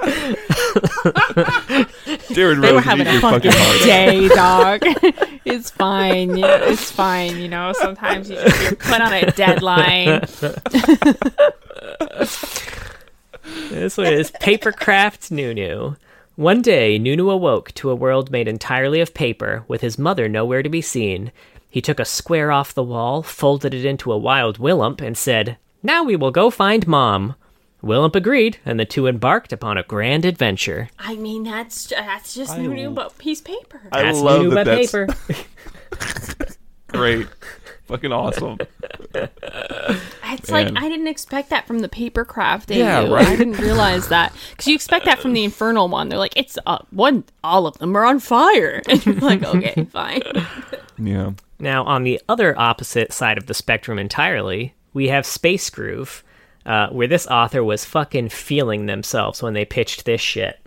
Jared 2.32 2.60
They 2.60 2.70
were 2.72 2.76
Rose, 2.76 2.84
having 2.84 3.06
a 3.06 3.12
your 3.12 3.20
fucking 3.20 3.52
heart. 3.54 3.82
day, 3.84 4.28
dog. 4.28 4.80
it's 5.44 5.70
fine. 5.70 6.36
It's 6.36 6.90
fine. 6.90 7.38
You 7.38 7.48
know, 7.48 7.72
sometimes 7.74 8.30
you 8.30 8.36
just, 8.36 8.62
you're 8.62 8.76
put 8.76 9.00
on 9.00 9.12
a 9.12 9.30
deadline. 9.32 10.22
This 13.70 13.96
one 13.96 14.06
is 14.06 14.30
Papercraft 14.32 15.30
Nunu. 15.30 15.96
One 16.36 16.62
day, 16.62 16.98
Nunu 16.98 17.30
awoke 17.30 17.72
to 17.74 17.90
a 17.90 17.94
world 17.94 18.30
made 18.30 18.48
entirely 18.48 19.00
of 19.00 19.14
paper, 19.14 19.64
with 19.66 19.80
his 19.80 19.98
mother 19.98 20.28
nowhere 20.28 20.62
to 20.62 20.68
be 20.68 20.80
seen. 20.80 21.32
He 21.68 21.80
took 21.80 21.98
a 21.98 22.04
square 22.04 22.52
off 22.52 22.74
the 22.74 22.82
wall, 22.82 23.22
folded 23.22 23.74
it 23.74 23.84
into 23.84 24.12
a 24.12 24.18
wild 24.18 24.58
willump, 24.58 25.00
and 25.00 25.16
said, 25.16 25.56
Now 25.82 26.04
we 26.04 26.16
will 26.16 26.30
go 26.30 26.50
find 26.50 26.86
Mom. 26.86 27.34
Willump 27.82 28.14
agreed, 28.14 28.58
and 28.64 28.78
the 28.78 28.84
two 28.84 29.06
embarked 29.06 29.52
upon 29.52 29.78
a 29.78 29.82
grand 29.82 30.24
adventure. 30.24 30.90
I 30.98 31.16
mean, 31.16 31.44
that's 31.44 31.86
that's 31.86 32.34
just 32.34 32.58
new, 32.58 32.74
new, 32.74 32.90
but 32.90 33.16
piece 33.18 33.40
paper. 33.40 33.80
I 33.92 34.02
That's 34.02 34.18
love 34.18 34.42
Nunu 34.42 34.54
that 34.54 34.66
by 34.66 34.74
that's 34.76 34.92
paper. 34.92 36.46
great. 36.88 37.28
Fucking 37.86 38.12
awesome. 38.12 38.58
It's 39.14 40.50
like 40.50 40.72
I 40.76 40.88
didn't 40.88 41.08
expect 41.08 41.50
that 41.50 41.66
from 41.66 41.80
the 41.80 41.88
paper 41.88 42.24
craft. 42.24 42.70
Yeah, 42.70 43.00
AU. 43.00 43.12
right? 43.12 43.26
I 43.26 43.34
didn't 43.36 43.58
realize 43.58 44.08
that 44.08 44.32
because 44.50 44.68
you 44.68 44.74
expect 44.76 45.06
that 45.06 45.18
from 45.18 45.32
the 45.32 45.42
infernal 45.42 45.88
one. 45.88 46.08
They're 46.08 46.18
like, 46.18 46.36
it's 46.36 46.56
uh, 46.66 46.78
one. 46.90 47.24
All 47.42 47.66
of 47.66 47.78
them 47.78 47.96
are 47.96 48.04
on 48.04 48.20
fire, 48.20 48.80
and 48.88 49.04
you're 49.04 49.16
like, 49.16 49.42
okay, 49.42 49.84
fine. 49.90 50.22
Yeah. 50.98 51.32
Now, 51.58 51.84
on 51.84 52.04
the 52.04 52.20
other 52.28 52.56
opposite 52.58 53.12
side 53.12 53.38
of 53.38 53.46
the 53.46 53.54
spectrum 53.54 53.98
entirely, 53.98 54.74
we 54.94 55.08
have 55.08 55.26
Space 55.26 55.68
Groove, 55.68 56.22
uh, 56.66 56.88
where 56.88 57.08
this 57.08 57.26
author 57.26 57.64
was 57.64 57.84
fucking 57.84 58.28
feeling 58.28 58.86
themselves 58.86 59.42
when 59.42 59.54
they 59.54 59.64
pitched 59.64 60.04
this 60.04 60.20
shit. 60.20 60.60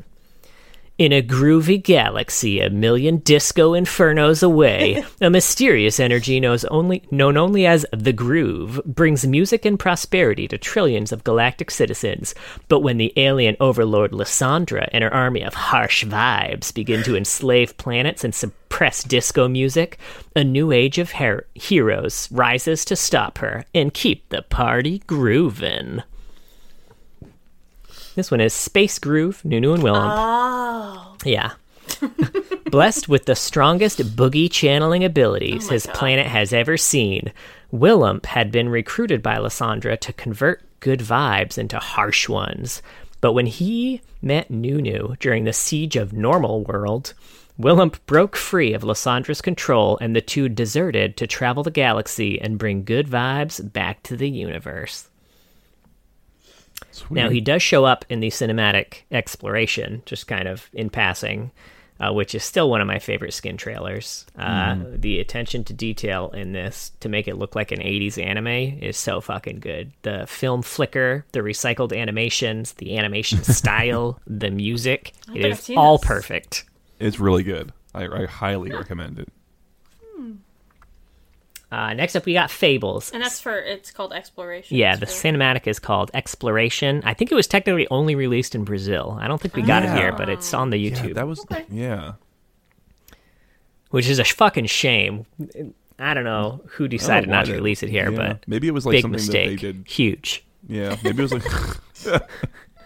In 1.00 1.12
a 1.12 1.24
groovy 1.24 1.82
galaxy 1.82 2.60
a 2.60 2.70
million 2.70 3.18
disco 3.18 3.72
infernos 3.72 4.44
away, 4.44 5.04
a 5.20 5.32
mysterious 5.32 6.00
energy 6.00 6.46
only, 6.46 7.02
known 7.10 7.36
only 7.36 7.66
as 7.66 7.84
the 7.92 8.14
groove 8.14 8.80
brings 8.86 9.26
music 9.26 9.66
and 9.66 9.80
prosperity 9.80 10.48
to 10.48 10.60
trillions 10.60 11.12
of 11.12 11.24
galactic 11.24 11.72
citizens. 11.72 12.36
But 12.68 12.82
when 12.82 12.98
the 12.98 13.12
alien 13.18 13.58
overlord 13.60 14.12
Lissandra 14.12 14.88
and 14.92 15.04
her 15.04 15.12
army 15.12 15.42
of 15.42 15.56
harsh 15.56 16.06
vibes 16.06 16.72
begin 16.72 17.02
to 17.04 17.18
enslave 17.18 17.76
planets 17.78 18.24
and 18.24 18.36
suppress 18.36 19.04
disco 19.04 19.48
music, 19.48 19.98
a 20.36 20.44
new 20.44 20.72
age 20.72 21.00
of 21.00 21.14
her- 21.14 21.48
heroes 21.56 22.30
rises 22.32 22.86
to 22.86 22.96
stop 22.96 23.40
her 23.40 23.66
and 23.74 23.96
keep 23.96 24.30
the 24.30 24.44
party 24.44 25.00
groovin'. 25.08 26.04
This 28.16 28.30
one 28.30 28.42
is 28.42 28.54
Space 28.54 29.00
Groove, 29.00 29.44
Nunu 29.44 29.74
and 29.74 29.84
Willump. 29.84 30.14
Oh, 30.18 31.16
Yeah. 31.26 31.54
Blessed 32.72 33.10
with 33.10 33.26
the 33.26 33.36
strongest 33.36 34.00
boogie 34.16 34.52
channeling 34.52 35.04
abilities 35.04 35.68
oh 35.68 35.74
his 35.74 35.88
planet 35.88 36.26
has 36.28 36.54
ever 36.54 36.78
seen, 36.78 37.32
Willump 37.72 38.26
had 38.26 38.52
been 38.52 38.70
recruited 38.70 39.22
by 39.22 39.38
Lissandra 39.38 40.00
to 40.00 40.14
convert 40.14 40.64
good 40.80 41.00
vibes 41.00 41.58
into 41.58 41.78
harsh 41.80 42.28
ones. 42.30 42.82
But 43.22 43.34
when 43.34 43.46
he 43.46 44.02
met 44.22 44.50
Nunu 44.52 45.16
during 45.20 45.44
the 45.44 45.54
siege 45.54 45.96
of 45.96 46.14
Normal 46.14 46.64
World, 46.64 47.14
Willump 47.60 48.00
broke 48.06 48.36
free 48.36 48.74
of 48.74 48.82
Lissandra's 48.82 49.42
control 49.42 49.98
and 50.02 50.16
the 50.16 50.22
two 50.22 50.50
deserted 50.50 51.16
to 51.18 51.28
travel 51.28 51.64
the 51.64 51.72
galaxy 51.72 52.42
and 52.42 52.58
bring 52.58 52.84
good 52.84 53.08
vibes 53.08 53.72
back 53.72 54.02
to 54.04 54.18
the 54.18 54.30
universe. 54.30 55.10
Sweet. 56.94 57.16
Now 57.20 57.30
he 57.30 57.42
does 57.42 57.62
show 57.62 57.86
up 57.86 58.06
in 58.10 58.20
the 58.22 58.30
cinematic 58.30 59.00
exploration, 59.12 60.04
just 60.06 60.28
kind 60.28 60.48
of 60.48 60.70
in 60.74 60.90
passing, 60.90 61.52
uh, 62.00 62.12
which 62.14 62.36
is 62.36 62.44
still 62.44 62.70
one 62.70 62.82
of 62.82 62.88
my 62.88 63.00
favorite 63.00 63.34
skin 63.34 63.58
trailers. 63.58 64.26
Uh, 64.38 64.78
The 64.96 65.20
attention 65.20 65.64
to 65.66 65.74
detail 65.74 66.30
in 66.32 66.52
this 66.54 66.92
to 67.00 67.10
make 67.10 67.28
it 67.28 67.36
look 67.38 67.56
like 67.56 67.72
an 67.72 67.80
'80s 67.80 68.18
anime 68.24 68.48
is 68.82 68.96
so 68.96 69.22
fucking 69.22 69.60
good. 69.60 69.92
The 70.04 70.26
film 70.28 70.62
flicker, 70.62 71.26
the 71.32 71.40
recycled 71.40 71.98
animations, 72.00 72.74
the 72.74 72.98
animation 72.98 73.44
style, 73.44 74.20
the 74.28 74.52
music, 74.52 75.14
it 75.30 75.32
think 75.34 75.46
I've 75.46 75.52
is 75.54 75.60
seen 75.62 75.78
all 75.78 75.98
this. 75.98 76.08
perfect. 76.08 76.66
It's 77.00 77.20
really 77.20 77.44
good. 77.44 77.74
I, 77.96 78.06
I 78.06 78.26
highly 78.26 78.72
recommend 78.72 79.20
it. 79.20 79.30
Uh, 81.74 81.94
next 81.96 82.16
up, 82.16 82.24
we 82.26 82.34
got 82.34 82.52
Fables. 82.52 83.10
and 83.12 83.24
that's 83.24 83.40
for 83.40 83.58
it's 83.58 83.90
called 83.90 84.14
exploration. 84.14 84.78
Yeah, 84.78 84.96
the 84.96 85.08
for- 85.08 85.12
cinematic 85.12 85.66
is 85.66 85.80
called 85.80 86.12
Exploration. 86.14 87.02
I 87.04 87.16
think 87.16 87.32
it 87.32 87.36
was 87.36 87.48
technically 87.48 87.88
only 87.90 88.14
released 88.14 88.54
in 88.54 88.64
Brazil. 88.64 89.18
I 89.20 89.28
don't 89.28 89.42
think 89.42 89.56
we 89.56 89.64
got 89.64 89.84
it 89.84 89.90
here, 89.90 90.12
but 90.12 90.30
it's 90.30 90.54
on 90.54 90.70
the 90.70 90.78
YouTube. 90.78 91.08
Yeah, 91.10 91.14
that 91.16 91.28
was 91.28 91.40
Okay. 91.42 91.66
yeah. 91.72 92.14
which 93.90 94.08
is 94.08 94.20
a 94.20 94.24
fucking 94.24 94.68
shame. 94.68 95.26
I 96.00 96.14
don't 96.14 96.24
know 96.24 96.62
who 96.72 96.88
decided 96.88 97.30
not 97.30 97.46
to 97.46 97.52
they- 97.52 97.58
release 97.58 97.82
it 97.84 97.90
here, 97.90 98.10
yeah. 98.12 98.18
but 98.18 98.48
maybe 98.48 98.68
it 98.68 98.72
was 98.72 98.86
like 98.86 98.94
big 98.94 99.02
something 99.02 99.16
mistake. 99.18 99.62
that 99.62 99.66
they 99.68 99.72
did. 99.74 99.88
Huge. 99.88 100.44
Yeah, 100.68 100.96
maybe 101.04 101.24
it 101.24 101.32
was 101.32 101.34
like 101.34 102.22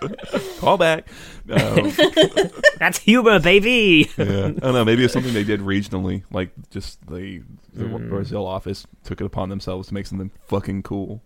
call 0.60 0.78
back. 0.78 1.08
Um, 1.50 1.91
That's 2.80 2.98
humor, 3.00 3.39
baby. 3.39 4.10
yeah, 4.18 4.24
I 4.26 4.52
don't 4.52 4.62
know. 4.62 4.86
Maybe 4.86 5.04
it's 5.04 5.14
something 5.14 5.34
they 5.34 5.43
did 5.43 5.62
regionally, 5.62 6.24
like 6.32 6.52
just 6.70 7.06
the, 7.08 7.41
the 7.74 7.86
Mm. 7.86 8.10
Brazil 8.10 8.45
office 8.48 8.86
took 9.04 9.22
it 9.22 9.26
upon 9.26 9.50
themselves 9.50 9.88
to 9.89 9.93
make 9.93 10.08
something 10.08 10.32
fucking 10.48 10.84
cool. 10.84 11.22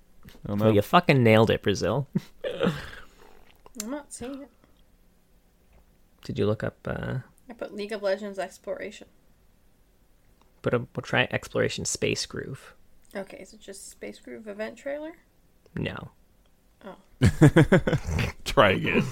I 0.45 0.47
don't 0.49 0.59
know. 0.59 0.65
Well, 0.65 0.75
you 0.75 0.81
fucking 0.81 1.23
nailed 1.23 1.49
it, 1.49 1.61
Brazil. 1.63 2.07
I'm 3.81 3.89
not 3.89 4.11
seeing 4.13 4.41
it. 4.41 4.49
Did 6.23 6.37
you 6.37 6.45
look 6.45 6.63
up? 6.63 6.77
Uh, 6.85 7.19
I 7.49 7.53
put 7.53 7.73
League 7.73 7.91
of 7.93 8.01
Legends 8.03 8.37
exploration. 8.37 9.07
put 10.61 10.73
a 10.73 10.79
we'll 10.79 11.01
try 11.03 11.27
exploration 11.31 11.85
space 11.85 12.25
groove. 12.25 12.73
Okay, 13.15 13.37
is 13.37 13.53
it 13.53 13.59
just 13.59 13.89
Space 13.89 14.19
Groove 14.19 14.47
event 14.47 14.77
trailer? 14.77 15.11
No, 15.75 16.11
Oh. 16.85 16.95
Try 18.45 18.71
again. 18.71 19.03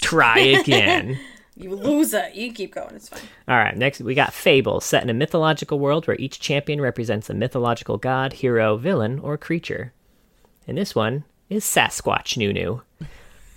try 0.00 0.38
again. 0.38 1.18
You 1.58 1.74
loser. 1.74 2.28
You 2.34 2.52
keep 2.52 2.74
going. 2.74 2.94
It's 2.94 3.08
fine. 3.08 3.22
All 3.48 3.56
right, 3.56 3.74
next 3.74 4.02
we 4.02 4.14
got 4.14 4.34
Fable, 4.34 4.78
set 4.78 5.02
in 5.02 5.08
a 5.08 5.14
mythological 5.14 5.78
world 5.78 6.06
where 6.06 6.18
each 6.18 6.38
champion 6.38 6.82
represents 6.82 7.30
a 7.30 7.34
mythological 7.34 7.96
god, 7.96 8.34
hero, 8.34 8.76
villain, 8.76 9.18
or 9.20 9.38
creature. 9.38 9.94
And 10.68 10.76
this 10.76 10.94
one 10.94 11.24
is 11.48 11.64
Sasquatch 11.64 12.36
Nunu. 12.36 12.82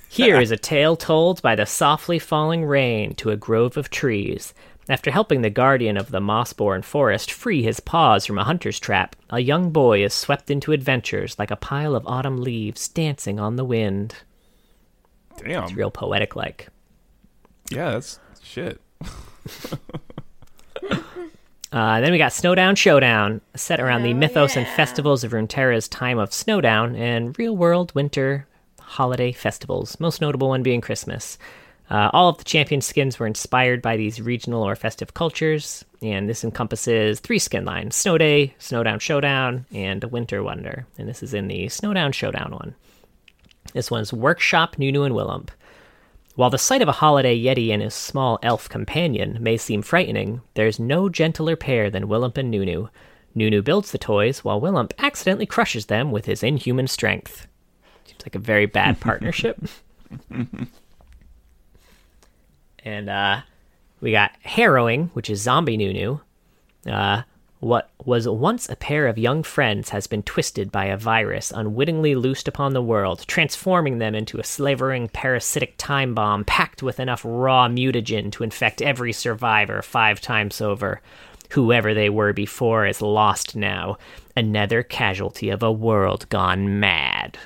Here 0.08 0.40
is 0.40 0.50
a 0.50 0.56
tale 0.58 0.96
told 0.96 1.42
by 1.42 1.56
the 1.56 1.66
softly 1.66 2.20
falling 2.20 2.64
rain 2.64 3.16
to 3.16 3.32
a 3.32 3.36
grove 3.38 3.76
of 3.76 3.90
trees. 3.90 4.54
After 4.90 5.12
helping 5.12 5.44
the 5.44 5.52
guardian 5.52 5.98
of 5.98 6.10
the 6.10 6.20
moss-born 6.20 6.82
forest 6.82 7.32
free 7.32 7.62
his 7.62 7.80
paws 7.80 8.26
from 8.26 8.40
a 8.40 8.44
hunter's 8.44 8.80
trap, 8.80 9.16
a 9.30 9.40
young 9.40 9.70
boy 9.70 10.04
is 10.04 10.16
swept 10.16 10.50
into 10.50 10.72
adventures 10.72 11.38
like 11.38 11.52
a 11.52 11.56
pile 11.56 11.96
of 11.96 12.08
autumn 12.08 12.42
leaves 12.42 12.88
dancing 12.88 13.40
on 13.40 13.56
the 13.56 13.64
wind. 13.64 14.16
Damn. 15.38 15.76
Real 15.76 15.92
poetic-like. 15.92 16.70
Yeah, 17.70 17.92
that's 17.92 18.20
shit. 18.42 18.82
Uh, 21.72 22.02
then 22.02 22.12
we 22.12 22.18
got 22.18 22.34
Snowdown 22.34 22.76
Showdown, 22.76 23.42
set 23.56 23.80
around 23.80 24.02
the 24.02 24.10
Hell 24.10 24.18
mythos 24.18 24.58
and 24.58 24.66
festivals 24.70 25.24
of 25.24 25.34
Runeterra's 25.34 25.88
time 25.88 26.18
of 26.18 26.34
Snowdown 26.34 26.96
and 26.96 27.38
real 27.38 27.56
world 27.56 27.94
winter 27.94 28.48
holiday 28.80 29.32
festivals, 29.32 30.00
most 30.00 30.20
notable 30.20 30.50
one 30.50 30.64
being 30.64 30.82
Christmas. 30.82 31.38
Uh, 31.90 32.10
all 32.14 32.30
of 32.30 32.38
the 32.38 32.44
champion 32.44 32.82
skins 32.82 33.18
were 33.18 33.26
inspired 33.26 33.82
by 33.82 33.98
these 33.98 34.22
regional 34.22 34.62
or 34.62 34.76
festive 34.76 35.16
cultures, 35.16 35.84
and 36.02 36.30
this 36.30 36.44
encompasses 36.44 37.20
three 37.20 37.40
skin 37.40 37.66
lines 37.66 37.96
Snow 37.96 38.18
Day, 38.18 38.54
Snowdown 38.60 39.00
Showdown, 39.00 39.66
and 39.74 40.04
Winter 40.06 40.44
Wonder. 40.44 40.86
And 40.98 41.10
this 41.10 41.24
is 41.24 41.34
in 41.34 41.48
the 41.48 41.68
Snowdown 41.68 42.12
Showdown 42.12 42.52
one. 42.52 42.76
This 43.74 43.90
one's 43.90 44.14
Workshop 44.14 44.78
Nunu 44.78 45.04
and 45.04 45.16
Willump. 45.16 45.50
While 46.36 46.52
the 46.52 46.58
sight 46.58 46.82
of 46.82 46.88
a 46.88 46.94
holiday 46.94 47.38
Yeti 47.38 47.70
and 47.70 47.82
his 47.82 47.94
small 47.94 48.40
elf 48.44 48.70
companion 48.70 49.38
may 49.42 49.58
seem 49.58 49.82
frightening, 49.82 50.42
there's 50.54 50.80
no 50.80 51.10
gentler 51.10 51.56
pair 51.56 51.90
than 51.90 52.08
Willump 52.08 52.38
and 52.38 52.52
Nunu. 52.52 52.88
Nunu 53.36 53.62
builds 53.62 53.92
the 53.92 53.98
toys, 53.98 54.44
while 54.44 54.62
Willump 54.62 54.94
accidentally 55.00 55.46
crushes 55.46 55.88
them 55.88 56.12
with 56.12 56.26
his 56.26 56.44
inhuman 56.44 56.88
strength. 56.88 57.48
Seems 58.06 58.22
like 58.26 58.36
a 58.36 58.40
very 58.40 58.68
bad 58.68 59.00
partnership. 59.02 59.60
and 62.84 63.10
uh, 63.10 63.42
we 64.02 64.12
got 64.12 64.32
Harrowing, 64.44 65.10
which 65.14 65.30
is 65.30 65.42
Zombie 65.42 65.78
Nunu. 65.78 66.20
Uh, 66.86 67.24
what 67.60 67.90
was 68.06 68.28
once 68.28 68.70
a 68.70 68.76
pair 68.78 69.08
of 69.08 69.18
young 69.18 69.44
friends 69.44 69.90
has 69.90 70.08
been 70.08 70.24
twisted 70.24 70.72
by 70.72 70.86
a 70.86 70.96
virus 70.96 71.52
unwittingly 71.52 72.16
loosed 72.16 72.48
upon 72.48 72.74
the 72.74 72.82
world, 72.82 73.26
transforming 73.28 73.98
them 73.98 74.16
into 74.16 74.40
a 74.40 74.46
slavering 74.46 75.10
parasitic 75.10 75.76
time 75.78 76.14
bomb 76.14 76.46
packed 76.46 76.82
with 76.82 77.02
enough 77.02 77.22
raw 77.26 77.68
mutagen 77.68 78.32
to 78.32 78.44
infect 78.44 78.82
every 78.82 79.12
survivor 79.12 79.82
five 79.82 80.22
times 80.22 80.62
over. 80.62 81.02
Whoever 81.52 81.94
they 81.94 82.10
were 82.10 82.32
before 82.32 82.86
is 82.86 83.02
lost 83.02 83.56
now, 83.56 83.98
another 84.38 84.82
casualty 84.84 85.50
of 85.50 85.62
a 85.64 85.72
world 85.72 86.30
gone 86.30 86.80
mad. 86.80 87.38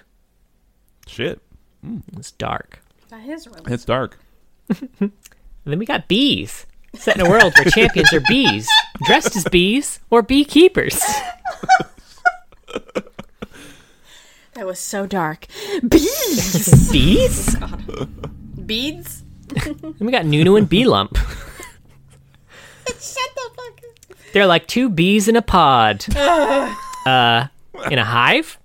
Shit. 1.08 1.42
It's 2.18 2.32
dark. 2.32 2.82
That 3.10 3.26
is 3.28 3.48
really. 3.48 3.74
It's 3.74 3.86
dark. 3.86 4.20
And 5.66 5.72
then 5.72 5.80
we 5.80 5.86
got 5.86 6.08
bees. 6.08 6.66
Set 6.96 7.16
in 7.18 7.26
a 7.26 7.30
world 7.30 7.54
where 7.58 7.66
champions 7.66 8.14
are 8.14 8.22
bees, 8.28 8.70
dressed 9.06 9.36
as 9.36 9.46
bees 9.46 10.00
or 10.12 10.22
beekeepers. 10.22 11.02
That 14.54 14.68
was 14.68 14.80
so 14.80 15.08
dark. 15.08 15.48
Bees. 15.88 16.92
Bees? 16.92 17.56
Beads. 18.64 19.24
And 19.66 20.00
we 20.00 20.12
got 20.12 20.26
Nunu 20.26 20.56
and 20.56 20.70
Beelump. 20.70 21.16
Shut 22.86 23.30
the 23.36 23.50
fuck 23.56 23.82
up. 24.12 24.18
They're 24.34 24.46
like 24.46 24.68
two 24.68 24.90
bees 24.90 25.28
in 25.28 25.36
a 25.36 25.42
pod. 25.42 26.06
uh, 26.16 27.48
in 27.90 27.98
a 27.98 28.04
hive. 28.06 28.60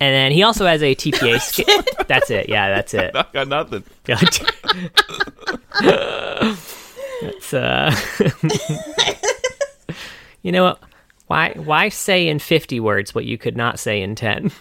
And 0.00 0.14
then 0.14 0.32
he 0.32 0.42
also 0.42 0.66
has 0.66 0.82
a 0.82 0.94
TPA 0.96 1.40
skin. 1.40 1.82
That's 2.06 2.30
it. 2.30 2.48
Yeah, 2.48 2.68
that's 2.68 2.94
it. 2.94 3.16
I 3.16 3.24
got 3.32 3.48
nothing. 3.48 3.82
it's 7.22 7.52
uh 7.52 7.94
You 10.42 10.52
know 10.52 10.64
what? 10.64 10.80
Why 11.26 11.52
why 11.56 11.88
say 11.88 12.28
in 12.28 12.38
50 12.38 12.78
words 12.78 13.14
what 13.14 13.24
you 13.24 13.36
could 13.38 13.56
not 13.56 13.80
say 13.80 14.00
in 14.02 14.14
10? 14.14 14.52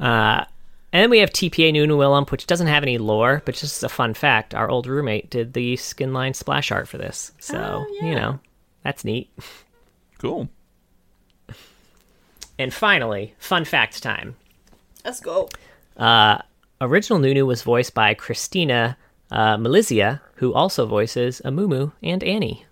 uh 0.00 0.44
and 0.92 1.02
then 1.02 1.10
we 1.10 1.18
have 1.18 1.30
TPA 1.30 1.72
Nunu 1.74 1.98
Willump, 1.98 2.30
which 2.30 2.46
doesn't 2.46 2.68
have 2.68 2.82
any 2.82 2.96
lore, 2.96 3.42
but 3.44 3.54
just 3.54 3.82
a 3.84 3.88
fun 3.88 4.14
fact. 4.14 4.54
Our 4.54 4.70
old 4.70 4.86
roommate 4.86 5.28
did 5.28 5.52
the 5.52 5.76
skin 5.76 6.14
line 6.14 6.32
splash 6.32 6.72
art 6.72 6.88
for 6.88 6.96
this. 6.96 7.32
So, 7.38 7.84
you 8.00 8.14
know, 8.14 8.38
that's 8.82 9.04
neat. 9.04 9.28
Cool. 10.18 10.48
And 12.58 12.72
finally, 12.72 13.34
fun 13.38 13.64
fact 13.64 14.02
time. 14.02 14.36
Let's 15.04 15.20
go. 15.20 15.48
Uh, 15.96 16.38
original 16.80 17.18
Nunu 17.18 17.46
was 17.46 17.62
voiced 17.62 17.94
by 17.94 18.14
Cristina 18.14 18.96
uh, 19.30 19.56
Milizia, 19.56 20.20
who 20.36 20.52
also 20.54 20.86
voices 20.86 21.40
Amumu 21.44 21.92
and 22.02 22.22
Annie. 22.24 22.64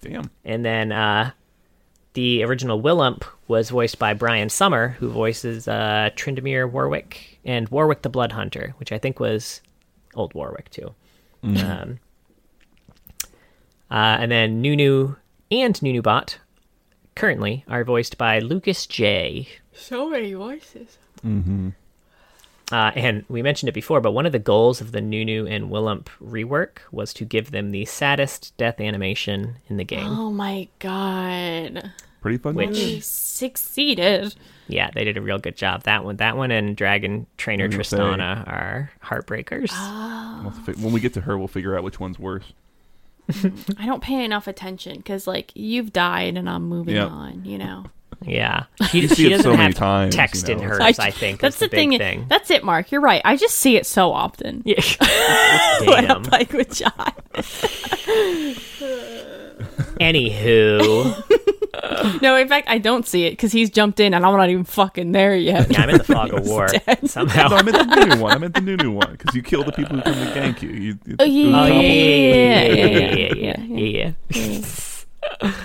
Damn. 0.00 0.30
And 0.44 0.64
then 0.64 0.92
uh, 0.92 1.30
the 2.14 2.42
original 2.44 2.80
Willump 2.80 3.24
was 3.48 3.70
voiced 3.70 3.98
by 3.98 4.14
Brian 4.14 4.48
Sommer, 4.48 4.88
who 4.88 5.08
voices 5.08 5.68
uh, 5.68 6.10
Tryndamere 6.16 6.70
Warwick 6.70 7.38
and 7.44 7.68
Warwick 7.68 8.02
the 8.02 8.08
Blood 8.08 8.32
Hunter, 8.32 8.74
which 8.78 8.92
I 8.92 8.98
think 8.98 9.20
was 9.20 9.60
old 10.14 10.34
Warwick 10.34 10.70
too. 10.70 10.94
Um, 11.42 11.98
uh, 13.90 14.16
and 14.20 14.30
then 14.30 14.62
Nunu 14.62 15.16
and 15.50 15.74
Nunubot 15.76 16.36
currently 17.14 17.64
are 17.68 17.84
voiced 17.84 18.18
by 18.18 18.38
Lucas 18.40 18.86
J. 18.86 19.48
So 19.72 20.08
many 20.10 20.32
voices. 20.34 20.98
Uh, 22.72 22.90
and 22.96 23.24
we 23.28 23.42
mentioned 23.42 23.68
it 23.68 23.72
before, 23.74 24.00
but 24.00 24.12
one 24.12 24.24
of 24.26 24.32
the 24.32 24.38
goals 24.38 24.80
of 24.80 24.92
the 24.92 25.00
Nunu 25.00 25.46
and 25.46 25.70
Willump 25.70 26.06
rework 26.22 26.78
was 26.90 27.12
to 27.14 27.24
give 27.24 27.50
them 27.50 27.70
the 27.70 27.84
saddest 27.84 28.56
death 28.56 28.80
animation 28.80 29.56
in 29.68 29.76
the 29.76 29.84
game. 29.84 30.06
Oh 30.06 30.30
my 30.30 30.68
god. 30.78 31.92
Pretty 32.22 32.38
fun. 32.38 32.54
Which- 32.54 32.76
He 32.78 33.00
succeeded. 33.00 34.34
Yeah, 34.66 34.90
they 34.94 35.04
did 35.04 35.18
a 35.18 35.20
real 35.20 35.38
good 35.38 35.56
job. 35.56 35.82
That 35.82 36.04
one, 36.06 36.16
that 36.16 36.38
one, 36.38 36.50
and 36.50 36.74
Dragon 36.74 37.26
Trainer 37.36 37.66
I 37.66 37.68
say. 37.68 37.76
Tristana 37.76 38.46
are 38.48 38.90
heartbreakers. 39.04 39.70
We'll 40.42 40.50
have 40.50 40.64
to 40.64 40.72
fi- 40.72 40.82
when 40.82 40.94
we 40.94 41.00
get 41.00 41.12
to 41.14 41.20
her, 41.20 41.36
we'll 41.36 41.48
figure 41.48 41.76
out 41.76 41.84
which 41.84 42.00
one's 42.00 42.18
worse. 42.18 42.44
Mm. 43.30 43.76
I 43.80 43.86
don't 43.86 44.02
pay 44.02 44.24
enough 44.24 44.46
attention 44.46 44.96
because, 44.98 45.26
like, 45.26 45.50
you've 45.54 45.92
died 45.92 46.36
and 46.36 46.48
I'm 46.48 46.64
moving 46.68 46.96
Yeah. 46.96 47.06
on, 47.06 47.44
you 47.44 47.58
know? 47.58 47.84
yeah, 48.22 48.64
she, 48.90 49.00
You 49.00 49.08
see 49.08 49.14
she 49.14 49.26
it 49.26 49.30
doesn't 49.30 49.44
so 49.44 49.50
many 49.50 49.62
have 49.64 49.74
times, 49.74 50.14
you 50.14 50.18
text 50.18 50.48
in 50.48 50.58
hers. 50.60 50.80
I- 50.98 51.06
I, 51.06 51.10
think 51.10 51.40
That's 51.40 51.56
is 51.56 51.60
the, 51.60 51.66
the, 51.68 51.70
big 51.76 51.88
thing. 51.90 51.98
thing. 51.98 52.26
That's 52.28 52.50
it, 52.50 52.64
Mark. 52.64 52.90
You're 52.92 53.00
right. 53.02 53.20
I 53.24 53.36
just 53.36 53.56
see 53.56 53.76
it 53.76 53.86
so 53.86 54.12
often. 54.12 54.62
Yeah. 54.64 54.80
When 55.86 56.04
Damn. 56.04 56.16
I'm 56.18 56.22
playing 56.22 56.48
with 56.52 56.72
John. 56.74 57.12
Anywho, 60.00 61.63
No, 62.22 62.36
in 62.36 62.48
fact, 62.48 62.68
I 62.68 62.78
don't 62.78 63.06
see 63.06 63.24
it 63.24 63.30
because 63.32 63.52
he's 63.52 63.70
jumped 63.70 64.00
in 64.00 64.14
and 64.14 64.24
I'm 64.24 64.36
not 64.36 64.50
even 64.50 64.64
fucking 64.64 65.12
there 65.12 65.34
yet. 65.36 65.70
yeah, 65.70 65.82
I'm 65.82 65.90
in 65.90 65.98
the 65.98 66.04
fog 66.04 66.32
of 66.32 66.46
war 66.46 66.66
dead. 66.68 67.08
somehow. 67.08 67.48
No, 67.48 67.56
I 67.56 67.62
meant 67.62 67.76
the 67.76 67.96
Nunu 68.06 68.20
one. 68.22 68.32
I 68.32 68.38
meant 68.38 68.54
the 68.54 68.60
Nunu 68.60 68.90
one 68.90 69.12
because 69.12 69.34
you 69.34 69.42
kill 69.42 69.64
the 69.64 69.72
people 69.72 69.96
who 69.96 70.02
come 70.02 70.14
to 70.14 70.32
gank 70.40 70.62
you. 70.62 70.70
you 70.70 70.98
it- 71.06 71.16
Oh, 71.18 71.24
it 71.24 71.28
yeah. 71.28 71.62
Oh 71.62 71.66
yeah, 71.66 71.80
yeah, 72.72 73.34
yeah, 73.34 73.60
yeah, 73.60 74.12
yeah, 74.30 74.52
yeah. 75.40 75.52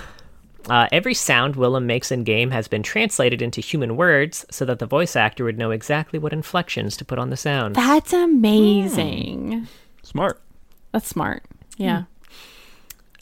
Uh, 0.68 0.86
every 0.92 1.14
sound 1.14 1.56
Willump 1.56 1.84
makes 1.86 2.12
in 2.12 2.22
game 2.22 2.52
has 2.52 2.68
been 2.68 2.82
translated 2.84 3.42
into 3.42 3.60
human 3.60 3.96
words 3.96 4.44
so 4.52 4.64
that 4.66 4.78
the 4.78 4.86
voice 4.86 5.16
actor 5.16 5.42
would 5.42 5.58
know 5.58 5.72
exactly 5.72 6.16
what 6.16 6.32
inflections 6.32 6.96
to 6.98 7.04
put 7.04 7.18
on 7.18 7.30
the 7.30 7.36
sound. 7.36 7.74
That's 7.74 8.12
amazing. 8.12 9.66
Smart. 10.02 10.40
That's 10.92 11.08
smart. 11.08 11.42
Yeah. 11.76 12.04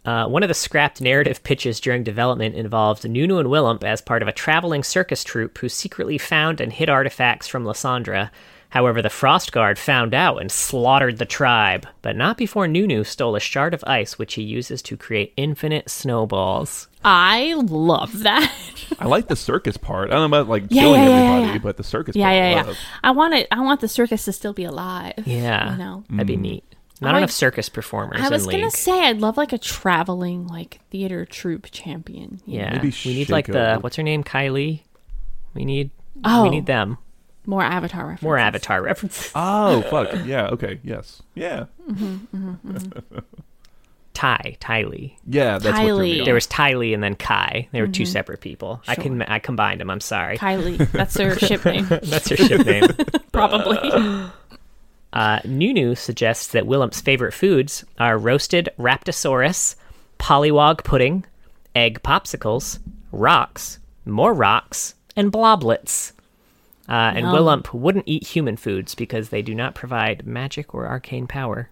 Uh, 0.09 0.27
one 0.27 0.43
of 0.43 0.49
the 0.49 0.55
scrapped 0.55 1.03
narrative 1.03 1.43
pitches 1.43 1.81
during 1.81 2.03
development 2.03 2.55
involved 2.55 3.07
Nunu 3.07 3.37
and 3.39 3.49
Willump 3.51 3.85
as 3.85 4.01
part 4.01 4.23
of 4.23 4.29
a 4.29 4.33
traveling 4.33 4.83
circus 4.83 5.23
troupe 5.23 5.59
who 5.59 5.69
secretly 5.69 6.17
found 6.17 6.63
and 6.63 6.73
hid 6.73 6.89
artifacts 6.89 7.47
from 7.47 7.65
Lissandra. 7.65 8.31
However, 8.71 9.03
the 9.03 9.11
Frost 9.11 9.53
Guard 9.53 9.79
found 9.79 10.15
out 10.15 10.41
and 10.41 10.51
slaughtered 10.51 11.19
the 11.19 11.27
tribe, 11.27 11.87
but 12.01 12.17
not 12.17 12.39
before 12.39 12.67
Nunu 12.67 13.05
stole 13.05 13.37
a 13.37 13.41
shard 13.41 13.75
of 13.75 13.85
ice 13.87 14.19
which 14.19 14.33
he 14.35 14.43
uses 14.43 14.81
to 14.83 14.97
create 14.97 15.35
infinite 15.37 15.91
snowballs. 15.91 16.89
I 17.05 17.53
love 17.55 18.21
that. 18.23 18.51
I 18.99 19.07
like 19.07 19.29
the 19.29 19.37
circus 19.37 19.77
part. 19.77 20.09
I 20.11 20.15
don't 20.15 20.31
know 20.31 20.39
about 20.39 20.49
like 20.49 20.65
Yeah, 20.71 20.83
killing 20.83 21.03
yeah, 21.03 21.09
yeah, 21.09 21.15
everybody, 21.33 21.53
yeah. 21.53 21.59
but 21.63 21.77
the 21.77 21.85
circus 21.85 22.17
yeah, 22.17 22.25
part. 22.25 22.33
I 22.33 22.37
yeah, 22.37 22.67
yeah. 22.67 22.75
I 23.05 23.11
want 23.11 23.35
it. 23.35 23.47
I 23.51 23.61
want 23.61 23.81
the 23.83 23.89
circus 23.89 24.25
to 24.25 24.33
still 24.33 24.53
be 24.55 24.65
alive. 24.65 25.23
Yeah, 25.27 25.73
You 25.73 25.79
know. 25.79 26.05
that'd 26.11 26.27
be 26.27 26.37
neat. 26.37 26.65
Not 27.01 27.15
I- 27.15 27.19
enough 27.19 27.31
circus 27.31 27.69
performers 27.69 28.21
I 28.21 28.29
was 28.29 28.45
in 28.45 28.51
gonna 28.51 28.63
League. 28.65 28.73
say 28.73 29.07
I'd 29.07 29.19
love 29.21 29.37
like 29.37 29.53
a 29.53 29.59
traveling 29.59 30.47
like 30.47 30.81
theater 30.91 31.25
troupe 31.25 31.69
champion. 31.71 32.41
yeah. 32.47 32.73
Maybe 32.75 32.93
we 33.05 33.15
need 33.15 33.31
like 33.31 33.47
the 33.47 33.53
Shaco. 33.53 33.83
what's 33.83 33.97
her 33.97 34.03
name, 34.03 34.25
Kylie. 34.25 34.83
We 35.55 35.65
need 35.65 35.91
Oh. 36.25 36.43
we 36.43 36.51
need 36.51 36.67
them 36.67 36.99
more 37.47 37.63
Avatar 37.63 38.03
references. 38.03 38.23
more 38.25 38.37
Avatar 38.39 38.83
references. 38.83 39.33
Oh 39.37 39.83
fuck 39.83 40.27
yeah. 40.27 40.49
Okay. 40.49 40.81
Yes. 40.83 41.23
Yeah. 41.35 41.67
Ty, 44.15 44.57
Tylee. 44.61 45.15
Yeah. 45.29 45.59
That's 45.59 45.79
what 45.79 45.87
threw 45.87 45.99
me 46.01 46.19
Kylie. 46.21 46.25
There 46.25 46.35
was 46.35 46.47
Ty 46.49 46.75
Lee 46.75 46.93
and 46.93 47.01
then 47.03 47.15
Kai. 47.15 47.69
They 47.71 47.81
were 47.81 47.87
two 47.87 48.03
mm-hmm. 48.03 48.11
separate 48.11 48.41
people. 48.41 48.83
I 48.89 48.97
can 48.97 49.23
I 49.23 49.39
combined 49.39 49.81
them. 49.81 49.91
I'm 49.91 50.01
sorry. 50.01 50.37
Kylie. 50.39 50.91
That's 50.91 51.15
their 51.15 51.39
ship 51.39 51.65
name, 51.65 51.87
That's 51.87 52.29
her 52.29 52.37
ship 52.37 52.67
name. 52.67 52.85
probably. 53.31 53.79
Uh, 55.13 55.41
Nunu 55.45 55.95
suggests 55.95 56.49
that 56.49 56.65
Willump's 56.65 57.01
favorite 57.01 57.33
foods 57.33 57.85
are 57.99 58.19
roasted 58.19 58.69
Raptosaurus, 58.79 59.75
pollywog 60.19 60.85
pudding, 60.85 61.25
egg 61.75 62.03
popsicles, 62.03 62.79
rocks, 63.13 63.79
more 64.05 64.35
rocks, 64.35 64.95
and 65.17 65.33
bloblets. 65.33 66.13
Uh, 66.89 67.13
and 67.15 67.27
Yum. 67.27 67.35
Willump 67.35 67.75
wouldn't 67.75 68.05
eat 68.07 68.27
human 68.27 68.57
foods 68.57 68.95
because 68.95 69.29
they 69.29 69.43
do 69.43 69.55
not 69.55 69.75
provide 69.75 70.27
magic 70.27 70.75
or 70.75 70.87
arcane 70.87 71.27
power. 71.27 71.69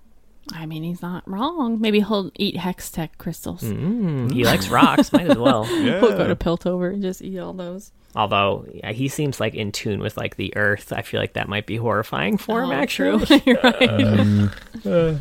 I 0.53 0.65
mean, 0.67 0.83
he's 0.85 1.03
not 1.03 1.29
wrong. 1.29 1.81
Maybe 1.81 2.01
he'll 2.01 2.31
eat 2.37 2.55
Hextech 2.55 3.11
crystals. 3.19 3.63
Mm, 3.63 4.33
he 4.33 4.45
likes 4.45 4.69
rocks, 4.69 5.13
might 5.13 5.29
as 5.29 5.37
well. 5.39 5.67
Yeah. 5.71 6.01
He'll 6.01 6.17
go 6.17 6.29
to 6.29 6.37
Piltover 6.37 6.93
and 6.93 7.03
just 7.03 7.21
eat 7.23 7.39
all 7.39 7.53
those. 7.53 7.91
Although 8.17 8.65
yeah, 8.73 8.93
he 8.93 9.09
seems 9.09 9.39
like 9.41 9.55
in 9.55 9.73
tune 9.73 10.01
with 10.01 10.17
like 10.17 10.37
the 10.37 10.57
earth, 10.57 10.91
I 10.91 11.03
feel 11.03 11.21
like 11.21 11.35
that 11.35 11.49
might 11.49 11.67
be 11.67 11.77
horrifying 11.77 12.39
for 12.39 12.63
him. 12.63 12.71
Oh, 12.71 12.73
Actually, 12.73 13.27
true. 13.27 13.41
You're 13.45 13.61
right. 13.63 13.81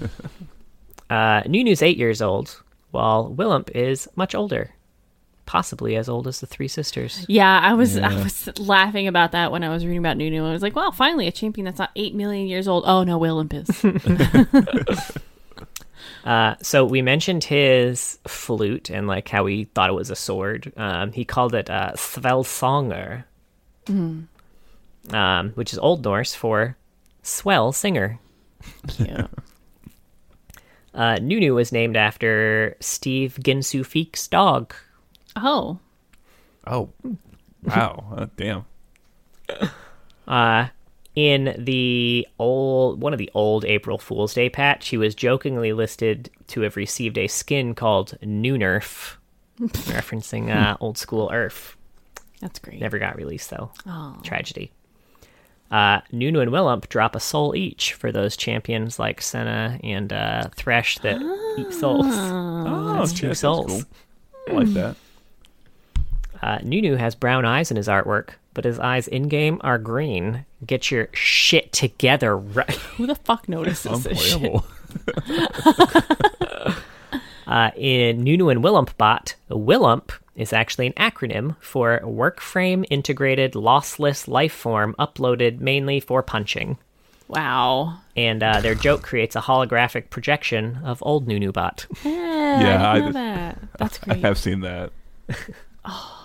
uh, 1.09 1.43
Nunu's 1.43 1.81
eight 1.81 1.97
years 1.97 2.21
old, 2.21 2.63
while 2.91 3.29
Willump 3.29 3.69
is 3.71 4.07
much 4.15 4.33
older, 4.33 4.71
possibly 5.45 5.97
as 5.97 6.07
old 6.07 6.25
as 6.25 6.39
the 6.39 6.47
three 6.47 6.69
sisters. 6.69 7.25
Yeah, 7.27 7.59
I 7.59 7.73
was 7.73 7.97
I 7.97 8.13
was 8.15 8.47
laughing 8.57 9.09
about 9.09 9.33
that 9.33 9.51
when 9.51 9.61
I 9.61 9.69
was 9.69 9.83
reading 9.85 9.99
about 9.99 10.15
Nunu. 10.15 10.47
I 10.47 10.53
was 10.53 10.61
like, 10.61 10.77
"Wow, 10.77 10.91
finally 10.91 11.27
a 11.27 11.33
champion 11.33 11.65
that's 11.65 11.79
not 11.79 11.91
eight 11.97 12.15
million 12.15 12.47
years 12.47 12.65
old." 12.65 12.85
Oh 12.87 13.03
no, 13.03 13.19
Willump 13.19 13.53
is. 13.53 15.11
Uh, 16.25 16.55
so 16.61 16.83
we 16.83 17.01
mentioned 17.03 17.43
his 17.43 18.17
flute 18.27 18.89
and 18.89 19.05
like 19.07 19.29
how 19.29 19.45
he 19.45 19.65
thought 19.65 19.91
it 19.91 19.93
was 19.93 20.09
a 20.09 20.15
sword. 20.15 20.73
Um, 20.75 21.11
he 21.11 21.23
called 21.23 21.53
it 21.53 21.69
uh, 21.69 21.91
Svelsonger, 21.93 23.23
um, 23.87 24.27
which 25.53 25.71
is 25.71 25.77
Old 25.79 26.03
Norse 26.03 26.33
for 26.33 26.75
swell 27.21 27.71
singer. 27.71 28.19
yeah. 28.97 29.27
Uh, 30.95 31.19
Nunu 31.21 31.53
was 31.53 31.71
named 31.71 31.95
after 31.97 32.75
Steve 32.79 33.37
Guinsoo 33.41 33.85
Feak's 33.85 34.27
dog. 34.27 34.73
Oh, 35.35 35.79
Oh. 36.65 36.89
Wow. 37.63 38.13
Uh, 38.15 38.27
damn. 38.37 38.65
Uh, 40.27 40.67
in 41.15 41.55
the 41.57 42.27
old 42.39 43.01
one 43.01 43.13
of 43.13 43.19
the 43.19 43.31
old 43.33 43.65
April 43.65 43.97
Fool's 43.97 44.33
Day 44.33 44.49
patch, 44.49 44.89
he 44.89 44.97
was 44.97 45.15
jokingly 45.15 45.73
listed 45.73 46.29
to 46.47 46.61
have 46.61 46.75
received 46.75 47.17
a 47.17 47.27
skin 47.27 47.73
called 47.75 48.17
Noonerf, 48.21 49.15
referencing 49.59 50.53
uh, 50.53 50.77
old 50.79 50.97
school 50.97 51.29
Earth. 51.31 51.75
That's 52.41 52.59
great. 52.59 52.81
Never 52.81 52.99
got 52.99 53.15
released 53.15 53.49
though. 53.49 53.71
Oh. 53.87 54.17
Tragedy. 54.23 54.71
Uh, 55.71 56.01
Nunu 56.11 56.41
and 56.41 56.51
Willump 56.51 56.87
drop 56.89 57.15
a 57.15 57.19
soul 57.19 57.55
each 57.55 57.93
for 57.93 58.11
those 58.11 58.37
champions 58.37 58.99
like 58.99 59.19
Senna 59.21 59.79
and 59.83 60.13
uh, 60.13 60.49
Thresh 60.55 60.99
that 60.99 61.19
eat 61.57 61.73
souls. 61.73 62.05
Oh, 62.07 62.97
That's 62.99 63.13
two 63.13 63.29
shit, 63.29 63.37
souls. 63.37 63.85
cool. 64.47 64.57
I 64.57 64.59
like 64.63 64.73
that. 64.73 64.95
Uh, 66.41 66.59
Nunu 66.61 66.95
has 66.97 67.15
brown 67.15 67.45
eyes 67.45 67.71
in 67.71 67.77
his 67.77 67.87
artwork, 67.87 68.31
but 68.53 68.63
his 68.65 68.77
eyes 68.79 69.07
in 69.07 69.27
game 69.27 69.59
are 69.63 69.79
green. 69.79 70.45
Get 70.65 70.89
your 70.91 71.09
shit 71.13 71.71
together, 71.73 72.35
right? 72.37 72.69
Who 72.97 73.07
the 73.07 73.15
fuck 73.15 73.47
notices 73.49 74.03
this 74.03 74.21
shit? 74.21 74.41
Unplayable. 74.41 74.65
Uh, 77.47 77.69
in 77.77 78.23
Nunu 78.23 78.49
and 78.49 78.63
Willump 78.63 78.97
bot, 78.97 79.35
Willump 79.51 80.09
is 80.35 80.51
actually 80.51 80.87
an 80.87 80.93
acronym 80.93 81.55
for 81.59 82.01
Work 82.03 82.41
Frame 82.41 82.83
Integrated 82.89 83.53
Lossless 83.53 84.27
Lifeform 84.27 84.95
uploaded 84.95 85.59
mainly 85.59 85.99
for 85.99 86.23
punching. 86.23 86.79
Wow. 87.27 87.99
And 88.15 88.41
uh, 88.41 88.61
their 88.61 88.73
joke 88.73 89.03
creates 89.03 89.35
a 89.35 89.41
holographic 89.41 90.09
projection 90.09 90.79
of 90.83 91.03
old 91.05 91.27
Nunu 91.27 91.51
bot. 91.51 91.85
Yeah, 92.03 92.61
Yeah, 92.61 92.89
I 92.89 92.95
I 92.95 92.97
know 92.99 93.05
just- 93.05 93.13
that. 93.13 93.59
That's 93.77 93.97
great. 93.99 94.17
I 94.17 94.27
have 94.27 94.37
seen 94.39 94.61
that. 94.61 94.91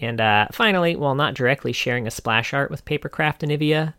And 0.00 0.20
uh, 0.20 0.46
finally, 0.52 0.96
while 0.96 1.14
not 1.14 1.34
directly 1.34 1.72
sharing 1.72 2.06
a 2.06 2.10
splash 2.10 2.54
art 2.54 2.70
with 2.70 2.84
Papercraft 2.84 3.40
Anivia, 3.40 3.94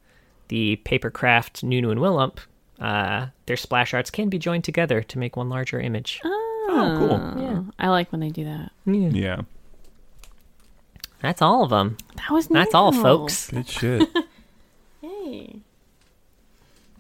the 0.47 0.80
Papercraft 0.85 1.63
Nunu 1.63 1.89
and 1.89 1.99
Willump, 1.99 2.39
uh, 2.80 3.27
their 3.45 3.57
splash 3.57 3.93
arts 3.93 4.09
can 4.09 4.30
be 4.30 4.39
joined 4.39 4.63
together 4.63 5.03
to 5.03 5.19
make 5.19 5.35
one 5.35 5.49
larger 5.49 5.80
image. 5.80 6.22
Oh, 6.23 6.95
cool. 6.97 7.41
Yeah, 7.41 7.63
I 7.77 7.89
like 7.89 8.11
when 8.11 8.22
they 8.22 8.30
do 8.30 8.45
that. 8.45 8.72
Yeah. 8.85 9.41
That's 11.22 11.41
all 11.41 11.63
of 11.63 11.69
them. 11.69 11.97
That 12.15 12.31
was 12.31 12.47
That's 12.47 12.73
all, 12.73 12.91
folks. 12.91 13.49
Good 13.51 13.68
shit. 13.68 14.09
Hey. 15.01 15.57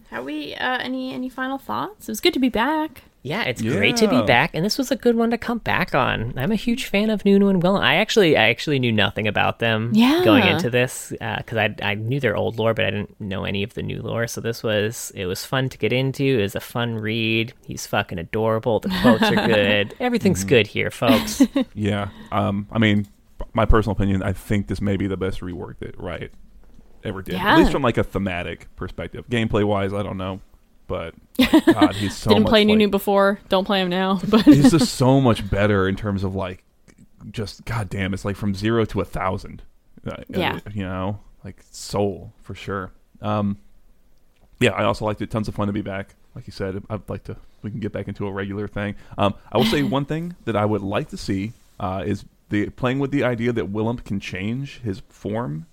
Have 0.09 0.25
we 0.25 0.53
uh, 0.55 0.77
any 0.77 1.13
any 1.13 1.29
final 1.29 1.57
thoughts? 1.57 2.09
It 2.09 2.11
was 2.11 2.19
good 2.19 2.33
to 2.33 2.39
be 2.39 2.49
back. 2.49 3.03
Yeah, 3.23 3.43
it's 3.43 3.61
great 3.61 3.97
to 3.97 4.07
be 4.07 4.19
back, 4.23 4.51
and 4.55 4.65
this 4.65 4.79
was 4.79 4.89
a 4.89 4.95
good 4.95 5.15
one 5.15 5.29
to 5.29 5.37
come 5.37 5.59
back 5.59 5.93
on. 5.93 6.33
I'm 6.37 6.51
a 6.51 6.55
huge 6.55 6.85
fan 6.85 7.11
of 7.11 7.23
Nunu 7.23 7.49
and 7.49 7.61
Willump. 7.61 7.83
I 7.83 7.95
actually, 7.97 8.35
I 8.35 8.49
actually 8.49 8.79
knew 8.79 8.91
nothing 8.91 9.27
about 9.27 9.59
them 9.59 9.91
Yeah. 9.93 10.23
going 10.25 10.43
into 10.47 10.71
this 10.71 11.09
because 11.11 11.57
I, 11.57 11.75
I 11.83 11.93
knew 11.93 12.19
their 12.19 12.35
old 12.35 12.57
lore, 12.57 12.73
but 12.73 12.85
I 12.85 12.89
didn't 12.89 13.21
know 13.21 13.43
any 13.45 13.61
of 13.61 13.75
the 13.75 13.83
new 13.83 14.01
lore. 14.01 14.25
So 14.25 14.41
this 14.41 14.63
was, 14.63 15.11
it 15.13 15.27
was 15.27 15.45
fun 15.45 15.69
to 15.69 15.77
get 15.77 15.93
into. 15.93 16.23
It 16.23 16.41
was 16.41 16.55
a 16.55 16.59
fun 16.59 16.95
read. 16.95 17.53
He's 17.67 17.85
fucking 17.85 18.17
adorable. 18.17 18.79
The 18.79 18.89
quotes 19.03 19.21
are 19.23 19.47
good. 19.47 19.93
Everything's 19.99 20.43
good 20.43 20.65
here, 20.65 20.89
folks. 20.89 21.43
Yeah. 21.75 22.09
Um. 22.31 22.67
I 22.71 22.79
mean, 22.79 23.07
my 23.53 23.65
personal 23.65 23.93
opinion, 23.95 24.23
I 24.23 24.33
think 24.33 24.67
this 24.67 24.81
may 24.81 24.97
be 24.97 25.05
the 25.07 25.17
best 25.17 25.41
rework 25.41 25.77
that 25.79 25.95
Riot 25.99 26.33
ever 27.03 27.21
did. 27.21 27.35
Yeah. 27.35 27.53
At 27.53 27.59
least 27.59 27.71
from 27.71 27.81
like 27.83 27.97
a 27.97 28.03
thematic 28.03 28.67
perspective. 28.75 29.25
Gameplay 29.29 29.63
wise, 29.63 29.93
I 29.93 30.01
don't 30.03 30.17
know, 30.17 30.41
but 30.91 31.15
God, 31.73 31.95
he's 31.95 32.17
so 32.17 32.31
Didn't 32.31 32.43
much 32.43 32.49
play 32.49 32.59
like, 32.65 32.67
Nunu 32.67 32.89
before. 32.89 33.39
Don't 33.47 33.63
play 33.63 33.79
him 33.79 33.87
now. 33.87 34.19
But 34.27 34.41
He's 34.41 34.71
just 34.71 34.95
so 34.95 35.21
much 35.21 35.49
better 35.49 35.87
in 35.87 35.95
terms 35.95 36.25
of 36.25 36.35
like, 36.35 36.65
just 37.31 37.63
God 37.63 37.89
damn, 37.89 38.13
it's 38.13 38.25
like 38.25 38.35
from 38.35 38.53
zero 38.53 38.83
to 38.83 38.99
a 38.99 39.05
thousand. 39.05 39.61
Uh, 40.05 40.17
Yeah. 40.27 40.59
You 40.73 40.83
know, 40.83 41.19
like 41.45 41.63
soul 41.71 42.33
for 42.41 42.53
sure. 42.53 42.91
Um. 43.21 43.57
Yeah, 44.59 44.71
I 44.71 44.83
also 44.83 45.05
liked 45.05 45.21
it. 45.21 45.31
Tons 45.31 45.47
of 45.47 45.55
fun 45.55 45.67
to 45.67 45.73
be 45.73 45.81
back. 45.81 46.13
Like 46.35 46.45
you 46.45 46.51
said, 46.51 46.83
I'd 46.89 47.09
like 47.09 47.23
to. 47.23 47.37
We 47.63 47.71
can 47.71 47.79
get 47.79 47.93
back 47.93 48.09
into 48.09 48.27
a 48.27 48.31
regular 48.31 48.67
thing. 48.67 48.95
Um, 49.17 49.33
I 49.49 49.57
will 49.57 49.65
say 49.65 49.81
one 49.97 50.03
thing 50.05 50.35
that 50.43 50.57
I 50.57 50.65
would 50.65 50.81
like 50.81 51.09
to 51.11 51.17
see 51.17 51.53
uh, 51.79 52.03
is 52.05 52.25
the 52.49 52.69
playing 52.69 52.99
with 52.99 53.11
the 53.11 53.23
idea 53.23 53.53
that 53.53 53.71
Willump 53.71 54.03
can 54.03 54.19
change 54.19 54.81
his 54.81 55.01
form. 55.07 55.67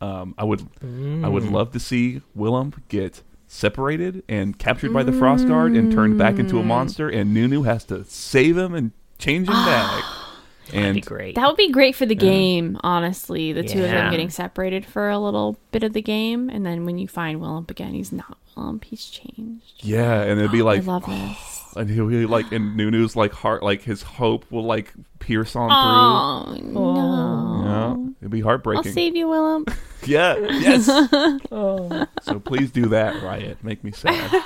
Um, 0.00 0.34
I 0.38 0.44
would, 0.44 0.66
I 0.82 1.28
would 1.28 1.44
love 1.44 1.70
to 1.72 1.78
see 1.78 2.22
Willump 2.36 2.82
get 2.88 3.22
separated 3.52 4.22
and 4.28 4.58
captured 4.58 4.92
by 4.92 5.02
the 5.02 5.12
Frost 5.12 5.46
Guard 5.46 5.72
and 5.72 5.92
turned 5.92 6.16
back 6.18 6.38
into 6.38 6.58
a 6.58 6.62
mm. 6.62 6.66
monster, 6.66 7.08
and 7.08 7.34
Nunu 7.34 7.62
has 7.62 7.84
to 7.84 8.04
save 8.04 8.56
him 8.56 8.74
and 8.74 8.92
change 9.18 9.46
him 9.46 9.54
back. 9.54 10.02
Ah, 10.04 10.18
That'd 10.66 10.84
And 10.86 10.94
be 10.94 11.00
great. 11.02 11.34
that 11.34 11.46
would 11.46 11.56
be 11.56 11.70
great 11.70 11.94
for 11.94 12.06
the 12.06 12.14
game, 12.14 12.78
honestly. 12.82 13.52
The 13.52 13.62
two 13.62 13.82
of 13.84 13.90
them 13.90 14.10
getting 14.10 14.30
separated 14.30 14.86
for 14.86 15.10
a 15.10 15.18
little 15.18 15.58
bit 15.70 15.82
of 15.82 15.92
the 15.92 16.00
game, 16.00 16.48
and 16.48 16.64
then 16.64 16.86
when 16.86 16.98
you 16.98 17.06
find 17.08 17.40
Willump 17.40 17.70
again, 17.70 17.92
he's 17.92 18.10
not 18.12 18.38
Willump. 18.56 18.84
He's 18.84 19.04
changed. 19.06 19.74
yeah, 19.80 20.22
and 20.22 20.38
it'd 20.40 20.52
be 20.52 20.62
like, 20.70 20.82
I 20.82 20.84
love 20.84 21.04
this. 21.08 21.64
and 21.76 21.90
he'll 21.90 22.08
be 22.08 22.24
like, 22.26 22.50
and 22.52 22.76
Nunu's 22.76 23.16
like 23.16 23.32
heart, 23.32 23.62
like 23.62 23.82
his 23.82 24.02
hope 24.02 24.50
will 24.50 24.64
like 24.64 24.94
pierce 25.22 25.54
on 25.56 25.70
Oh 25.72 26.54
through. 26.56 26.72
no! 26.72 27.62
Yeah, 27.64 28.10
it'd 28.20 28.30
be 28.30 28.40
heartbreaking. 28.40 28.88
I'll 28.90 28.92
save 28.94 29.16
you, 29.16 29.26
Willump. 29.26 29.72
Yeah, 30.04 30.34
yes. 30.36 30.86
So 32.22 32.40
please 32.44 32.72
do 32.72 32.86
that, 32.86 33.22
Riot. 33.22 33.62
Make 33.62 33.84
me 33.84 33.92
sad. 33.92 34.42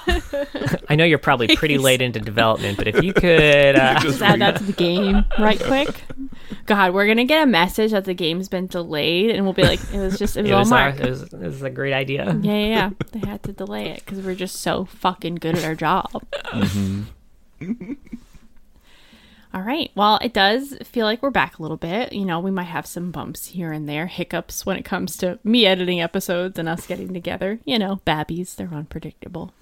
I 0.90 0.97
know 0.97 1.05
you're 1.05 1.16
probably 1.16 1.57
pretty 1.57 1.78
late 1.78 2.03
into 2.03 2.20
development, 2.20 2.77
but 2.77 2.89
if 2.89 3.03
you 3.03 3.15
could, 3.15 3.74
uh, 3.74 3.94
Just 3.94 4.05
Just 4.05 4.23
add 4.23 4.43
that 4.43 4.57
to 4.57 4.65
the 4.65 4.74
game 4.74 5.24
right 5.39 5.59
quick. 5.59 6.03
God, 6.66 6.93
we're 6.93 7.07
gonna 7.07 7.24
get 7.24 7.43
a 7.43 7.47
message 7.47 7.93
that 7.93 8.05
the 8.05 8.12
game's 8.12 8.51
been 8.51 8.66
delayed, 8.66 9.31
and 9.31 9.44
we'll 9.44 9.55
be 9.55 9.62
like, 9.62 9.81
it 9.94 9.98
was 9.98 10.19
just 10.19 10.36
it 10.36 10.43
was 10.43 10.51
it 10.51 10.53
all 10.53 10.59
was, 10.61 10.73
our, 10.73 10.90
Mark. 10.90 11.01
it 11.01 11.09
was, 11.09 11.23
it 11.23 11.39
was 11.40 11.62
a 11.62 11.70
great 11.70 11.94
idea. 11.94 12.39
Yeah, 12.43 12.53
yeah, 12.53 12.66
yeah. 12.66 12.90
They 13.12 13.20
had 13.27 13.43
to 13.44 13.53
delay 13.55 13.89
it 13.89 14.05
because 14.05 14.23
we're 14.23 14.35
just 14.35 14.57
so 14.57 14.85
fucking 14.85 15.36
good 15.36 15.57
at 15.57 15.65
our 15.65 15.74
job. 15.74 16.11
All 19.55 19.62
right. 19.62 19.90
Well, 19.94 20.18
it 20.23 20.32
does 20.32 20.77
feel 20.85 21.06
like 21.06 21.23
we're 21.23 21.31
back 21.31 21.59
a 21.59 21.62
little 21.62 21.77
bit. 21.77 22.12
You 22.12 22.24
know, 22.24 22.40
we 22.40 22.51
might 22.51 22.64
have 22.64 22.86
some 22.86 23.10
bumps 23.10 23.47
here 23.47 23.73
and 23.73 23.89
there, 23.89 24.06
hiccups 24.06 24.66
when 24.66 24.77
it 24.77 24.85
comes 24.85 25.16
to 25.18 25.39
me 25.44 25.66
editing 25.66 26.01
episodes 26.01 26.59
and 26.59 26.68
us 26.68 26.86
getting 26.86 27.12
together. 27.14 27.59
You 27.64 27.78
know, 27.78 27.97
babbies, 28.05 28.55
they're 28.55 28.73
unpredictable. 28.73 29.52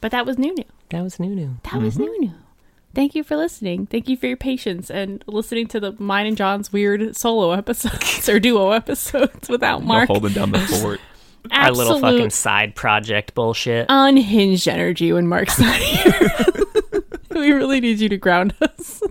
But 0.00 0.12
that 0.12 0.24
was 0.24 0.38
new 0.38 0.54
new. 0.54 0.64
That 0.90 1.02
was 1.02 1.20
Nunu. 1.20 1.56
That 1.64 1.80
was 1.80 1.94
mm-hmm. 1.94 2.02
new 2.02 2.20
new. 2.20 2.32
Thank 2.94 3.14
you 3.14 3.22
for 3.22 3.36
listening. 3.36 3.86
Thank 3.86 4.08
you 4.08 4.16
for 4.16 4.26
your 4.26 4.36
patience 4.36 4.90
and 4.90 5.22
listening 5.28 5.68
to 5.68 5.78
the 5.78 5.94
mine 5.98 6.26
and 6.26 6.36
John's 6.36 6.72
weird 6.72 7.16
solo 7.16 7.52
episodes 7.52 8.28
or 8.28 8.40
duo 8.40 8.72
episodes 8.72 9.48
without 9.48 9.84
Mark. 9.84 10.08
No 10.08 10.14
Mark. 10.14 10.22
holding 10.22 10.32
down 10.32 10.50
the 10.50 10.58
fort. 10.82 11.00
Our 11.52 11.70
little 11.70 11.94
Absolute 11.94 12.00
fucking 12.00 12.30
side 12.30 12.74
project 12.74 13.34
bullshit. 13.34 13.86
unhinged 13.88 14.66
energy 14.68 15.12
when 15.12 15.26
Mark's 15.26 15.58
not 15.58 15.76
here. 15.76 16.30
we 17.40 17.52
really 17.52 17.80
need 17.80 18.00
you 18.00 18.08
to 18.08 18.16
ground 18.16 18.54
us. 18.60 19.02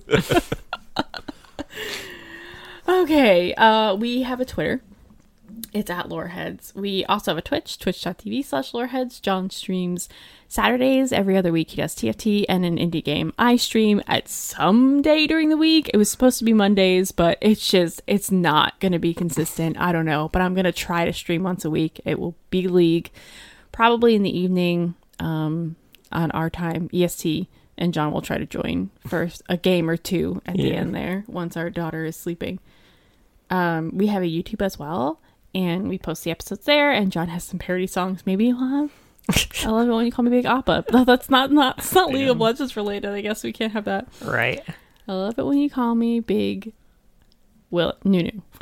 okay, 2.87 3.53
uh, 3.55 3.95
we 3.95 4.21
have 4.23 4.39
a 4.39 4.45
Twitter. 4.45 4.81
It's 5.73 5.89
at 5.89 6.09
Loreheads. 6.09 6.73
We 6.73 7.05
also 7.05 7.31
have 7.31 7.37
a 7.37 7.41
Twitch, 7.41 7.77
twitch.tv 7.77 8.43
slash 8.45 8.71
Loreheads. 8.73 9.21
John 9.21 9.49
streams 9.49 10.09
Saturdays. 10.47 11.11
Every 11.11 11.37
other 11.37 11.51
week 11.51 11.71
he 11.71 11.77
does 11.77 11.95
TFT 11.95 12.45
and 12.49 12.65
an 12.65 12.77
indie 12.77 13.03
game. 13.03 13.33
I 13.37 13.55
stream 13.55 14.01
at 14.07 14.27
some 14.27 15.01
day 15.01 15.27
during 15.27 15.49
the 15.49 15.57
week. 15.57 15.89
It 15.93 15.97
was 15.97 16.09
supposed 16.09 16.39
to 16.39 16.45
be 16.45 16.53
Mondays, 16.53 17.11
but 17.11 17.37
it's 17.39 17.69
just, 17.69 18.01
it's 18.07 18.31
not 18.31 18.79
going 18.79 18.93
to 18.93 18.99
be 18.99 19.13
consistent. 19.13 19.79
I 19.79 19.91
don't 19.91 20.05
know, 20.05 20.29
but 20.29 20.41
I'm 20.41 20.55
going 20.55 20.65
to 20.65 20.71
try 20.71 21.05
to 21.05 21.13
stream 21.13 21.43
once 21.43 21.63
a 21.63 21.69
week. 21.69 22.01
It 22.03 22.19
will 22.19 22.35
be 22.49 22.67
League, 22.67 23.11
probably 23.71 24.15
in 24.15 24.23
the 24.23 24.37
evening 24.37 24.95
um, 25.19 25.75
on 26.11 26.31
our 26.31 26.49
time, 26.49 26.89
EST. 26.91 27.47
And 27.79 27.93
John 27.93 28.11
will 28.11 28.21
try 28.21 28.37
to 28.37 28.45
join 28.45 28.89
for 29.07 29.29
a 29.47 29.55
game 29.57 29.89
or 29.89 29.95
two 29.97 30.41
at 30.45 30.55
the 30.57 30.73
end 30.75 30.93
there 30.93 31.23
once 31.27 31.55
our 31.55 31.69
daughter 31.69 32.03
is 32.05 32.15
sleeping. 32.17 32.59
Um, 33.49 33.91
we 33.97 34.07
have 34.07 34.21
a 34.21 34.25
YouTube 34.27 34.61
as 34.61 34.77
well, 34.77 35.21
and 35.55 35.87
we 35.87 35.97
post 35.97 36.25
the 36.25 36.29
episodes 36.31 36.65
there. 36.65 36.91
And 36.91 37.09
John 37.11 37.29
has 37.29 37.45
some 37.45 37.57
parody 37.57 37.87
songs. 37.87 38.23
Maybe 38.25 38.47
you'll 38.47 38.67
have. 38.67 38.91
I 39.65 39.69
love 39.69 39.87
it 39.87 39.91
when 39.91 40.05
you 40.05 40.11
call 40.11 40.25
me 40.25 40.31
Big 40.31 40.45
Appa. 40.45 40.83
No, 40.91 41.05
that's 41.05 41.29
not 41.29 41.51
not 41.51 41.79
it's 41.79 41.93
not 41.93 42.09
League 42.11 42.27
of 42.27 42.35
Damn. 42.35 42.39
Legends 42.39 42.75
related. 42.75 43.11
I 43.11 43.21
guess 43.21 43.43
we 43.43 43.53
can't 43.53 43.71
have 43.73 43.85
that. 43.85 44.07
Right. 44.23 44.61
I 45.07 45.13
love 45.13 45.39
it 45.39 45.45
when 45.45 45.57
you 45.57 45.69
call 45.69 45.95
me 45.95 46.19
Big 46.19 46.73
Will 47.71 47.93
Nunu. 48.03 48.41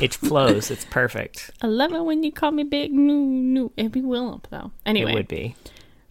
It 0.00 0.14
flows. 0.14 0.70
It's 0.70 0.84
perfect. 0.86 1.50
I 1.60 1.66
love 1.66 1.92
it 1.92 2.04
when 2.04 2.22
you 2.22 2.32
call 2.32 2.50
me 2.52 2.64
Big 2.64 2.92
Nunu. 2.92 3.70
It'd 3.76 3.92
be 3.92 4.00
Willump 4.00 4.46
though. 4.50 4.72
Anyway, 4.86 5.12
It 5.12 5.14
would 5.14 5.28
be. 5.28 5.54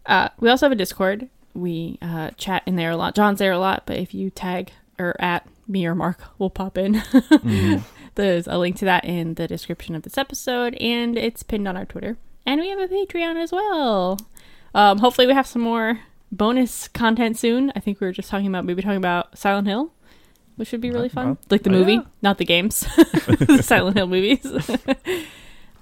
Uh, 0.05 0.29
we 0.39 0.49
also 0.49 0.65
have 0.67 0.71
a 0.71 0.75
Discord. 0.75 1.27
We 1.53 1.97
uh, 2.01 2.31
chat 2.31 2.63
in 2.65 2.75
there 2.75 2.91
a 2.91 2.97
lot. 2.97 3.15
John's 3.15 3.39
there 3.39 3.51
a 3.51 3.59
lot, 3.59 3.83
but 3.85 3.97
if 3.97 4.13
you 4.13 4.29
tag 4.29 4.71
or 4.97 5.15
at 5.19 5.47
me 5.67 5.85
or 5.85 5.95
Mark, 5.95 6.21
we'll 6.37 6.49
pop 6.49 6.77
in. 6.77 7.01
There's 8.15 8.47
a 8.47 8.57
link 8.57 8.75
to 8.77 8.85
that 8.85 9.05
in 9.05 9.35
the 9.35 9.47
description 9.47 9.95
of 9.95 10.03
this 10.03 10.17
episode, 10.17 10.75
and 10.75 11.17
it's 11.17 11.43
pinned 11.43 11.67
on 11.67 11.77
our 11.77 11.85
Twitter. 11.85 12.17
And 12.45 12.59
we 12.59 12.69
have 12.69 12.79
a 12.79 12.87
Patreon 12.87 13.41
as 13.41 13.51
well. 13.51 14.19
Um, 14.73 14.99
hopefully, 14.99 15.27
we 15.27 15.33
have 15.33 15.47
some 15.47 15.61
more 15.61 15.99
bonus 16.31 16.87
content 16.87 17.37
soon. 17.37 17.71
I 17.75 17.79
think 17.79 17.99
we 17.99 18.07
were 18.07 18.13
just 18.13 18.29
talking 18.29 18.47
about 18.47 18.65
maybe 18.65 18.81
talking 18.81 18.97
about 18.97 19.37
Silent 19.37 19.67
Hill, 19.67 19.91
which 20.55 20.71
would 20.71 20.81
be 20.81 20.91
really 20.91 21.09
fun, 21.09 21.37
like 21.49 21.63
the 21.63 21.69
oh, 21.69 21.73
movie, 21.73 21.93
yeah. 21.93 22.03
not 22.21 22.37
the 22.37 22.45
games. 22.45 22.81
the 22.95 23.61
Silent 23.63 23.97
Hill 23.97 24.07
movies. 24.07 24.45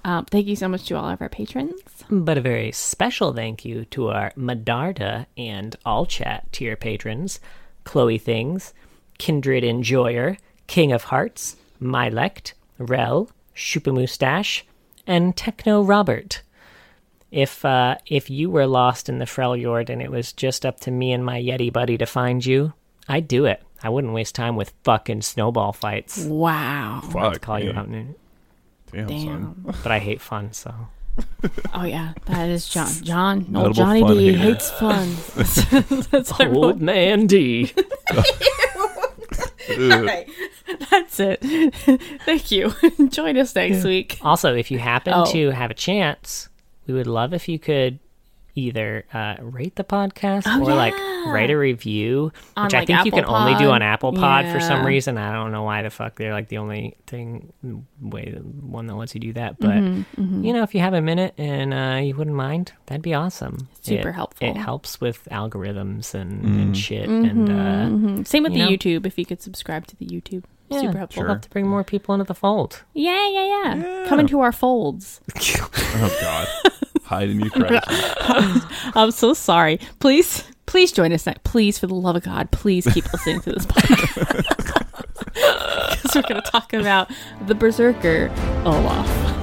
um, 0.04 0.24
thank 0.26 0.46
you 0.46 0.56
so 0.56 0.68
much 0.68 0.86
to 0.86 0.96
all 0.96 1.08
of 1.08 1.20
our 1.20 1.28
patrons. 1.28 1.80
But 2.10 2.38
a 2.38 2.40
very 2.40 2.72
special 2.72 3.32
thank 3.32 3.64
you 3.64 3.84
to 3.86 4.08
our 4.08 4.32
Medarda 4.36 5.26
and 5.36 5.76
All 5.84 6.06
Chat 6.06 6.52
tier 6.52 6.76
patrons 6.76 7.40
Chloe 7.84 8.18
Things, 8.18 8.72
Kindred 9.18 9.64
Enjoyer, 9.64 10.38
King 10.66 10.92
of 10.92 11.04
Hearts, 11.04 11.56
Mylect, 11.80 12.52
Rel, 12.78 13.30
Schupa 13.54 14.62
and 15.06 15.36
Techno 15.36 15.82
Robert. 15.82 16.42
If 17.30 17.64
uh, 17.64 17.96
if 18.06 18.28
you 18.28 18.50
were 18.50 18.66
lost 18.66 19.08
in 19.08 19.18
the 19.18 19.24
Freljord 19.24 19.88
and 19.88 20.02
it 20.02 20.10
was 20.10 20.32
just 20.32 20.66
up 20.66 20.80
to 20.80 20.90
me 20.90 21.12
and 21.12 21.24
my 21.24 21.40
Yeti 21.40 21.72
buddy 21.72 21.96
to 21.98 22.06
find 22.06 22.44
you, 22.44 22.72
I'd 23.08 23.28
do 23.28 23.44
it. 23.44 23.62
I 23.82 23.88
wouldn't 23.88 24.12
waste 24.12 24.34
time 24.34 24.56
with 24.56 24.72
fucking 24.84 25.22
snowball 25.22 25.72
fights. 25.72 26.24
Wow. 26.24 27.00
Fuck. 27.10 27.40
Call 27.40 27.58
you 27.60 27.72
man. 27.72 27.78
out, 27.78 27.86
and- 27.86 28.14
Damn, 28.92 29.08
son. 29.08 29.62
Damn. 29.64 29.74
but 29.82 29.92
I 29.92 29.98
hate 29.98 30.20
fun, 30.20 30.52
so 30.52 30.74
Oh 31.74 31.84
yeah, 31.84 32.12
that 32.26 32.48
is 32.48 32.68
John. 32.68 32.88
John, 33.02 33.38
Notable 33.48 33.66
old 33.66 33.76
Johnny 33.76 34.02
D 34.02 34.32
hater. 34.32 34.38
hates 34.38 34.70
fun. 34.70 35.16
That's 36.10 36.30
what 36.30 36.40
I 36.40 36.46
wrote. 36.46 36.56
old 36.56 36.80
man 36.80 37.26
D. 37.26 37.72
All 39.78 40.02
right, 40.02 40.28
that's 40.90 41.20
it. 41.20 41.40
Thank 42.26 42.50
you. 42.50 42.72
Join 43.08 43.36
us 43.38 43.54
next 43.54 43.84
week. 43.84 44.18
Also, 44.22 44.54
if 44.54 44.70
you 44.70 44.78
happen 44.78 45.12
Oh. 45.14 45.24
to 45.32 45.50
have 45.50 45.70
a 45.70 45.74
chance, 45.74 46.48
we 46.86 46.94
would 46.94 47.06
love 47.06 47.32
if 47.32 47.48
you 47.48 47.58
could 47.58 48.00
either 48.56 49.04
uh, 49.14 49.36
rate 49.40 49.76
the 49.76 49.84
podcast 49.84 50.42
Oh, 50.46 50.60
or 50.62 50.74
like 50.74 50.94
yeah. 50.96 51.09
Write 51.26 51.50
a 51.50 51.56
review, 51.58 52.32
On, 52.56 52.64
which 52.64 52.74
I 52.74 52.78
like, 52.80 52.86
think 52.86 53.04
you 53.04 53.10
can 53.12 53.20
Apple 53.24 53.34
only 53.34 53.54
do 53.56 53.70
on 53.70 53.82
Apple 53.82 54.12
Pod 54.12 54.46
for 54.52 54.60
some 54.60 54.84
reason. 54.84 55.18
I 55.18 55.32
don't 55.32 55.52
know 55.52 55.62
why 55.62 55.82
the 55.82 55.90
fuck 55.90 56.16
they're 56.16 56.32
like 56.32 56.48
the 56.48 56.58
only 56.58 56.96
thing 57.06 57.52
way 58.00 58.32
one 58.60 58.86
that 58.86 58.94
lets 58.94 59.14
you 59.14 59.20
do 59.20 59.32
that. 59.34 59.58
But 59.58 59.70
Mm-hmm, 59.70 60.44
you 60.44 60.52
know, 60.52 60.62
if 60.62 60.74
you 60.74 60.80
have 60.80 60.94
a 60.94 61.00
minute 61.00 61.34
and 61.38 61.72
uh, 61.74 62.00
you 62.02 62.14
wouldn't 62.14 62.36
mind, 62.36 62.72
that'd 62.86 63.02
be 63.02 63.14
awesome. 63.14 63.68
Super 63.82 64.10
It- 64.10 64.14
helpful. 64.14 64.48
It 64.48 64.56
helps 64.56 65.00
with 65.00 65.26
algorithms 65.30 66.14
and, 66.14 66.44
and 66.44 66.76
shit. 66.76 67.08
And 67.08 67.48
uh, 67.48 67.52
Mhm. 67.52 68.26
Same 68.26 68.42
with 68.42 68.52
You 68.52 68.58
the 68.58 68.64
know? 68.70 68.76
YouTube. 68.76 69.06
If 69.06 69.18
you 69.18 69.24
could 69.26 69.40
subscribe 69.42 69.86
to 69.88 69.96
the 69.96 70.06
YouTube, 70.06 70.44
yeah, 70.68 70.80
super 70.82 70.98
helpful. 70.98 71.22
We'll 71.24 71.32
have 71.32 71.40
to 71.42 71.50
bring 71.50 71.66
more 71.66 71.82
people 71.84 72.14
into 72.14 72.24
the 72.24 72.34
fold. 72.34 72.82
Yeah, 72.94 73.28
yeah, 73.30 73.44
yeah, 73.46 73.74
yeah. 73.76 74.06
Come 74.08 74.20
into 74.20 74.40
our 74.40 74.52
folds. 74.52 75.20
Oh 75.92 76.16
God. 76.20 76.48
Hide 77.02 77.30
in 77.30 77.40
you, 77.40 77.50
Christ. 77.50 77.84
I'm 78.96 79.10
so 79.10 79.34
sorry. 79.34 79.80
Please, 79.98 80.44
please 80.70 80.92
join 80.92 81.12
us 81.12 81.26
next. 81.26 81.42
Please, 81.42 81.80
for 81.80 81.88
the 81.88 81.94
love 81.94 82.14
of 82.14 82.22
God, 82.22 82.52
please 82.52 82.86
keep 82.94 83.12
listening 83.12 83.40
to 83.40 83.52
this 83.52 83.66
podcast 83.66 84.60
because 85.34 86.14
we're 86.14 86.22
going 86.22 86.40
to 86.40 86.48
talk 86.48 86.72
about 86.72 87.10
the 87.46 87.56
Berserker 87.56 88.30
Olaf. 88.64 89.39